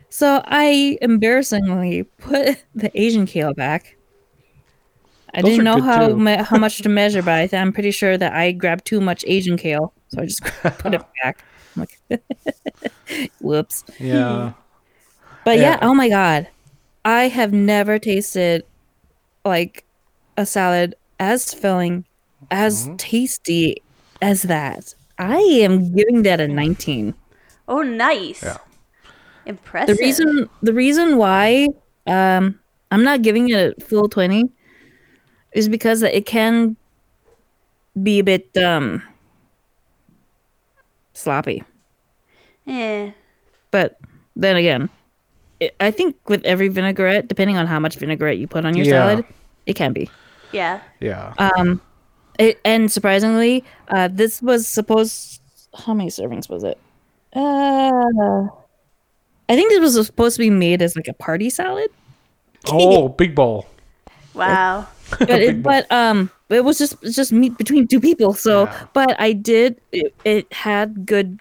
so 0.10 0.44
I 0.46 0.98
embarrassingly 1.02 2.04
put 2.04 2.64
the 2.76 2.92
Asian 3.00 3.26
kale 3.26 3.54
back. 3.54 3.98
I 5.34 5.42
Those 5.42 5.52
didn't 5.52 5.64
know 5.64 5.82
how 5.82 6.10
ma- 6.10 6.44
how 6.44 6.58
much 6.58 6.84
to 6.84 6.90
measure, 6.90 7.24
but 7.24 7.52
I'm 7.54 7.74
pretty 7.74 7.92
sure 7.92 8.18
that 8.18 8.34
I 8.34 8.52
grabbed 8.52 8.86
too 8.86 9.02
much 9.02 9.26
Asian 9.28 9.58
kale, 9.58 9.92
so 10.10 10.22
I 10.22 10.26
just 10.26 10.44
put 10.44 10.94
it 10.94 11.02
back. 11.24 11.44
I'm 11.76 11.86
like, 12.10 12.22
whoops. 13.42 13.84
yeah. 14.00 14.54
But 15.44 15.58
yeah. 15.58 15.72
Yeah. 15.72 15.80
oh 15.82 15.94
my 15.94 16.10
god. 16.10 16.48
I 17.04 17.28
have 17.28 17.54
never 17.54 18.00
tasted 18.00 18.64
like 19.44 19.86
a 20.38 20.46
salad 20.46 20.96
as 21.20 21.54
filling, 21.54 22.06
as 22.50 22.86
Mm-hmm. 22.86 22.96
tasty 22.98 23.82
as 24.22 24.44
that. 24.44 24.96
I 25.18 25.38
am 25.38 25.94
giving 25.96 26.24
that 26.24 26.42
a 26.42 26.48
19. 26.48 27.14
Oh, 27.68 27.82
nice. 27.82 28.44
Yeah. 28.44 28.58
Impressive. 29.46 29.96
The 29.98 30.02
reason 30.04 30.50
the 30.64 30.74
reason 30.74 31.18
why 31.18 31.68
um 32.08 32.60
I'm 32.92 33.04
not 33.04 33.22
giving 33.22 33.50
it 33.50 33.76
a 33.78 33.86
full 33.86 34.10
20 34.10 34.50
is 35.54 35.70
because 35.70 36.02
it 36.02 36.26
can 36.26 36.76
be 38.02 38.20
a 38.20 38.24
bit 38.24 38.56
um 38.58 39.02
sloppy. 41.16 41.64
Yeah. 42.66 43.12
But 43.72 43.98
then 44.36 44.56
again, 44.56 44.90
it, 45.60 45.76
I 45.80 45.90
think 45.92 46.16
with 46.30 46.44
every 46.46 46.68
vinaigrette, 46.68 47.28
depending 47.28 47.58
on 47.58 47.66
how 47.68 47.80
much 47.80 47.96
vinaigrette 47.96 48.38
you 48.38 48.48
put 48.48 48.66
on 48.66 48.76
your 48.76 48.86
Yeah. 48.86 48.92
salad, 48.92 49.26
it 49.66 49.74
can 49.74 49.94
be. 49.94 50.10
Yeah. 50.52 50.82
Yeah. 51.00 51.34
Um, 51.38 51.82
it, 52.38 52.60
and 52.64 52.92
surprisingly, 52.92 53.64
uh, 53.90 54.10
this 54.12 54.42
was 54.42 54.68
supposed. 54.68 55.42
How 55.74 55.94
many 55.94 56.10
servings 56.10 56.50
was 56.50 56.64
it? 56.64 56.78
Uh, 57.34 58.48
I 59.50 59.56
think 59.56 59.70
this 59.72 59.96
was 59.96 60.06
supposed 60.06 60.36
to 60.38 60.40
be 60.40 60.50
made 60.50 60.82
as 60.82 60.96
like 60.96 61.08
a 61.08 61.14
party 61.14 61.50
salad, 61.50 61.90
oh, 62.72 63.10
big 63.10 63.36
bowl. 63.36 63.68
Wow. 64.34 64.88
but 65.20 65.30
it, 65.42 65.62
but 65.64 65.92
um, 65.92 66.30
it 66.50 66.64
was 66.64 66.78
just 66.78 66.96
it's 67.04 67.16
just 67.16 67.32
meat 67.32 67.58
between 67.58 67.88
two 67.88 68.00
people. 68.00 68.34
So, 68.34 68.64
Yeah. 68.66 68.86
but 68.94 69.20
I 69.20 69.34
did. 69.34 69.80
It, 69.92 70.14
it 70.24 70.52
had 70.54 71.06
good. 71.06 71.40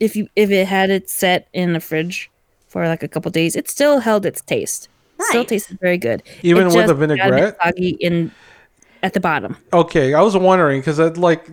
If 0.00 0.16
you 0.16 0.28
if 0.36 0.50
it 0.50 0.66
had 0.66 0.90
it 0.90 1.08
set 1.08 1.48
in 1.52 1.72
the 1.72 1.80
fridge 1.80 2.30
for 2.68 2.86
like 2.86 3.02
a 3.02 3.08
couple 3.08 3.30
days, 3.30 3.56
it 3.56 3.70
still 3.70 4.00
held 4.00 4.26
its 4.26 4.40
taste. 4.42 4.88
Still 5.20 5.46
tasted 5.46 5.78
very 5.80 5.96
good. 5.96 6.22
Even 6.42 6.64
It 6.64 6.66
with 6.66 6.74
just 6.74 6.86
the 6.88 6.94
got 6.94 7.02
a 7.02 7.06
bit 7.08 7.18
vinaigrette? 7.18 7.56
soggy 7.62 7.88
in 8.00 8.30
at 9.02 9.14
the 9.14 9.20
bottom. 9.20 9.56
Okay, 9.72 10.12
I 10.12 10.20
was 10.20 10.36
wondering 10.36 10.80
because 10.80 11.00
I'd 11.00 11.16
like, 11.16 11.48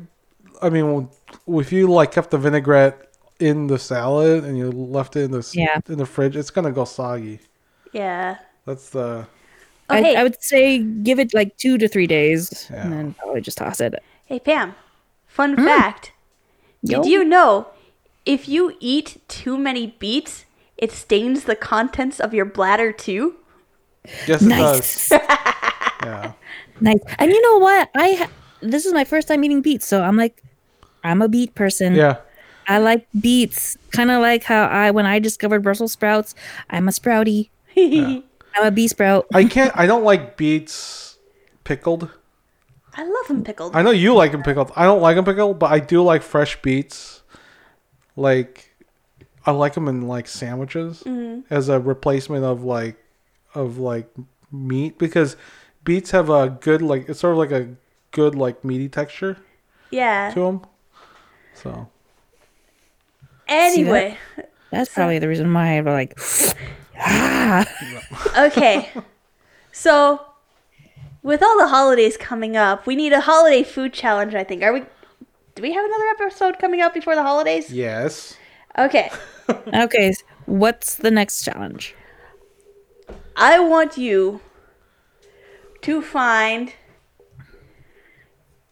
I 0.62 0.70
mean, 0.70 1.08
if 1.48 1.72
you 1.72 1.88
like 1.88 2.12
kept 2.12 2.32
the 2.32 2.38
vinaigrette 2.38 3.08
in 3.40 3.68
the 3.68 3.80
salad 3.80 4.44
and 4.44 4.58
you 4.58 4.70
left 4.72 5.16
it 5.16 5.22
in 5.22 5.32
the 5.32 5.50
Yeah. 5.54 5.80
in 5.88 5.98
the 5.98 6.06
fridge, 6.06 6.36
it's 6.36 6.50
gonna 6.50 6.72
go 6.74 6.84
soggy. 6.84 7.40
Yeah. 7.94 8.38
That's 8.66 8.90
the 8.90 9.26
Oh, 9.90 9.98
okay. 9.98 10.16
I, 10.16 10.22
I 10.22 10.24
would 10.24 10.42
say 10.42 10.80
give 10.80 11.20
it 11.20 11.34
like 11.34 11.58
two 11.58 11.78
to 11.78 11.88
three 11.88 12.08
days, 12.08 12.68
Yeah. 12.72 12.84
and 12.84 12.94
then 12.94 13.14
probably 13.16 13.42
just 13.42 13.58
toss 13.58 13.82
it. 13.82 14.02
Hey, 14.26 14.40
Pam. 14.40 14.76
Fun 15.28 15.56
hmm. 15.56 15.66
fact. 15.66 16.12
Yo. 16.82 17.02
Did 17.02 17.10
you 17.10 17.24
know 17.24 17.68
if 18.26 18.48
you 18.48 18.76
eat 18.80 19.22
too 19.28 19.58
many 19.58 19.96
beets, 20.00 20.46
it 20.78 20.92
stains 20.92 21.46
the 21.46 21.56
contents 21.56 22.20
of 22.20 22.34
your 22.34 22.46
bladder 22.46 22.92
too? 22.92 23.36
yes, 24.28 24.42
it 24.42 24.48
Nice, 24.48 25.10
does. 25.10 25.20
Yeah, 26.04 26.34
nice. 26.82 27.00
And 27.18 27.32
you 27.32 27.42
know 27.42 27.60
what? 27.60 27.90
I 27.96 28.14
ha- 28.16 28.30
this 28.60 28.86
is 28.86 28.92
my 28.94 29.06
first 29.06 29.28
time 29.30 29.42
eating 29.46 29.62
beets, 29.62 29.86
so 29.86 30.02
I'm 30.02 30.18
like, 30.18 30.44
I'm 31.04 31.22
a 31.22 31.30
beet 31.30 31.56
person. 31.56 31.96
yeah. 31.96 32.18
I 32.68 32.78
like 32.78 33.08
beets, 33.20 33.78
kind 33.92 34.10
of 34.12 34.22
like 34.22 34.44
how 34.44 34.66
I 34.66 34.92
when 34.92 35.06
I 35.06 35.20
discovered 35.20 35.64
Brussels 35.64 35.92
sprouts, 35.94 36.34
I'm 36.70 36.88
a 36.88 36.92
sprouty. 36.92 37.50
I'm 38.56 38.66
a 38.66 38.72
bee 38.72 38.88
sprout. 38.88 39.28
I 39.34 39.46
can't. 39.46 39.72
I 39.76 39.86
don't 39.86 40.04
like 40.04 40.38
beets 40.38 41.18
pickled. 41.64 42.10
I 42.96 43.04
love 43.04 43.28
them 43.28 43.44
pickled. 43.44 43.76
I 43.76 43.82
know 43.82 43.92
you 43.92 44.14
like 44.14 44.32
them 44.32 44.44
pickled. 44.44 44.72
I 44.76 44.84
don't 44.84 45.02
like 45.02 45.16
them 45.16 45.26
pickled, 45.26 45.58
but 45.58 45.72
I 45.72 45.80
do 45.80 46.04
like 46.04 46.22
fresh 46.22 46.62
beets. 46.62 47.24
Like, 48.16 48.76
I 49.46 49.52
like 49.52 49.74
them 49.74 49.88
in 49.88 50.08
like 50.08 50.28
sandwiches 50.28 51.02
mm-hmm. 51.04 51.42
as 51.52 51.70
a 51.70 51.80
replacement 51.80 52.46
of 52.46 52.64
like, 52.64 52.98
of 53.56 53.80
like 53.80 54.08
meat 54.52 55.00
because 55.00 55.36
beets 55.84 56.12
have 56.12 56.30
a 56.30 56.50
good 56.50 56.82
like 56.82 57.10
it's 57.10 57.20
sort 57.20 57.34
of 57.34 57.40
like 57.40 57.52
a 57.52 57.76
good 58.12 58.36
like 58.36 58.64
meaty 58.64 58.88
texture 58.88 59.38
yeah. 59.90 60.30
to 60.32 60.40
them. 60.42 60.62
So 61.56 61.90
Anyway. 63.48 64.18
That's 64.72 64.92
probably 64.92 65.20
the 65.20 65.28
reason 65.28 65.54
why 65.54 65.78
I'm 65.78 65.86
like, 65.86 66.20
ah. 67.06 67.66
Okay. 68.48 68.90
so, 69.72 70.22
with 71.22 71.42
all 71.44 71.58
the 71.60 71.68
holidays 71.68 72.18
coming 72.18 72.56
up, 72.58 72.86
we 72.88 72.96
need 72.96 73.14
a 73.14 73.22
holiday 73.22 73.64
food 73.64 73.94
challenge, 73.94 74.34
I 74.36 74.44
think. 74.44 74.64
Are 74.64 74.74
we. 74.74 74.84
Do 75.56 75.62
we 75.62 75.72
have 75.72 75.86
another 75.86 76.06
episode 76.20 76.58
coming 76.60 76.82
up 76.82 76.94
before 76.96 77.16
the 77.16 77.22
holidays? 77.24 77.72
yes, 77.72 78.36
Okay. 78.78 79.12
Okay, 79.74 80.14
what's 80.46 80.96
the 80.96 81.12
next 81.12 81.44
challenge? 81.44 81.94
I 83.36 83.60
want 83.60 83.98
you 83.98 84.40
to 85.82 86.02
find 86.02 86.74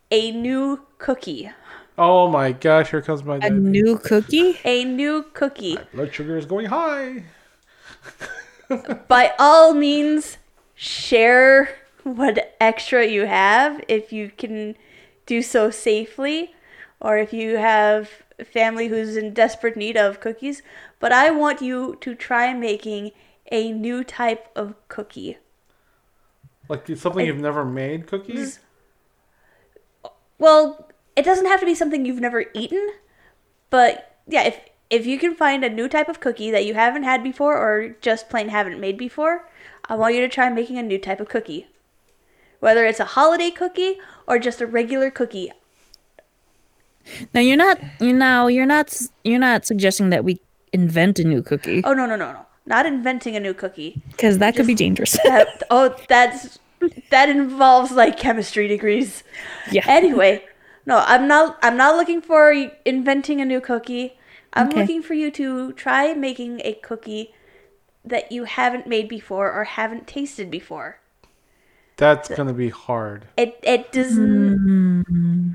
a 0.09 0.31
new 0.31 0.81
cookie. 0.97 1.51
Oh 1.97 2.29
my 2.29 2.51
gosh! 2.53 2.89
Here 2.91 3.01
comes 3.01 3.23
my 3.23 3.35
A 3.35 3.39
diabetes. 3.41 3.61
new 3.63 3.97
cookie? 3.99 4.57
A 4.65 4.85
new 4.85 5.23
cookie. 5.33 5.77
blood 5.93 6.13
sugar 6.13 6.37
is 6.37 6.45
going 6.45 6.65
high. 6.67 7.23
By 9.07 9.33
all 9.37 9.73
means, 9.73 10.37
share 10.75 11.69
what 12.03 12.55
extra 12.59 13.05
you 13.05 13.25
have 13.25 13.83
if 13.87 14.11
you 14.11 14.31
can 14.35 14.75
do 15.25 15.41
so 15.41 15.69
safely, 15.69 16.53
or 16.99 17.17
if 17.17 17.33
you 17.33 17.57
have 17.57 18.09
family 18.45 18.87
who's 18.87 19.15
in 19.15 19.33
desperate 19.33 19.77
need 19.77 19.97
of 19.97 20.19
cookies. 20.19 20.61
But 20.99 21.11
I 21.11 21.29
want 21.31 21.61
you 21.61 21.97
to 22.01 22.15
try 22.15 22.53
making 22.53 23.11
a 23.51 23.71
new 23.71 24.03
type 24.03 24.49
of 24.55 24.75
cookie. 24.87 25.37
Like 26.69 26.87
something 26.95 27.25
you've 27.25 27.39
never 27.39 27.65
made 27.65 28.07
cookies. 28.07 28.59
Well, 30.37 30.89
it 31.15 31.23
doesn't 31.23 31.47
have 31.47 31.59
to 31.59 31.65
be 31.65 31.75
something 31.75 32.05
you've 32.05 32.21
never 32.21 32.45
eaten, 32.53 32.89
but 33.69 34.17
yeah, 34.27 34.43
if 34.43 34.59
if 34.91 35.07
you 35.07 35.17
can 35.17 35.33
find 35.33 35.63
a 35.63 35.69
new 35.69 35.87
type 35.87 36.09
of 36.09 36.19
cookie 36.19 36.51
that 36.51 36.65
you 36.65 36.73
haven't 36.75 37.03
had 37.03 37.23
before 37.23 37.57
or 37.57 37.95
just 38.01 38.29
plain 38.29 38.49
haven't 38.49 38.79
made 38.79 38.97
before, 38.97 39.49
I 39.89 39.95
want 39.95 40.13
you 40.13 40.21
to 40.21 40.27
try 40.27 40.49
making 40.49 40.77
a 40.77 40.83
new 40.83 40.99
type 40.99 41.19
of 41.21 41.29
cookie. 41.29 41.67
Whether 42.59 42.85
it's 42.85 42.99
a 42.99 43.05
holiday 43.05 43.49
cookie 43.49 43.97
or 44.27 44.37
just 44.37 44.61
a 44.61 44.67
regular 44.67 45.09
cookie. 45.09 45.51
Now 47.33 47.39
you're 47.41 47.57
not 47.57 47.79
you 47.99 48.13
know 48.13 48.47
you're 48.47 48.67
not 48.67 48.95
you're 49.23 49.39
not 49.39 49.65
suggesting 49.65 50.11
that 50.11 50.23
we 50.23 50.39
invent 50.71 51.17
a 51.17 51.23
new 51.23 51.41
cookie 51.41 51.81
Oh 51.83 51.93
no 51.93 52.05
no 52.05 52.15
no 52.15 52.31
no. 52.33 52.45
Not 52.67 52.85
inventing 52.85 53.35
a 53.35 53.39
new 53.39 53.55
cookie. 53.55 54.01
because 54.11 54.37
that 54.37 54.55
could 54.55 54.67
be 54.67 54.75
dangerous. 54.75 55.17
That, 55.23 55.63
oh 55.71 55.95
that's 56.07 56.59
that 57.09 57.29
involves 57.29 57.91
like 57.91 58.17
chemistry 58.17 58.67
degrees. 58.67 59.23
yeah. 59.71 59.83
Anyway, 59.87 60.43
no, 60.85 61.03
I'm 61.07 61.27
not 61.27 61.57
I'm 61.63 61.77
not 61.77 61.95
looking 61.95 62.21
for 62.21 62.51
inventing 62.85 63.41
a 63.41 63.45
new 63.45 63.61
cookie. 63.61 64.17
I'm 64.53 64.67
Okay. 64.67 64.81
looking 64.81 65.01
for 65.01 65.13
you 65.13 65.31
to 65.31 65.71
try 65.73 66.13
making 66.13 66.61
a 66.63 66.73
cookie 66.73 67.33
that 68.03 68.31
you 68.31 68.43
haven't 68.45 68.87
made 68.87 69.07
before 69.07 69.51
or 69.51 69.63
haven't 69.63 70.07
tasted 70.07 70.49
before. 70.51 70.99
That's 71.97 72.29
gonna 72.29 72.53
be 72.53 72.69
hard. 72.69 73.25
It 73.37 73.59
it 73.63 73.91
doesn't. 73.91 75.03
Hmm. 75.07 75.51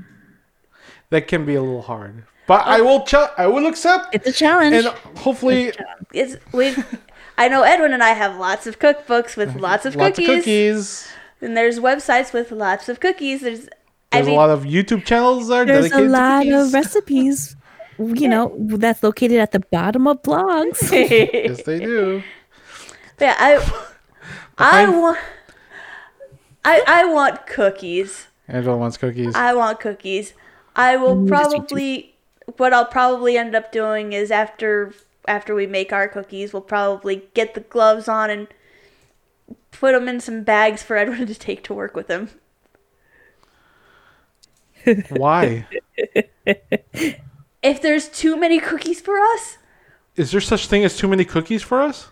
That 1.09 1.27
can 1.27 1.45
be 1.45 1.55
a 1.55 1.61
little 1.61 1.81
hard, 1.83 2.23
but 2.47 2.65
I 2.65 2.81
will. 2.81 3.01
Ch- 3.03 3.15
I 3.37 3.47
will 3.47 3.65
accept, 3.67 4.13
It's 4.15 4.27
a 4.27 4.31
challenge. 4.31 4.75
and 4.75 4.87
hopefully, 5.19 5.73
It's 6.13 6.35
we. 6.53 6.75
I 7.37 7.47
know 7.49 7.63
Edwin 7.63 7.93
and 7.93 8.01
I 8.03 8.09
have 8.11 8.37
lots 8.37 8.65
of 8.65 8.79
cookbooks 8.79 9.35
with 9.37 9.55
lots 9.67 9.85
of 9.85 9.95
lots 9.95 10.17
cookies, 10.17 10.29
of 10.29 10.35
cookies. 10.39 11.07
and 11.41 11.55
there's 11.55 11.79
websites 11.79 12.33
with 12.33 12.51
lots 12.51 12.89
of 12.89 12.99
cookies. 12.99 13.41
There's. 13.41 13.67
I 14.11 14.17
There's 14.17 14.27
mean, 14.27 14.35
a 14.35 14.37
lot 14.39 14.49
of 14.49 14.63
YouTube 14.63 15.03
channels 15.03 15.49
there 15.49 15.65
There's 15.65 15.91
a 15.91 15.99
lot 15.99 16.43
to 16.43 16.61
of 16.61 16.73
recipes, 16.73 17.56
you 17.99 18.27
know, 18.27 18.55
that's 18.59 19.03
located 19.03 19.39
at 19.39 19.51
the 19.51 19.59
bottom 19.59 20.07
of 20.07 20.21
blogs. 20.21 20.91
yes, 20.91 21.63
they 21.63 21.79
do. 21.79 22.23
yeah, 23.19 23.35
I. 23.39 23.83
I 24.59 24.89
want. 24.89 25.17
I 26.65 26.83
I 26.87 27.05
want 27.05 27.45
cookies. 27.47 28.27
Angela 28.47 28.77
wants 28.77 28.97
cookies. 28.97 29.35
I 29.35 29.53
want 29.53 29.79
cookies. 29.79 30.33
I 30.75 30.95
will 30.97 31.15
Mm, 31.15 31.29
yes, 31.29 31.53
me 31.53 31.59
too. 31.61 31.65
probably 31.65 32.15
what 32.57 32.73
I'll 32.73 32.85
probably 32.85 33.37
end 33.37 33.55
up 33.55 33.71
doing 33.71 34.13
is 34.13 34.31
after 34.31 34.93
after 35.27 35.53
we 35.53 35.67
make 35.67 35.91
our 35.91 36.07
cookies, 36.07 36.53
we'll 36.53 36.61
probably 36.61 37.23
get 37.33 37.53
the 37.53 37.61
gloves 37.61 38.07
on 38.07 38.29
and 38.29 38.47
put 39.71 39.91
them 39.93 40.07
in 40.07 40.19
some 40.19 40.43
bags 40.43 40.81
for 40.83 40.97
Edwin 40.97 41.27
to 41.27 41.35
take 41.35 41.63
to 41.65 41.73
work 41.73 41.95
with 41.95 42.07
him. 42.07 42.29
Why? 45.09 45.67
If 47.67 47.81
there's 47.81 48.07
too 48.09 48.37
many 48.37 48.59
cookies 48.59 49.01
for 49.01 49.19
us, 49.19 49.57
Is 50.15 50.31
there 50.31 50.41
such 50.41 50.67
thing 50.67 50.83
as 50.85 50.97
too 50.97 51.07
many 51.07 51.25
cookies 51.25 51.61
for 51.63 51.81
us? 51.81 52.11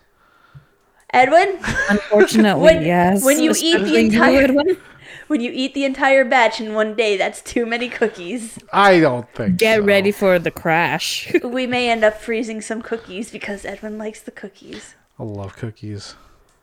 Edwin, 1.12 1.58
Unfortunately, 1.88 2.62
When- 2.68 2.82
yes. 2.84 3.24
when 3.24 3.40
you 3.40 3.52
eat 3.52 3.78
the 3.78 3.96
Especially 3.96 4.00
you, 4.00 4.06
entire- 4.06 4.76
when 5.28 5.40
you 5.40 5.50
eat 5.54 5.72
the 5.74 5.84
entire 5.84 6.24
batch 6.24 6.60
in 6.60 6.74
one 6.74 6.94
day, 6.94 7.16
that's 7.16 7.40
too 7.42 7.64
many 7.64 7.88
cookies. 7.88 8.58
I 8.72 9.00
don't 9.00 9.28
think. 9.34 9.56
Get 9.58 9.78
so. 9.80 9.84
ready 9.84 10.12
for 10.12 10.38
the 10.38 10.50
crash. 10.50 11.32
We 11.44 11.66
may 11.66 11.90
end 11.90 12.04
up 12.04 12.20
freezing 12.20 12.60
some 12.60 12.82
cookies 12.82 13.30
because 13.30 13.64
Edwin 13.64 13.98
likes 13.98 14.20
the 14.20 14.30
cookies. 14.32 14.94
I 15.18 15.22
love 15.22 15.56
cookies. 15.56 16.14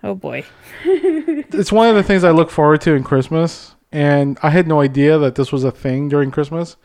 oh 0.03 0.13
boy. 0.15 0.45
It's 0.85 1.71
one 1.71 1.89
of 1.89 1.95
the 1.95 2.03
things 2.03 2.23
I 2.23 2.31
look 2.31 2.51
forward 2.51 2.81
to 2.81 2.93
in 2.93 3.03
Christmas, 3.03 3.75
and 3.91 4.37
I 4.43 4.49
had 4.51 4.67
no 4.67 4.81
idea 4.81 5.17
that 5.17 5.35
this 5.35 5.51
was 5.51 5.63
a 5.63 5.71
thing 5.71 6.09
during 6.09 6.29
Christmas. 6.31 6.75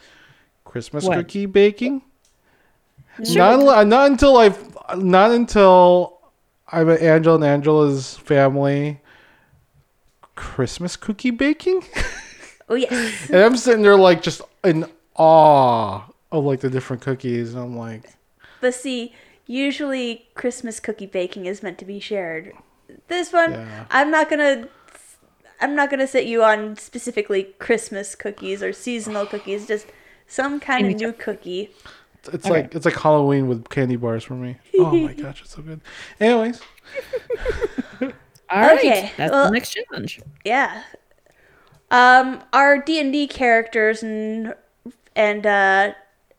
Christmas 0.78 1.02
What? 1.06 1.16
cookie 1.16 1.46
baking. 1.46 2.02
Not 3.18 3.54
until- 3.54 3.68
uh, 3.70 3.82
not 3.82 4.10
until 4.12 4.36
I've 4.36 4.76
not 4.96 5.32
until 5.32 6.20
I 6.70 6.84
met 6.84 7.02
uh, 7.02 7.04
Angela 7.04 7.34
and 7.34 7.44
Angela's 7.44 8.16
family. 8.18 9.00
Christmas 10.36 10.94
cookie 10.94 11.32
baking, 11.32 11.82
Oh 12.68 12.76
yes. 12.76 13.28
and 13.30 13.38
I'm 13.42 13.56
sitting 13.56 13.82
there 13.82 13.96
like 13.96 14.22
just 14.22 14.40
in 14.62 14.86
awe 15.16 16.04
of 16.30 16.44
like 16.44 16.60
the 16.60 16.70
different 16.70 17.02
cookies, 17.02 17.54
and 17.54 17.64
I'm 17.64 17.76
like, 17.76 18.04
But 18.60 18.72
see, 18.74 19.12
usually 19.48 20.28
Christmas 20.34 20.78
cookie 20.78 21.06
baking 21.06 21.46
is 21.46 21.60
meant 21.60 21.76
to 21.78 21.84
be 21.84 21.98
shared. 21.98 22.52
This 23.08 23.32
one, 23.32 23.50
Yeah. 23.54 23.84
I'm 23.90 24.12
not 24.12 24.30
gonna. 24.30 24.68
I'm 25.60 25.74
not 25.74 25.90
gonna 25.90 26.06
set 26.06 26.26
you 26.26 26.44
on 26.44 26.76
specifically 26.76 27.42
Christmas 27.58 28.14
cookies 28.14 28.62
or 28.62 28.72
seasonal 28.72 29.26
cookies. 29.26 29.66
Just 29.66 29.86
some 30.28 30.60
kind 30.60 30.86
of 30.86 30.94
new 31.00 31.12
cookie. 31.12 31.70
it's 32.32 32.46
like 32.46 32.74
it's 32.74 32.84
like 32.84 32.94
Halloween 32.96 33.48
with 33.48 33.68
candy 33.68 33.96
bars 33.96 34.22
for 34.24 34.34
me. 34.34 34.56
Oh 34.78 34.94
my 34.94 35.12
gosh, 35.12 35.40
it's 35.42 35.50
so 35.54 35.62
good. 35.62 35.80
Anyways, 36.20 36.60
All 38.50 38.60
right. 38.60 38.78
Okay, 38.78 39.12
That's 39.16 39.32
well- 39.32 39.46
the 39.46 39.50
next 39.50 39.70
challenge. 39.74 40.20
Yeah. 40.44 40.82
Um, 41.90 42.42
our 42.52 42.78
D 42.78 43.00
and 43.00 43.12
D 43.12 43.26
characters 43.26 44.02
and 44.02 44.54
and 45.16 45.46
uh, 45.46 45.94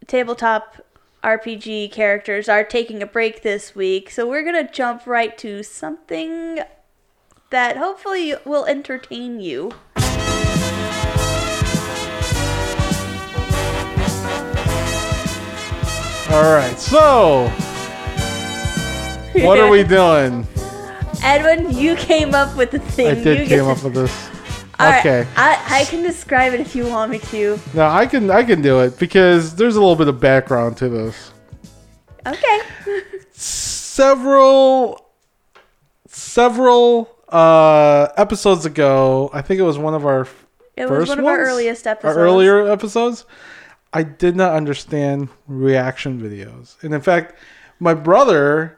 tabletop 0.08 0.78
RPG 1.24 1.92
characters 1.92 2.48
are 2.48 2.64
taking 2.64 3.02
a 3.04 3.06
break 3.08 3.42
this 3.42 3.76
week, 3.76 4.10
so 4.12 4.28
we're 4.28 4.44
gonna 4.44 4.72
jump 4.72 5.06
right 5.08 5.38
to 5.40 5.64
something 5.64 6.60
that 7.50 7.78
hopefully 7.78 8.36
will 8.46 8.66
entertain 8.66 9.40
you. 9.40 9.72
All 16.30 16.54
right. 16.54 16.78
So, 16.78 17.48
what 19.44 19.60
are 19.60 19.70
we 19.70 19.84
doing? 20.00 20.48
Edwin, 21.24 21.76
you 21.76 21.96
came 21.96 22.34
up 22.34 22.56
with 22.56 22.72
the 22.72 22.80
thing. 22.80 23.08
I 23.08 23.14
did 23.16 23.40
you 23.40 23.46
came 23.58 23.66
up 23.66 23.84
with 23.84 23.94
this. 23.94 24.30
All 24.80 24.90
right, 24.90 25.00
okay. 25.06 25.28
I, 25.36 25.82
I 25.82 25.86
can 25.86 26.02
describe 26.02 26.54
it 26.54 26.62
if 26.62 26.74
you 26.76 26.88
want 26.88 27.12
me 27.12 27.20
to. 27.20 27.60
No, 27.74 27.88
I 27.88 28.06
can 28.06 28.32
I 28.32 28.44
can 28.44 28.62
do 28.62 28.80
it 28.80 28.98
because 28.98 29.56
there's 29.56 29.76
a 29.76 29.80
little 29.80 29.96
bit 29.98 30.08
of 30.08 30.20
background 30.22 30.78
to 30.78 30.88
this. 30.88 31.32
Okay. 32.26 32.60
Several 33.32 35.06
several 36.08 37.10
uh 37.28 38.08
episodes 38.16 38.66
ago, 38.66 39.30
I 39.34 39.42
think 39.42 39.60
it 39.60 39.64
was 39.64 39.78
one 39.78 39.94
of 39.96 40.06
our 40.06 40.28
It 40.78 40.90
was 40.90 41.10
one 41.10 41.20
of 41.20 41.26
our 41.26 41.40
earliest 41.40 41.86
episodes. 41.86 42.16
our 42.16 42.24
earlier 42.24 42.68
episodes. 42.72 43.26
I 43.92 44.04
did 44.04 44.36
not 44.36 44.54
understand 44.54 45.30
reaction 45.48 46.22
videos. 46.22 46.82
And 46.84 46.94
in 46.94 47.02
fact, 47.02 47.36
my 47.80 47.94
brother 47.94 48.78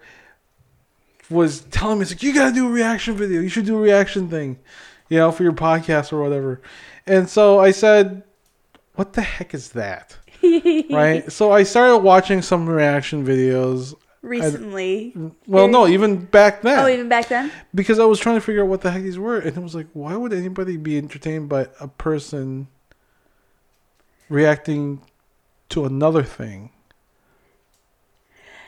was 1.30 1.62
telling 1.62 2.00
me, 2.00 2.06
he's 2.06 2.12
like, 2.12 2.24
you 2.24 2.34
gotta 2.34 2.54
do 2.54 2.68
a 2.68 2.72
reaction 2.72 3.16
video. 3.16 3.42
You 3.42 3.50
should 3.50 3.66
do 3.66 3.78
a 3.78 3.82
reaction 3.82 4.30
thing, 4.30 4.60
you 5.10 5.18
know, 5.18 5.32
for 5.32 5.44
your 5.44 5.54
podcast 5.54 6.14
or 6.14 6.22
whatever. 6.22 6.62
And 7.06 7.30
so 7.30 7.60
I 7.60 7.72
said, 7.72 8.24
what 8.96 9.14
the 9.14 9.22
heck 9.22 9.54
is 9.54 9.70
that? 9.70 10.18
right? 10.44 11.30
So 11.32 11.52
I 11.52 11.64
started 11.64 12.00
watching 12.00 12.42
some 12.42 12.68
reaction 12.68 13.26
videos. 13.26 13.96
recently. 14.22 15.14
Well, 15.48 15.68
no, 15.68 15.88
even 15.88 16.26
back 16.26 16.62
then. 16.62 16.80
Oh, 16.80 16.88
even 16.88 17.10
back 17.10 17.28
then? 17.28 17.52
because 17.74 18.00
I 18.00 18.06
was 18.06 18.20
trying 18.20 18.36
to 18.36 18.42
figure 18.42 18.64
out 18.64 18.70
what 18.70 18.82
the 18.82 18.92
heck 18.92 19.04
these 19.04 19.20
were, 19.20 19.40
and 19.40 19.56
it 19.56 19.62
was 19.62 19.76
like, 19.76 19.88
why 19.94 20.16
would 20.16 20.34
anybody 20.34 20.78
be 20.78 20.98
entertained 20.98 21.50
by 21.50 21.68
a 21.80 21.88
person 21.88 22.68
reacting 24.32 25.02
to 25.70 25.86
another 25.86 26.24
thing? 26.24 26.72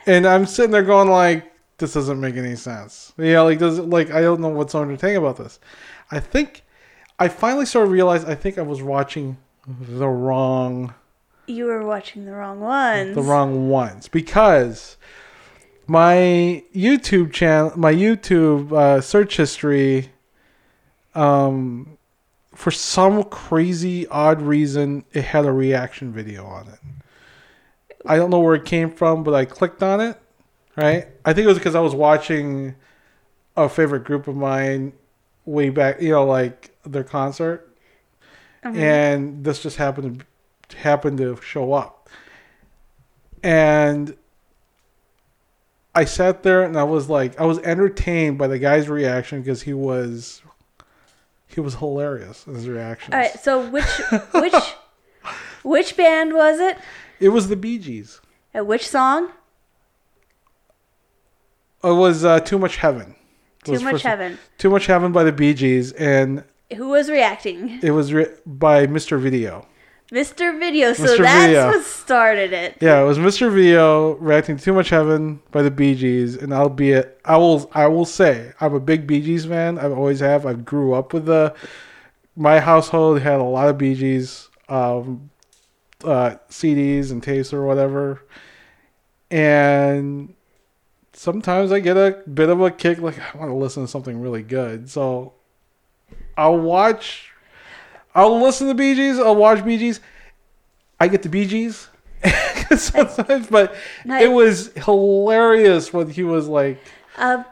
And 0.06 0.26
I'm 0.26 0.46
sitting 0.46 0.70
there 0.70 0.82
going 0.82 1.08
like, 1.08 1.50
this 1.78 1.94
doesn't 1.94 2.20
make 2.20 2.36
any 2.36 2.56
sense. 2.56 3.12
Yeah, 3.18 3.40
like 3.40 3.58
does 3.58 3.78
it 3.78 3.88
like 3.88 4.10
I 4.10 4.20
don't 4.20 4.40
know 4.40 4.48
what's 4.48 4.72
so 4.72 4.82
entertaining 4.82 5.16
about 5.16 5.38
this. 5.38 5.58
I 6.10 6.20
think 6.20 6.62
I 7.18 7.28
finally 7.28 7.66
sort 7.66 7.86
of 7.86 7.92
realized 7.92 8.28
I 8.28 8.34
think 8.36 8.58
I 8.58 8.62
was 8.62 8.80
watching 8.82 9.38
the 9.66 10.06
wrong 10.06 10.94
You 11.46 11.64
were 11.64 11.84
watching 11.84 12.26
the 12.26 12.32
wrong 12.32 12.60
ones. 12.60 13.14
the 13.16 13.22
wrong 13.22 13.68
ones 13.68 14.06
because 14.08 14.96
my 15.86 16.62
YouTube 16.74 17.32
channel, 17.32 17.72
my 17.76 17.92
YouTube 17.92 18.72
uh, 18.72 19.00
search 19.00 19.36
history, 19.36 20.10
um, 21.14 21.93
for 22.54 22.70
some 22.70 23.24
crazy 23.24 24.06
odd 24.08 24.42
reason, 24.42 25.04
it 25.12 25.24
had 25.24 25.44
a 25.44 25.52
reaction 25.52 26.12
video 26.12 26.44
on 26.46 26.68
it. 26.68 26.78
I 28.06 28.16
don't 28.16 28.30
know 28.30 28.40
where 28.40 28.54
it 28.54 28.64
came 28.64 28.90
from, 28.90 29.24
but 29.24 29.34
I 29.34 29.44
clicked 29.44 29.82
on 29.82 30.00
it. 30.00 30.20
Right? 30.76 31.08
I 31.24 31.32
think 31.32 31.44
it 31.44 31.48
was 31.48 31.58
because 31.58 31.76
I 31.76 31.80
was 31.80 31.94
watching 31.94 32.74
a 33.56 33.68
favorite 33.68 34.04
group 34.04 34.26
of 34.26 34.34
mine 34.34 34.92
way 35.44 35.70
back, 35.70 36.00
you 36.00 36.10
know, 36.10 36.24
like 36.24 36.76
their 36.84 37.04
concert, 37.04 37.72
uh-huh. 38.64 38.76
and 38.76 39.44
this 39.44 39.62
just 39.62 39.76
happened 39.76 40.24
to 40.68 40.76
happened 40.76 41.18
to 41.18 41.38
show 41.40 41.72
up 41.72 42.04
and 43.44 44.16
I 45.94 46.06
sat 46.06 46.42
there 46.42 46.62
and 46.62 46.76
I 46.76 46.82
was 46.82 47.08
like, 47.10 47.38
I 47.38 47.44
was 47.44 47.58
entertained 47.58 48.38
by 48.38 48.48
the 48.48 48.58
guy's 48.58 48.88
reaction 48.88 49.42
because 49.42 49.62
he 49.62 49.74
was, 49.74 50.42
he 51.46 51.60
was 51.60 51.76
hilarious 51.76 52.46
in 52.46 52.54
his 52.54 52.68
reaction. 52.68 53.14
All 53.14 53.20
right, 53.20 53.38
so 53.40 53.68
which 53.70 53.84
which 54.34 54.74
which 55.62 55.96
band 55.96 56.32
was 56.34 56.58
it? 56.58 56.76
It 57.20 57.28
was 57.30 57.48
the 57.48 57.56
Bee 57.56 57.78
Gees. 57.78 58.20
Uh, 58.56 58.64
which 58.64 58.88
song? 58.88 59.30
It 61.82 61.92
was 61.92 62.24
uh, 62.24 62.40
Too 62.40 62.58
Much 62.58 62.76
Heaven. 62.76 63.14
It 63.66 63.78
Too 63.78 63.80
Much 63.84 64.02
Heaven. 64.02 64.38
Too 64.58 64.70
Much 64.70 64.86
Heaven 64.86 65.12
by 65.12 65.24
the 65.24 65.32
Bee 65.32 65.54
Gees, 65.54 65.92
and 65.92 66.44
Who 66.76 66.88
was 66.88 67.10
reacting? 67.10 67.78
it 67.82 67.90
was 67.90 68.12
re- 68.12 68.28
by 68.46 68.86
Mr. 68.86 69.18
Video. 69.18 69.66
Mr. 70.12 70.58
Video. 70.58 70.92
So 70.92 71.04
Mr. 71.04 71.18
that's 71.18 71.46
Video. 71.46 71.66
what 71.68 71.84
started 71.84 72.52
it. 72.52 72.76
Yeah, 72.80 73.00
it 73.00 73.04
was 73.04 73.18
Mr. 73.18 73.52
Video 73.52 74.14
reacting 74.16 74.56
to 74.56 74.62
Too 74.62 74.72
Much 74.72 74.90
Heaven 74.90 75.40
by 75.50 75.62
the 75.62 75.70
Bee 75.70 75.94
Gees, 75.94 76.36
and 76.36 76.52
albeit 76.52 77.20
I 77.24 77.36
will 77.36 77.58
be 77.58 77.64
it. 77.64 77.70
I 77.74 77.86
will 77.86 78.04
say 78.04 78.52
I'm 78.60 78.74
a 78.74 78.80
big 78.80 79.06
Bee 79.06 79.20
Gees 79.20 79.46
fan. 79.46 79.78
I 79.78 79.88
always 79.90 80.20
have. 80.20 80.46
I 80.46 80.54
grew 80.54 80.94
up 80.94 81.12
with 81.12 81.26
the 81.26 81.54
my 82.36 82.60
household 82.60 83.20
had 83.20 83.40
a 83.40 83.44
lot 83.44 83.68
of 83.68 83.78
Bee 83.78 83.94
Gees 83.94 84.48
um, 84.68 85.30
uh, 86.04 86.36
CDs 86.50 87.10
and 87.10 87.22
tapes 87.22 87.52
or 87.52 87.64
whatever, 87.64 88.22
and 89.30 90.34
sometimes 91.12 91.72
I 91.72 91.80
get 91.80 91.96
a 91.96 92.22
bit 92.32 92.48
of 92.50 92.60
a 92.60 92.70
kick, 92.70 92.98
like 92.98 93.18
I 93.18 93.38
want 93.38 93.50
to 93.50 93.54
listen 93.54 93.84
to 93.84 93.88
something 93.88 94.20
really 94.20 94.42
good. 94.42 94.90
So 94.90 95.32
I'll 96.36 96.58
watch, 96.58 97.32
I'll 98.14 98.40
listen 98.40 98.68
to 98.68 98.74
Bee 98.74 98.94
Gees, 98.94 99.18
I'll 99.18 99.36
watch 99.36 99.64
Bee 99.64 99.78
Gees. 99.78 100.00
I 101.00 101.08
get 101.08 101.22
the 101.22 101.28
Bee 101.28 101.46
Gees 101.46 101.88
sometimes, 102.76 103.48
but 103.48 103.74
No, 104.04 104.18
it 104.20 104.30
was 104.30 104.72
hilarious 104.84 105.92
when 105.92 106.08
he 106.10 106.22
was 106.22 106.46
like, 106.48 106.78
Uh, 107.16 107.42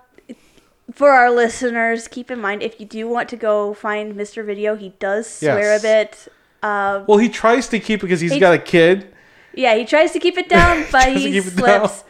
for 0.93 1.11
our 1.11 1.31
listeners, 1.31 2.07
keep 2.09 2.31
in 2.31 2.41
mind 2.41 2.63
if 2.63 2.79
you 2.81 2.87
do 2.87 3.09
want 3.09 3.29
to 3.31 3.37
go 3.37 3.75
find 3.75 4.15
Mr. 4.15 4.45
Video, 4.45 4.77
he 4.77 4.91
does 4.99 5.27
swear 5.29 5.59
Yes. 5.73 5.81
a 5.81 5.83
bit. 5.83 6.29
Uh, 6.63 7.05
well, 7.09 7.19
he 7.19 7.29
tries 7.29 7.69
to 7.69 7.81
keep 7.81 8.01
it 8.01 8.03
because 8.03 8.21
he's 8.21 8.33
He- 8.33 8.39
got 8.41 8.55
a 8.55 8.59
kid. 8.59 9.13
yeah, 9.55 9.75
he 9.75 9.85
tries 9.85 10.13
to 10.13 10.19
keep 10.21 10.39
it 10.39 10.49
down, 10.49 10.85
but 10.93 11.09
he 11.17 11.41
down. 11.41 11.51
slips 11.51 12.05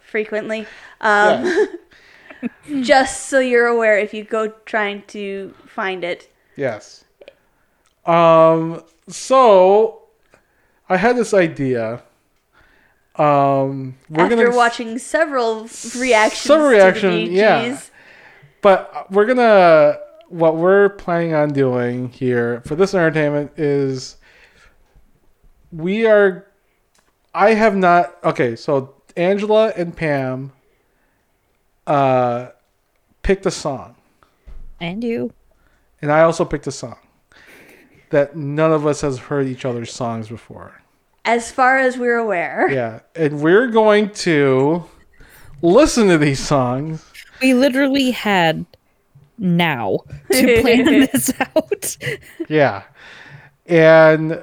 frequently. 0.00 0.66
Um, 1.00 1.68
just 2.82 3.28
so 3.28 3.38
you're 3.38 3.66
aware, 3.66 3.96
if 3.98 4.12
you 4.12 4.24
go 4.24 4.48
trying 4.66 5.02
to 5.08 5.54
find 5.66 6.02
it, 6.04 6.28
Yes. 6.56 7.01
Um. 8.04 8.82
So, 9.08 10.02
I 10.88 10.96
had 10.96 11.16
this 11.16 11.34
idea. 11.34 12.02
Um. 13.16 13.96
We're 14.08 14.24
after 14.24 14.36
gonna 14.36 14.56
watching 14.56 14.98
several 14.98 15.68
reactions, 15.96 16.40
Some 16.40 16.60
to 16.60 16.66
reaction, 16.66 17.10
the 17.10 17.30
yeah. 17.30 17.80
But 18.62 19.10
we're 19.10 19.26
gonna 19.26 19.98
what 20.28 20.56
we're 20.56 20.88
planning 20.88 21.34
on 21.34 21.50
doing 21.50 22.08
here 22.08 22.62
for 22.64 22.74
this 22.74 22.94
entertainment 22.94 23.52
is 23.58 24.16
we 25.70 26.06
are 26.06 26.46
I 27.34 27.54
have 27.54 27.76
not 27.76 28.16
okay, 28.24 28.56
so 28.56 28.94
Angela 29.16 29.72
and 29.76 29.94
Pam 29.94 30.52
uh 31.86 32.48
picked 33.22 33.44
a 33.46 33.50
song. 33.50 33.96
And 34.80 35.04
you. 35.04 35.32
And 36.00 36.10
I 36.10 36.22
also 36.22 36.44
picked 36.44 36.66
a 36.66 36.72
song 36.72 36.96
that 38.12 38.36
none 38.36 38.72
of 38.72 38.86
us 38.86 39.00
has 39.02 39.18
heard 39.18 39.46
each 39.46 39.64
other's 39.64 39.92
songs 39.92 40.28
before. 40.28 40.80
As 41.24 41.50
far 41.52 41.78
as 41.78 41.98
we're 41.98 42.16
aware, 42.18 42.70
Yeah. 42.70 43.00
And 43.14 43.40
we're 43.40 43.68
going 43.68 44.10
to 44.10 44.84
listen 45.60 46.08
to 46.08 46.18
these 46.18 46.40
songs 46.40 47.04
We 47.40 47.54
literally 47.54 48.10
had 48.10 48.66
now 49.38 50.00
to 50.32 50.60
plan 50.62 50.84
this 51.00 51.32
out. 51.40 51.96
Yeah. 52.48 52.82
And 53.66 54.42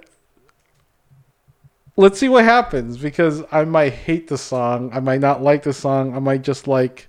let's 1.98 2.18
see 2.18 2.30
what 2.30 2.46
happens 2.46 2.98
because 2.98 3.44
I 3.52 3.66
might 3.66 3.92
hate 3.94 4.30
the 4.30 4.38
song. 4.38 4.90
I 4.94 5.02
might 5.02 5.20
not 5.20 5.44
like 5.44 5.64
the 5.64 5.74
song. 5.74 6.16
I 6.16 6.20
might 6.20 6.42
just 6.44 6.66
like 6.68 7.09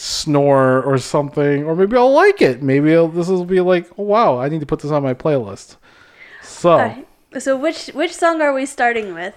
snore 0.00 0.82
or 0.82 0.96
something. 0.98 1.64
Or 1.64 1.76
maybe 1.76 1.96
I'll 1.96 2.12
like 2.12 2.40
it. 2.40 2.62
Maybe 2.62 2.94
I'll, 2.94 3.08
this 3.08 3.28
will 3.28 3.44
be 3.44 3.60
like, 3.60 3.86
oh, 3.98 4.04
wow, 4.04 4.38
I 4.40 4.48
need 4.48 4.60
to 4.60 4.66
put 4.66 4.80
this 4.80 4.90
on 4.90 5.02
my 5.02 5.12
playlist. 5.14 5.76
So 6.42 6.70
Alright. 6.70 7.06
so 7.38 7.56
which 7.56 7.88
which 7.88 8.12
song 8.14 8.40
are 8.40 8.52
we 8.52 8.64
starting 8.66 9.12
with? 9.14 9.34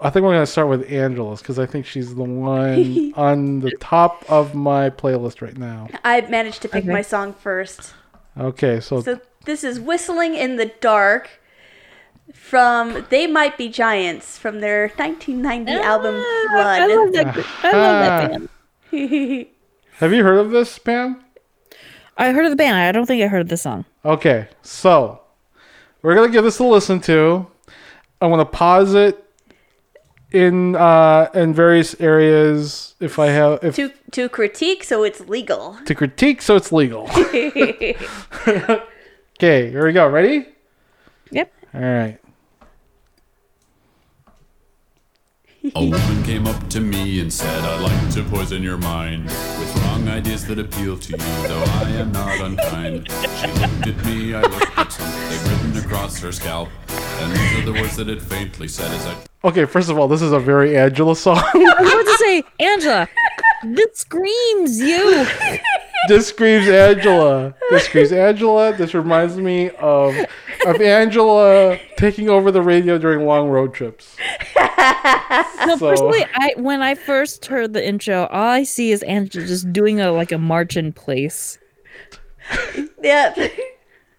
I 0.00 0.10
think 0.10 0.22
we're 0.24 0.32
going 0.32 0.42
to 0.46 0.50
start 0.50 0.68
with 0.68 0.90
Angela's 0.90 1.40
because 1.42 1.58
I 1.58 1.66
think 1.66 1.84
she's 1.84 2.14
the 2.14 2.22
one 2.22 3.12
on 3.16 3.60
the 3.60 3.72
top 3.80 4.24
of 4.30 4.54
my 4.54 4.90
playlist 4.90 5.42
right 5.42 5.56
now. 5.56 5.88
I 6.04 6.20
managed 6.22 6.62
to 6.62 6.68
pick 6.68 6.84
Okay. 6.84 6.92
my 6.92 7.02
song 7.02 7.32
first. 7.34 7.94
Okay, 8.38 8.80
so, 8.80 9.02
So 9.02 9.20
this 9.44 9.64
is 9.64 9.80
Whistling 9.80 10.34
in 10.36 10.56
the 10.56 10.66
Dark 10.80 11.28
from 12.32 13.04
They 13.10 13.26
Might 13.26 13.58
Be 13.58 13.68
Giants 13.68 14.38
from 14.38 14.60
their 14.60 14.88
1990 14.96 15.72
album 15.72 16.14
Ah, 16.16 16.68
I 16.80 16.86
love 16.86 17.12
that. 17.12 17.46
I 17.64 17.72
love 17.72 17.98
that 18.04 18.48
band. 18.92 19.46
have 19.98 20.12
you 20.12 20.22
heard 20.22 20.38
of 20.38 20.50
this, 20.50 20.78
Pam? 20.78 21.24
I 22.16 22.32
heard 22.32 22.44
of 22.44 22.50
the 22.50 22.56
band. 22.56 22.76
I 22.76 22.90
don't 22.92 23.06
think 23.06 23.22
I 23.22 23.26
heard 23.26 23.42
of 23.42 23.48
the 23.48 23.56
song. 23.56 23.84
Okay, 24.04 24.48
so 24.62 25.20
we're 26.02 26.14
gonna 26.14 26.32
give 26.32 26.44
this 26.44 26.58
a 26.58 26.64
listen 26.64 27.00
to. 27.02 27.46
I'm 28.20 28.30
gonna 28.30 28.44
pause 28.44 28.94
it 28.94 29.24
in 30.30 30.76
uh 30.76 31.28
in 31.34 31.54
various 31.54 31.98
areas 32.00 32.94
if 33.00 33.18
I 33.18 33.26
have 33.26 33.64
if 33.64 33.76
to 33.76 33.90
to 34.12 34.28
critique 34.28 34.84
so 34.84 35.02
it's 35.02 35.20
legal. 35.20 35.78
to 35.84 35.94
critique 35.94 36.42
so 36.42 36.54
it's 36.56 36.70
legal. 36.70 37.08
okay, 39.36 39.70
here 39.70 39.86
we 39.86 39.92
go. 39.92 40.08
Ready? 40.08 40.46
Yep. 41.30 41.52
All 41.74 41.80
right. 41.80 42.18
A 45.74 45.84
woman 45.84 46.22
came 46.22 46.46
up 46.46 46.68
to 46.70 46.80
me 46.80 47.20
and 47.20 47.32
said, 47.32 47.64
I'd 47.64 47.80
like 47.82 48.14
to 48.14 48.22
poison 48.24 48.62
your 48.62 48.78
mind 48.78 49.24
with 49.24 49.82
wrong 49.82 50.08
ideas 50.08 50.46
that 50.46 50.58
appeal 50.58 50.96
to 50.96 51.12
you, 51.12 51.18
though 51.48 51.64
I 51.66 51.90
am 51.90 52.12
not 52.12 52.40
unkind. 52.40 53.08
She 53.10 53.46
looked 53.48 53.86
at 53.86 54.04
me, 54.06 54.34
I 54.34 54.40
looked 54.42 54.78
at 54.78 54.92
something 54.92 55.50
written 55.50 55.84
across 55.84 56.18
her 56.20 56.32
scalp, 56.32 56.68
and 56.88 57.32
these 57.32 57.58
are 57.58 57.64
the 57.64 57.72
words 57.72 57.96
that 57.96 58.08
it 58.08 58.22
faintly 58.22 58.68
said 58.68 58.90
as 58.92 59.06
I 59.06 59.16
Okay, 59.44 59.64
first 59.64 59.88
of 59.88 59.98
all, 59.98 60.08
this 60.08 60.22
is 60.22 60.32
a 60.32 60.40
very 60.40 60.76
Angela 60.76 61.14
song. 61.14 61.38
I 61.54 61.74
was 61.80 61.92
about 61.92 62.02
to 62.02 62.18
say, 62.18 62.44
Angela, 62.60 63.08
this 63.64 63.98
screams 63.98 64.78
you. 64.80 65.26
this 66.08 66.28
screams 66.28 66.68
Angela. 66.68 67.54
This 67.70 67.84
screams 67.84 68.12
Angela. 68.12 68.72
This 68.72 68.94
reminds 68.94 69.36
me 69.36 69.70
of 69.70 70.14
of 70.66 70.80
Angela 70.80 71.78
taking 71.96 72.28
over 72.28 72.50
the 72.50 72.62
radio 72.62 72.98
during 72.98 73.24
long 73.26 73.48
road 73.48 73.74
trips. 73.74 74.16
No, 74.56 75.76
So- 75.76 75.90
personally, 75.90 76.24
I 76.34 76.54
when 76.56 76.82
I 76.82 76.94
first 76.94 77.46
heard 77.46 77.72
the 77.72 77.86
intro, 77.86 78.26
all 78.26 78.48
I 78.50 78.62
see 78.64 78.90
is 78.90 79.02
Angela 79.04 79.46
just 79.46 79.72
doing 79.72 80.00
a 80.00 80.10
like 80.10 80.32
a 80.32 80.38
march 80.38 80.76
in 80.76 80.92
place. 80.92 81.58
Yeah. 83.02 83.34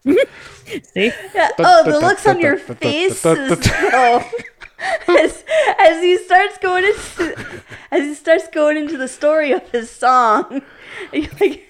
See? 0.06 1.12
yeah. 1.34 1.50
Oh, 1.58 1.84
the 1.84 2.00
looks 2.00 2.28
on 2.28 2.40
your 2.40 2.58
face 2.58 3.26
is 3.26 3.26
oh. 3.26 4.32
as, 5.08 5.44
as 5.78 6.02
he 6.02 6.18
starts 6.18 6.58
going 6.58 6.86
into 6.86 7.62
as 7.92 8.04
he 8.04 8.14
starts 8.14 8.48
going 8.48 8.78
into 8.78 8.98
the 8.98 9.08
story 9.08 9.52
of 9.52 9.70
his 9.72 9.90
song. 9.90 10.62
Like 11.14 11.66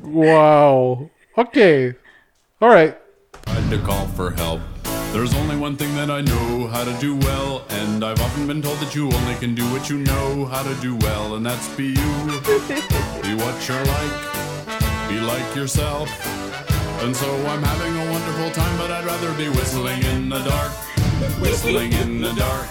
Wow. 0.00 1.10
Okay. 1.36 1.94
All 2.60 2.68
right. 2.68 2.96
tried 3.44 3.70
to 3.70 3.78
call 3.78 4.06
for 4.08 4.30
help. 4.30 4.60
There's 5.12 5.34
only 5.34 5.56
one 5.56 5.76
thing 5.76 5.94
that 5.96 6.10
I 6.10 6.20
know 6.20 6.66
how 6.68 6.84
to 6.84 6.92
do 7.00 7.16
well, 7.16 7.64
and 7.70 8.04
I've 8.04 8.20
often 8.20 8.46
been 8.46 8.60
told 8.60 8.78
that 8.78 8.94
you 8.94 9.10
only 9.10 9.34
can 9.36 9.54
do 9.54 9.64
what 9.72 9.88
you 9.88 9.98
know 9.98 10.44
how 10.44 10.62
to 10.62 10.74
do 10.80 10.94
well, 10.96 11.36
and 11.36 11.46
that's 11.46 11.68
be 11.74 11.86
you. 11.86 11.94
be 13.24 13.32
what 13.34 13.56
you're 13.66 13.84
like, 13.84 15.08
be 15.08 15.18
like 15.20 15.56
yourself. 15.56 16.08
And 17.02 17.16
so 17.16 17.28
I'm 17.46 17.62
having 17.62 17.96
a 17.96 18.12
wonderful 18.12 18.50
time, 18.50 18.76
but 18.78 18.90
I'd 18.90 19.04
rather 19.04 19.32
be 19.34 19.48
whistling 19.48 20.02
in 20.02 20.28
the 20.28 20.42
dark, 20.44 20.72
whistling 21.40 21.92
in 21.94 22.20
the 22.20 22.32
dark, 22.34 22.66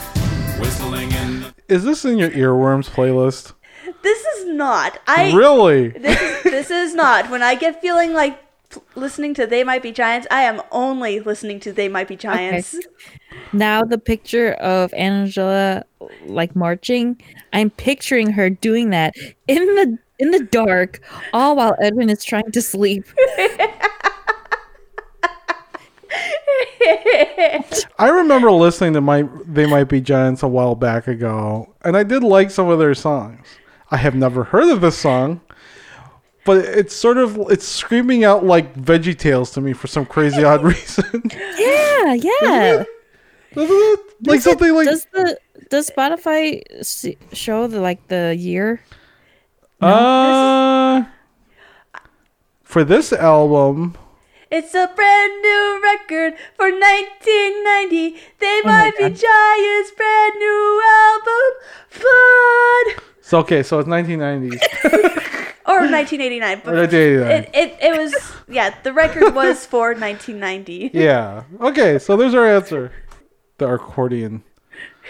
whistling 0.60 1.12
in 1.12 1.42
the 1.42 1.54
Is 1.68 1.84
this 1.84 2.06
in 2.06 2.18
your 2.18 2.30
earworms 2.30 2.90
playlist? 2.90 3.54
this 4.04 4.24
is 4.24 4.46
not. 4.48 5.00
I 5.08 5.32
really? 5.34 5.90
this 5.90 6.22
is, 6.22 6.44
this 6.44 6.72
is 6.72 6.96
not. 6.96 7.30
When 7.30 7.42
I 7.42 7.56
get 7.56 7.82
feeling 7.82 8.14
like 8.14 8.40
listening 8.96 9.34
to 9.36 9.48
They 9.48 9.64
Might 9.64 9.82
Be 9.82 9.92
Giants, 9.92 10.28
I 10.30 10.42
am 10.44 10.62
only 10.72 11.20
listening 11.20 11.60
to 11.62 11.74
They 11.74 11.88
Might 11.88 12.08
Be 12.08 12.16
Giants. 12.16 12.78
Now 13.54 13.84
the 13.84 13.98
picture 13.98 14.54
of 14.54 14.94
Angela 14.94 15.84
like 16.26 16.56
marching, 16.56 17.22
I'm 17.54 17.70
picturing 17.70 18.32
her 18.32 18.50
doing 18.50 18.92
that 18.92 19.14
in 19.48 19.66
the 19.76 19.98
in 20.18 20.32
the 20.32 20.44
dark, 20.44 21.02
all 21.34 21.56
while 21.56 21.76
Edwin 21.82 22.10
is 22.10 22.24
trying 22.24 22.52
to 22.52 22.62
sleep. 22.62 23.06
I 28.00 28.10
remember 28.10 28.52
listening 28.52 28.94
to 28.94 29.02
my 29.02 29.28
They 29.46 29.66
Might 29.66 29.86
Be 29.86 30.02
Giants 30.02 30.44
a 30.44 30.48
while 30.48 30.76
back 30.76 31.08
ago, 31.08 31.74
and 31.84 31.96
I 31.98 32.04
did 32.04 32.24
like 32.24 32.52
some 32.52 32.70
of 32.70 32.80
their 32.80 32.94
songs. 32.94 33.46
I 33.92 33.98
have 33.98 34.16
never 34.16 34.44
heard 34.44 34.70
of 34.70 34.82
this 34.82 34.98
song, 34.98 35.42
but 36.46 36.58
it's 36.58 36.96
sort 36.96 37.18
of 37.18 37.38
it's 37.50 37.68
screaming 37.68 38.24
out 38.24 38.46
like 38.46 38.74
Veggie 38.76 39.18
Tales 39.18 39.52
to 39.52 39.62
me 39.62 39.74
for 39.74 39.88
some 39.88 40.06
crazy 40.06 40.44
odd 40.44 40.64
reason. 40.74 41.24
Yeah, 41.58 42.14
yeah. 42.14 42.84
Doesn't 43.54 43.76
it? 43.76 44.00
Like 44.26 44.38
Does 44.38 44.38
it- 44.38 44.42
something 44.50 44.74
like 44.76 44.88
does 44.88 45.08
the 45.14 45.38
does 45.70 45.90
Spotify 45.90 46.62
show 47.34 47.68
the 47.68 47.82
like 47.82 48.08
the 48.08 48.36
year? 48.38 48.82
uh 49.82 51.04
for 52.64 52.84
this 52.84 53.14
album. 53.14 53.96
It's 54.56 54.74
a 54.74 54.90
brand 54.96 55.42
new 55.42 55.82
record 55.84 56.36
for 56.56 56.72
1990. 56.72 58.16
They 58.40 58.62
Oh 58.64 58.68
Might 58.68 58.96
Be. 58.96 59.04
Giants' 59.04 59.92
brand 59.92 60.36
new 60.40 60.82
album, 61.04 61.52
Flood. 61.90 63.04
So 63.20 63.40
okay, 63.40 63.64
so 63.64 63.80
it's 63.80 63.90
1990s. 63.90 64.62
Or 65.68 65.80
1989. 65.80 66.62
But 66.64 66.74
Or 66.74 66.78
1989. 66.78 67.32
It, 67.32 67.50
it, 67.54 67.78
it 67.82 67.98
was, 68.00 68.16
yeah, 68.48 68.74
the 68.84 68.94
record 68.94 69.36
was 69.36 69.66
for 69.66 69.94
1990. 69.94 70.92
Yeah. 70.98 71.44
Okay, 71.60 72.00
so 72.00 72.16
there's 72.16 72.34
our 72.34 72.48
answer. 72.48 72.94
The 73.58 73.74
accordion. 73.74 74.44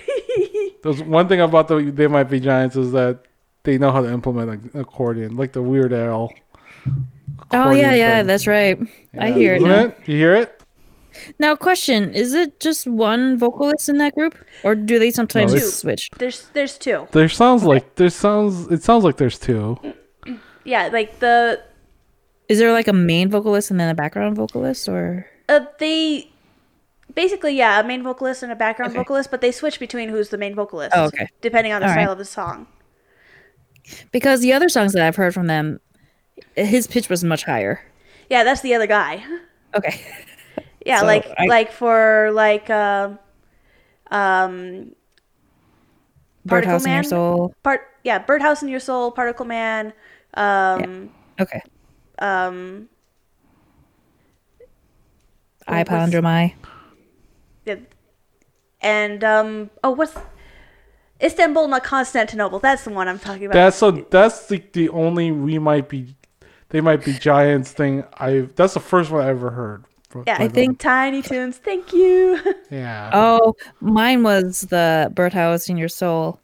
There's 0.81 1.03
one 1.03 1.27
thing 1.27 1.41
about 1.41 1.67
the 1.67 1.91
They 1.91 2.07
Might 2.07 2.29
Be 2.29 2.39
Giants 2.39 2.75
is 2.77 2.93
that 2.93 3.25
they 3.63 3.77
know 3.77 3.91
how 3.91 4.01
to 4.01 4.11
implement 4.11 4.49
an 4.49 4.81
accordion, 4.81 5.35
like 5.35 5.51
the 5.53 5.61
Weird 5.61 5.93
Al. 5.93 6.31
Oh 7.51 7.57
yeah, 7.71 7.91
accordion 7.91 7.97
yeah, 7.99 8.17
thing. 8.19 8.27
that's 8.27 8.47
right. 8.47 8.79
I 9.19 9.31
hear 9.31 9.53
it 9.53 9.57
isn't 9.57 9.69
now. 9.69 9.83
it? 9.85 9.97
You 10.05 10.17
hear 10.17 10.35
it? 10.35 10.61
Now, 11.39 11.55
question: 11.55 12.13
Is 12.13 12.33
it 12.33 12.59
just 12.59 12.85
one 12.87 13.37
vocalist 13.37 13.87
in 13.87 13.97
that 13.99 14.13
group, 14.15 14.35
or 14.63 14.75
do 14.75 14.99
they 14.99 15.11
sometimes 15.11 15.53
No, 15.53 15.59
switch? 15.59 16.09
There's 16.17 16.47
there's 16.53 16.77
two. 16.77 17.07
There 17.11 17.29
sounds 17.29 17.63
like 17.63 17.95
there 17.95 18.09
sounds 18.09 18.67
it 18.67 18.83
sounds 18.83 19.03
like 19.03 19.17
there's 19.17 19.39
two. 19.39 19.77
Yeah, 20.65 20.89
like 20.91 21.19
the 21.19 21.61
Is 22.49 22.57
there 22.57 22.73
like 22.73 22.87
a 22.87 22.93
main 22.93 23.29
vocalist 23.29 23.69
and 23.69 23.79
then 23.79 23.87
a 23.89 23.93
background 23.95 24.35
vocalist, 24.35 24.89
or 24.89 25.27
uh, 25.47 25.59
they 25.77 26.27
basically 27.13 27.55
yeah, 27.55 27.79
a 27.79 27.83
main 27.85 28.01
vocalist 28.01 28.41
and 28.41 28.51
a 28.51 28.55
background 28.55 28.89
Okay. 28.91 28.97
vocalist, 28.99 29.29
but 29.29 29.41
they 29.41 29.51
switch 29.51 29.79
between 29.79 30.09
who's 30.09 30.29
the 30.29 30.39
main 30.39 30.55
vocalist. 30.55 30.93
Oh, 30.97 31.05
okay. 31.05 31.27
Depending 31.41 31.71
on 31.71 31.81
the 31.81 31.87
All 31.87 31.93
style 31.93 32.05
right. 32.07 32.11
of 32.13 32.17
the 32.17 32.25
song. 32.25 32.65
because 34.11 34.41
the 34.41 34.53
other 34.53 34.67
songs 34.69 34.93
that 34.93 35.03
I've 35.03 35.15
heard 35.15 35.33
from 35.35 35.45
them, 35.47 35.79
his 36.55 36.87
pitch 36.87 37.09
was 37.09 37.23
much 37.23 37.43
higher. 37.43 37.81
Yeah, 38.29 38.43
that's 38.43 38.61
the 38.61 38.73
other 38.75 38.87
guy. 38.87 39.23
Okay. 39.75 40.01
Yeah, 40.85 40.99
So, 40.99 41.07
like 41.07 41.25
I- 41.39 41.47
like 41.47 41.71
for 41.71 42.29
like 42.31 42.69
um 42.69 43.17
um 44.11 44.91
Particle 46.47 46.77
Birdhouse 46.79 46.85
in 46.85 46.91
Your 46.91 46.97
Man? 47.01 47.03
Soul. 47.05 47.55
part 47.63 47.81
yeah, 48.03 48.19
Birdhouse 48.19 48.61
in 48.61 48.69
Your 48.69 48.79
Soul, 48.79 49.09
Particle 49.11 49.47
Man, 49.47 49.93
um 50.35 51.09
Okay. 51.41 51.59
um 52.19 52.87
I 55.67 55.79
What 55.79 55.89
was- 55.89 56.13
yeah, 57.65 57.75
and 58.81 59.23
um 59.23 59.71
oh 59.83 59.89
what's 59.91 60.13
Istanbul 61.19 61.67
not 61.67 61.83
Constantinople. 61.83 62.59
That's 62.59 62.83
the 62.83 62.91
one 62.91 63.07
I'm 63.07 63.17
talking 63.17 63.45
about. 63.45 63.53
That's 63.55 63.77
so 63.77 63.89
that's 63.89 64.45
the 64.47 64.61
the 64.73 64.89
only 64.89 65.31
we 65.31 65.57
might 65.57 65.89
be 65.89 66.15
they 66.75 66.81
might 66.81 67.05
be 67.05 67.13
giants 67.13 67.71
thing 67.71 68.03
I 68.17 68.49
that's 68.57 68.73
the 68.73 68.81
first 68.81 69.09
one 69.09 69.23
I 69.25 69.29
ever 69.29 69.49
heard. 69.49 69.85
yeah, 70.27 70.35
I 70.39 70.49
think- 70.49 70.77
Tiny 70.79 71.21
Toons. 71.21 71.57
Thank 71.57 71.93
you. 71.93 72.37
Yeah. 72.69 73.11
Oh, 73.13 73.53
mine 73.79 74.23
was 74.23 74.61
the 74.63 75.09
Birdhouse 75.15 75.69
in 75.69 75.77
Your 75.77 75.87
Soul. 75.87 76.41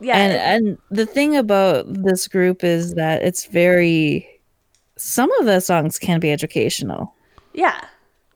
yeah, 0.00 0.16
and 0.16 0.32
and 0.66 0.78
the 0.90 1.06
thing 1.06 1.36
about 1.36 1.84
this 1.88 2.26
group 2.26 2.64
is 2.64 2.94
that 2.94 3.22
it's 3.22 3.44
very 3.46 4.26
some 4.96 5.30
of 5.38 5.46
the 5.46 5.60
songs 5.60 5.98
can 5.98 6.18
be 6.18 6.32
educational 6.32 7.14
yeah. 7.52 7.80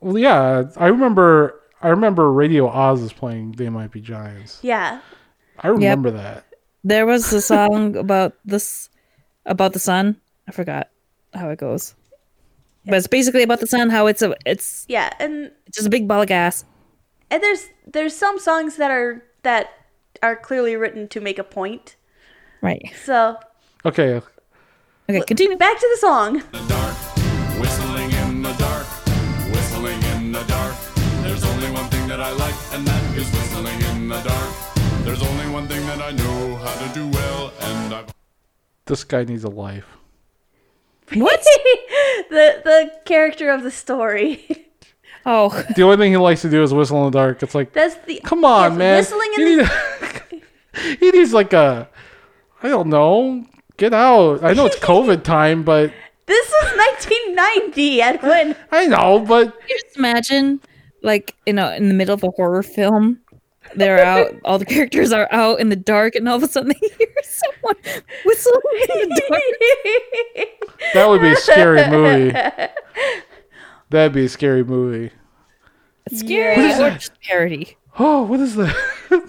Well, 0.01 0.19
yeah, 0.19 0.65
I 0.77 0.87
remember 0.87 1.61
I 1.83 1.89
remember 1.89 2.31
Radio 2.31 2.69
Oz 2.69 3.01
is 3.03 3.13
playing 3.13 3.53
They 3.53 3.69
Might 3.69 3.91
Be 3.91 4.01
Giants. 4.01 4.61
Yeah. 4.63 5.01
I 5.59 5.69
remember 5.69 6.11
that. 6.13 6.45
there 6.85 7.07
was 7.07 7.33
a 7.33 7.41
song 7.41 7.97
about 7.97 8.35
this 8.45 8.89
about 9.47 9.73
the 9.73 9.79
sun 9.79 10.17
i 10.49 10.53
forgot 10.53 10.89
how 11.35 11.49
it 11.51 11.59
goes 11.59 11.95
but 12.87 12.95
it's 12.95 13.07
basically 13.07 13.43
about 13.43 13.61
the 13.61 13.67
sun 13.67 13.89
how 13.91 14.07
it's 14.07 14.21
a 14.23 14.35
it's 14.45 14.85
Yeah, 14.89 15.11
and 15.19 15.51
it's 15.67 15.77
just 15.79 15.87
a 15.87 15.91
big 15.91 16.07
ball 16.07 16.21
of 16.23 16.29
gas 16.29 16.65
and 17.31 17.43
there's 17.43 17.69
there's 17.87 18.15
some 18.17 18.39
songs 18.39 18.77
that 18.77 18.91
are 18.91 19.25
that 19.43 19.71
are 20.23 20.37
clearly 20.37 20.77
written 20.77 21.09
to 21.09 21.21
make 21.21 21.39
a 21.39 21.45
point. 21.45 21.97
right 22.63 22.93
So 23.05 23.37
Okay. 23.85 24.21
okay 25.09 25.23
continue 25.27 25.57
back 25.57 25.79
to 25.81 25.89
the 25.95 25.99
song. 26.01 26.43
the 26.53 26.65
dark, 26.69 26.97
whistling 27.61 28.11
in 28.23 28.43
the 28.43 28.53
dark, 28.55 28.87
whistling 29.53 30.01
in 30.15 30.33
the 30.33 30.43
dark. 30.45 30.75
There's 31.25 31.45
only 31.45 31.71
one 31.73 31.89
thing 31.91 32.07
that 32.09 32.21
I 32.21 32.33
like, 32.33 32.55
and 32.75 32.87
that 32.87 33.03
is 33.17 33.29
whistling 33.33 33.81
in 33.91 34.09
the 34.09 34.21
dark. 34.23 34.51
There's 35.05 35.23
only 35.23 35.49
one 35.51 35.67
thing 35.69 35.85
that 35.87 36.01
I 36.01 36.11
know 36.13 36.57
how 36.57 36.75
to 36.87 36.95
do 36.95 37.09
well, 37.09 37.53
and 37.61 37.95
I've 37.95 38.15
This 38.87 39.05
guy 39.05 39.25
needs 39.25 39.45
a 39.45 39.49
life. 39.51 39.87
What 41.13 41.41
the 42.31 42.61
the 42.65 42.93
character 43.05 43.51
of 43.51 43.63
the 43.63 43.71
story. 43.71 44.69
oh 45.27 45.49
The 45.77 45.83
only 45.83 45.97
thing 45.97 46.13
he 46.13 46.17
likes 46.17 46.43
to 46.43 46.51
do 46.51 46.63
is 46.63 46.73
whistle 46.73 47.05
in 47.07 47.13
the 47.13 47.19
dark. 47.19 47.43
It's 47.43 47.55
like 47.55 47.73
That's 47.73 47.97
the 48.07 48.21
Come 48.25 48.45
on, 48.45 48.73
yes, 48.73 48.79
man. 48.79 48.99
Whistling 48.99 49.33
in 49.37 49.41
You 49.41 49.57
the 49.57 49.63
need 50.33 50.43
he 51.01 51.11
needs 51.11 51.33
like 51.33 51.53
a 51.53 51.89
I 52.63 52.69
don't 52.69 52.89
know. 52.89 53.45
Get 53.77 53.93
out. 53.93 54.43
I 54.43 54.55
know 54.55 54.67
it's 54.67 54.79
COVID 54.79 55.23
time, 55.25 55.63
but 55.65 55.93
This 56.27 56.49
was 56.63 56.73
1990, 57.05 58.01
Edwin. 58.03 58.57
I 58.73 58.87
know, 58.87 59.21
but 59.21 59.55
just 59.69 59.97
imagine 59.97 60.61
like 61.03 61.35
you 61.47 61.53
know 61.53 61.71
in 61.71 61.89
the 61.89 61.95
middle 61.95 62.15
of 62.15 62.23
a 62.25 62.31
horror 62.31 62.63
film 62.63 63.21
they're 63.77 64.05
out 64.05 64.35
all 64.45 64.59
the 64.59 64.65
characters 64.65 65.13
are 65.13 65.29
out 65.31 65.61
in 65.61 65.69
the 65.69 65.77
dark 65.77 66.15
and 66.15 66.29
all 66.29 66.37
of 66.37 66.43
a 66.43 66.49
sudden 66.49 66.69
they 66.81 66.89
hear 66.99 67.15
someone 67.23 68.03
whistling 68.25 68.61
in 69.03 69.09
the 69.09 69.23
dark 69.29 69.43
that 70.95 71.09
would 71.09 71.21
be 71.21 71.33
a 71.33 71.37
scary 71.37 71.89
movie. 71.89 72.31
That'd 73.91 74.13
be 74.13 74.25
a 74.25 74.29
scary 74.29 74.65
movie. 74.65 75.13
it's 76.07 76.21
scary 76.21 76.73
or 76.75 76.91
just 76.91 77.21
parody 77.23 77.77
Oh, 77.99 78.23
what 78.23 78.41
is 78.41 78.57
that? 78.57 78.75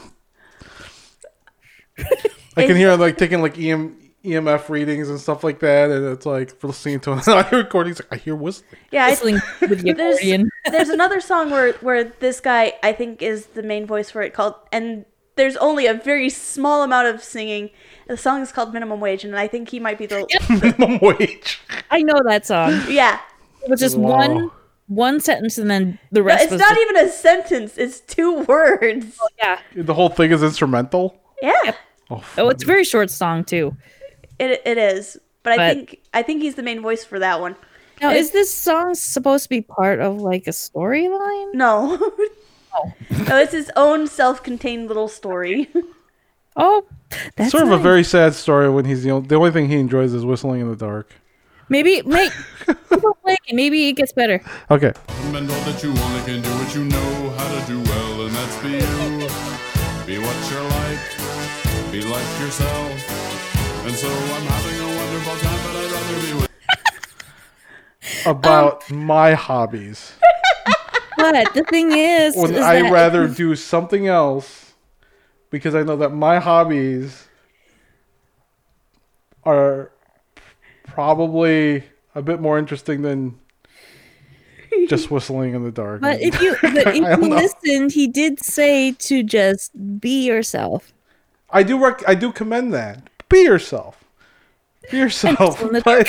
I 2.57 2.65
can 2.65 2.75
hear 2.75 2.91
him 2.91 2.99
like 2.99 3.17
taking 3.17 3.41
like 3.41 3.57
EM, 3.59 3.95
EMF 4.25 4.69
readings 4.69 5.09
and 5.09 5.19
stuff 5.19 5.43
like 5.43 5.59
that, 5.59 5.89
and 5.91 6.05
it's 6.07 6.25
like 6.25 6.57
for 6.59 6.67
listening 6.67 6.99
to 7.01 7.13
an 7.13 7.19
audio 7.27 7.59
recording. 7.59 7.91
He's 7.91 7.99
like, 8.01 8.13
I 8.13 8.17
hear 8.17 8.35
whistling. 8.35 8.79
yeah, 8.91 9.09
whistling 9.09 9.39
with 9.61 9.81
the 9.81 9.93
there's, 9.97 10.15
accordion 10.17 10.49
there's 10.71 10.89
another 10.89 11.21
song 11.21 11.49
where 11.51 11.73
where 11.73 12.03
this 12.05 12.39
guy 12.39 12.73
I 12.83 12.91
think 12.93 13.21
is 13.21 13.47
the 13.47 13.63
main 13.63 13.85
voice 13.85 14.09
for 14.09 14.21
it 14.21 14.33
called 14.33 14.55
and 14.71 15.05
there's 15.35 15.57
only 15.57 15.85
a 15.85 15.93
very 15.93 16.29
small 16.29 16.83
amount 16.83 17.07
of 17.13 17.21
singing. 17.23 17.69
The 18.07 18.15
song 18.17 18.41
is 18.41 18.51
called 18.51 18.73
Minimum 18.73 18.99
Wage, 19.01 19.23
and 19.25 19.35
I 19.37 19.47
think 19.47 19.69
he 19.69 19.79
might 19.79 19.97
be 19.97 20.05
the 20.05 20.25
Minimum 20.49 20.99
wage. 21.01 21.59
i 21.91 22.01
know 22.01 22.21
that 22.25 22.45
song 22.45 22.71
yeah. 22.89 23.19
it 23.63 23.69
was 23.69 23.79
just 23.79 23.97
Wow. 23.97 24.17
one 24.17 24.51
one 24.87 25.19
sentence 25.19 25.57
and 25.57 25.69
then 25.69 25.97
the 26.11 26.21
But 26.21 26.25
rest 26.25 26.43
it's 26.43 26.51
was 26.53 26.61
not 26.61 26.69
just, 26.69 26.81
even 26.81 26.97
a 26.97 27.09
sentence. 27.09 27.77
It's 27.77 27.99
two 28.01 28.41
words. 28.43 29.17
Oh, 29.21 29.27
yeah 29.39 29.59
The 29.75 29.93
whole 29.93 30.09
thing 30.09 30.31
is 30.31 30.43
instrumental. 30.43 31.19
Yeah, 31.41 31.73
Oh, 32.11 32.23
oh 32.37 32.49
it's 32.49 32.63
a 32.63 32.67
very 32.67 32.83
short 32.85 33.09
song 33.09 33.43
too 33.43 33.75
it 34.39 34.61
it 34.65 34.77
is. 34.77 35.17
But 35.43 35.59
I 35.59 35.73
think 35.73 36.01
I 36.13 36.21
think 36.23 36.41
he's 36.41 36.55
the 36.55 36.63
main 36.63 36.81
voice 36.81 37.03
for 37.03 37.19
that 37.19 37.39
one. 37.39 37.55
now 38.01 38.11
is 38.11 38.31
this 38.31 38.53
song 38.53 38.95
supposed 38.95 39.43
to 39.43 39.49
be 39.49 39.61
part 39.61 39.99
of 39.99 40.19
like 40.19 40.47
a 40.47 40.51
storyline 40.51 41.53
No. 41.53 41.95
no, 43.27 43.37
it's 43.37 43.53
his 43.53 43.71
own 43.75 44.07
self-contained 44.07 44.87
little 44.87 45.07
story. 45.07 45.69
oh 46.55 46.85
that's 47.35 47.51
sort 47.51 47.63
of 47.63 47.71
a 47.71 47.77
very 47.77 48.03
sad 48.03 48.33
story 48.33 48.69
when 48.69 48.85
he's 48.85 49.03
the 49.03 49.11
only, 49.11 49.27
the 49.27 49.35
only 49.35 49.51
thing 49.51 49.69
he 49.69 49.77
enjoys 49.77 50.13
is 50.13 50.25
whistling 50.25 50.61
in 50.61 50.69
the 50.69 50.75
dark. 50.75 51.11
maybe 51.69 52.01
make 52.03 52.31
people 52.89 53.17
it, 53.25 53.39
maybe 53.53 53.87
it 53.89 53.93
gets 53.93 54.11
better 54.13 54.41
Okay. 54.71 54.91
I've 55.07 55.31
been 55.31 55.47
told 55.47 55.63
that 55.65 55.83
you 55.83 55.89
only 55.89 56.21
can 56.25 56.41
do 56.41 56.49
what 56.49 56.75
you 56.75 56.83
know 56.85 57.29
how 57.37 57.59
to 57.59 57.67
do 57.67 57.81
well, 57.83 58.25
and 58.25 58.33
that's 58.35 58.57
be 58.61 58.69
you. 58.69 59.27
Be 60.05 60.17
what 60.19 60.37
you're 60.51 60.69
like, 60.79 61.91
be 61.91 62.01
like 62.01 62.39
yourself. 62.39 63.24
And 63.85 63.93
so 63.95 64.07
I'm 64.07 64.45
having 64.47 64.79
a 64.81 64.87
wonderful 64.97 65.35
time, 65.37 65.59
but 65.63 65.75
I'd 65.75 65.91
rather 65.91 66.21
be 66.25 66.33
with 66.41 68.25
About 68.25 68.89
my 68.91 69.33
hobbies. 69.33 70.13
but 71.17 71.53
the 71.53 71.63
thing 71.69 71.91
is, 71.91 72.35
When 72.35 72.53
is 72.53 72.61
I 72.61 72.81
that- 72.81 72.91
rather 72.91 73.27
do 73.27 73.55
something 73.55 74.07
else 74.07 74.73
because 75.51 75.75
I 75.75 75.83
know 75.83 75.95
that 75.97 76.09
my 76.09 76.39
hobbies 76.39 77.27
are 79.43 79.91
probably 80.83 81.83
a 82.15 82.21
bit 82.23 82.41
more 82.41 82.57
interesting 82.57 83.03
than 83.03 83.39
just 84.89 85.11
whistling 85.11 85.53
in 85.53 85.63
the 85.63 85.71
dark. 85.71 86.01
But 86.01 86.19
if 86.21 86.41
you 86.41 86.55
but 86.61 86.87
I 86.87 86.93
if 86.93 87.03
don't 87.03 87.23
you 87.23 87.29
know. 87.29 87.35
listened, 87.35 87.91
he 87.91 88.07
did 88.07 88.43
say 88.43 88.93
to 88.93 89.21
just 89.23 89.71
be 90.01 90.25
yourself. 90.25 90.91
I 91.51 91.61
do 91.63 91.77
rec- 91.77 92.07
I 92.07 92.15
do 92.15 92.31
commend 92.31 92.73
that. 92.73 93.07
Be 93.29 93.39
yourself. 93.41 94.03
Be 94.91 94.97
yourself. 94.97 95.61
in 95.61 95.73
the 95.73 95.81
But, 95.81 96.07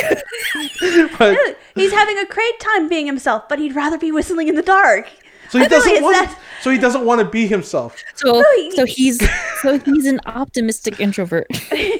but 1.18 1.58
he's 1.74 1.92
having 1.92 2.18
a 2.18 2.26
great 2.26 2.60
time 2.60 2.88
being 2.88 3.06
himself, 3.06 3.48
but 3.48 3.58
he'd 3.58 3.74
rather 3.74 3.96
be 3.98 4.12
whistling 4.12 4.48
in 4.48 4.54
the 4.54 4.62
dark. 4.62 5.08
so 5.48 5.58
he 5.58 5.64
I 5.64 5.68
feel 5.68 5.78
like 5.78 5.86
doesn't 5.88 6.02
want 6.02 6.16
that- 6.28 6.38
so 6.60 6.70
he 6.70 6.78
doesn't 6.78 7.04
want 7.04 7.20
to 7.20 7.24
be 7.24 7.46
himself. 7.46 7.96
So 8.16 8.42
so 8.74 8.84
he's 8.84 9.18
so 9.62 9.78
he's 9.78 10.06
an 10.06 10.20
optimistic 10.26 11.00
introvert. 11.00 11.46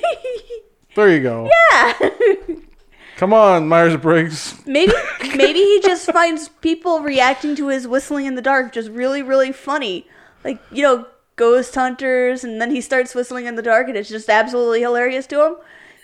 There 0.95 1.11
you 1.13 1.21
go. 1.23 1.47
Yeah. 1.71 2.09
Come 3.19 3.35
on, 3.35 3.69
Myers 3.69 3.99
Briggs. 3.99 4.55
maybe 4.67 4.95
maybe 5.37 5.59
he 5.61 5.81
just 5.83 6.11
finds 6.11 6.49
people 6.49 7.01
reacting 7.01 7.55
to 7.57 7.69
his 7.69 7.87
whistling 7.87 8.25
in 8.25 8.35
the 8.35 8.41
dark 8.41 8.73
just 8.73 8.89
really 8.91 9.23
really 9.23 9.53
funny. 9.53 10.07
Like, 10.43 10.59
you 10.73 10.83
know, 10.83 11.07
ghost 11.37 11.75
hunters 11.75 12.45
and 12.45 12.61
then 12.61 12.71
he 12.71 12.81
starts 12.81 13.15
whistling 13.15 13.47
in 13.47 13.55
the 13.55 13.63
dark 13.63 13.89
and 13.89 13.97
it's 13.97 14.09
just 14.09 14.29
absolutely 14.29 14.81
hilarious 14.81 15.27
to 15.29 15.45
him. 15.45 15.57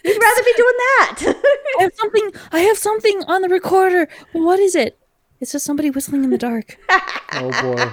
He'd 0.03 0.19
rather 0.21 0.43
be 0.43 0.53
doing 0.57 0.75
that. 0.77 1.19
I 1.79 1.83
have 1.83 1.95
something 1.95 2.31
I 2.53 2.61
have 2.61 2.79
something 2.79 3.23
on 3.25 3.43
the 3.43 3.49
recorder. 3.49 4.09
What 4.33 4.59
is 4.59 4.75
it? 4.75 4.99
It's 5.41 5.53
just 5.53 5.65
somebody 5.65 5.91
whistling 5.91 6.25
in 6.25 6.31
the 6.31 6.39
dark. 6.39 6.79
Oh 7.35 7.51
boy. 7.63 7.91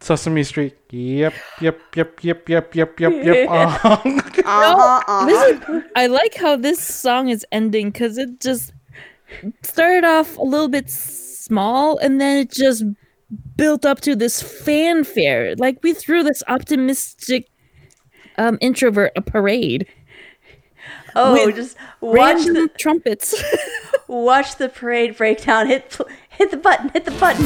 Sesame 0.00 0.42
Street. 0.42 0.74
Yep, 0.90 1.34
yep, 1.60 1.78
yep, 1.94 2.22
yep, 2.22 2.48
yep, 2.48 2.74
yep, 2.74 3.00
yep, 3.00 3.12
yep. 3.24 3.48
Uh-huh. 3.50 3.88
Uh-huh, 3.88 5.02
uh-huh. 5.06 5.26
This 5.26 5.68
is, 5.68 5.82
I 5.94 6.06
like 6.06 6.34
how 6.34 6.56
this 6.56 6.80
song 6.80 7.28
is 7.28 7.44
ending 7.52 7.90
because 7.90 8.16
it 8.16 8.40
just 8.40 8.72
started 9.62 10.04
off 10.04 10.38
a 10.38 10.42
little 10.42 10.68
bit 10.68 10.88
small 10.90 11.98
and 11.98 12.20
then 12.20 12.38
it 12.38 12.50
just 12.50 12.84
built 13.56 13.84
up 13.84 14.00
to 14.02 14.16
this 14.16 14.42
fanfare. 14.42 15.54
Like 15.56 15.78
we 15.82 15.94
threw 15.94 16.22
this 16.22 16.42
optimistic 16.48 17.48
um, 18.36 18.58
introvert 18.60 19.12
a 19.16 19.22
parade. 19.22 19.86
Oh, 21.14 21.50
just 21.50 21.76
watch 22.00 22.44
the 22.44 22.70
trumpets. 22.78 23.34
watch 24.08 24.56
the 24.56 24.68
parade 24.68 25.16
breakdown. 25.16 25.66
Hit 25.66 25.98
hit 26.30 26.50
the 26.50 26.56
button. 26.56 26.90
Hit 26.90 27.04
the 27.04 27.10
button. 27.12 27.44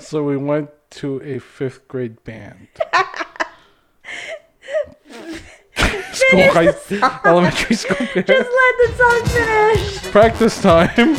so 0.00 0.22
we 0.22 0.36
went 0.36 0.70
to 0.96 1.20
a 1.22 1.38
fifth 1.38 1.86
grade 1.88 2.22
band. 2.24 2.68
school, 6.12 6.48
high, 6.52 6.72
elementary 7.24 7.76
school 7.76 7.96
band. 8.14 8.26
Just 8.26 8.50
let 8.50 8.74
the 8.78 8.92
song 8.96 9.24
finish. 9.26 10.02
Practice 10.10 10.60
time. 10.62 11.16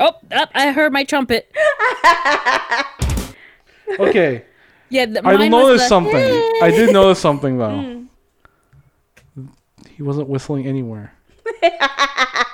oh, 0.00 0.14
up, 0.32 0.50
I 0.54 0.72
heard 0.72 0.92
my 0.92 1.04
trumpet. 1.04 1.50
Okay, 4.00 4.42
Yeah, 4.88 5.04
the, 5.04 5.20
I 5.26 5.48
noticed 5.48 5.84
the- 5.84 5.88
something. 5.88 6.14
I 6.62 6.70
did 6.74 6.92
notice 6.94 7.18
something 7.18 7.58
though. 7.58 8.06
Hmm. 9.36 9.46
He 9.94 10.02
wasn't 10.02 10.28
whistling 10.30 10.66
anywhere. 10.66 11.12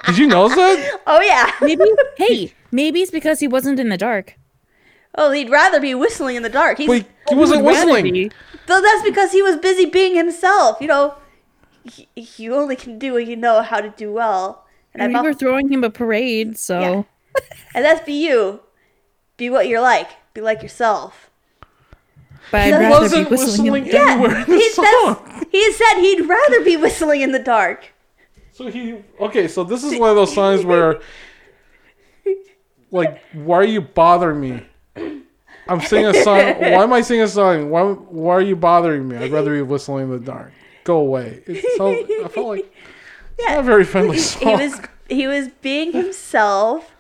Did 0.09 0.19
you 0.19 0.27
notice 0.27 0.57
that? 0.57 1.01
Oh 1.07 1.21
yeah. 1.21 1.51
Maybe, 1.63 1.85
hey, 2.17 2.53
maybe 2.73 3.01
it's 3.01 3.11
because 3.11 3.41
he 3.41 3.49
wasn't 3.49 3.79
in 3.81 3.89
the 3.89 3.97
dark. 3.97 4.37
Oh, 5.15 5.31
he'd 5.33 5.51
rather 5.51 5.81
be 5.81 5.95
whistling 5.95 6.37
in 6.37 6.43
the 6.43 6.49
dark. 6.51 6.79
He's 6.79 6.89
Wait, 6.89 7.07
he 7.29 7.35
wasn't 7.35 7.65
whistling. 7.65 8.13
be. 8.13 8.31
Though 8.67 8.81
that's 8.81 9.03
because 9.03 9.33
he 9.33 9.43
was 9.43 9.57
busy 9.57 9.87
being 9.87 10.15
himself. 10.17 10.79
You 10.81 10.89
know, 10.89 11.15
y- 11.97 12.07
you 12.37 12.55
only 12.55 12.77
can 12.77 12.99
do 12.99 13.15
what 13.15 13.27
you 13.27 13.35
know 13.37 13.63
how 13.63 13.81
to 13.81 13.89
do 13.89 14.13
well. 14.13 14.65
And, 14.95 15.03
And 15.03 15.13
we 15.13 15.19
I'm 15.19 15.25
were 15.25 15.35
throwing 15.35 15.73
him 15.73 15.83
a 15.85 15.91
parade, 15.91 16.59
so 16.59 16.81
Yeah. 16.81 17.03
and 17.75 17.85
that's 17.85 18.05
be 18.05 18.13
you. 18.13 18.61
Be 19.37 19.51
what 19.51 19.67
you're 19.69 19.81
like. 19.81 20.09
Be 20.35 20.41
like 20.41 20.63
yourself. 20.63 21.31
but 22.51 22.67
He 22.67 22.73
I'd 22.73 22.79
rather 22.81 22.89
be 22.89 23.01
wasn't 23.01 23.31
whistling. 23.31 23.73
whistling 23.73 23.85
him. 23.87 24.09
anywhere 24.09 24.37
in 24.41 24.51
the 24.51 24.57
He, 24.57 24.71
song. 24.71 24.85
that's, 25.29 25.47
he 25.51 25.73
said 25.73 26.01
he'd 26.01 26.23
rather 26.29 26.63
be 26.65 26.77
whistling 26.77 27.21
in 27.23 27.33
the 27.33 27.39
dark. 27.39 27.93
So 28.59 28.67
he 28.67 28.97
okay. 29.21 29.47
So 29.47 29.63
this 29.63 29.85
is 29.85 29.97
one 30.01 30.11
of 30.11 30.17
those 30.17 30.35
songs 30.35 30.65
where, 30.65 31.01
like, 32.91 33.23
why 33.33 33.57
are 33.59 33.65
you 33.65 33.81
bothering 33.81 34.41
me? 34.41 34.67
I'm 35.69 35.81
singing 35.81 36.07
a 36.07 36.25
song. 36.25 36.39
Why 36.39 36.83
am 36.83 36.93
I 36.93 37.03
singing 37.03 37.23
a 37.23 37.29
song? 37.29 37.71
Why 37.71 37.85
why 37.85 38.35
are 38.35 38.41
you 38.41 38.57
bothering 38.57 39.07
me? 39.07 39.17
I'd 39.17 39.31
rather 39.31 39.55
be 39.55 39.63
whistling 39.63 40.07
in 40.07 40.11
the 40.11 40.19
dark. 40.19 40.51
Go 40.83 40.97
away. 40.97 41.45
It 41.47 41.65
sounds, 41.77 42.11
I 42.25 42.29
felt 42.35 42.49
like 42.49 42.75
it's 43.39 43.49
not 43.49 43.61
a 43.61 43.63
very 43.63 43.85
friendly 43.85 44.19
song. 44.19 44.43
He 44.43 44.65
was 44.65 44.81
he 45.09 45.27
was 45.29 45.49
being 45.63 45.93
himself 45.93 46.97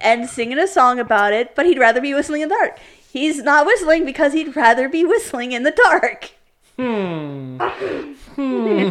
and 0.00 0.28
singing 0.28 0.58
a 0.58 0.66
song 0.66 0.98
about 0.98 1.32
it, 1.32 1.54
but 1.54 1.64
he'd 1.64 1.78
rather 1.78 2.00
be 2.00 2.12
whistling 2.12 2.40
in 2.40 2.48
the 2.48 2.56
dark. 2.56 2.76
He's 3.12 3.38
not 3.38 3.66
whistling 3.66 4.04
because 4.04 4.32
he'd 4.32 4.56
rather 4.56 4.88
be 4.88 5.04
whistling 5.04 5.52
in 5.52 5.62
the 5.62 5.70
dark. 5.70 6.32
Hmm. 6.76 7.60
Hmm. 8.30 8.90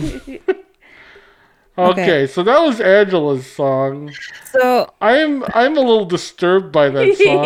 Okay, 1.79 2.27
so 2.27 2.43
that 2.43 2.59
was 2.59 2.79
Angela's 2.81 3.45
song. 3.51 4.11
So 4.51 4.91
I'm 5.01 5.43
I'm 5.53 5.77
a 5.77 5.81
little 5.81 6.05
disturbed 6.05 6.71
by 6.71 6.89
that 6.89 7.15
song. 7.17 7.45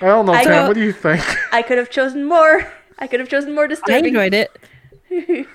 I 0.00 0.06
don't 0.06 0.26
know, 0.26 0.32
I 0.32 0.44
Pam. 0.44 0.52
go- 0.64 0.68
What 0.68 0.74
do 0.74 0.82
you 0.82 0.92
think? 0.92 1.22
I 1.52 1.62
could 1.62 1.78
have 1.78 1.90
chosen 1.90 2.24
more. 2.24 2.70
I 2.98 3.06
could 3.06 3.20
have 3.20 3.28
chosen 3.28 3.54
more 3.54 3.68
disturbing. 3.68 4.16
I 4.16 4.24
enjoyed 4.26 4.34
it. 4.34 4.56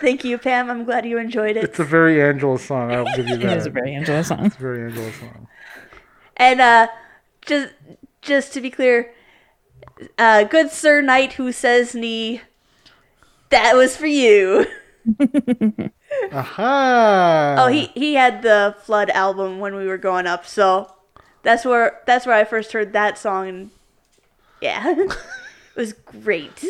Thank 0.00 0.24
you, 0.24 0.38
Pam. 0.38 0.68
I'm 0.70 0.84
glad 0.84 1.06
you 1.06 1.16
enjoyed 1.18 1.56
it. 1.56 1.64
It's 1.64 1.78
a 1.78 1.84
very 1.84 2.20
Angela 2.22 2.58
song. 2.58 2.90
I'll 2.92 3.04
give 3.16 3.28
you 3.28 3.36
that. 3.38 3.52
it 3.52 3.58
is 3.58 3.66
a 3.66 3.70
very 3.70 3.94
Angela 3.94 4.24
song. 4.24 4.44
It's 4.46 4.56
very 4.56 4.82
Angela 4.84 5.12
song. 5.12 5.46
And 6.36 6.60
uh, 6.60 6.88
just 7.46 7.72
just 8.22 8.52
to 8.54 8.60
be 8.60 8.70
clear, 8.70 9.12
uh, 10.18 10.44
good 10.44 10.70
Sir 10.70 11.00
Knight 11.00 11.34
who 11.34 11.52
says 11.52 11.94
Ni, 11.94 12.40
that 13.50 13.74
was 13.76 13.96
for 13.96 14.06
you. 14.06 14.66
Aha! 16.32 17.56
Oh, 17.58 17.66
he 17.68 17.86
he 17.94 18.14
had 18.14 18.42
the 18.42 18.74
Flood 18.82 19.10
album 19.10 19.58
when 19.58 19.74
we 19.74 19.86
were 19.86 19.98
growing 19.98 20.26
up, 20.26 20.46
so 20.46 20.92
that's 21.42 21.64
where 21.64 22.00
that's 22.06 22.26
where 22.26 22.36
I 22.36 22.44
first 22.44 22.72
heard 22.72 22.92
that 22.92 23.18
song. 23.18 23.48
And 23.48 23.70
yeah, 24.60 24.82
it 24.96 25.16
was 25.76 25.92
great. 25.92 26.64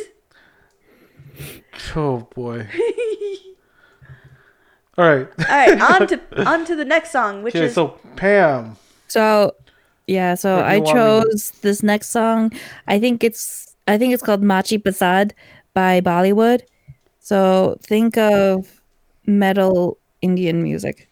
Oh 1.97 2.29
boy. 2.35 2.67
All 4.99 5.05
right. 5.07 5.29
All 5.39 5.45
right, 5.49 5.81
on 6.01 6.07
to 6.09 6.21
on 6.49 6.65
to 6.67 6.77
the 6.77 6.85
next 6.85 7.11
song, 7.13 7.43
which 7.43 7.55
Okay, 7.57 7.67
is 7.67 7.75
so 7.75 7.99
Pam. 8.17 8.77
So 9.09 9.55
yeah, 10.07 10.35
so 10.35 10.59
I 10.59 10.77
you 10.77 10.83
want 10.83 10.97
me 10.97 11.01
to- 11.03 11.29
chose 11.31 11.51
this 11.63 11.83
next 11.83 12.11
song. 12.11 12.53
I 12.87 12.99
think 12.99 13.25
it's 13.25 13.75
I 13.89 13.97
think 13.99 14.13
it's 14.15 14.23
called 14.23 14.43
Machi 14.43 14.79
Bhasad 14.79 15.33
by 15.75 16.01
Bollywood. 16.01 16.63
So 17.21 17.79
think 17.83 18.17
of 18.19 18.80
metal 19.39 19.99
Indian 20.23 20.63
music. 20.63 21.09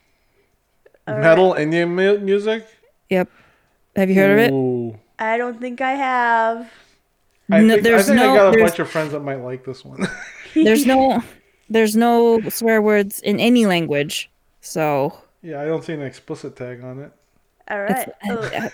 Metal 1.06 1.54
Indian 1.54 1.94
mu- 1.94 2.18
music. 2.18 2.66
Yep. 3.08 3.30
Have 3.96 4.08
you 4.10 4.16
heard 4.16 4.38
of 4.38 4.38
it? 4.38 5.00
I 5.18 5.38
don't 5.38 5.60
think 5.60 5.80
I 5.80 5.92
have. 5.92 6.70
I 7.50 7.60
No, 7.60 7.74
think, 7.76 7.86
I, 7.86 8.02
think 8.02 8.16
no- 8.16 8.32
I 8.32 8.36
got 8.36 8.54
a 8.54 8.58
bunch 8.58 8.78
of 8.78 8.90
friends 8.90 9.12
that 9.12 9.20
might 9.20 9.42
like 9.42 9.64
this 9.64 9.84
one. 9.84 10.06
There's 10.54 10.84
no 10.86 11.22
there's 11.70 11.96
no 11.96 12.40
swear 12.48 12.80
words 12.82 13.20
in 13.20 13.38
any 13.40 13.66
language. 13.66 14.30
So 14.60 15.18
yeah, 15.42 15.60
I 15.60 15.64
don't 15.66 15.84
see 15.84 15.92
an 15.94 16.02
explicit 16.02 16.56
tag 16.56 16.82
on 16.82 16.98
it. 17.00 17.12
All 17.70 17.82
right, 17.82 18.08
oh, 18.30 18.68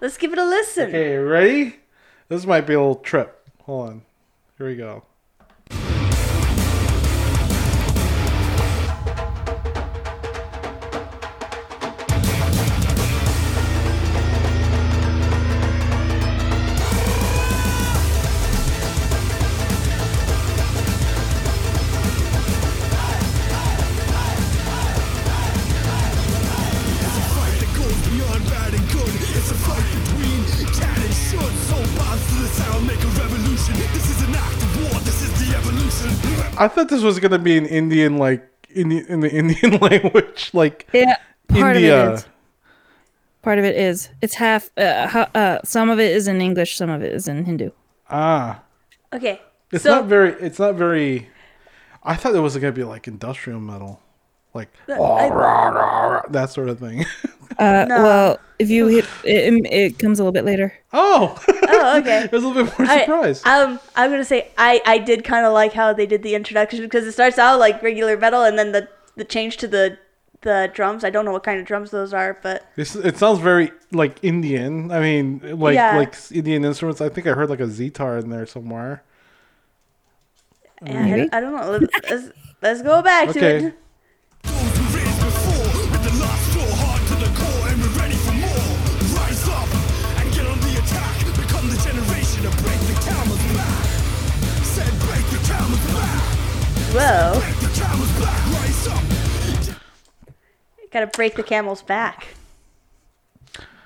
let's 0.00 0.16
give 0.16 0.32
it 0.32 0.38
a 0.38 0.44
listen. 0.44 0.88
Okay, 0.88 1.16
ready? 1.16 1.76
This 2.28 2.46
might 2.46 2.62
be 2.66 2.72
a 2.74 2.78
little 2.78 2.96
trip. 2.96 3.46
Hold 3.64 3.88
on. 3.90 4.02
Here 4.56 4.66
we 4.66 4.76
go. 4.76 5.04
I 36.64 36.68
thought 36.68 36.88
this 36.88 37.02
was 37.02 37.18
gonna 37.18 37.38
be 37.38 37.56
an 37.58 37.66
Indian 37.66 38.18
like 38.18 38.42
in 38.70 38.88
the, 38.88 39.04
in 39.12 39.20
the 39.20 39.30
Indian 39.30 39.78
language, 39.88 40.50
like 40.52 40.86
yeah, 40.92 41.16
part 41.48 41.76
India. 41.76 42.06
of 42.06 42.12
it 42.12 42.14
is. 42.14 42.26
Part 43.42 43.58
of 43.58 43.64
it 43.64 43.76
is. 43.76 44.08
It's 44.20 44.34
half 44.34 44.70
uh, 44.76 45.08
ha- 45.08 45.30
uh 45.34 45.58
some 45.64 45.90
of 45.90 45.98
it 45.98 46.10
is 46.12 46.28
in 46.28 46.40
English, 46.40 46.76
some 46.76 46.90
of 46.90 47.02
it 47.02 47.12
is 47.12 47.26
in 47.28 47.44
Hindu. 47.44 47.70
Ah, 48.08 48.62
Okay, 49.12 49.40
it's 49.72 49.82
so 49.84 49.90
not 49.90 50.06
very. 50.06 50.32
It's 50.40 50.58
not 50.58 50.74
very. 50.76 51.28
I 52.04 52.14
thought 52.16 52.34
it 52.34 52.40
was 52.40 52.54
gonna 52.56 52.72
be 52.72 52.84
like 52.84 53.08
industrial 53.08 53.60
metal, 53.60 54.00
like 54.54 54.68
rah, 54.88 54.96
rah, 55.26 55.68
rah, 55.68 56.06
rah, 56.08 56.22
that 56.30 56.50
sort 56.50 56.68
of 56.68 56.78
thing. 56.78 57.04
Uh, 57.58 57.84
No. 57.86 58.02
well, 58.02 58.38
if 58.58 58.70
you 58.70 58.86
hit 58.86 59.04
it, 59.24 59.52
it 59.70 59.98
comes 59.98 60.18
a 60.18 60.22
little 60.22 60.32
bit 60.32 60.46
later. 60.46 60.72
oh, 60.94 61.36
oh 61.82 61.98
okay. 62.00 62.22
I 62.24 62.26
was 62.32 62.44
a 62.44 62.48
little 62.48 62.64
bit 62.64 62.78
more 62.78 62.88
All 62.88 62.94
right, 62.94 63.04
surprised. 63.04 63.46
Um, 63.46 63.80
I'm 63.96 64.10
gonna 64.10 64.24
say 64.24 64.48
I 64.58 64.80
I 64.86 64.98
did 64.98 65.24
kind 65.24 65.44
of 65.46 65.52
like 65.52 65.72
how 65.72 65.92
they 65.92 66.06
did 66.06 66.22
the 66.22 66.34
introduction 66.34 66.80
because 66.80 67.06
it 67.06 67.12
starts 67.12 67.38
out 67.38 67.58
like 67.58 67.82
regular 67.82 68.16
metal 68.16 68.42
and 68.44 68.58
then 68.58 68.72
the 68.72 68.88
the 69.16 69.24
change 69.24 69.56
to 69.58 69.68
the 69.68 69.98
the 70.42 70.70
drums. 70.74 71.04
I 71.04 71.10
don't 71.10 71.24
know 71.24 71.32
what 71.32 71.44
kind 71.44 71.60
of 71.60 71.66
drums 71.66 71.90
those 71.90 72.12
are, 72.12 72.38
but 72.42 72.66
This, 72.76 72.96
it 72.96 73.16
sounds 73.16 73.38
very 73.38 73.70
like 73.92 74.18
Indian. 74.22 74.90
I 74.90 75.00
mean, 75.00 75.40
like 75.58 75.74
Yeah. 75.74 75.96
like 75.96 76.14
Indian 76.32 76.64
instruments. 76.64 77.00
I 77.00 77.08
think 77.08 77.26
I 77.26 77.32
heard 77.32 77.48
like 77.50 77.60
a 77.60 77.70
sitar 77.70 78.18
in 78.18 78.30
there 78.30 78.46
somewhere. 78.46 79.02
yeah, 80.84 81.26
I, 81.32 81.36
I 81.36 81.40
don't 81.40 81.54
know. 81.54 81.78
Let's, 81.78 82.10
let's, 82.10 82.30
let's 82.60 82.82
go 82.82 83.02
back 83.02 83.30
to 83.32 83.38
Okay. 83.38 83.72
It. 100.92 100.98
Gotta 100.98 101.06
break 101.08 101.34
the 101.34 101.42
camel's 101.42 101.82
back. 101.82 102.28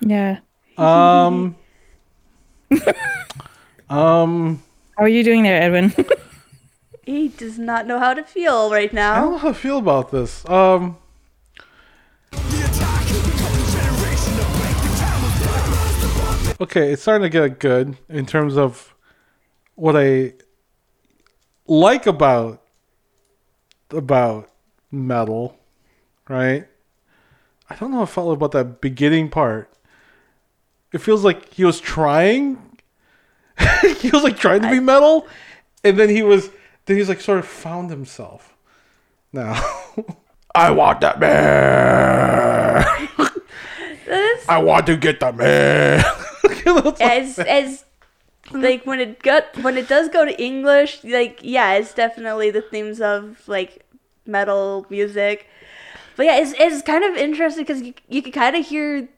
Yeah. 0.00 0.40
Um. 0.76 1.56
um. 3.88 4.62
How 4.96 5.04
are 5.04 5.08
you 5.08 5.22
doing 5.22 5.42
there, 5.42 5.62
Edwin? 5.62 5.94
He 7.06 7.28
does 7.28 7.56
not 7.56 7.86
know 7.86 8.00
how 8.00 8.14
to 8.14 8.24
feel 8.24 8.68
right 8.68 8.92
now. 8.92 9.12
I 9.12 9.20
don't 9.20 9.30
know 9.30 9.38
how 9.38 9.48
to 9.48 9.54
feel 9.54 9.78
about 9.78 10.10
this. 10.10 10.44
Um. 10.48 10.96
Okay, 16.60 16.90
it's 16.92 17.02
starting 17.02 17.22
to 17.22 17.28
get 17.28 17.60
good 17.60 17.96
in 18.08 18.26
terms 18.26 18.56
of 18.56 18.92
what 19.76 19.94
I 19.96 20.32
like 21.68 22.06
about 22.06 22.60
about 23.90 24.50
metal, 24.90 25.56
right? 26.28 26.66
I 27.68 27.74
don't 27.76 27.90
know 27.90 27.98
how 27.98 28.02
I 28.04 28.06
felt 28.06 28.32
about 28.32 28.52
that 28.52 28.80
beginning 28.80 29.28
part. 29.28 29.70
It 30.92 30.98
feels 30.98 31.24
like 31.24 31.52
he 31.52 31.64
was 31.64 31.80
trying. 31.80 32.78
he 33.98 34.10
was 34.10 34.22
like 34.22 34.38
trying 34.38 34.62
to 34.62 34.70
be 34.70 34.80
metal, 34.80 35.26
and 35.82 35.98
then 35.98 36.08
he 36.08 36.22
was 36.22 36.50
then 36.86 36.96
he's 36.96 37.08
like 37.08 37.20
sort 37.20 37.38
of 37.38 37.46
found 37.46 37.90
himself. 37.90 38.56
Now, 39.32 39.60
I 40.54 40.70
want 40.70 41.00
that 41.00 41.18
man. 41.18 42.84
I 44.48 44.58
want 44.58 44.86
to 44.86 44.96
get 44.96 45.18
the 45.20 45.32
man. 45.32 46.04
as 47.00 47.38
as 47.40 47.84
like 48.52 48.86
when 48.86 49.00
it 49.00 49.22
got 49.22 49.56
when 49.62 49.76
it 49.76 49.88
does 49.88 50.08
go 50.08 50.24
to 50.24 50.40
English, 50.40 51.02
like 51.02 51.40
yeah, 51.42 51.74
it's 51.74 51.92
definitely 51.92 52.50
the 52.50 52.62
themes 52.62 53.00
of 53.00 53.42
like 53.48 53.84
metal 54.24 54.86
music. 54.88 55.48
But 56.16 56.26
yeah, 56.26 56.38
it's 56.38 56.54
it's 56.58 56.82
kind 56.82 57.04
of 57.04 57.16
interesting 57.16 57.64
because 57.64 57.82
you 57.82 57.94
you 58.08 58.22
can 58.22 58.32
kind 58.32 58.56
of 58.56 58.66
hear 58.66 59.08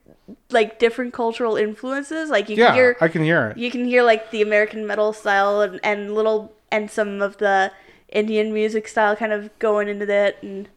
like 0.51 0.79
different 0.79 1.13
cultural 1.13 1.57
influences. 1.57 2.31
Like 2.31 2.49
you 2.49 2.57
yeah, 2.57 2.67
can 2.67 2.75
hear 2.75 2.97
I 3.01 3.09
can 3.09 3.23
hear 3.23 3.51
it. 3.51 3.59
you 3.59 3.71
can 3.71 3.85
hear 3.85 4.03
like 4.03 4.31
the 4.31 4.43
American 4.43 4.87
metal 4.87 5.13
style 5.13 5.61
and, 5.61 5.81
and 5.83 6.15
little 6.15 6.53
and 6.71 6.91
some 6.91 7.23
of 7.23 7.39
the 7.39 7.73
Indian 8.11 8.53
music 8.53 8.89
style 8.89 9.17
kind 9.17 9.33
of 9.33 9.57
going 9.59 9.89
into 9.89 10.07
that 10.07 10.43
and 10.43 10.69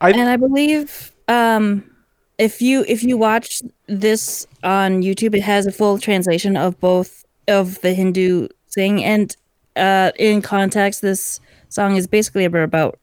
I, 0.00 0.10
and 0.10 0.28
I 0.28 0.36
believe 0.36 1.12
um 1.28 1.90
if 2.38 2.62
you 2.62 2.84
if 2.88 3.02
you 3.02 3.16
watch 3.16 3.62
this 3.86 4.46
on 4.62 5.02
YouTube, 5.02 5.34
it 5.34 5.42
has 5.42 5.66
a 5.66 5.72
full 5.72 5.98
translation 5.98 6.56
of 6.56 6.78
both 6.80 7.24
of 7.46 7.80
the 7.80 7.94
Hindu 7.94 8.48
thing 8.70 9.04
and 9.04 9.36
uh 9.76 10.12
in 10.18 10.42
context 10.42 11.02
this 11.02 11.40
song 11.68 11.96
is 11.96 12.06
basically 12.06 12.44
about, 12.44 12.62
about 12.62 12.98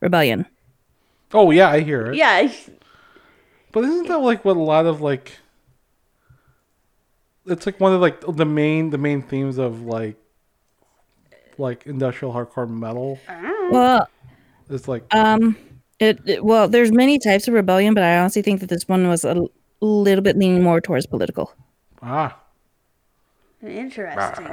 rebellion. 0.00 0.46
Oh 1.32 1.50
yeah, 1.50 1.68
I 1.70 1.80
hear 1.80 2.06
it. 2.08 2.16
yeah, 2.16 2.50
But 3.72 3.84
isn't 3.84 4.08
that 4.08 4.18
like 4.20 4.44
what 4.44 4.56
a 4.56 4.60
lot 4.60 4.86
of 4.86 5.00
like? 5.00 5.38
It's 7.46 7.66
like 7.66 7.78
one 7.80 7.92
of 7.94 8.00
like 8.00 8.20
the 8.36 8.44
main 8.44 8.90
the 8.90 8.98
main 8.98 9.22
themes 9.22 9.58
of 9.58 9.82
like 9.82 10.16
like 11.58 11.86
industrial 11.86 12.32
hardcore 12.34 12.68
metal. 12.68 13.18
Well, 13.70 14.08
It's 14.68 14.88
like 14.88 15.04
um 15.14 15.56
it, 15.98 16.18
it- 16.26 16.44
well 16.44 16.68
there's 16.68 16.90
many 16.92 17.18
types 17.18 17.46
of 17.48 17.54
rebellion, 17.54 17.94
but 17.94 18.02
I 18.02 18.18
honestly 18.18 18.42
think 18.42 18.60
that 18.60 18.68
this 18.68 18.88
one 18.88 19.06
was 19.08 19.24
a 19.24 19.30
l- 19.36 19.50
little 19.80 20.22
bit 20.22 20.36
leaning 20.36 20.62
more 20.62 20.80
towards 20.80 21.06
political. 21.06 21.52
ah 22.02 22.36
interesting. 23.62 24.46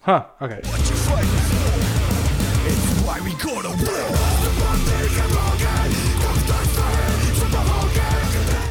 huh 0.00 0.26
okay. 0.40 0.60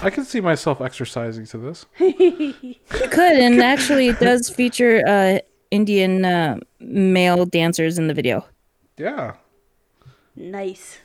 I 0.01 0.09
can 0.09 0.25
see 0.25 0.41
myself 0.41 0.81
exercising 0.81 1.45
to 1.47 1.57
this. 1.57 1.85
You 1.99 3.09
could, 3.09 3.37
and 3.37 3.61
actually 3.61 4.07
it 4.09 4.19
does 4.19 4.49
feature 4.49 5.01
uh 5.07 5.39
Indian 5.73 6.23
uh, 6.23 6.59
male 6.79 7.45
dancers 7.45 7.97
in 7.97 8.07
the 8.07 8.13
video. 8.13 8.45
Yeah. 8.95 9.33
Nice. 10.35 10.99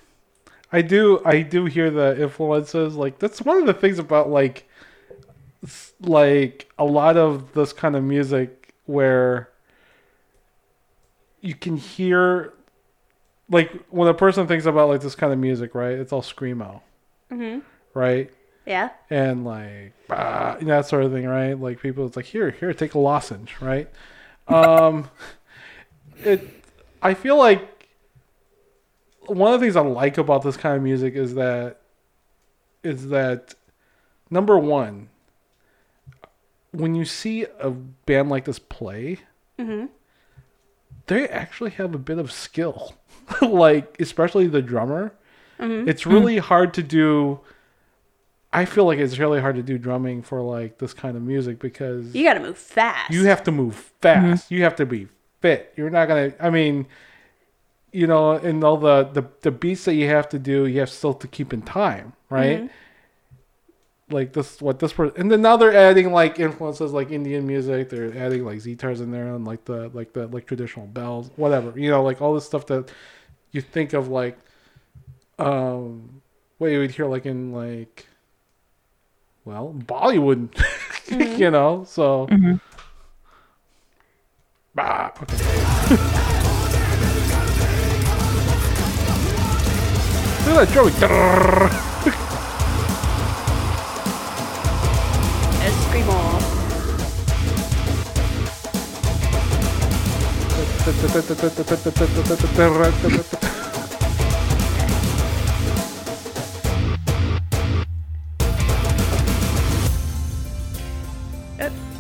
I 0.71 0.83
do 0.83 1.23
I 1.25 1.41
do 1.41 1.65
hear 1.65 1.91
the 1.91 2.21
influences 2.21 2.95
like 2.95 3.19
that's 3.19 3.41
one 3.41 3.57
of 3.57 3.67
the 3.67 3.73
things 3.73 3.99
about 3.99 4.29
like 4.29 4.69
like 6.01 6.71
a 6.79 6.85
lot 6.85 7.17
of 7.17 7.55
this 7.55 7.73
kind 7.73 7.97
of 7.97 8.05
music 8.05 8.75
where 8.85 9.49
you 11.41 11.55
can 11.55 11.79
hear 11.79 12.53
like 13.51 13.73
when 13.91 14.09
a 14.09 14.15
person 14.15 14.47
thinks 14.47 14.67
about 14.67 14.89
like 14.89 15.01
this 15.01 15.15
kind 15.15 15.33
of 15.33 15.39
music, 15.39 15.75
right? 15.75 15.93
It's 15.93 16.13
all 16.13 16.23
screamo. 16.23 16.81
Mhm. 17.31 17.63
Right? 17.95 18.31
Yeah. 18.67 18.91
And 19.11 19.45
like 19.45 19.93
ah, 20.11 20.57
that 20.61 20.87
sort 20.87 21.05
of 21.05 21.13
thing, 21.13 21.27
right? 21.27 21.55
Like 21.59 21.81
people 21.81 22.07
it's 22.07 22.17
like 22.17 22.27
here, 22.27 22.51
here, 22.51 22.73
take 22.75 22.95
a 22.95 22.99
lozenge, 22.99 23.57
right? 23.61 23.89
Um 24.47 25.11
it 26.25 26.47
I 27.03 27.15
feel 27.15 27.37
like 27.37 27.87
one 29.27 29.53
of 29.53 29.61
the 29.61 29.65
things 29.67 29.77
I 29.77 29.81
like 29.83 30.19
about 30.19 30.43
this 30.43 30.57
kind 30.57 30.77
of 30.77 30.83
music 30.83 31.15
is 31.15 31.35
that 31.35 31.81
is 32.83 33.09
that 33.09 33.55
number 34.31 34.59
one, 34.59 35.09
when 36.73 36.95
you 36.95 37.05
see 37.05 37.47
a 37.61 37.71
band 37.71 38.29
like 38.31 38.45
this 38.45 38.59
play, 38.59 39.19
Mhm. 39.59 39.89
they 41.07 41.27
actually 41.29 41.71
have 41.71 41.95
a 41.95 41.99
bit 41.99 42.19
of 42.19 42.31
skill. 42.31 42.95
like 43.43 43.97
especially 44.01 44.47
the 44.47 44.63
drummer. 44.63 45.13
Mhm. 45.59 45.89
It's 45.89 46.07
really 46.07 46.39
hard 46.39 46.73
to 46.75 46.83
do 46.83 47.41
I 48.53 48.65
feel 48.65 48.87
like 48.87 48.99
it's 48.99 49.19
really 49.19 49.41
hard 49.41 49.57
to 49.57 49.63
do 49.63 49.77
drumming 49.77 50.23
for 50.23 50.41
like 50.41 50.79
this 50.79 50.95
kind 50.95 51.17
of 51.19 51.23
music 51.23 51.59
because 51.59 52.15
You 52.15 52.25
gotta 52.25 52.41
move 52.41 52.57
fast. 52.57 53.13
you 53.13 53.25
have 53.27 53.43
to 53.45 53.51
move 53.53 53.75
fast. 54.01 54.51
You 54.51 54.63
have 54.63 54.77
to 54.77 54.87
be 54.87 55.09
fit. 55.43 55.73
You're 55.77 55.91
not 55.91 56.09
gonna. 56.09 56.33
I 56.41 56.49
mean, 56.49 56.87
you 57.93 58.07
know, 58.07 58.33
and 58.33 58.65
all 58.65 58.77
the 58.79 59.05
the 59.05 59.25
the 59.43 59.51
beats 59.51 59.85
that 59.85 59.95
you 59.95 60.07
have 60.09 60.29
to 60.31 60.39
do, 60.39 60.67
you 60.67 60.81
have 60.81 60.89
still 60.91 61.13
to 61.15 61.29
keep 61.29 61.53
in 61.53 61.61
time, 61.63 62.15
right? 62.31 62.63
Mhm. 62.63 62.71
Like 64.11 64.33
this, 64.33 64.63
what 64.63 64.79
this 64.79 64.97
was, 64.97 65.13
and 65.19 65.31
then 65.31 65.43
now 65.43 65.59
they're 65.59 65.77
adding 65.77 66.11
like 66.13 66.41
influences 66.41 66.93
like 66.95 67.11
Indian 67.11 67.47
music. 67.47 67.91
They're 67.91 68.17
adding 68.17 68.43
like 68.47 68.61
sitars 68.61 69.01
in 69.03 69.11
there 69.11 69.35
and 69.35 69.45
like 69.45 69.67
the 69.67 69.91
like 69.93 70.15
the 70.15 70.27
like 70.29 70.47
traditional 70.47 70.87
bells, 70.87 71.31
whatever. 71.37 71.79
You 71.79 71.91
know, 71.91 72.03
like 72.03 72.23
all 72.23 72.33
this 72.33 72.47
stuff 72.47 72.65
that 72.69 72.91
you 73.53 73.61
think 73.61 73.93
of 73.93 74.09
like 74.09 74.39
um 75.39 76.23
what 76.59 76.71
you 76.71 76.81
would 76.81 76.91
hear 76.91 77.07
like 77.07 77.27
in 77.27 77.53
like 77.53 78.07
well 79.45 79.75
Bollywood, 79.87 80.49
you 81.39 81.51
know. 81.51 81.85
So. 81.85 82.27
Bah, 84.75 85.11
okay. 85.23 85.37
Look 90.49 90.57
at 90.57 90.69
that 90.69 91.71
Joey. 91.71 91.88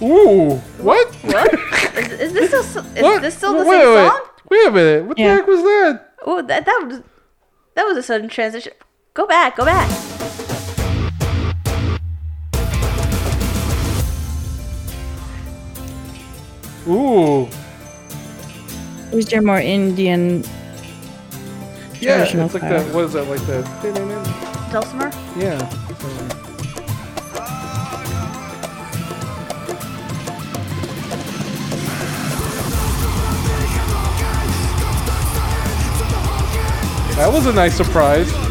Ooh, 0.00 0.54
what? 0.78 1.12
What? 1.24 1.54
is, 1.98 2.08
is 2.08 2.32
this 2.32 2.68
still, 2.68 2.86
is 2.94 3.02
What? 3.02 3.22
this 3.22 3.36
still 3.36 3.52
the 3.52 3.64
wait, 3.64 3.80
same 3.82 3.94
wait, 3.94 4.08
song? 4.08 4.20
Wait 4.50 4.66
a 4.66 4.70
minute. 4.70 5.04
What 5.06 5.18
Yeah. 5.18 5.28
the 5.28 5.34
heck 5.36 5.46
was 5.46 5.62
that? 5.62 6.14
Oh, 6.24 6.42
that 6.42 6.64
that 6.66 6.84
was 6.86 7.02
that 7.74 7.84
was 7.84 7.96
a 7.96 8.02
sudden 8.02 8.28
transition. 8.28 8.72
Go 9.14 9.26
back, 9.26 9.56
go 9.56 9.64
back. 9.64 9.90
Ooh. 16.86 17.48
It 19.10 19.14
was 19.14 19.32
your 19.32 19.40
more 19.40 19.58
Indian. 19.58 20.44
Yeah, 22.00 22.24
it's 22.24 22.34
like 22.34 22.50
style. 22.50 22.84
the, 22.84 22.94
what 22.94 23.04
is 23.04 23.12
that, 23.14 23.26
like 23.26 23.40
the, 23.46 23.62
Dulcimer. 24.70 25.10
yeah. 25.36 25.58
That 37.16 37.32
was 37.32 37.46
a 37.46 37.52
nice 37.52 37.76
surprise. 37.76 38.47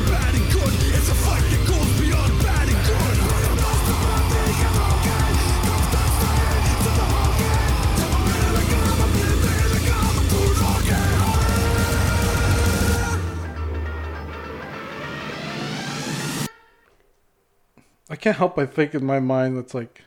Can't 18.27 18.37
help 18.37 18.55
but 18.55 18.73
think 18.73 18.93
in 18.93 19.05
my 19.05 19.19
mind 19.19 19.57
that's 19.57 19.73
like 19.73 20.03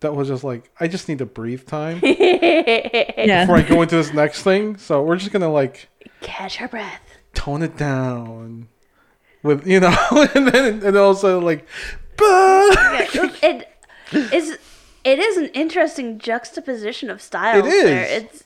that 0.00 0.14
was 0.14 0.28
just 0.28 0.42
like 0.44 0.70
I 0.80 0.88
just 0.88 1.08
need 1.08 1.18
to 1.18 1.26
breathe 1.26 1.66
time 1.66 2.00
Yeah. 2.02 3.44
before 3.44 3.56
I 3.56 3.62
go 3.62 3.82
into 3.82 3.96
this 3.96 4.12
next 4.12 4.42
thing. 4.42 4.76
So 4.76 5.02
we're 5.02 5.16
just 5.16 5.30
gonna 5.32 5.52
like 5.52 5.88
Catch 6.20 6.60
our 6.60 6.68
breath. 6.68 7.00
tone 7.34 7.62
it 7.62 7.76
down 7.76 8.68
with 9.42 9.66
you 9.66 9.80
know, 9.80 9.94
and 10.34 10.48
then 10.48 10.82
and 10.84 10.96
also 10.96 11.40
like! 11.40 11.66
Yeah, 12.20 13.06
it 13.42 13.68
is. 14.32 14.58
It 15.04 15.18
is 15.18 15.36
an 15.36 15.46
interesting 15.48 16.18
juxtaposition 16.20 17.10
of 17.10 17.20
styles. 17.20 17.66
It 17.66 17.72
is. 17.72 17.82
There. 17.84 18.04
It's 18.20 18.44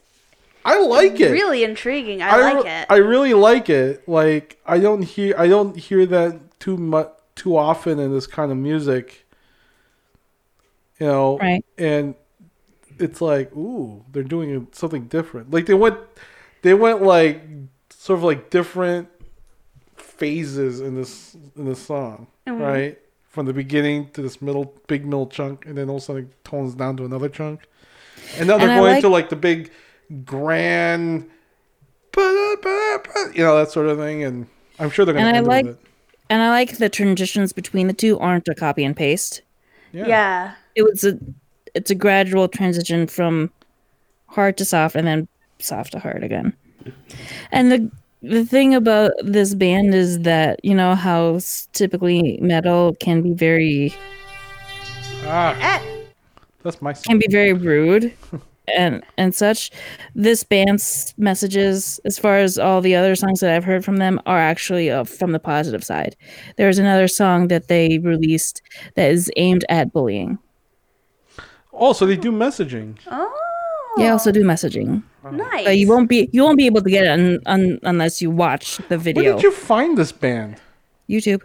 I 0.65 0.81
like 0.81 1.21
it. 1.21 1.31
really 1.31 1.65
intriguing. 1.65 2.23
I, 2.23 2.29
I 2.31 2.53
like 2.53 2.65
re- 2.65 2.71
it. 2.71 2.87
I 2.89 2.97
really 2.97 3.35
like 3.35 3.69
it. 3.69 4.09
Like 4.09 4.59
I 4.67 4.79
don't 4.79 5.03
hear 5.03 5.35
I 5.39 5.49
don't 5.49 5.77
hear 5.77 6.07
that 6.07 6.59
too 6.61 6.77
much 6.79 7.11
too 7.37 7.57
often 7.57 7.99
in 8.01 8.13
this 8.13 8.27
kind 8.27 8.51
of 8.51 8.59
music. 8.59 9.25
You 10.99 11.07
know, 11.07 11.39
Right. 11.39 11.65
And 11.79 12.15
it's 12.99 13.21
like, 13.21 13.55
ooh, 13.55 14.05
they're 14.11 14.23
doing 14.25 14.67
something 14.73 15.05
different. 15.07 15.51
Like 15.51 15.67
they 15.67 15.75
went, 15.75 15.99
they 16.63 16.75
went 16.75 17.03
like 17.03 17.43
sort 17.91 18.19
of 18.19 18.25
like 18.25 18.51
different 18.51 19.09
phases 19.97 20.81
in 20.81 20.95
this 20.97 21.37
in 21.57 21.67
this 21.67 21.81
song, 21.85 22.27
Mm-hmm. 22.49 22.61
right? 22.63 22.99
From 23.29 23.45
the 23.45 23.53
beginning 23.53 24.09
to 24.15 24.23
this 24.23 24.41
middle 24.41 24.73
big 24.87 25.05
middle 25.05 25.27
chunk, 25.27 25.67
and 25.67 25.77
then 25.77 25.91
all 25.91 25.97
of 25.97 26.03
a 26.03 26.05
sudden 26.07 26.23
it 26.25 26.45
tones 26.45 26.75
down 26.75 26.97
to 26.97 27.05
another 27.05 27.29
chunk, 27.29 27.61
and 28.39 28.49
now 28.49 28.57
they're 28.57 28.71
And 28.71 28.81
going 28.81 28.93
like- 28.95 29.03
to 29.03 29.09
like 29.11 29.29
the 29.29 29.37
big 29.37 29.71
grand, 30.25 31.29
you 32.17 33.43
know 33.45 33.57
that 33.59 33.71
sort 33.71 33.89
of 33.89 33.99
thing, 33.99 34.25
and 34.25 34.47
I'm 34.79 34.89
sure 34.89 35.05
they're 35.05 35.13
gonna 35.15 35.27
And 35.27 35.37
I 35.37 35.41
like- 35.41 35.67
with 35.67 35.75
it. 35.83 35.86
And 36.29 36.43
I 36.43 36.51
like 36.51 36.79
the 36.79 36.89
transitions 36.89 37.53
between 37.53 37.87
the 37.87 37.93
two 37.93 38.19
aren't 38.19 38.49
a 38.49 38.55
copy 38.55 38.85
and 38.85 38.97
paste. 38.97 39.43
yeah. 39.93 40.55
It 40.75 40.83
was 40.83 41.05
a 41.05 41.19
it's 41.75 41.91
a 41.91 41.95
gradual 41.95 42.49
transition 42.49 43.07
from 43.07 43.51
hard 44.29 44.57
to 44.59 44.65
soft 44.65 44.97
and 44.97 45.07
then 45.07 45.29
soft 45.59 45.93
to 45.93 45.99
hard 45.99 46.25
again. 46.25 46.53
And 47.53 47.71
the 47.73 47.91
the 48.23 48.45
thing 48.45 48.75
about 48.75 49.13
this 49.23 49.55
band 49.55 49.95
is 49.95 50.21
that 50.21 50.59
you 50.65 50.75
know 50.75 50.95
how 50.95 51.39
typically 51.73 52.39
metal 52.43 52.95
can 53.01 53.23
be 53.23 53.33
very 53.33 53.95
Ah, 55.25 55.57
Eh, 55.61 56.05
that's 56.63 56.81
my 56.83 56.93
song. 56.93 57.03
can 57.05 57.19
be 57.19 57.27
very 57.31 57.53
rude 57.53 58.13
and 58.77 59.05
and 59.17 59.35
such 59.35 59.71
this 60.15 60.43
band's 60.43 61.15
messages 61.19 62.01
as 62.05 62.19
far 62.19 62.39
as 62.39 62.59
all 62.59 62.81
the 62.81 62.95
other 62.97 63.15
songs 63.15 63.41
that 63.41 63.55
i've 63.55 63.65
heard 63.65 63.85
from 63.85 63.99
them 63.99 64.21
are 64.27 64.39
actually 64.39 64.91
uh, 64.91 65.05
from 65.05 65.33
the 65.33 65.39
positive 65.39 65.85
side 65.85 66.17
there's 66.57 66.79
another 66.79 67.07
song 67.09 67.49
that 67.49 67.69
they 67.69 67.99
released 67.99 68.63
that 68.97 69.11
is 69.11 69.31
aimed 69.37 69.65
at 69.69 69.93
bullying 69.93 70.39
Oh, 71.79 71.93
so 71.93 72.07
they 72.07 72.17
do 72.17 72.33
messaging. 72.33 72.97
oh. 73.11 73.95
they 73.99 74.09
also 74.09 74.33
do 74.33 74.43
messaging 74.45 75.03
Nice. 75.31 75.65
but 75.65 75.77
you 75.77 75.89
won't 75.89 76.09
be 76.09 76.29
you 76.33 76.43
won't 76.43 76.57
be 76.57 76.67
able 76.67 76.81
to 76.83 76.89
get 76.91 77.05
it 77.05 77.09
un, 77.11 77.39
un, 77.47 77.79
unless 77.83 78.23
you 78.23 78.31
watch 78.31 78.79
the 78.89 78.97
video. 78.97 79.23
Where 79.23 79.33
video 79.33 79.37
did 79.37 79.43
you 79.43 79.51
find 79.53 79.99
this 79.99 80.13
band? 80.13 80.57
youtube 81.09 81.43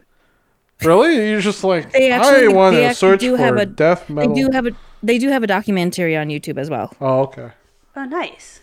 Really? 0.83 1.29
You're 1.29 1.41
just 1.41 1.63
like 1.63 1.91
They 1.91 2.11
I 2.11 2.47
want 2.47 2.75
to 2.75 2.81
actually 2.83 2.93
search 2.95 3.19
do 3.19 3.37
for 3.37 3.43
have 3.43 3.57
a- 3.57 3.65
death 3.67 4.07
they 4.07 4.13
metal. 4.15 4.33
do 4.33 4.49
have 4.51 4.65
a 4.65 4.71
they 5.03 5.17
do 5.17 5.29
have 5.29 5.43
a 5.43 5.47
documentary 5.47 6.15
on 6.15 6.27
youtube 6.27 6.57
as 6.57 6.69
well 6.69 6.93
oh, 7.01 7.21
okay. 7.21 7.51
Oh, 7.95 8.05
nice. 8.05 8.61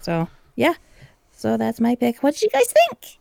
so 0.00 0.28
yeah 0.56 0.74
so 1.32 1.56
that's 1.56 1.80
my 1.80 1.94
pick 1.94 2.22
what 2.22 2.34
did 2.34 2.42
you 2.42 2.50
guys 2.50 2.72
think 2.72 3.18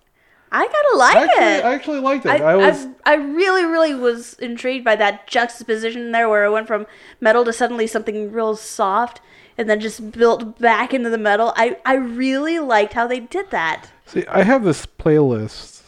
I 0.52 0.66
gotta 0.66 0.98
like 0.98 1.16
Actually, 1.16 1.46
it. 1.46 1.66
I 1.66 1.74
actually 1.76 2.00
liked 2.00 2.26
it. 2.26 2.42
I, 2.42 2.54
I, 2.54 2.56
was. 2.56 2.88
I, 3.06 3.12
I 3.12 3.14
really, 3.18 3.66
really 3.66 3.94
was 3.94 4.34
intrigued 4.40 4.84
by 4.84 4.96
that 4.96 5.28
juxtaposition 5.28 6.12
there 6.12 6.28
where 6.28 6.44
it 6.46 6.52
went 6.52 6.66
from 6.66 6.88
metal 7.22 7.46
to 7.46 7.54
suddenly 7.54 7.86
something 7.86 8.32
real 8.32 8.56
soft 8.56 9.22
and 9.60 9.70
then 9.70 9.80
just 9.82 10.12
built 10.12 10.58
back 10.58 10.94
into 10.94 11.10
the 11.10 11.18
metal. 11.18 11.54
I, 11.58 11.78
I 11.86 11.96
really 11.96 12.60
liked 12.60 12.94
how 12.94 13.08
they 13.08 13.20
did 13.20 13.52
that. 13.52 13.92
See, 14.06 14.26
I 14.28 14.44
have 14.44 14.64
this 14.64 14.86
playlist. 14.86 15.82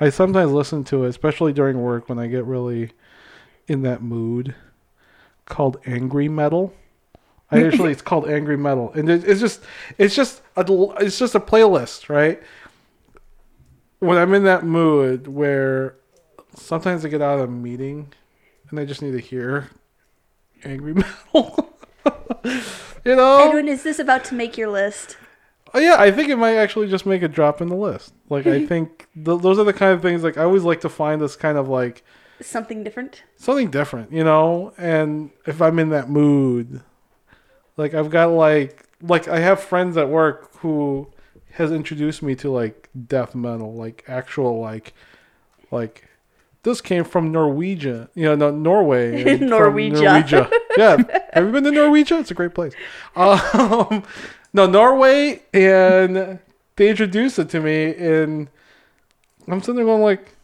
I 0.00 0.10
sometimes 0.10 0.50
listen 0.50 0.82
to 0.84 1.04
it, 1.04 1.08
especially 1.08 1.52
during 1.52 1.80
work 1.80 2.08
when 2.08 2.18
I 2.18 2.26
get 2.26 2.44
really 2.44 2.90
in 3.68 3.82
that 3.82 4.02
mood. 4.02 4.56
Called 5.46 5.78
angry 5.86 6.28
metal. 6.28 6.74
I 7.50 7.58
usually 7.58 7.92
it's 7.92 8.00
called 8.00 8.28
angry 8.28 8.56
metal, 8.56 8.92
and 8.94 9.10
it, 9.10 9.24
it's 9.28 9.40
just, 9.40 9.60
it's 9.98 10.14
just 10.14 10.40
a, 10.56 10.64
it's 11.00 11.18
just 11.18 11.34
a 11.34 11.40
playlist, 11.40 12.08
right? 12.08 12.42
When 13.98 14.16
I'm 14.16 14.32
in 14.32 14.44
that 14.44 14.64
mood 14.64 15.28
where 15.28 15.96
sometimes 16.54 17.04
I 17.04 17.08
get 17.08 17.20
out 17.20 17.40
of 17.40 17.48
a 17.48 17.52
meeting 17.52 18.12
and 18.70 18.80
I 18.80 18.86
just 18.86 19.02
need 19.02 19.12
to 19.12 19.18
hear 19.18 19.68
angry 20.64 20.94
metal. 21.34 21.76
you 23.04 23.16
know, 23.16 23.48
Edwin, 23.48 23.68
is 23.68 23.82
this 23.82 23.98
about 23.98 24.24
to 24.24 24.34
make 24.34 24.56
your 24.56 24.70
list? 24.70 25.18
Oh 25.74 25.78
yeah, 25.78 25.96
I 25.98 26.10
think 26.10 26.28
it 26.28 26.36
might 26.36 26.56
actually 26.56 26.88
just 26.88 27.06
make 27.06 27.22
a 27.22 27.28
drop 27.28 27.60
in 27.60 27.68
the 27.68 27.76
list. 27.76 28.12
Like 28.28 28.46
I 28.46 28.66
think 28.66 29.08
th- 29.14 29.40
those 29.40 29.58
are 29.58 29.64
the 29.64 29.72
kind 29.72 29.92
of 29.92 30.02
things 30.02 30.22
like 30.22 30.36
I 30.36 30.44
always 30.44 30.64
like 30.64 30.80
to 30.82 30.88
find 30.88 31.20
this 31.20 31.36
kind 31.36 31.56
of 31.58 31.68
like 31.68 32.04
Something 32.42 32.82
different? 32.84 33.22
something 33.36 33.70
different, 33.70 34.12
you 34.12 34.24
know. 34.24 34.72
And 34.76 35.30
if 35.46 35.60
I'm 35.62 35.78
in 35.78 35.90
that 35.90 36.10
mood, 36.10 36.82
like 37.76 37.94
I've 37.94 38.10
got 38.10 38.30
like 38.30 38.84
like 39.00 39.28
I 39.28 39.40
have 39.40 39.60
friends 39.60 39.96
at 39.96 40.08
work 40.08 40.54
who 40.56 41.08
has 41.52 41.70
introduced 41.70 42.22
me 42.22 42.34
to 42.36 42.50
like 42.50 42.88
death 43.06 43.34
metal, 43.34 43.74
like 43.74 44.04
actual 44.08 44.60
like 44.60 44.94
like 45.70 46.08
this 46.62 46.80
came 46.80 47.04
from 47.04 47.32
Norwegian, 47.32 48.08
you 48.14 48.24
know, 48.24 48.34
no, 48.36 48.50
Norway, 48.50 49.22
and 49.26 49.40
from 49.40 49.48
Norwegia. 49.48 50.22
Norwegia. 50.22 50.50
Yeah, 50.76 50.96
have 51.32 51.44
you 51.44 51.52
been 51.52 51.64
to 51.64 51.70
Norwegia? 51.70 52.20
It's 52.20 52.30
a 52.30 52.34
great 52.34 52.54
place. 52.54 52.72
Um, 53.16 54.04
no, 54.52 54.66
Norway, 54.66 55.42
and 55.52 56.38
they 56.76 56.88
introduced 56.88 57.38
it 57.38 57.48
to 57.50 57.60
me, 57.60 57.94
and 57.96 58.48
I'm 59.48 59.60
sitting 59.60 59.76
there 59.76 59.84
going 59.84 60.02
like, 60.02 60.36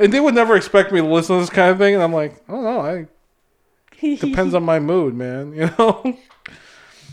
and 0.00 0.12
they 0.12 0.18
would 0.20 0.34
never 0.34 0.56
expect 0.56 0.90
me 0.92 1.00
to 1.00 1.06
listen 1.06 1.36
to 1.36 1.40
this 1.42 1.50
kind 1.50 1.70
of 1.70 1.78
thing, 1.78 1.94
and 1.94 2.02
I'm 2.02 2.12
like, 2.12 2.42
I 2.48 2.52
don't 2.52 2.64
know, 2.64 2.80
I 2.80 3.06
depends 4.16 4.54
on 4.54 4.62
my 4.64 4.78
mood, 4.80 5.14
man, 5.14 5.52
you 5.54 5.70
know. 5.78 6.02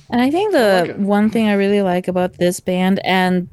And 0.10 0.22
I 0.22 0.32
think 0.32 0.54
the 0.54 0.86
like 0.88 0.96
one 0.98 1.30
thing 1.30 1.48
I 1.50 1.54
really 1.54 1.82
like 1.82 2.08
about 2.08 2.38
this 2.38 2.60
band 2.62 3.00
and 3.04 3.50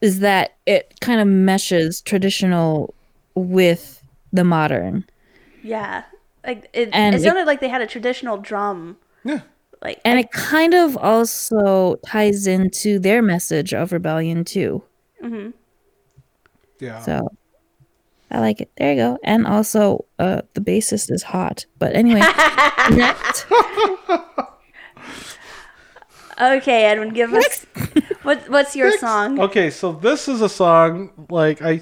is 0.00 0.20
that 0.20 0.56
it 0.66 0.94
kind 1.00 1.20
of 1.20 1.26
meshes 1.28 2.00
traditional 2.00 2.94
with 3.34 4.02
the 4.32 4.42
modern. 4.44 5.04
Yeah. 5.62 6.04
Like 6.46 6.70
it, 6.72 6.88
And 6.92 7.14
it 7.14 7.18
it- 7.20 7.24
sounded 7.24 7.46
like 7.46 7.60
they 7.60 7.68
had 7.68 7.82
a 7.82 7.86
traditional 7.86 8.38
drum. 8.38 8.96
Yeah. 9.24 9.40
Like 9.82 10.00
And 10.04 10.18
it 10.18 10.30
kind 10.32 10.72
of 10.74 10.96
also 10.96 11.96
ties 12.06 12.46
into 12.46 12.98
their 12.98 13.20
message 13.20 13.74
of 13.74 13.92
rebellion 13.92 14.44
too. 14.44 14.82
Mm-hmm. 15.22 15.50
Yeah. 16.80 17.02
So 17.02 17.28
I 18.30 18.40
like 18.40 18.60
it. 18.60 18.70
There 18.76 18.90
you 18.92 18.96
go. 18.96 19.18
And 19.22 19.46
also 19.46 20.04
uh 20.18 20.42
the 20.54 20.60
bassist 20.60 21.10
is 21.10 21.22
hot. 21.22 21.66
But 21.78 21.94
anyway, 21.94 22.20
next. 22.90 23.46
Okay, 26.38 26.84
Edwin, 26.84 27.10
give 27.14 27.32
us 27.32 27.64
what 28.22 28.48
what's 28.50 28.76
your 28.76 28.96
song? 28.98 29.40
Okay, 29.40 29.70
so 29.70 29.92
this 29.92 30.28
is 30.28 30.42
a 30.42 30.48
song 30.48 31.10
like 31.30 31.62
I, 31.62 31.80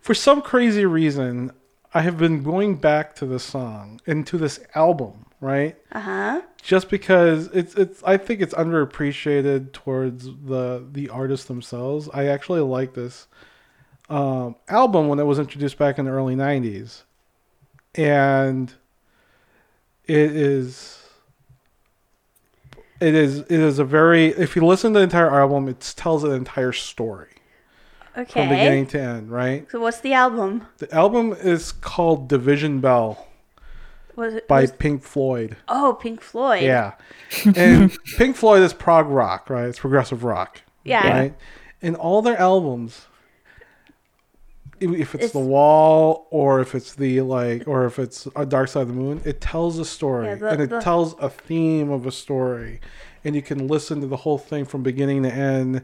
for 0.00 0.14
some 0.14 0.40
crazy 0.40 0.86
reason, 0.86 1.52
I 1.92 2.00
have 2.00 2.16
been 2.16 2.42
going 2.42 2.76
back 2.76 3.14
to 3.16 3.26
this 3.26 3.44
song 3.44 4.00
and 4.06 4.26
to 4.28 4.38
this 4.38 4.60
album, 4.74 5.26
right? 5.40 5.76
Uh-huh. 5.92 6.40
Just 6.62 6.88
because 6.88 7.48
it's 7.48 7.74
it's 7.74 8.02
I 8.04 8.16
think 8.16 8.40
it's 8.40 8.54
underappreciated 8.54 9.72
towards 9.72 10.24
the 10.24 10.86
the 10.90 11.10
artists 11.10 11.46
themselves. 11.46 12.08
I 12.14 12.26
actually 12.26 12.60
like 12.60 12.94
this 12.94 13.26
um, 14.12 14.56
album 14.68 15.08
when 15.08 15.18
it 15.18 15.24
was 15.24 15.38
introduced 15.38 15.78
back 15.78 15.98
in 15.98 16.04
the 16.04 16.10
early 16.10 16.34
'90s, 16.36 17.02
and 17.94 18.72
it 20.06 20.32
is 20.36 20.98
it 23.00 23.14
is 23.14 23.40
it 23.40 23.50
is 23.50 23.78
a 23.78 23.84
very 23.84 24.26
if 24.28 24.54
you 24.56 24.64
listen 24.64 24.92
to 24.92 24.98
the 25.00 25.04
entire 25.04 25.30
album, 25.40 25.68
it 25.68 25.94
tells 25.96 26.24
an 26.24 26.32
entire 26.32 26.72
story 26.72 27.28
okay 28.16 28.32
from 28.32 28.48
beginning 28.48 28.86
to 28.88 29.00
end, 29.00 29.30
right? 29.30 29.66
So 29.70 29.80
what's 29.80 30.00
the 30.00 30.12
album? 30.12 30.66
The 30.78 30.92
album 30.94 31.32
is 31.32 31.72
called 31.72 32.28
Division 32.28 32.80
Bell 32.80 33.26
Was 34.16 34.34
it 34.34 34.46
by 34.46 34.62
was- 34.62 34.72
Pink 34.72 35.02
Floyd. 35.02 35.56
Oh, 35.68 35.96
Pink 36.00 36.20
Floyd. 36.20 36.62
Yeah. 36.62 36.92
And 37.56 37.96
Pink 38.18 38.36
Floyd 38.36 38.62
is 38.62 38.72
prog 38.72 39.08
rock, 39.08 39.48
right? 39.50 39.66
It's 39.66 39.78
progressive 39.78 40.22
rock. 40.24 40.60
Yeah. 40.84 41.08
Right? 41.20 41.34
and 41.84 41.96
all 41.96 42.22
their 42.22 42.36
albums, 42.38 43.06
if- 44.82 45.14
it's, 45.14 45.14
It's- 45.14 45.32
The 45.32 45.38
Wall 45.38 46.26
or 46.30 46.60
if 46.60 46.74
it's 46.74 46.94
the 46.94 47.20
like 47.22 47.66
or 47.66 47.86
if 47.86 47.98
it's 47.98 48.26
A 48.36 48.44
Dark 48.44 48.68
Side 48.68 48.82
of 48.82 48.88
the 48.88 48.94
Moon, 48.94 49.20
it 49.24 49.40
tells 49.40 49.78
a 49.78 49.84
story 49.84 50.26
Yeah, 50.26 50.34
the- 50.36 50.48
and 50.50 50.60
it 50.62 50.70
the- 50.70 50.80
tells 50.80 51.14
a 51.20 51.28
theme 51.30 51.90
of 51.90 52.06
a 52.06 52.12
story. 52.12 52.80
And 53.24 53.34
you 53.36 53.42
can 53.42 53.68
listen 53.68 54.00
to 54.00 54.06
the 54.06 54.16
whole 54.16 54.38
thing 54.38 54.64
from 54.64 54.82
beginning 54.82 55.22
to 55.22 55.32
end. 55.32 55.82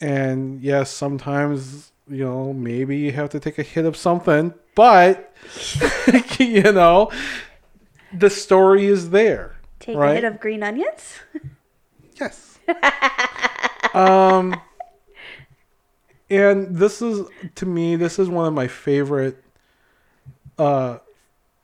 And 0.00 0.60
yes, 0.60 0.90
sometimes, 0.90 1.92
you 2.08 2.24
know, 2.24 2.52
maybe 2.52 2.96
you 2.96 3.12
have 3.12 3.30
to 3.30 3.38
take 3.40 3.58
a 3.58 3.62
hit 3.62 3.84
of 3.84 3.96
something 3.96 4.52
but 4.74 5.34
you 6.40 6.62
know, 6.72 7.10
the 8.12 8.30
story 8.30 8.86
is 8.86 9.10
there. 9.10 9.56
Take 9.80 9.96
a 9.96 10.14
hit 10.14 10.24
of 10.24 10.40
green 10.40 10.62
onions. 10.62 11.14
Yes. 12.20 12.58
um, 13.94 14.54
and 16.32 16.74
this 16.74 17.02
is 17.02 17.26
to 17.56 17.66
me, 17.66 17.94
this 17.94 18.18
is 18.18 18.30
one 18.30 18.46
of 18.46 18.54
my 18.54 18.66
favorite, 18.66 19.44
uh, 20.56 20.98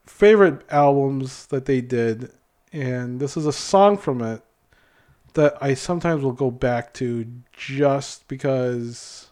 favorite 0.04 0.60
albums 0.70 1.46
that 1.46 1.64
they 1.64 1.80
did, 1.80 2.30
and 2.70 3.18
this 3.18 3.38
is 3.38 3.46
a 3.46 3.52
song 3.52 3.96
from 3.96 4.20
it 4.20 4.42
that 5.32 5.56
I 5.62 5.72
sometimes 5.72 6.22
will 6.22 6.32
go 6.32 6.50
back 6.50 6.92
to 6.94 7.26
just 7.52 8.28
because, 8.28 9.30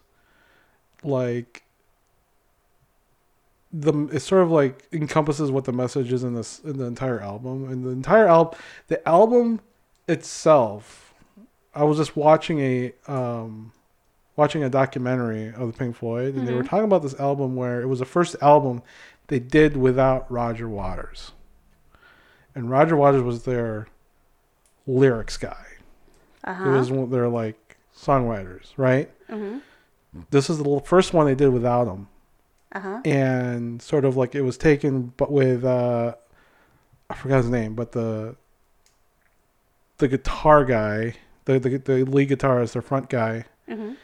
like. 1.04 1.62
The 3.72 4.08
it 4.10 4.20
sort 4.20 4.42
of 4.42 4.50
like 4.50 4.88
encompasses 4.90 5.50
what 5.50 5.64
the 5.64 5.72
message 5.72 6.10
is 6.10 6.24
in 6.24 6.34
this 6.34 6.60
in 6.60 6.78
the 6.78 6.86
entire 6.86 7.20
album 7.20 7.68
and 7.68 7.84
the 7.84 7.90
entire 7.90 8.26
album 8.26 8.58
the 8.86 9.06
album 9.06 9.60
itself 10.08 11.12
I 11.74 11.84
was 11.84 11.98
just 11.98 12.16
watching 12.16 12.60
a 12.60 12.92
um, 13.06 13.72
watching 14.36 14.62
a 14.62 14.68
documentary 14.68 15.48
of 15.48 15.72
the 15.72 15.78
Pink 15.78 15.96
Floyd, 15.96 16.34
and 16.34 16.46
they 16.46 16.52
were 16.52 16.62
talking 16.62 16.84
about 16.84 17.02
this 17.02 17.18
album 17.18 17.56
where 17.56 17.80
it 17.80 17.86
was 17.86 17.98
the 18.00 18.04
first 18.04 18.36
album 18.42 18.82
they 19.28 19.38
did 19.38 19.76
without 19.76 20.30
Roger 20.30 20.68
Waters, 20.68 21.32
and 22.54 22.70
Roger 22.70 22.96
Waters 22.96 23.22
was 23.22 23.44
their 23.44 23.88
lyrics 24.86 25.36
guy. 25.36 25.64
Uh 26.44 26.64
It 26.64 26.68
was 26.78 26.90
one 26.90 27.04
of 27.04 27.10
their 27.10 27.28
like 27.28 27.76
songwriters, 27.96 28.72
right? 28.76 29.10
This 30.30 30.48
is 30.48 30.58
the 30.58 30.80
first 30.84 31.12
one 31.12 31.26
they 31.26 31.34
did 31.34 31.48
without 31.50 31.86
him, 31.88 32.08
Uh 32.72 32.80
huh. 32.80 33.00
and 33.04 33.82
sort 33.82 34.04
of 34.04 34.16
like 34.16 34.34
it 34.34 34.42
was 34.42 34.56
taken, 34.56 35.12
but 35.16 35.30
with 35.32 35.64
uh, 35.64 36.14
I 37.10 37.14
forgot 37.14 37.38
his 37.38 37.50
name, 37.50 37.74
but 37.74 37.92
the 37.92 38.36
the 39.98 40.08
guitar 40.08 40.64
guy, 40.64 41.14
the 41.46 41.58
the, 41.58 41.78
the 41.78 42.04
lead 42.04 42.28
guitarist, 42.30 42.72
their 42.74 42.82
front 42.82 43.08
guy, 43.10 43.44
Mm-hmm. 43.68 43.94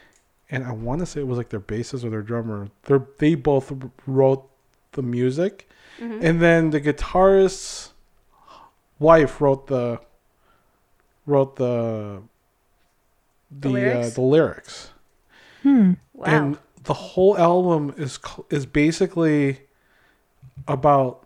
And 0.49 0.63
I 0.65 0.71
want 0.71 0.99
to 0.99 1.05
say 1.05 1.21
it 1.21 1.27
was 1.27 1.37
like 1.37 1.49
their 1.49 1.59
bassist 1.59 2.03
or 2.03 2.09
their 2.09 2.21
drummer. 2.21 2.69
They 2.83 2.97
they 3.19 3.35
both 3.35 3.71
wrote 4.05 4.49
the 4.93 5.01
music, 5.01 5.69
Mm-hmm. 5.99 6.25
and 6.25 6.41
then 6.41 6.69
the 6.71 6.79
guitarist's 6.81 7.93
wife 8.99 9.39
wrote 9.41 9.67
the 9.67 9.99
wrote 11.25 11.55
the 11.57 12.21
The 13.51 13.59
the 13.59 13.69
the 13.69 13.69
lyrics? 13.69 14.17
lyrics. 14.17 14.17
Uh, 14.17 14.17
the 14.17 15.69
lyrics. 15.69 15.97
Wow. 16.13 16.25
And 16.25 16.57
the 16.83 16.93
whole 16.93 17.37
album 17.37 17.93
is 17.97 18.19
is 18.49 18.65
basically 18.65 19.61
about 20.67 21.25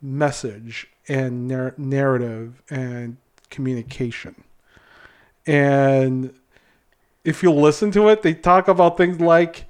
message 0.00 0.88
and 1.08 1.46
nar- 1.48 1.74
narrative 1.76 2.62
and 2.70 3.16
communication. 3.50 4.42
And 5.46 6.32
if 7.24 7.42
you 7.42 7.50
listen 7.52 7.90
to 7.92 8.08
it, 8.08 8.22
they 8.22 8.34
talk 8.34 8.68
about 8.68 8.96
things 8.96 9.20
like, 9.20 9.66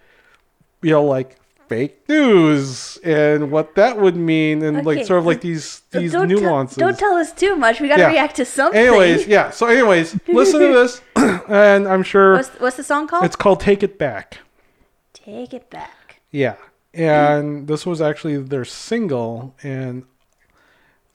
you 0.83 0.91
know, 0.93 1.05
like 1.05 1.37
fake 1.69 2.09
news 2.09 2.97
and 3.05 3.51
what 3.53 3.75
that 3.77 3.97
would 3.99 4.17
mean, 4.17 4.63
and 4.63 4.85
like 4.85 5.05
sort 5.07 5.21
of 5.21 5.27
like 5.27 5.41
these 5.41 5.83
So 5.93 6.01
these 6.01 6.13
don't 6.13 6.29
tell- 6.29 6.41
nuances. 6.41 6.77
don't 6.77 6.99
tell 6.99 7.15
us 7.15 7.33
too 7.33 7.55
much. 7.57 7.81
We 7.81 7.89
gotta 7.89 8.03
Yeah. 8.03 8.09
react 8.11 8.37
to 8.37 8.45
something. 8.45 8.81
Anyways, 8.81 9.27
yeah. 9.27 9.51
So, 9.51 9.67
anyways, 9.67 10.19
listen 10.29 10.61
to 10.61 10.67
this, 10.69 11.01
and 11.49 11.87
I'm 11.89 12.03
sure 12.03 12.35
What's, 12.35 12.49
what's 12.61 12.77
the 12.77 12.85
song 12.85 13.07
called? 13.07 13.25
it's 13.25 13.37
called 13.37 13.61
"Take 13.61 13.83
It 13.83 13.99
Back." 13.99 14.39
Take 15.13 15.53
it 15.55 15.71
back. 15.71 16.21
Yeah. 16.33 16.57
And 16.93 17.69
this 17.69 17.87
was 17.87 18.01
actually 18.01 18.37
their 18.39 18.65
single 18.65 19.55
and 19.63 20.05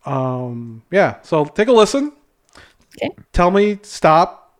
um 0.05 0.83
yeah, 0.91 1.15
so 1.23 1.45
take 1.45 1.67
a 1.67 1.71
listen. 1.73 2.13
Okay. 2.97 3.09
Tell 3.33 3.51
me 3.51 3.79
stop. 3.81 4.57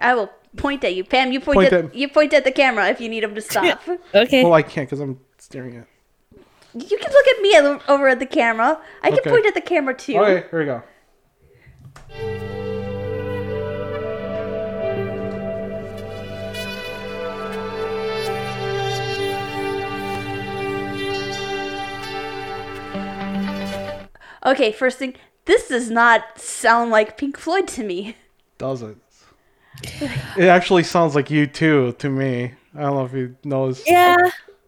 I 0.00 0.14
will 0.14 0.30
point 0.56 0.82
at 0.84 0.94
you, 0.94 1.04
Pam. 1.04 1.32
You 1.32 1.40
point, 1.40 1.56
Point 1.56 1.72
at, 1.72 1.84
at- 1.86 1.94
you 1.94 2.08
point 2.08 2.32
at 2.34 2.44
the 2.44 2.52
camera 2.52 2.88
if 2.88 3.00
you 3.00 3.08
need 3.08 3.22
him 3.24 3.34
to 3.34 3.40
stop. 3.52 3.80
Okay. 4.14 4.42
Well, 4.44 4.54
I 4.54 4.62
can't 4.62 4.88
cuz 4.88 5.00
I'm 5.00 5.20
staring 5.38 5.76
at. 5.76 5.86
you 6.74 6.98
can 6.98 7.12
look 7.12 7.26
at 7.28 7.40
me 7.42 7.54
at- 7.54 7.88
over 7.88 8.08
at 8.08 8.18
the 8.18 8.26
camera. 8.26 8.78
I 9.02 9.10
can 9.10 9.18
Okay. 9.20 9.30
point 9.30 9.46
at 9.46 9.54
the 9.54 9.60
camera 9.60 9.94
too. 9.94 10.16
Okay, 10.18 10.44
here 10.50 10.58
we 10.60 10.64
go. 10.66 10.82
Okay, 24.44 24.70
first 24.70 24.98
thing, 24.98 25.14
this 25.46 25.68
does 25.68 25.90
not 25.90 26.38
sound 26.38 26.90
like 26.90 27.16
Pink 27.18 27.36
Floyd 27.36 27.66
to 27.68 27.82
me. 27.82 28.16
Doesn't. 28.58 28.98
It 29.05 29.05
actually 30.40 30.82
sounds 30.82 31.14
like 31.14 31.28
U2 31.28 31.98
to 31.98 32.10
me. 32.10 32.52
I 32.74 32.80
don't 32.80 32.94
know 32.94 33.04
if 33.04 33.12
you 33.12 33.36
noticed. 33.44 33.84
Yeah, 33.86 34.16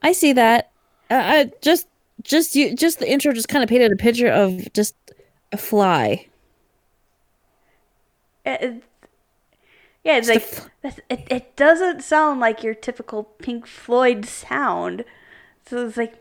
I 0.03 0.13
see 0.13 0.33
that. 0.35 0.71
Uh, 1.11 1.15
I 1.25 1.53
just, 1.63 1.87
just 2.23 2.55
you, 2.57 2.75
just 2.75 2.99
the 2.99 3.11
intro 3.11 3.33
just 3.33 3.49
kind 3.49 3.63
of 3.63 3.69
painted 3.69 3.93
a 3.93 3.97
picture 3.97 4.29
of 4.29 4.73
just 4.73 4.95
a 5.53 5.57
fly. 5.57 6.27
It- 8.45 8.63
it- 8.63 8.83
yeah, 10.05 10.17
it's 10.17 10.29
Just 10.29 10.63
like 10.63 10.71
that's- 10.83 11.01
it, 11.11 11.27
it 11.31 11.57
doesn't 11.57 12.03
sound 12.03 12.41
like 12.41 12.63
your 12.63 12.73
typical 12.75 13.25
Pink 13.25 13.67
Floyd 13.67 14.25
sound. 14.25 15.05
So 15.67 15.87
it's 15.87 15.99
like, 15.99 16.15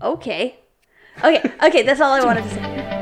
okay, 0.00 0.56
okay, 1.22 1.52
okay. 1.62 1.82
That's 1.82 2.00
all 2.00 2.12
I 2.12 2.24
wanted 2.24 2.44
to 2.44 2.50
say. 2.50 2.97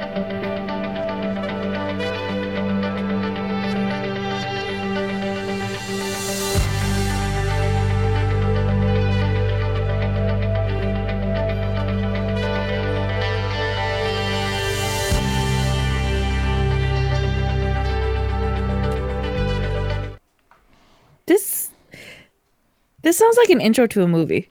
This 23.07 23.17
sounds 23.17 23.37
like 23.37 23.51
an 23.51 23.61
intro 23.61 23.87
to 23.87 24.03
a 24.03 24.09
movie. 24.09 24.51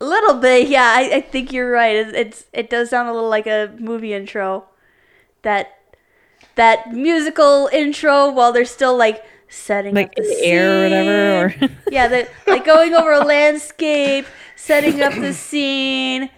A 0.00 0.04
little 0.04 0.34
bit, 0.34 0.68
yeah. 0.68 0.94
I, 0.96 1.16
I 1.16 1.20
think 1.20 1.52
you're 1.52 1.70
right. 1.70 1.94
It, 1.94 2.14
it's 2.14 2.44
it 2.54 2.70
does 2.70 2.90
sound 2.90 3.08
a 3.08 3.12
little 3.12 3.28
like 3.28 3.46
a 3.46 3.74
movie 3.78 4.14
intro. 4.14 4.64
That 5.42 5.78
that 6.54 6.92
musical 6.92 7.68
intro 7.72 8.30
while 8.30 8.52
they're 8.52 8.64
still 8.64 8.96
like 8.96 9.22
setting 9.48 9.94
like 9.94 10.08
up 10.08 10.14
the, 10.16 10.22
in 10.22 10.28
the 10.28 10.44
air 10.44 10.80
or 10.80 10.82
whatever. 10.84 11.66
Or 11.66 11.70
yeah, 11.90 12.08
they 12.08 12.28
like 12.46 12.64
going 12.64 12.94
over 12.94 13.12
a 13.12 13.24
landscape, 13.24 14.26
setting 14.56 15.02
up 15.02 15.12
the 15.14 15.34
scene. 15.34 16.30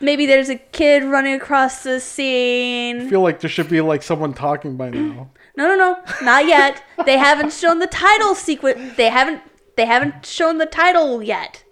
Maybe 0.00 0.26
there's 0.26 0.48
a 0.48 0.56
kid 0.56 1.04
running 1.04 1.34
across 1.34 1.82
the 1.82 2.00
scene. 2.00 3.02
I 3.02 3.10
feel 3.10 3.20
like 3.20 3.40
there 3.40 3.50
should 3.50 3.68
be 3.68 3.80
like 3.80 4.02
someone 4.02 4.32
talking 4.32 4.76
by 4.76 4.90
now. 4.90 5.30
No, 5.54 5.68
no, 5.68 5.76
no, 5.76 6.02
not 6.22 6.46
yet. 6.46 6.82
They 7.04 7.18
haven't 7.18 7.52
shown 7.52 7.78
the 7.78 7.88
title 7.88 8.34
sequence. 8.34 8.96
They 8.96 9.10
haven't. 9.10 9.42
They 9.76 9.86
haven't 9.86 10.26
shown 10.26 10.58
the 10.58 10.66
title 10.66 11.22
yet. 11.22 11.64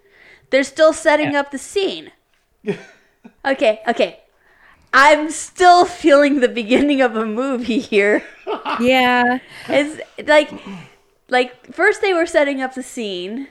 They're 0.50 0.64
still 0.64 0.92
setting 0.92 1.36
up 1.36 1.50
the 1.50 1.58
scene. 1.58 2.12
Okay, 3.44 3.80
okay. 3.88 4.20
I'm 4.92 5.30
still 5.30 5.84
feeling 5.84 6.40
the 6.40 6.48
beginning 6.48 7.00
of 7.00 7.16
a 7.16 7.24
movie 7.26 7.78
here. 7.78 8.24
yeah, 8.80 9.38
It's 9.68 10.00
like, 10.26 10.50
like 11.28 11.72
first 11.72 12.00
they 12.00 12.12
were 12.12 12.26
setting 12.26 12.60
up 12.60 12.74
the 12.74 12.82
scene, 12.82 13.48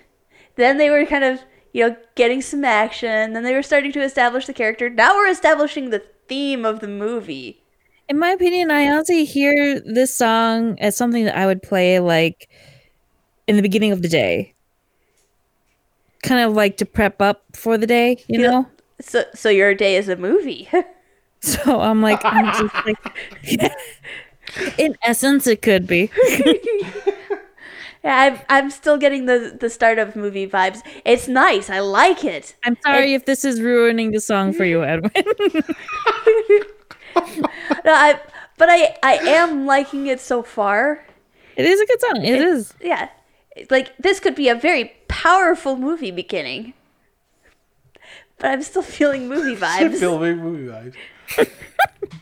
then 0.55 0.77
they 0.77 0.89
were 0.89 1.05
kind 1.05 1.23
of 1.23 1.39
you 1.71 1.87
know 1.87 1.95
getting 2.15 2.41
some 2.41 2.65
action, 2.65 3.33
then 3.33 3.43
they 3.43 3.53
were 3.53 3.63
starting 3.63 3.91
to 3.93 4.01
establish 4.03 4.45
the 4.47 4.53
character. 4.53 4.89
Now 4.89 5.15
we're 5.15 5.29
establishing 5.29 5.89
the 5.91 6.03
theme 6.27 6.65
of 6.65 6.79
the 6.81 6.87
movie. 6.87 7.63
in 8.09 8.19
my 8.19 8.31
opinion, 8.31 8.71
I 8.71 8.89
honestly 8.89 9.23
hear 9.25 9.79
this 9.79 10.13
song 10.15 10.77
as 10.79 10.95
something 10.97 11.25
that 11.25 11.37
I 11.37 11.45
would 11.45 11.61
play 11.63 11.99
like 11.99 12.49
in 13.49 13.55
the 13.55 13.61
beginning 13.61 13.91
of 13.91 14.01
the 14.01 14.07
day, 14.07 14.53
kind 16.23 16.41
of 16.47 16.53
like 16.55 16.77
to 16.77 16.85
prep 16.85 17.21
up 17.21 17.43
for 17.53 17.77
the 17.77 17.87
day, 17.87 18.23
you 18.27 18.39
Feel- 18.39 18.51
know. 18.51 18.67
So, 19.01 19.23
so 19.33 19.49
your 19.49 19.73
day 19.73 19.95
is 19.97 20.07
a 20.09 20.15
movie. 20.15 20.69
So 21.41 21.79
I'm 21.79 22.01
like, 22.01 22.19
I'm 22.25 22.51
just 22.51 22.75
like, 22.85 22.97
in 24.77 24.97
essence, 25.03 25.47
it 25.47 25.61
could 25.61 25.87
be. 25.87 26.11
Yeah, 28.03 28.03
I'm, 28.03 28.39
I'm 28.49 28.69
still 28.69 28.97
getting 28.97 29.25
the 29.25 29.55
the 29.57 29.69
start 29.69 29.99
of 29.99 30.17
movie 30.17 30.45
vibes. 30.45 30.81
It's 31.05 31.29
nice. 31.29 31.69
I 31.69 31.79
like 31.79 32.25
it. 32.25 32.57
I'm 32.65 32.75
sorry 32.83 33.13
if 33.13 33.23
this 33.23 33.45
is 33.45 33.61
ruining 33.61 34.11
the 34.11 34.19
song 34.19 34.51
for 34.51 34.65
you, 34.65 34.83
Edwin. 34.83 35.13
No, 37.15 37.93
I, 37.93 38.19
but 38.57 38.67
I 38.69 38.97
I 39.01 39.13
am 39.39 39.65
liking 39.65 40.07
it 40.07 40.19
so 40.19 40.43
far. 40.43 41.05
it 41.55 41.65
is 41.65 41.79
a 41.79 41.85
good 41.85 42.01
song. 42.01 42.25
It 42.25 42.41
is. 42.41 42.73
Yeah, 42.81 43.07
like 43.69 43.95
this 43.97 44.19
could 44.19 44.35
be 44.35 44.49
a 44.49 44.55
very 44.55 44.93
powerful 45.07 45.75
movie 45.75 46.11
beginning. 46.11 46.73
but 48.37 48.51
I'm 48.51 48.61
still 48.63 48.81
feeling 48.81 49.27
movie 49.27 49.55
vibes. 49.65 49.99
feeling 49.99 50.37
movie 50.37 50.67
vibes. 50.71 50.95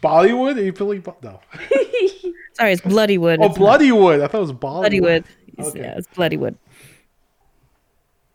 Bollywood? 0.01 0.57
Are 0.57 0.61
you 0.61 0.71
feeling? 0.73 1.01
Bo- 1.01 1.17
no. 1.23 1.39
Sorry, 2.53 2.71
it's 2.73 2.81
Bloodywood. 2.81 3.37
Oh, 3.39 3.45
It's 3.45 3.59
not 3.59 3.81
I 3.81 4.27
thought 4.27 4.37
it 4.37 4.41
was 4.41 4.51
Bollywood. 4.51 4.89
Bloodywood. 4.91 5.17
It's- 5.17 5.67
Okay. 5.69 5.79
Yeah, 5.79 5.95
it's 5.97 6.07
Bloodywood. 6.09 6.55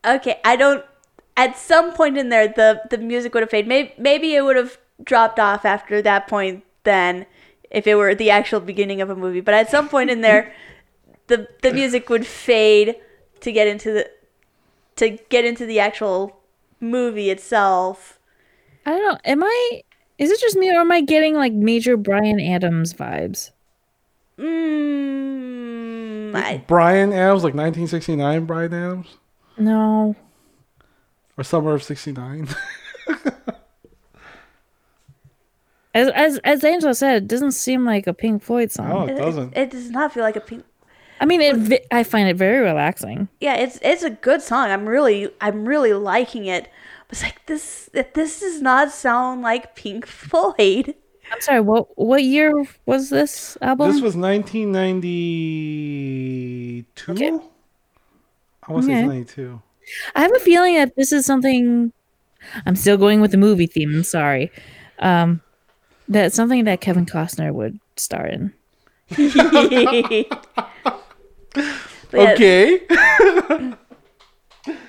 okay, 0.04 0.40
I 0.44 0.56
don't. 0.56 0.84
At 1.36 1.56
some 1.56 1.92
point 1.92 2.18
in 2.18 2.28
there, 2.28 2.48
the 2.48 2.82
the 2.90 2.98
music 2.98 3.32
would 3.34 3.42
have 3.42 3.50
faded. 3.50 3.68
Maybe 3.68 3.92
maybe 3.98 4.34
it 4.34 4.42
would 4.42 4.56
have 4.56 4.78
dropped 5.02 5.38
off 5.38 5.64
after 5.64 6.02
that 6.02 6.26
point. 6.28 6.64
Then, 6.84 7.26
if 7.70 7.86
it 7.86 7.94
were 7.94 8.14
the 8.14 8.30
actual 8.30 8.60
beginning 8.60 9.00
of 9.00 9.08
a 9.08 9.14
movie, 9.16 9.40
but 9.40 9.54
at 9.54 9.70
some 9.70 9.88
point 9.88 10.10
in 10.10 10.20
there, 10.20 10.52
the 11.32 11.48
the 11.62 11.72
music 11.72 12.10
would 12.10 12.26
fade 12.26 12.96
to 13.40 13.50
get 13.52 13.66
into 13.66 13.90
the 13.92 14.10
to 14.96 15.18
get 15.30 15.44
into 15.46 15.64
the 15.64 15.80
actual 15.80 16.40
movie 16.78 17.30
itself. 17.30 18.18
I 18.84 18.90
don't 18.90 19.02
know. 19.02 19.18
Am 19.24 19.42
I? 19.42 19.82
Is 20.18 20.30
it 20.30 20.38
just 20.40 20.56
me, 20.56 20.70
or 20.70 20.80
am 20.80 20.92
I 20.92 21.00
getting 21.00 21.34
like 21.34 21.54
major 21.54 21.96
Bryan 21.96 22.38
Adams 22.38 22.92
vibes? 22.92 23.50
Mm, 24.38 25.14
I, 26.34 26.58
Bryan 26.66 27.12
Adams, 27.12 27.44
like 27.44 27.54
1969 27.54 28.44
Bryan 28.44 28.74
Adams? 28.74 29.16
No. 29.56 30.14
Or 31.38 31.44
summer 31.44 31.72
of 31.74 31.82
69? 31.82 32.48
As 35.94 36.08
as 36.14 36.38
as 36.38 36.64
Angela 36.64 36.94
said, 36.94 37.24
it 37.24 37.28
doesn't 37.28 37.52
seem 37.52 37.84
like 37.84 38.06
a 38.06 38.14
Pink 38.14 38.42
Floyd 38.42 38.72
song. 38.72 38.88
no, 38.88 39.04
it 39.06 39.14
doesn't. 39.18 39.54
it 39.54 39.70
does 39.70 39.90
not 39.90 40.12
feel 40.12 40.22
like 40.22 40.36
a 40.36 40.40
pink. 40.40 40.64
I 41.22 41.24
mean, 41.24 41.40
it. 41.40 41.86
I 41.92 42.02
find 42.02 42.28
it 42.28 42.36
very 42.36 42.58
relaxing. 42.58 43.28
yeah, 43.40 43.54
it's 43.54 43.78
it's 43.80 44.02
a 44.02 44.10
good 44.10 44.42
song. 44.42 44.70
I'm 44.70 44.86
really 44.88 45.30
I'm 45.40 45.64
really 45.64 45.92
liking 45.92 46.46
it. 46.46 46.64
But 47.08 47.12
it's 47.12 47.22
like 47.22 47.46
this 47.46 47.88
that 47.94 48.14
this 48.14 48.40
does 48.40 48.60
not 48.60 48.90
sound 48.90 49.42
like 49.42 49.76
Pink 49.76 50.04
Floyd. 50.20 50.96
I'm 51.32 51.40
sorry. 51.40 51.60
What 51.60 51.96
what 51.96 52.24
year 52.24 52.52
was 52.86 53.08
this 53.10 53.56
album? 53.62 53.92
This 53.92 54.02
was 54.02 54.16
1992? 54.16 57.12
Okay. 57.12 57.30
I 58.64 58.72
want 58.72 58.86
to 58.86 58.92
Okay. 58.92 59.00
it's 59.00 59.08
92. 59.08 59.62
I 60.14 60.22
have 60.22 60.34
a 60.34 60.38
feeling 60.40 60.74
that 60.74 60.94
this 60.96 61.12
is 61.12 61.24
something. 61.24 61.92
I'm 62.66 62.74
still 62.74 62.96
going 62.96 63.20
with 63.20 63.30
the 63.30 63.36
movie 63.36 63.66
theme. 63.66 63.94
I'm 63.94 64.02
sorry. 64.04 64.50
Um, 64.98 65.40
that's 66.08 66.34
something 66.34 66.64
that 66.64 66.80
Kevin 66.80 67.06
Costner 67.06 67.52
would 67.52 67.78
star 67.96 68.26
in. 68.26 68.52
But 71.54 72.32
Okay. 72.34 72.80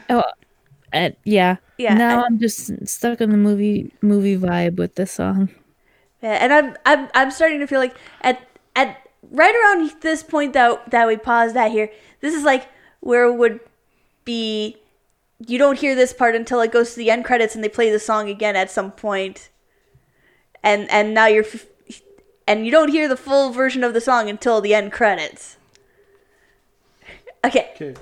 Oh, 0.10 0.24
uh, 0.94 1.10
yeah. 1.24 1.58
Yeah, 1.78 1.96
Now 1.96 2.22
I- 2.22 2.26
I'm 2.26 2.38
just 2.40 2.88
stuck 2.88 3.22
in 3.22 3.32
the 3.32 3.38
movie 3.38 3.92
movie 4.02 4.38
vibe 4.38 4.76
with 4.78 4.96
this 4.96 5.12
song. 5.12 5.50
Yeah, 6.22 6.34
and 6.40 6.54
I'm 6.54 6.78
I'm 6.86 7.10
I'm 7.16 7.32
starting 7.32 7.60
to 7.60 7.68
feel 7.68 7.80
like 7.80 7.96
at 8.22 8.48
at 8.76 9.02
right 9.32 9.56
around 9.56 9.92
this 10.02 10.22
point 10.22 10.54
that 10.54 10.92
that 10.92 11.08
we 11.08 11.18
paused 11.18 11.58
at 11.58 11.72
here, 11.72 11.90
this 12.22 12.36
is 12.36 12.44
like 12.44 12.68
where 13.00 13.24
it 13.26 13.34
would 13.34 13.60
be 14.24 14.78
you 15.46 15.58
don't 15.58 15.80
hear 15.80 15.96
this 15.96 16.14
part 16.14 16.36
until 16.36 16.62
it 16.62 16.72
goes 16.72 16.92
to 16.92 16.98
the 16.98 17.10
end 17.10 17.26
credits 17.26 17.56
and 17.56 17.64
they 17.64 17.70
play 17.70 17.90
the 17.90 18.00
song 18.00 18.30
again 18.30 18.56
at 18.56 18.70
some 18.70 18.92
point. 18.92 19.50
And 20.64 20.90
and 20.92 21.14
now 21.16 21.26
you're 21.26 21.44
f- 21.44 21.66
and 22.48 22.66
you 22.66 22.72
don't 22.72 22.90
hear 22.90 23.08
the 23.08 23.18
full 23.18 23.50
version 23.50 23.84
of 23.84 23.94
the 23.96 24.02
song 24.02 24.30
until 24.30 24.62
the 24.62 24.76
end 24.76 24.92
credits. 24.92 25.58
Okay. 27.46 27.72
okay. 27.76 27.94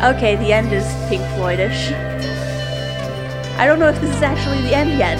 Okay, 0.00 0.36
the 0.36 0.52
end 0.52 0.72
is 0.72 0.86
Pink 1.08 1.22
Floydish. 1.34 2.37
I 3.58 3.66
don't 3.66 3.80
know 3.80 3.88
if 3.88 4.00
this 4.00 4.14
is 4.14 4.22
actually 4.22 4.60
the 4.62 4.74
end 4.74 4.98
yet. 4.98 5.18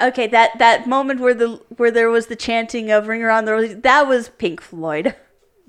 Okay, 0.00 0.26
that 0.26 0.58
that 0.58 0.88
moment 0.88 1.20
where 1.20 1.32
the 1.34 1.60
where 1.76 1.90
there 1.90 2.10
was 2.10 2.26
the 2.26 2.34
chanting 2.36 2.90
of 2.90 3.06
"Ring 3.06 3.22
Around 3.22 3.44
the 3.44 3.52
Rosie," 3.52 3.74
that 3.74 4.08
was 4.08 4.28
Pink 4.30 4.60
Floyd. 4.60 5.14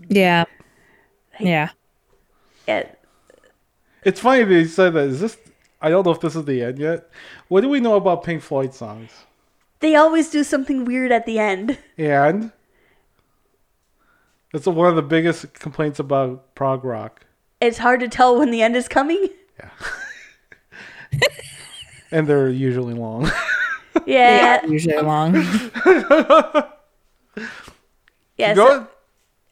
Yeah. 0.09 0.45
Yeah. 1.39 1.69
Yeah, 2.67 2.83
It's 4.03 4.19
funny 4.19 4.43
that 4.43 4.53
you 4.53 4.65
said 4.65 4.93
that. 4.93 5.07
Is 5.07 5.19
this. 5.19 5.37
I 5.81 5.89
don't 5.89 6.05
know 6.05 6.11
if 6.11 6.21
this 6.21 6.35
is 6.35 6.45
the 6.45 6.63
end 6.63 6.79
yet. 6.79 7.09
What 7.49 7.61
do 7.61 7.69
we 7.69 7.79
know 7.79 7.95
about 7.95 8.23
Pink 8.23 8.41
Floyd 8.41 8.73
songs? 8.73 9.11
they 9.81 9.95
always 9.95 10.29
do 10.29 10.45
something 10.45 10.85
weird 10.85 11.11
at 11.11 11.25
the 11.25 11.37
end. 11.39 11.77
And. 11.97 12.53
That's 14.53 14.65
one 14.67 14.87
of 14.87 14.95
the 14.95 15.01
biggest 15.01 15.53
complaints 15.55 15.99
about 15.99 16.53
prog 16.55 16.85
rock. 16.85 17.25
It's 17.59 17.79
hard 17.79 17.99
to 18.01 18.07
tell 18.07 18.37
when 18.37 18.51
the 18.51 18.61
end 18.61 18.75
is 18.75 18.87
coming. 18.87 19.27
Yeah. 19.59 19.69
and 22.11 22.27
they're 22.27 22.49
usually 22.49 22.93
long. 22.93 23.29
Yeah, 24.07 24.65
Usually 24.65 24.97
long. 25.01 25.35
yeah. 28.37 28.53
Go 28.53 28.87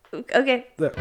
so- 0.09 0.25
okay. 0.35 0.67
there. 0.77 0.91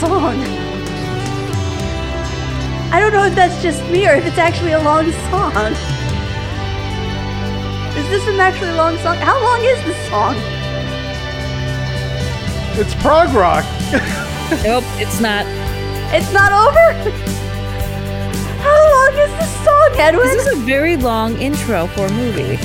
Song. 0.00 0.40
I 2.90 2.98
don't 2.98 3.12
know 3.12 3.24
if 3.24 3.34
that's 3.34 3.62
just 3.62 3.84
me 3.90 4.08
or 4.08 4.12
if 4.14 4.24
it's 4.24 4.38
actually 4.38 4.72
a 4.72 4.82
long 4.82 5.12
song. 5.30 5.52
Is 7.96 8.08
this 8.08 8.26
an 8.28 8.40
actually 8.40 8.72
long 8.72 8.96
song? 8.98 9.16
How 9.16 9.40
long 9.42 9.60
is 9.60 9.84
this 9.84 10.08
song? 10.08 10.34
It's 12.80 12.94
prog 13.02 13.28
rock. 13.34 13.64
nope, 14.64 14.84
it's 14.96 15.20
not. 15.20 15.44
It's 16.14 16.32
not 16.32 16.50
over? 16.50 16.92
How 18.62 18.80
long 18.96 19.18
is 19.18 19.30
this 19.38 19.64
song, 19.64 19.90
Edwin? 19.98 20.26
This 20.26 20.46
is 20.46 20.58
a 20.58 20.60
very 20.62 20.96
long 20.96 21.36
intro 21.36 21.86
for 21.88 22.06
a 22.06 22.12
movie. 22.12 22.56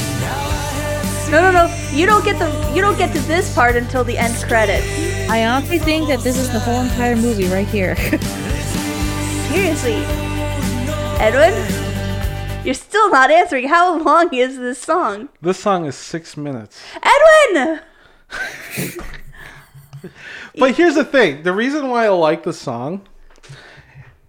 No, 1.32 1.42
no, 1.42 1.52
no. 1.52 1.90
You 1.92 2.06
don't 2.06 2.24
get 2.24 2.38
the 2.40 2.50
you 2.74 2.82
don't 2.82 2.98
get 2.98 3.14
to 3.14 3.20
this 3.22 3.54
part 3.54 3.76
until 3.76 4.04
the 4.04 4.18
end 4.18 4.36
credits. 4.48 4.88
I 5.30 5.46
honestly 5.46 5.80
think 5.80 6.08
that 6.08 6.20
this 6.20 6.38
is 6.38 6.52
the 6.52 6.60
whole 6.60 6.82
entire 6.82 7.16
movie 7.16 7.48
right 7.48 7.68
here. 7.68 7.96
Seriously. 9.50 10.04
Edwin? 11.20 11.54
You're 12.66 12.74
still 12.74 13.10
not 13.12 13.32
answering. 13.32 13.68
How 13.68 13.98
long 13.98 14.34
is 14.34 14.58
this 14.58 14.80
song? 14.80 15.30
This 15.42 15.60
song 15.60 15.86
is 15.86 15.96
six 15.96 16.36
minutes. 16.36 16.82
Edwin! 17.02 17.80
But 20.58 20.76
here's 20.76 20.96
the 20.96 21.04
thing: 21.04 21.44
the 21.44 21.52
reason 21.52 21.90
why 21.90 22.06
I 22.06 22.10
like 22.10 22.44
the 22.44 22.54
song 22.54 23.02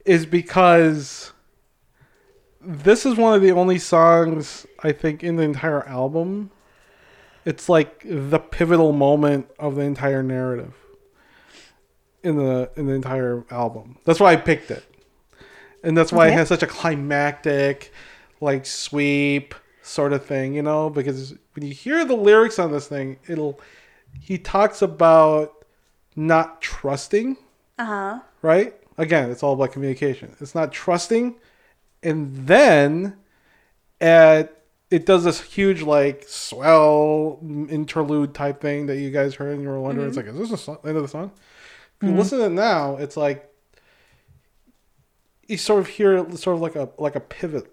is 0.04 0.26
because 0.26 1.32
this 2.60 3.06
is 3.06 3.16
one 3.16 3.34
of 3.34 3.42
the 3.42 3.52
only 3.52 3.78
songs 3.78 4.66
I 4.82 4.92
think 4.92 5.22
in 5.22 5.36
the 5.36 5.44
entire 5.44 5.86
album. 5.86 6.50
It's 7.46 7.68
like 7.68 8.02
the 8.04 8.38
pivotal 8.38 8.92
moment 8.92 9.46
of 9.58 9.76
the 9.76 9.82
entire 9.82 10.22
narrative 10.22 10.74
in 12.22 12.36
the 12.36 12.70
in 12.76 12.86
the 12.86 12.92
entire 12.92 13.44
album. 13.50 13.98
That's 14.04 14.20
why 14.20 14.32
I 14.32 14.36
picked 14.36 14.70
it, 14.70 14.84
and 15.82 15.96
that's 15.96 16.12
why 16.12 16.28
it 16.28 16.32
has 16.34 16.48
such 16.48 16.62
a 16.62 16.66
climactic, 16.66 17.92
like 18.40 18.66
sweep 18.66 19.54
sort 19.82 20.12
of 20.12 20.24
thing. 20.26 20.54
You 20.54 20.62
know, 20.62 20.90
because 20.90 21.34
when 21.54 21.64
you 21.64 21.72
hear 21.72 22.04
the 22.04 22.16
lyrics 22.16 22.58
on 22.58 22.72
this 22.72 22.88
thing, 22.88 23.18
it'll 23.28 23.60
he 24.20 24.38
talks 24.38 24.82
about 24.82 25.64
not 26.16 26.60
trusting, 26.60 27.36
Uh-huh. 27.78 28.18
right? 28.42 28.74
Again, 28.98 29.30
it's 29.30 29.42
all 29.42 29.52
about 29.52 29.70
communication. 29.72 30.34
It's 30.40 30.54
not 30.54 30.72
trusting, 30.72 31.36
and 32.02 32.34
then 32.48 33.16
at 34.00 34.55
it 34.90 35.06
does 35.06 35.24
this 35.24 35.40
huge 35.40 35.82
like 35.82 36.24
swell 36.28 37.38
interlude 37.42 38.34
type 38.34 38.60
thing 38.60 38.86
that 38.86 38.98
you 38.98 39.10
guys 39.10 39.34
heard 39.34 39.54
and 39.54 39.62
you 39.62 39.68
were 39.68 39.80
wondering. 39.80 40.08
It's 40.08 40.16
like, 40.16 40.26
is 40.26 40.50
this 40.50 40.66
the 40.66 40.78
end 40.84 40.96
of 40.96 41.02
the 41.02 41.08
song? 41.08 41.32
If 42.00 42.08
you 42.08 42.14
listen 42.14 42.38
to 42.38 42.46
it 42.46 42.50
now, 42.50 42.96
it's 42.96 43.16
like 43.16 43.50
you 45.48 45.56
sort 45.56 45.80
of 45.80 45.88
hear 45.88 46.18
sort 46.36 46.56
of 46.56 46.62
like 46.62 46.76
a 46.76 46.90
like 46.98 47.16
a 47.16 47.20
pivot 47.20 47.72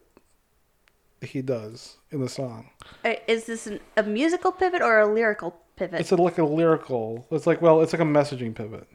he 1.21 1.41
does 1.41 1.97
in 2.11 2.21
the 2.21 2.29
song. 2.29 2.69
Uh, 3.03 3.13
Is 3.27 3.45
this 3.45 3.67
an, 3.67 3.79
a 3.97 4.03
musical 4.03 4.51
pivot 4.51 4.81
or 4.81 4.99
a 4.99 5.11
lyrical 5.11 5.59
pivot? 5.75 5.99
It's 5.99 6.11
a, 6.11 6.15
like 6.15 6.37
a 6.37 6.43
lyrical. 6.43 7.27
It's 7.31 7.47
like 7.47 7.61
well, 7.61 7.81
it's 7.81 7.93
like 7.93 8.01
a 8.01 8.05
messaging 8.05 8.55
pivot. 8.55 8.87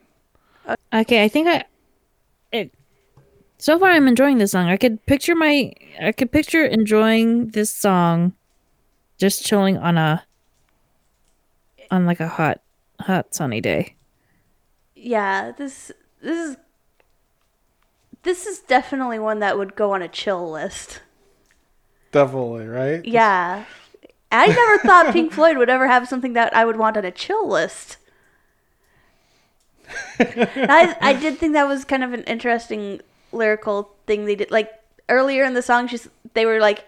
Okay, 0.93 1.25
I 1.25 1.29
think 1.29 1.49
I. 1.49 1.65
It, 2.53 2.73
so 3.59 3.79
far, 3.79 3.91
I'm 3.91 4.09
enjoying 4.09 4.39
this 4.39 4.53
song. 4.53 4.69
I 4.69 4.77
could 4.77 5.05
picture 5.07 5.35
my. 5.35 5.73
I 6.01 6.13
could 6.13 6.31
picture 6.33 6.65
enjoying 6.65 7.49
this 7.49 7.73
song, 7.73 8.35
just 9.19 9.45
chilling 9.45 9.77
on 9.77 9.99
a. 9.99 10.25
On 11.91 12.05
like 12.07 12.21
a 12.21 12.29
hot, 12.29 12.61
hot 13.01 13.35
sunny 13.35 13.61
day. 13.61 13.95
yeah, 14.95 15.53
this 15.53 15.91
this 16.21 16.51
is 16.51 16.57
this 18.23 18.47
is 18.47 18.59
definitely 18.61 19.19
one 19.19 19.39
that 19.41 19.57
would 19.57 19.75
go 19.75 19.93
on 19.93 20.03
a 20.03 20.09
chill 20.09 20.51
list. 20.51 21.01
Definitely, 22.13 22.67
right? 22.67 23.05
Yeah. 23.05 23.65
I 24.31 24.47
never 24.47 24.79
thought 24.79 25.13
Pink 25.13 25.33
Floyd 25.33 25.57
would 25.57 25.71
ever 25.71 25.87
have 25.89 26.07
something 26.09 26.35
that 26.35 26.55
I 26.55 26.65
would 26.67 26.77
want 26.77 26.97
on 26.99 27.05
a 27.05 27.11
chill 27.11 27.49
list. 27.49 27.97
I 30.19 30.95
I 31.01 31.13
did 31.15 31.39
think 31.39 31.55
that 31.55 31.67
was 31.67 31.85
kind 31.85 32.05
of 32.05 32.13
an 32.13 32.23
interesting 32.25 33.01
lyrical 33.33 33.91
thing 34.07 34.25
they 34.25 34.35
did. 34.35 34.51
Like 34.51 34.73
earlier 35.09 35.45
in 35.45 35.55
the 35.55 35.63
song, 35.63 35.89
she's 35.89 36.09
they 36.35 36.47
were 36.47 36.61
like, 36.61 36.85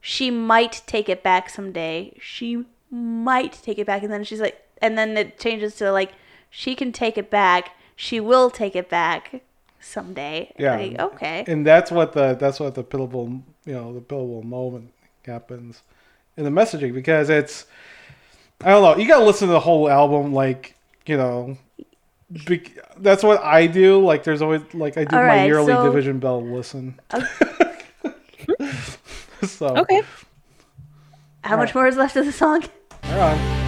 she 0.00 0.30
might 0.30 0.82
take 0.86 1.08
it 1.08 1.22
back 1.22 1.50
someday. 1.50 2.14
She 2.20 2.64
might 2.90 3.52
take 3.52 3.78
it 3.78 3.86
back, 3.86 4.02
and 4.02 4.12
then 4.12 4.24
she's 4.24 4.40
like, 4.40 4.62
and 4.80 4.96
then 4.96 5.16
it 5.16 5.38
changes 5.38 5.74
to 5.76 5.92
like, 5.92 6.12
she 6.50 6.74
can 6.74 6.92
take 6.92 7.18
it 7.18 7.30
back. 7.30 7.76
She 7.96 8.20
will 8.20 8.50
take 8.50 8.76
it 8.76 8.88
back 8.88 9.42
someday. 9.80 10.52
Yeah. 10.58 10.76
Like, 10.76 10.98
okay. 10.98 11.44
And 11.46 11.66
that's 11.66 11.90
what 11.90 12.12
the 12.12 12.34
that's 12.34 12.60
what 12.60 12.74
the 12.74 12.84
pillable 12.84 13.42
you 13.64 13.74
know 13.74 13.92
the 13.92 14.00
pillable 14.00 14.42
moment 14.42 14.92
happens 15.24 15.82
in 16.36 16.44
the 16.44 16.50
messaging 16.50 16.94
because 16.94 17.28
it's 17.28 17.66
I 18.62 18.70
don't 18.70 18.82
know 18.82 18.96
you 18.96 19.06
gotta 19.06 19.24
listen 19.24 19.48
to 19.48 19.52
the 19.52 19.60
whole 19.60 19.90
album 19.90 20.32
like 20.32 20.74
you 21.06 21.16
know 21.16 21.58
bec 22.46 22.72
that's 22.98 23.22
what 23.22 23.42
I 23.42 23.66
do 23.66 24.04
like 24.04 24.22
there's 24.24 24.42
always 24.42 24.62
like 24.74 24.96
I 24.98 25.04
do 25.04 25.16
All 25.16 25.22
my 25.22 25.28
right, 25.28 25.46
yearly 25.46 25.72
so- 25.72 25.84
division 25.86 26.18
bell 26.18 26.42
listen 26.44 26.98
so 29.42 29.66
Okay. 29.68 30.02
How 31.44 31.56
much 31.56 31.74
more 31.74 31.86
is 31.86 31.96
left 31.96 32.16
of 32.16 32.26
the 32.26 32.32
song? 32.32 32.64
all 33.04 33.16
right. 33.16 33.64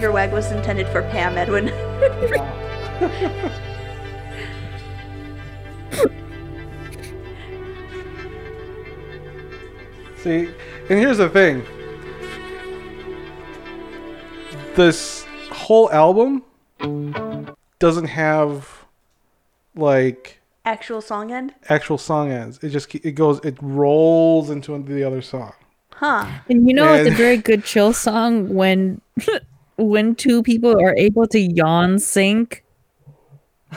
Finger 0.00 0.12
wag 0.12 0.32
was 0.32 0.50
intended 0.50 0.88
for 0.88 1.02
Pam 1.10 1.36
Edwin. 1.36 1.66
See, 10.16 10.48
and 10.88 10.98
here's 10.98 11.18
the 11.18 11.28
thing. 11.28 11.62
This 14.74 15.26
whole 15.50 15.92
album 15.92 16.44
doesn't 17.78 18.06
have 18.06 18.86
like 19.74 20.40
Actual 20.64 21.02
song 21.02 21.30
end? 21.30 21.54
actual 21.68 21.98
song 21.98 22.32
ends. 22.32 22.58
It 22.62 22.70
just 22.70 22.94
it 22.94 23.14
goes 23.14 23.38
it 23.44 23.58
rolls 23.60 24.48
into 24.48 24.78
the 24.78 25.04
other 25.04 25.20
song. 25.20 25.52
Huh. 25.90 26.26
And 26.48 26.66
you 26.66 26.72
know, 26.72 26.90
it's 26.94 27.10
a 27.10 27.14
very 27.14 27.36
good 27.36 27.64
chill 27.64 27.92
song 27.92 28.54
when 28.54 29.02
when 29.80 30.14
two 30.14 30.42
people 30.42 30.80
are 30.80 30.94
able 30.96 31.26
to 31.28 31.38
yawn 31.40 31.98
sync. 31.98 32.64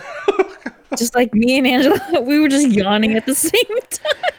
just 0.97 1.15
like 1.15 1.33
me 1.33 1.57
and 1.57 1.67
Angela, 1.67 1.99
we 2.21 2.39
were 2.39 2.47
just 2.49 2.69
yawning 2.69 3.13
at 3.13 3.25
the 3.25 3.35
same 3.35 3.79
time. 3.89 4.31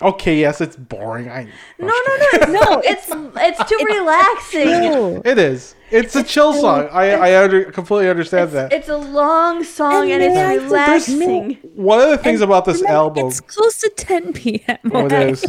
Okay, 0.00 0.38
yes, 0.38 0.60
it's 0.60 0.76
boring. 0.76 1.28
I 1.28 1.48
No, 1.80 1.88
no, 1.88 2.16
no, 2.46 2.52
no. 2.52 2.82
It's 2.84 3.08
it's 3.10 3.68
too 3.68 3.78
relaxing. 3.84 4.66
No. 4.68 5.22
It 5.24 5.38
is. 5.38 5.74
It's 5.90 6.14
a 6.14 6.22
chill 6.22 6.52
song. 6.52 6.88
I 6.92 7.10
I 7.14 7.42
under, 7.42 7.64
completely 7.72 8.08
understand 8.08 8.44
It's, 8.44 8.52
that. 8.52 8.72
it's 8.72 8.88
a 8.88 8.96
long 8.96 9.64
song 9.64 10.12
and, 10.12 10.22
And 10.22 10.24
it's 10.24 10.34
there's- 10.34 10.62
relaxing. 11.08 11.54
One 11.74 12.00
of 12.00 12.10
the 12.10 12.18
things 12.18 12.42
about 12.42 12.64
this 12.64 12.80
album, 12.84 13.26
It's 13.26 13.40
close 13.40 13.78
to 13.80 13.88
10 13.88 14.34
p.m. 14.34 14.78
oh, 14.92 15.06
it 15.06 15.12
is. 15.12 15.44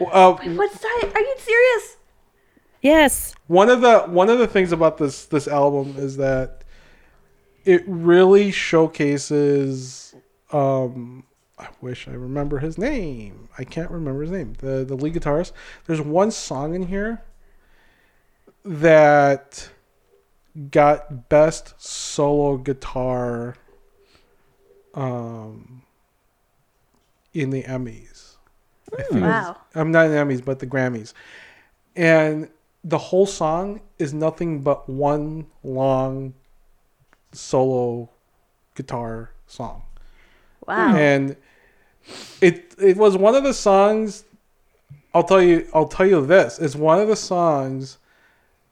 Uh, 0.00 0.32
What's 0.34 0.78
that? 0.78 1.12
Are 1.14 1.20
you 1.20 1.34
serious? 1.38 1.91
Yes. 2.82 3.34
one 3.46 3.70
of 3.70 3.80
the 3.80 4.00
one 4.00 4.28
of 4.28 4.38
the 4.38 4.46
things 4.48 4.72
about 4.72 4.98
this 4.98 5.24
this 5.26 5.46
album 5.48 5.94
is 5.96 6.16
that 6.18 6.64
it 7.64 7.84
really 7.86 8.50
showcases 8.50 10.14
um 10.52 11.22
I 11.58 11.68
wish 11.80 12.08
I 12.08 12.12
remember 12.12 12.58
his 12.58 12.76
name. 12.76 13.48
I 13.56 13.62
can't 13.62 13.90
remember 13.90 14.22
his 14.22 14.32
name. 14.32 14.54
The 14.58 14.84
the 14.84 14.96
lead 14.96 15.14
guitarist. 15.14 15.52
There's 15.86 16.00
one 16.00 16.32
song 16.32 16.74
in 16.74 16.88
here 16.88 17.22
that 18.64 19.70
got 20.70 21.28
best 21.28 21.74
solo 21.80 22.56
guitar 22.56 23.54
um 24.94 25.82
in 27.32 27.50
the 27.50 27.62
Emmys. 27.62 28.36
Think 28.90 29.00
it 29.08 29.12
was- 29.14 29.22
Wow. 29.22 29.56
I'm 29.74 29.90
not 29.92 30.06
in 30.06 30.12
the 30.12 30.18
Emmys, 30.18 30.44
but 30.44 30.58
the 30.58 30.66
Grammys. 30.66 31.12
And 31.96 32.50
the 32.84 32.98
whole 32.98 33.26
song 33.26 33.80
is 33.98 34.12
nothing 34.12 34.60
but 34.60 34.88
one 34.88 35.46
long 35.62 36.34
solo 37.32 38.10
guitar 38.74 39.30
song. 39.46 39.82
Wow. 40.66 40.94
And 40.94 41.36
it 42.40 42.74
it 42.78 42.96
was 42.96 43.16
one 43.16 43.34
of 43.34 43.44
the 43.44 43.54
songs 43.54 44.24
I'll 45.14 45.22
tell 45.22 45.42
you 45.42 45.68
I'll 45.72 45.88
tell 45.88 46.06
you 46.06 46.24
this. 46.26 46.58
It's 46.58 46.74
one 46.74 47.00
of 47.00 47.08
the 47.08 47.16
songs 47.16 47.98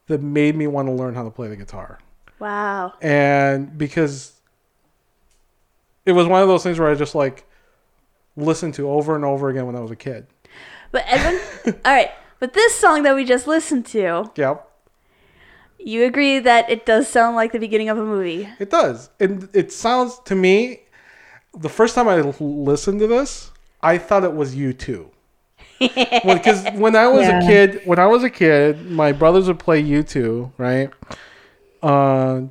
that 0.07 0.23
made 0.23 0.57
me 0.57 0.67
want 0.67 0.89
to 0.89 0.93
learn 0.93 1.15
how 1.15 1.23
to 1.23 1.31
play 1.31 1.49
the 1.49 1.57
guitar. 1.57 2.01
Wow. 2.41 2.95
And 3.01 3.77
because 3.77 4.33
it 6.05 6.13
was 6.13 6.27
one 6.27 6.43
of 6.43 6.49
those 6.49 6.63
things 6.63 6.79
where 6.79 6.91
I 6.91 6.95
just 6.95 7.15
like 7.15 7.47
listened 8.37 8.75
to 8.75 8.91
over 8.91 9.15
and 9.15 9.25
over 9.25 9.51
again 9.51 9.67
when 9.67 9.77
I 9.77 9.81
was 9.81 9.91
a 9.91 9.97
kid. 9.97 10.27
But 10.91 11.05
Edwin, 11.07 11.41
all 11.85 11.93
right. 11.93 12.11
But 12.41 12.55
this 12.55 12.75
song 12.75 13.03
that 13.05 13.15
we 13.15 13.25
just 13.25 13.47
listened 13.47 13.87
to, 13.87 14.31
Yep. 14.35 14.67
you 15.79 16.05
agree 16.05 16.39
that 16.41 16.69
it 16.71 16.85
does 16.87 17.07
sound 17.07 17.37
like 17.37 17.53
the 17.53 17.59
beginning 17.59 17.89
of 17.91 17.99
a 17.99 18.05
movie. 18.05 18.49
It 18.59 18.71
does. 18.71 19.11
And 19.21 19.49
it 19.53 19.73
sounds 19.73 20.19
to 20.25 20.35
me, 20.35 20.81
the 21.57 21.69
first 21.69 21.95
time 21.95 22.09
I 22.09 22.19
l- 22.19 22.35
listened 22.41 23.01
to 23.01 23.07
this, 23.07 23.51
I 23.83 23.99
thought 23.99 24.25
it 24.25 24.35
was 24.35 24.55
U2. 24.57 25.07
Because 25.79 26.65
when 26.75 26.97
I 26.97 27.07
was 27.09 27.27
Yeah. 27.27 27.41
a 27.41 27.47
kid, 27.47 27.83
when 27.85 27.99
I 27.99 28.07
was 28.07 28.25
a 28.25 28.31
kid, 28.31 28.91
my 28.91 29.13
brothers 29.13 29.47
would 29.49 29.59
play 29.59 29.83
U2, 29.83 30.53
right? 30.59 30.91
Uh, 31.83 32.43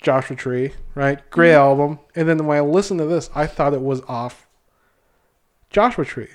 Joshua 0.00 0.36
Tree, 0.36 0.72
right? 0.94 1.18
Great 1.30 1.54
album. 1.54 1.98
And 2.14 2.28
then 2.28 2.46
when 2.46 2.56
I 2.58 2.60
listened 2.60 3.00
to 3.00 3.06
this, 3.06 3.30
I 3.34 3.46
thought 3.46 3.74
it 3.74 3.80
was 3.82 4.00
off 4.08 4.46
Joshua 5.70 6.04
Tree. 6.04 6.28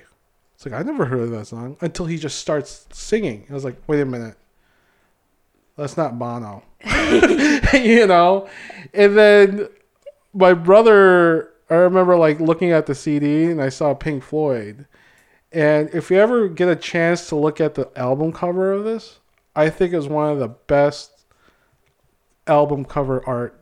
It's 0.64 0.72
like 0.72 0.80
I 0.80 0.84
never 0.84 1.06
heard 1.06 1.22
of 1.22 1.32
that 1.32 1.48
song 1.48 1.76
until 1.82 2.06
he 2.06 2.18
just 2.18 2.40
starts 2.40 2.88
singing. 2.94 3.46
I 3.50 3.54
was 3.54 3.66
like, 3.66 3.76
wait 3.86 4.00
a 4.00 4.06
minute, 4.06 4.38
that's 5.76 5.98
not 5.98 6.18
Bono, 6.18 6.64
you 7.74 8.08
know. 8.08 8.48
And 8.94 9.18
then 9.18 9.68
my 10.34 10.54
brother, 10.54 11.52
I 11.70 11.76
remember 11.76 12.16
like 12.16 12.40
looking 12.40 12.72
at 12.72 12.86
the 12.86 12.96
CD 12.96 13.46
and 13.46 13.62
I 13.62 13.68
saw 13.68 13.94
Pink 13.94 14.24
Floyd. 14.24 14.86
And 15.52 15.90
if 15.94 16.10
you 16.10 16.18
ever 16.18 16.48
get 16.48 16.70
a 16.70 16.78
chance 16.78 17.28
to 17.28 17.36
look 17.36 17.60
at 17.60 17.76
the 17.76 17.92
album 17.98 18.32
cover 18.32 18.72
of 18.72 18.86
this, 18.86 19.20
I 19.58 19.70
think 19.70 19.94
it's 19.94 20.08
one 20.08 20.32
of 20.32 20.40
the 20.40 20.48
best 20.48 21.26
album 22.48 22.86
cover 22.86 23.22
art 23.28 23.60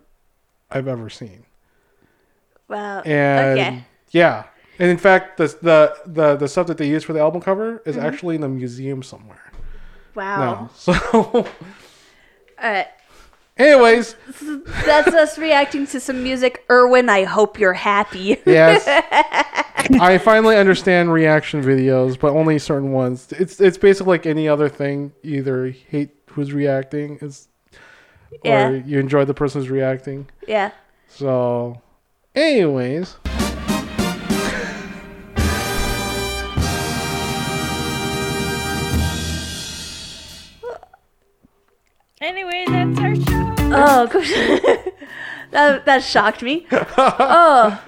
I've 0.70 0.88
ever 0.88 1.10
seen. 1.10 1.46
Wow. 2.68 3.02
And 3.02 3.60
okay. 3.60 3.86
yeah, 4.12 4.46
and 4.80 4.90
in 4.90 4.98
fact, 4.98 5.38
the 5.38 5.48
the 5.62 5.96
the 6.06 6.36
the 6.36 6.48
stuff 6.48 6.68
that 6.68 6.78
they 6.78 6.88
use 6.88 7.04
for 7.04 7.14
the 7.14 7.20
album 7.20 7.42
cover 7.42 7.82
is 7.86 7.96
mm-hmm. 7.96 8.06
actually 8.06 8.36
in 8.36 8.44
a 8.44 8.50
museum 8.50 9.04
somewhere. 9.04 9.52
Wow. 10.16 10.40
now. 10.40 10.70
So 10.76 11.48
right. 12.62 12.88
Anyways, 13.58 14.16
That's 14.86 15.14
us 15.14 15.38
reacting 15.38 15.86
to 15.88 16.00
some 16.00 16.24
music. 16.24 16.66
Edwin, 16.70 17.10
I 17.10 17.26
hope 17.26 17.60
you're 17.60 17.74
happy. 17.74 18.38
yes, 18.46 18.88
I 20.00 20.18
finally 20.18 20.56
understand 20.56 21.14
reaction 21.14 21.62
videos, 21.62 22.20
but 22.20 22.32
only 22.32 22.58
certain 22.60 22.92
ones. 22.92 23.32
It's 23.34 23.60
it's 23.60 23.78
basically 23.78 24.12
like 24.12 24.26
any 24.26 24.48
other 24.48 24.70
thing. 24.70 25.12
Either 25.22 25.70
hate 25.70 26.10
who's 26.32 26.54
reacting, 26.54 27.20
is 27.22 27.50
or 27.72 27.80
Yeah. 28.44 28.70
you 28.70 29.00
enjoy 29.00 29.26
the 29.26 29.34
person 29.34 29.62
who's 29.62 29.70
reacting. 29.70 30.28
Yeah. 30.48 30.72
So, 31.08 31.82
anyways, 32.34 33.18
Anyway, 42.22 42.66
that's 42.68 43.00
our 43.00 43.16
show. 43.16 43.56
Oh, 43.74 44.08
gosh. 44.08 44.30
that, 45.52 45.86
that 45.86 46.04
shocked 46.04 46.44
me. 46.44 46.68
Oh, 46.98 47.82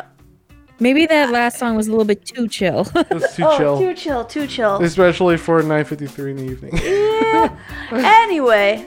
Maybe 0.79 1.05
that 1.05 1.29
last 1.29 1.59
song 1.59 1.75
was 1.75 1.87
a 1.87 1.91
little 1.91 2.03
bit 2.03 2.25
too 2.25 2.47
chill. 2.47 2.87
it's 2.95 3.35
too 3.35 3.43
oh 3.45 3.57
chill, 3.57 3.77
too 3.77 3.93
chill, 3.93 4.25
too 4.25 4.47
chill. 4.47 4.83
especially 4.83 5.37
for 5.37 5.61
9:53 5.61 6.31
in 6.31 6.35
the 6.37 6.43
evening. 6.43 6.77
yeah. 6.83 7.55
anyway, 8.23 8.85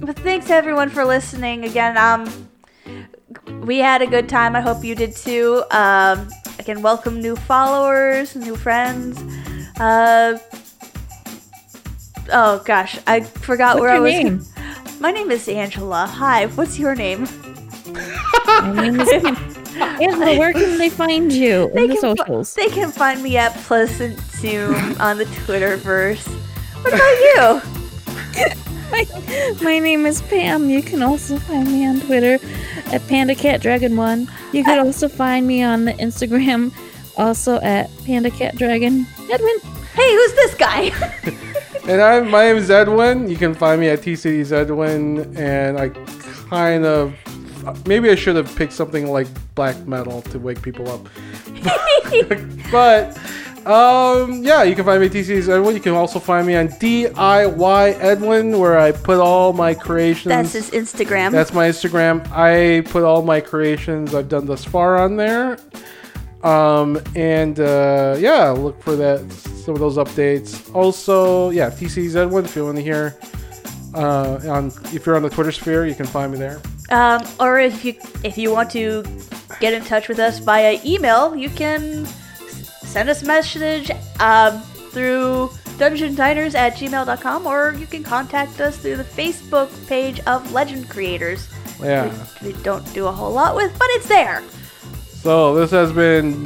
but 0.00 0.18
thanks 0.18 0.50
everyone 0.50 0.88
for 0.88 1.04
listening 1.04 1.64
again. 1.64 1.96
Um, 1.96 2.48
we 3.60 3.78
had 3.78 4.00
a 4.02 4.06
good 4.06 4.28
time. 4.28 4.56
I 4.56 4.62
hope 4.62 4.82
you 4.82 4.94
did 4.96 5.14
too. 5.14 5.62
Um, 5.70 6.28
again, 6.58 6.82
welcome 6.82 7.20
new 7.20 7.36
followers, 7.36 8.34
new 8.34 8.56
friends. 8.56 9.22
Uh, 9.78 10.38
oh 12.32 12.62
gosh, 12.64 12.98
I 13.06 13.20
forgot 13.20 13.76
What's 13.76 13.80
where 13.82 13.90
I 13.90 13.98
was. 13.98 14.12
name? 14.12 14.44
My 15.00 15.10
name 15.10 15.30
is 15.30 15.48
Angela. 15.48 16.06
Hi, 16.06 16.46
what's 16.46 16.78
your 16.78 16.94
name? 16.94 17.26
My 18.46 18.72
name 18.74 19.00
is 19.00 19.08
Angela. 19.12 19.40
Where 20.38 20.52
can 20.52 20.78
they 20.78 20.90
find 20.90 21.32
you 21.32 21.68
in 21.70 21.88
the 21.88 21.94
can 21.94 21.96
fi- 21.96 22.14
socials? 22.16 22.54
they 22.54 22.68
can 22.68 22.90
find 22.90 23.22
me 23.22 23.36
at 23.36 23.54
Pleasant 23.54 24.18
Zoom 24.20 24.74
on 25.00 25.16
the 25.18 25.24
Twitterverse. 25.24 26.26
What 26.82 26.92
about 26.94 27.18
you? 28.44 28.54
My, 28.90 29.06
my 29.62 29.78
name 29.78 30.04
is 30.04 30.20
Pam. 30.22 30.68
You 30.68 30.82
can 30.82 31.00
also 31.00 31.38
find 31.38 31.64
me 31.70 31.86
on 31.86 32.00
Twitter 32.00 32.34
at 32.92 33.00
PandaCatDragon1. 33.02 34.28
You 34.52 34.64
can 34.64 34.84
also 34.84 35.08
find 35.08 35.46
me 35.46 35.62
on 35.62 35.84
the 35.84 35.92
Instagram 35.92 36.72
also 37.16 37.60
at 37.60 37.88
PandaCatDragon. 38.00 39.06
Edwin. 39.30 39.58
Hey, 39.94 40.12
who's 40.12 40.32
this 40.34 40.54
guy? 40.56 40.90
And 41.90 42.00
I'm 42.00 42.30
my 42.30 42.44
name 42.44 42.56
is 42.56 42.70
Edwin. 42.70 43.28
You 43.28 43.36
can 43.36 43.52
find 43.52 43.80
me 43.80 43.88
at 43.88 43.98
TCD's 43.98 44.52
Edwin, 44.52 45.36
and 45.36 45.76
I 45.76 45.88
kind 46.48 46.84
of 46.84 47.12
maybe 47.84 48.08
I 48.10 48.14
should 48.14 48.36
have 48.36 48.54
picked 48.54 48.74
something 48.74 49.10
like 49.10 49.26
black 49.56 49.76
metal 49.88 50.22
to 50.22 50.38
wake 50.38 50.62
people 50.62 50.88
up. 50.88 51.08
but 52.70 53.18
um, 53.66 54.44
yeah, 54.44 54.62
you 54.62 54.76
can 54.76 54.84
find 54.84 55.00
me 55.00 55.06
at 55.06 55.12
TCD's 55.12 55.48
Edwin. 55.48 55.74
You 55.74 55.80
can 55.80 55.94
also 55.94 56.20
find 56.20 56.46
me 56.46 56.54
on 56.54 56.68
DIY 56.68 57.98
Edwin, 58.00 58.60
where 58.60 58.78
I 58.78 58.92
put 58.92 59.18
all 59.18 59.52
my 59.52 59.74
creations. 59.74 60.26
That's 60.26 60.52
his 60.52 60.70
Instagram. 60.70 61.32
That's 61.32 61.52
my 61.52 61.70
Instagram. 61.70 62.24
I 62.30 62.88
put 62.88 63.02
all 63.02 63.22
my 63.22 63.40
creations 63.40 64.14
I've 64.14 64.28
done 64.28 64.46
thus 64.46 64.64
far 64.64 64.96
on 64.96 65.16
there. 65.16 65.58
Um, 66.42 67.00
and 67.14 67.60
uh, 67.60 68.16
yeah, 68.18 68.50
look 68.50 68.82
for 68.82 68.96
that 68.96 69.30
some 69.32 69.74
of 69.74 69.80
those 69.80 69.96
updates. 69.96 70.74
Also, 70.74 71.50
yeah, 71.50 71.70
TCZ1 71.70 72.44
if 72.44 72.56
you 72.56 72.64
want 72.64 72.76
to 72.76 72.82
hear 72.82 73.18
uh, 73.94 74.40
on 74.48 74.72
if 74.94 75.04
you're 75.04 75.16
on 75.16 75.22
the 75.22 75.30
Twitter 75.30 75.52
sphere, 75.52 75.86
you 75.86 75.94
can 75.94 76.06
find 76.06 76.32
me 76.32 76.38
there. 76.38 76.60
Um, 76.90 77.22
or 77.38 77.60
if 77.60 77.84
you 77.84 77.94
if 78.24 78.38
you 78.38 78.50
want 78.50 78.70
to 78.72 79.04
get 79.60 79.74
in 79.74 79.84
touch 79.84 80.08
with 80.08 80.18
us 80.18 80.38
via 80.38 80.80
email, 80.84 81.36
you 81.36 81.50
can 81.50 82.06
send 82.06 83.08
us 83.08 83.22
a 83.22 83.26
message 83.26 83.90
um, 84.18 84.60
through 84.90 85.50
dungeondiners 85.78 86.54
at 86.54 86.74
gmail.com 86.74 87.46
or 87.46 87.72
you 87.74 87.86
can 87.86 88.02
contact 88.02 88.60
us 88.60 88.76
through 88.76 88.96
the 88.96 89.04
Facebook 89.04 89.70
page 89.86 90.20
of 90.20 90.52
Legend 90.52 90.88
Creators. 90.90 91.48
Yeah. 91.80 92.12
We 92.42 92.52
don't 92.62 92.84
do 92.92 93.06
a 93.06 93.12
whole 93.12 93.32
lot 93.32 93.56
with, 93.56 93.72
but 93.78 93.88
it's 93.92 94.06
there. 94.08 94.42
So 95.22 95.54
this 95.54 95.70
has 95.70 95.92
been. 95.92 96.44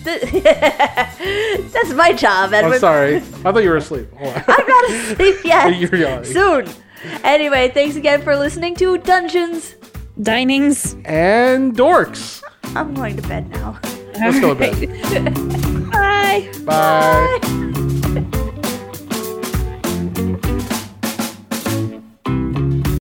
That's 0.02 1.92
my 1.92 2.12
job, 2.12 2.52
Edwin. 2.52 2.74
I'm 2.74 2.78
sorry. 2.78 3.16
I 3.16 3.20
thought 3.20 3.62
you 3.62 3.70
were 3.70 3.76
asleep. 3.76 4.10
Hold 4.14 4.34
on. 4.34 4.44
I'm 4.46 4.66
not 4.66 4.90
asleep 4.90 5.36
yet. 5.44 5.76
You're 5.76 5.94
yawning. 5.96 6.24
Soon. 6.24 6.68
Anyway, 7.24 7.70
thanks 7.70 7.96
again 7.96 8.22
for 8.22 8.36
listening 8.36 8.74
to 8.76 8.98
Dungeons. 8.98 9.74
Diners. 10.20 10.94
And 11.04 11.74
dorks. 11.74 12.42
I'm 12.76 12.94
going 12.94 13.16
to 13.16 13.22
bed 13.22 13.48
now. 13.50 13.78
Let's 14.20 14.38
go 14.40 14.54
to 14.54 14.58
bed. 14.60 15.90
Bye. 15.90 16.50
Bye. 16.64 17.38
Bye. 17.42 17.66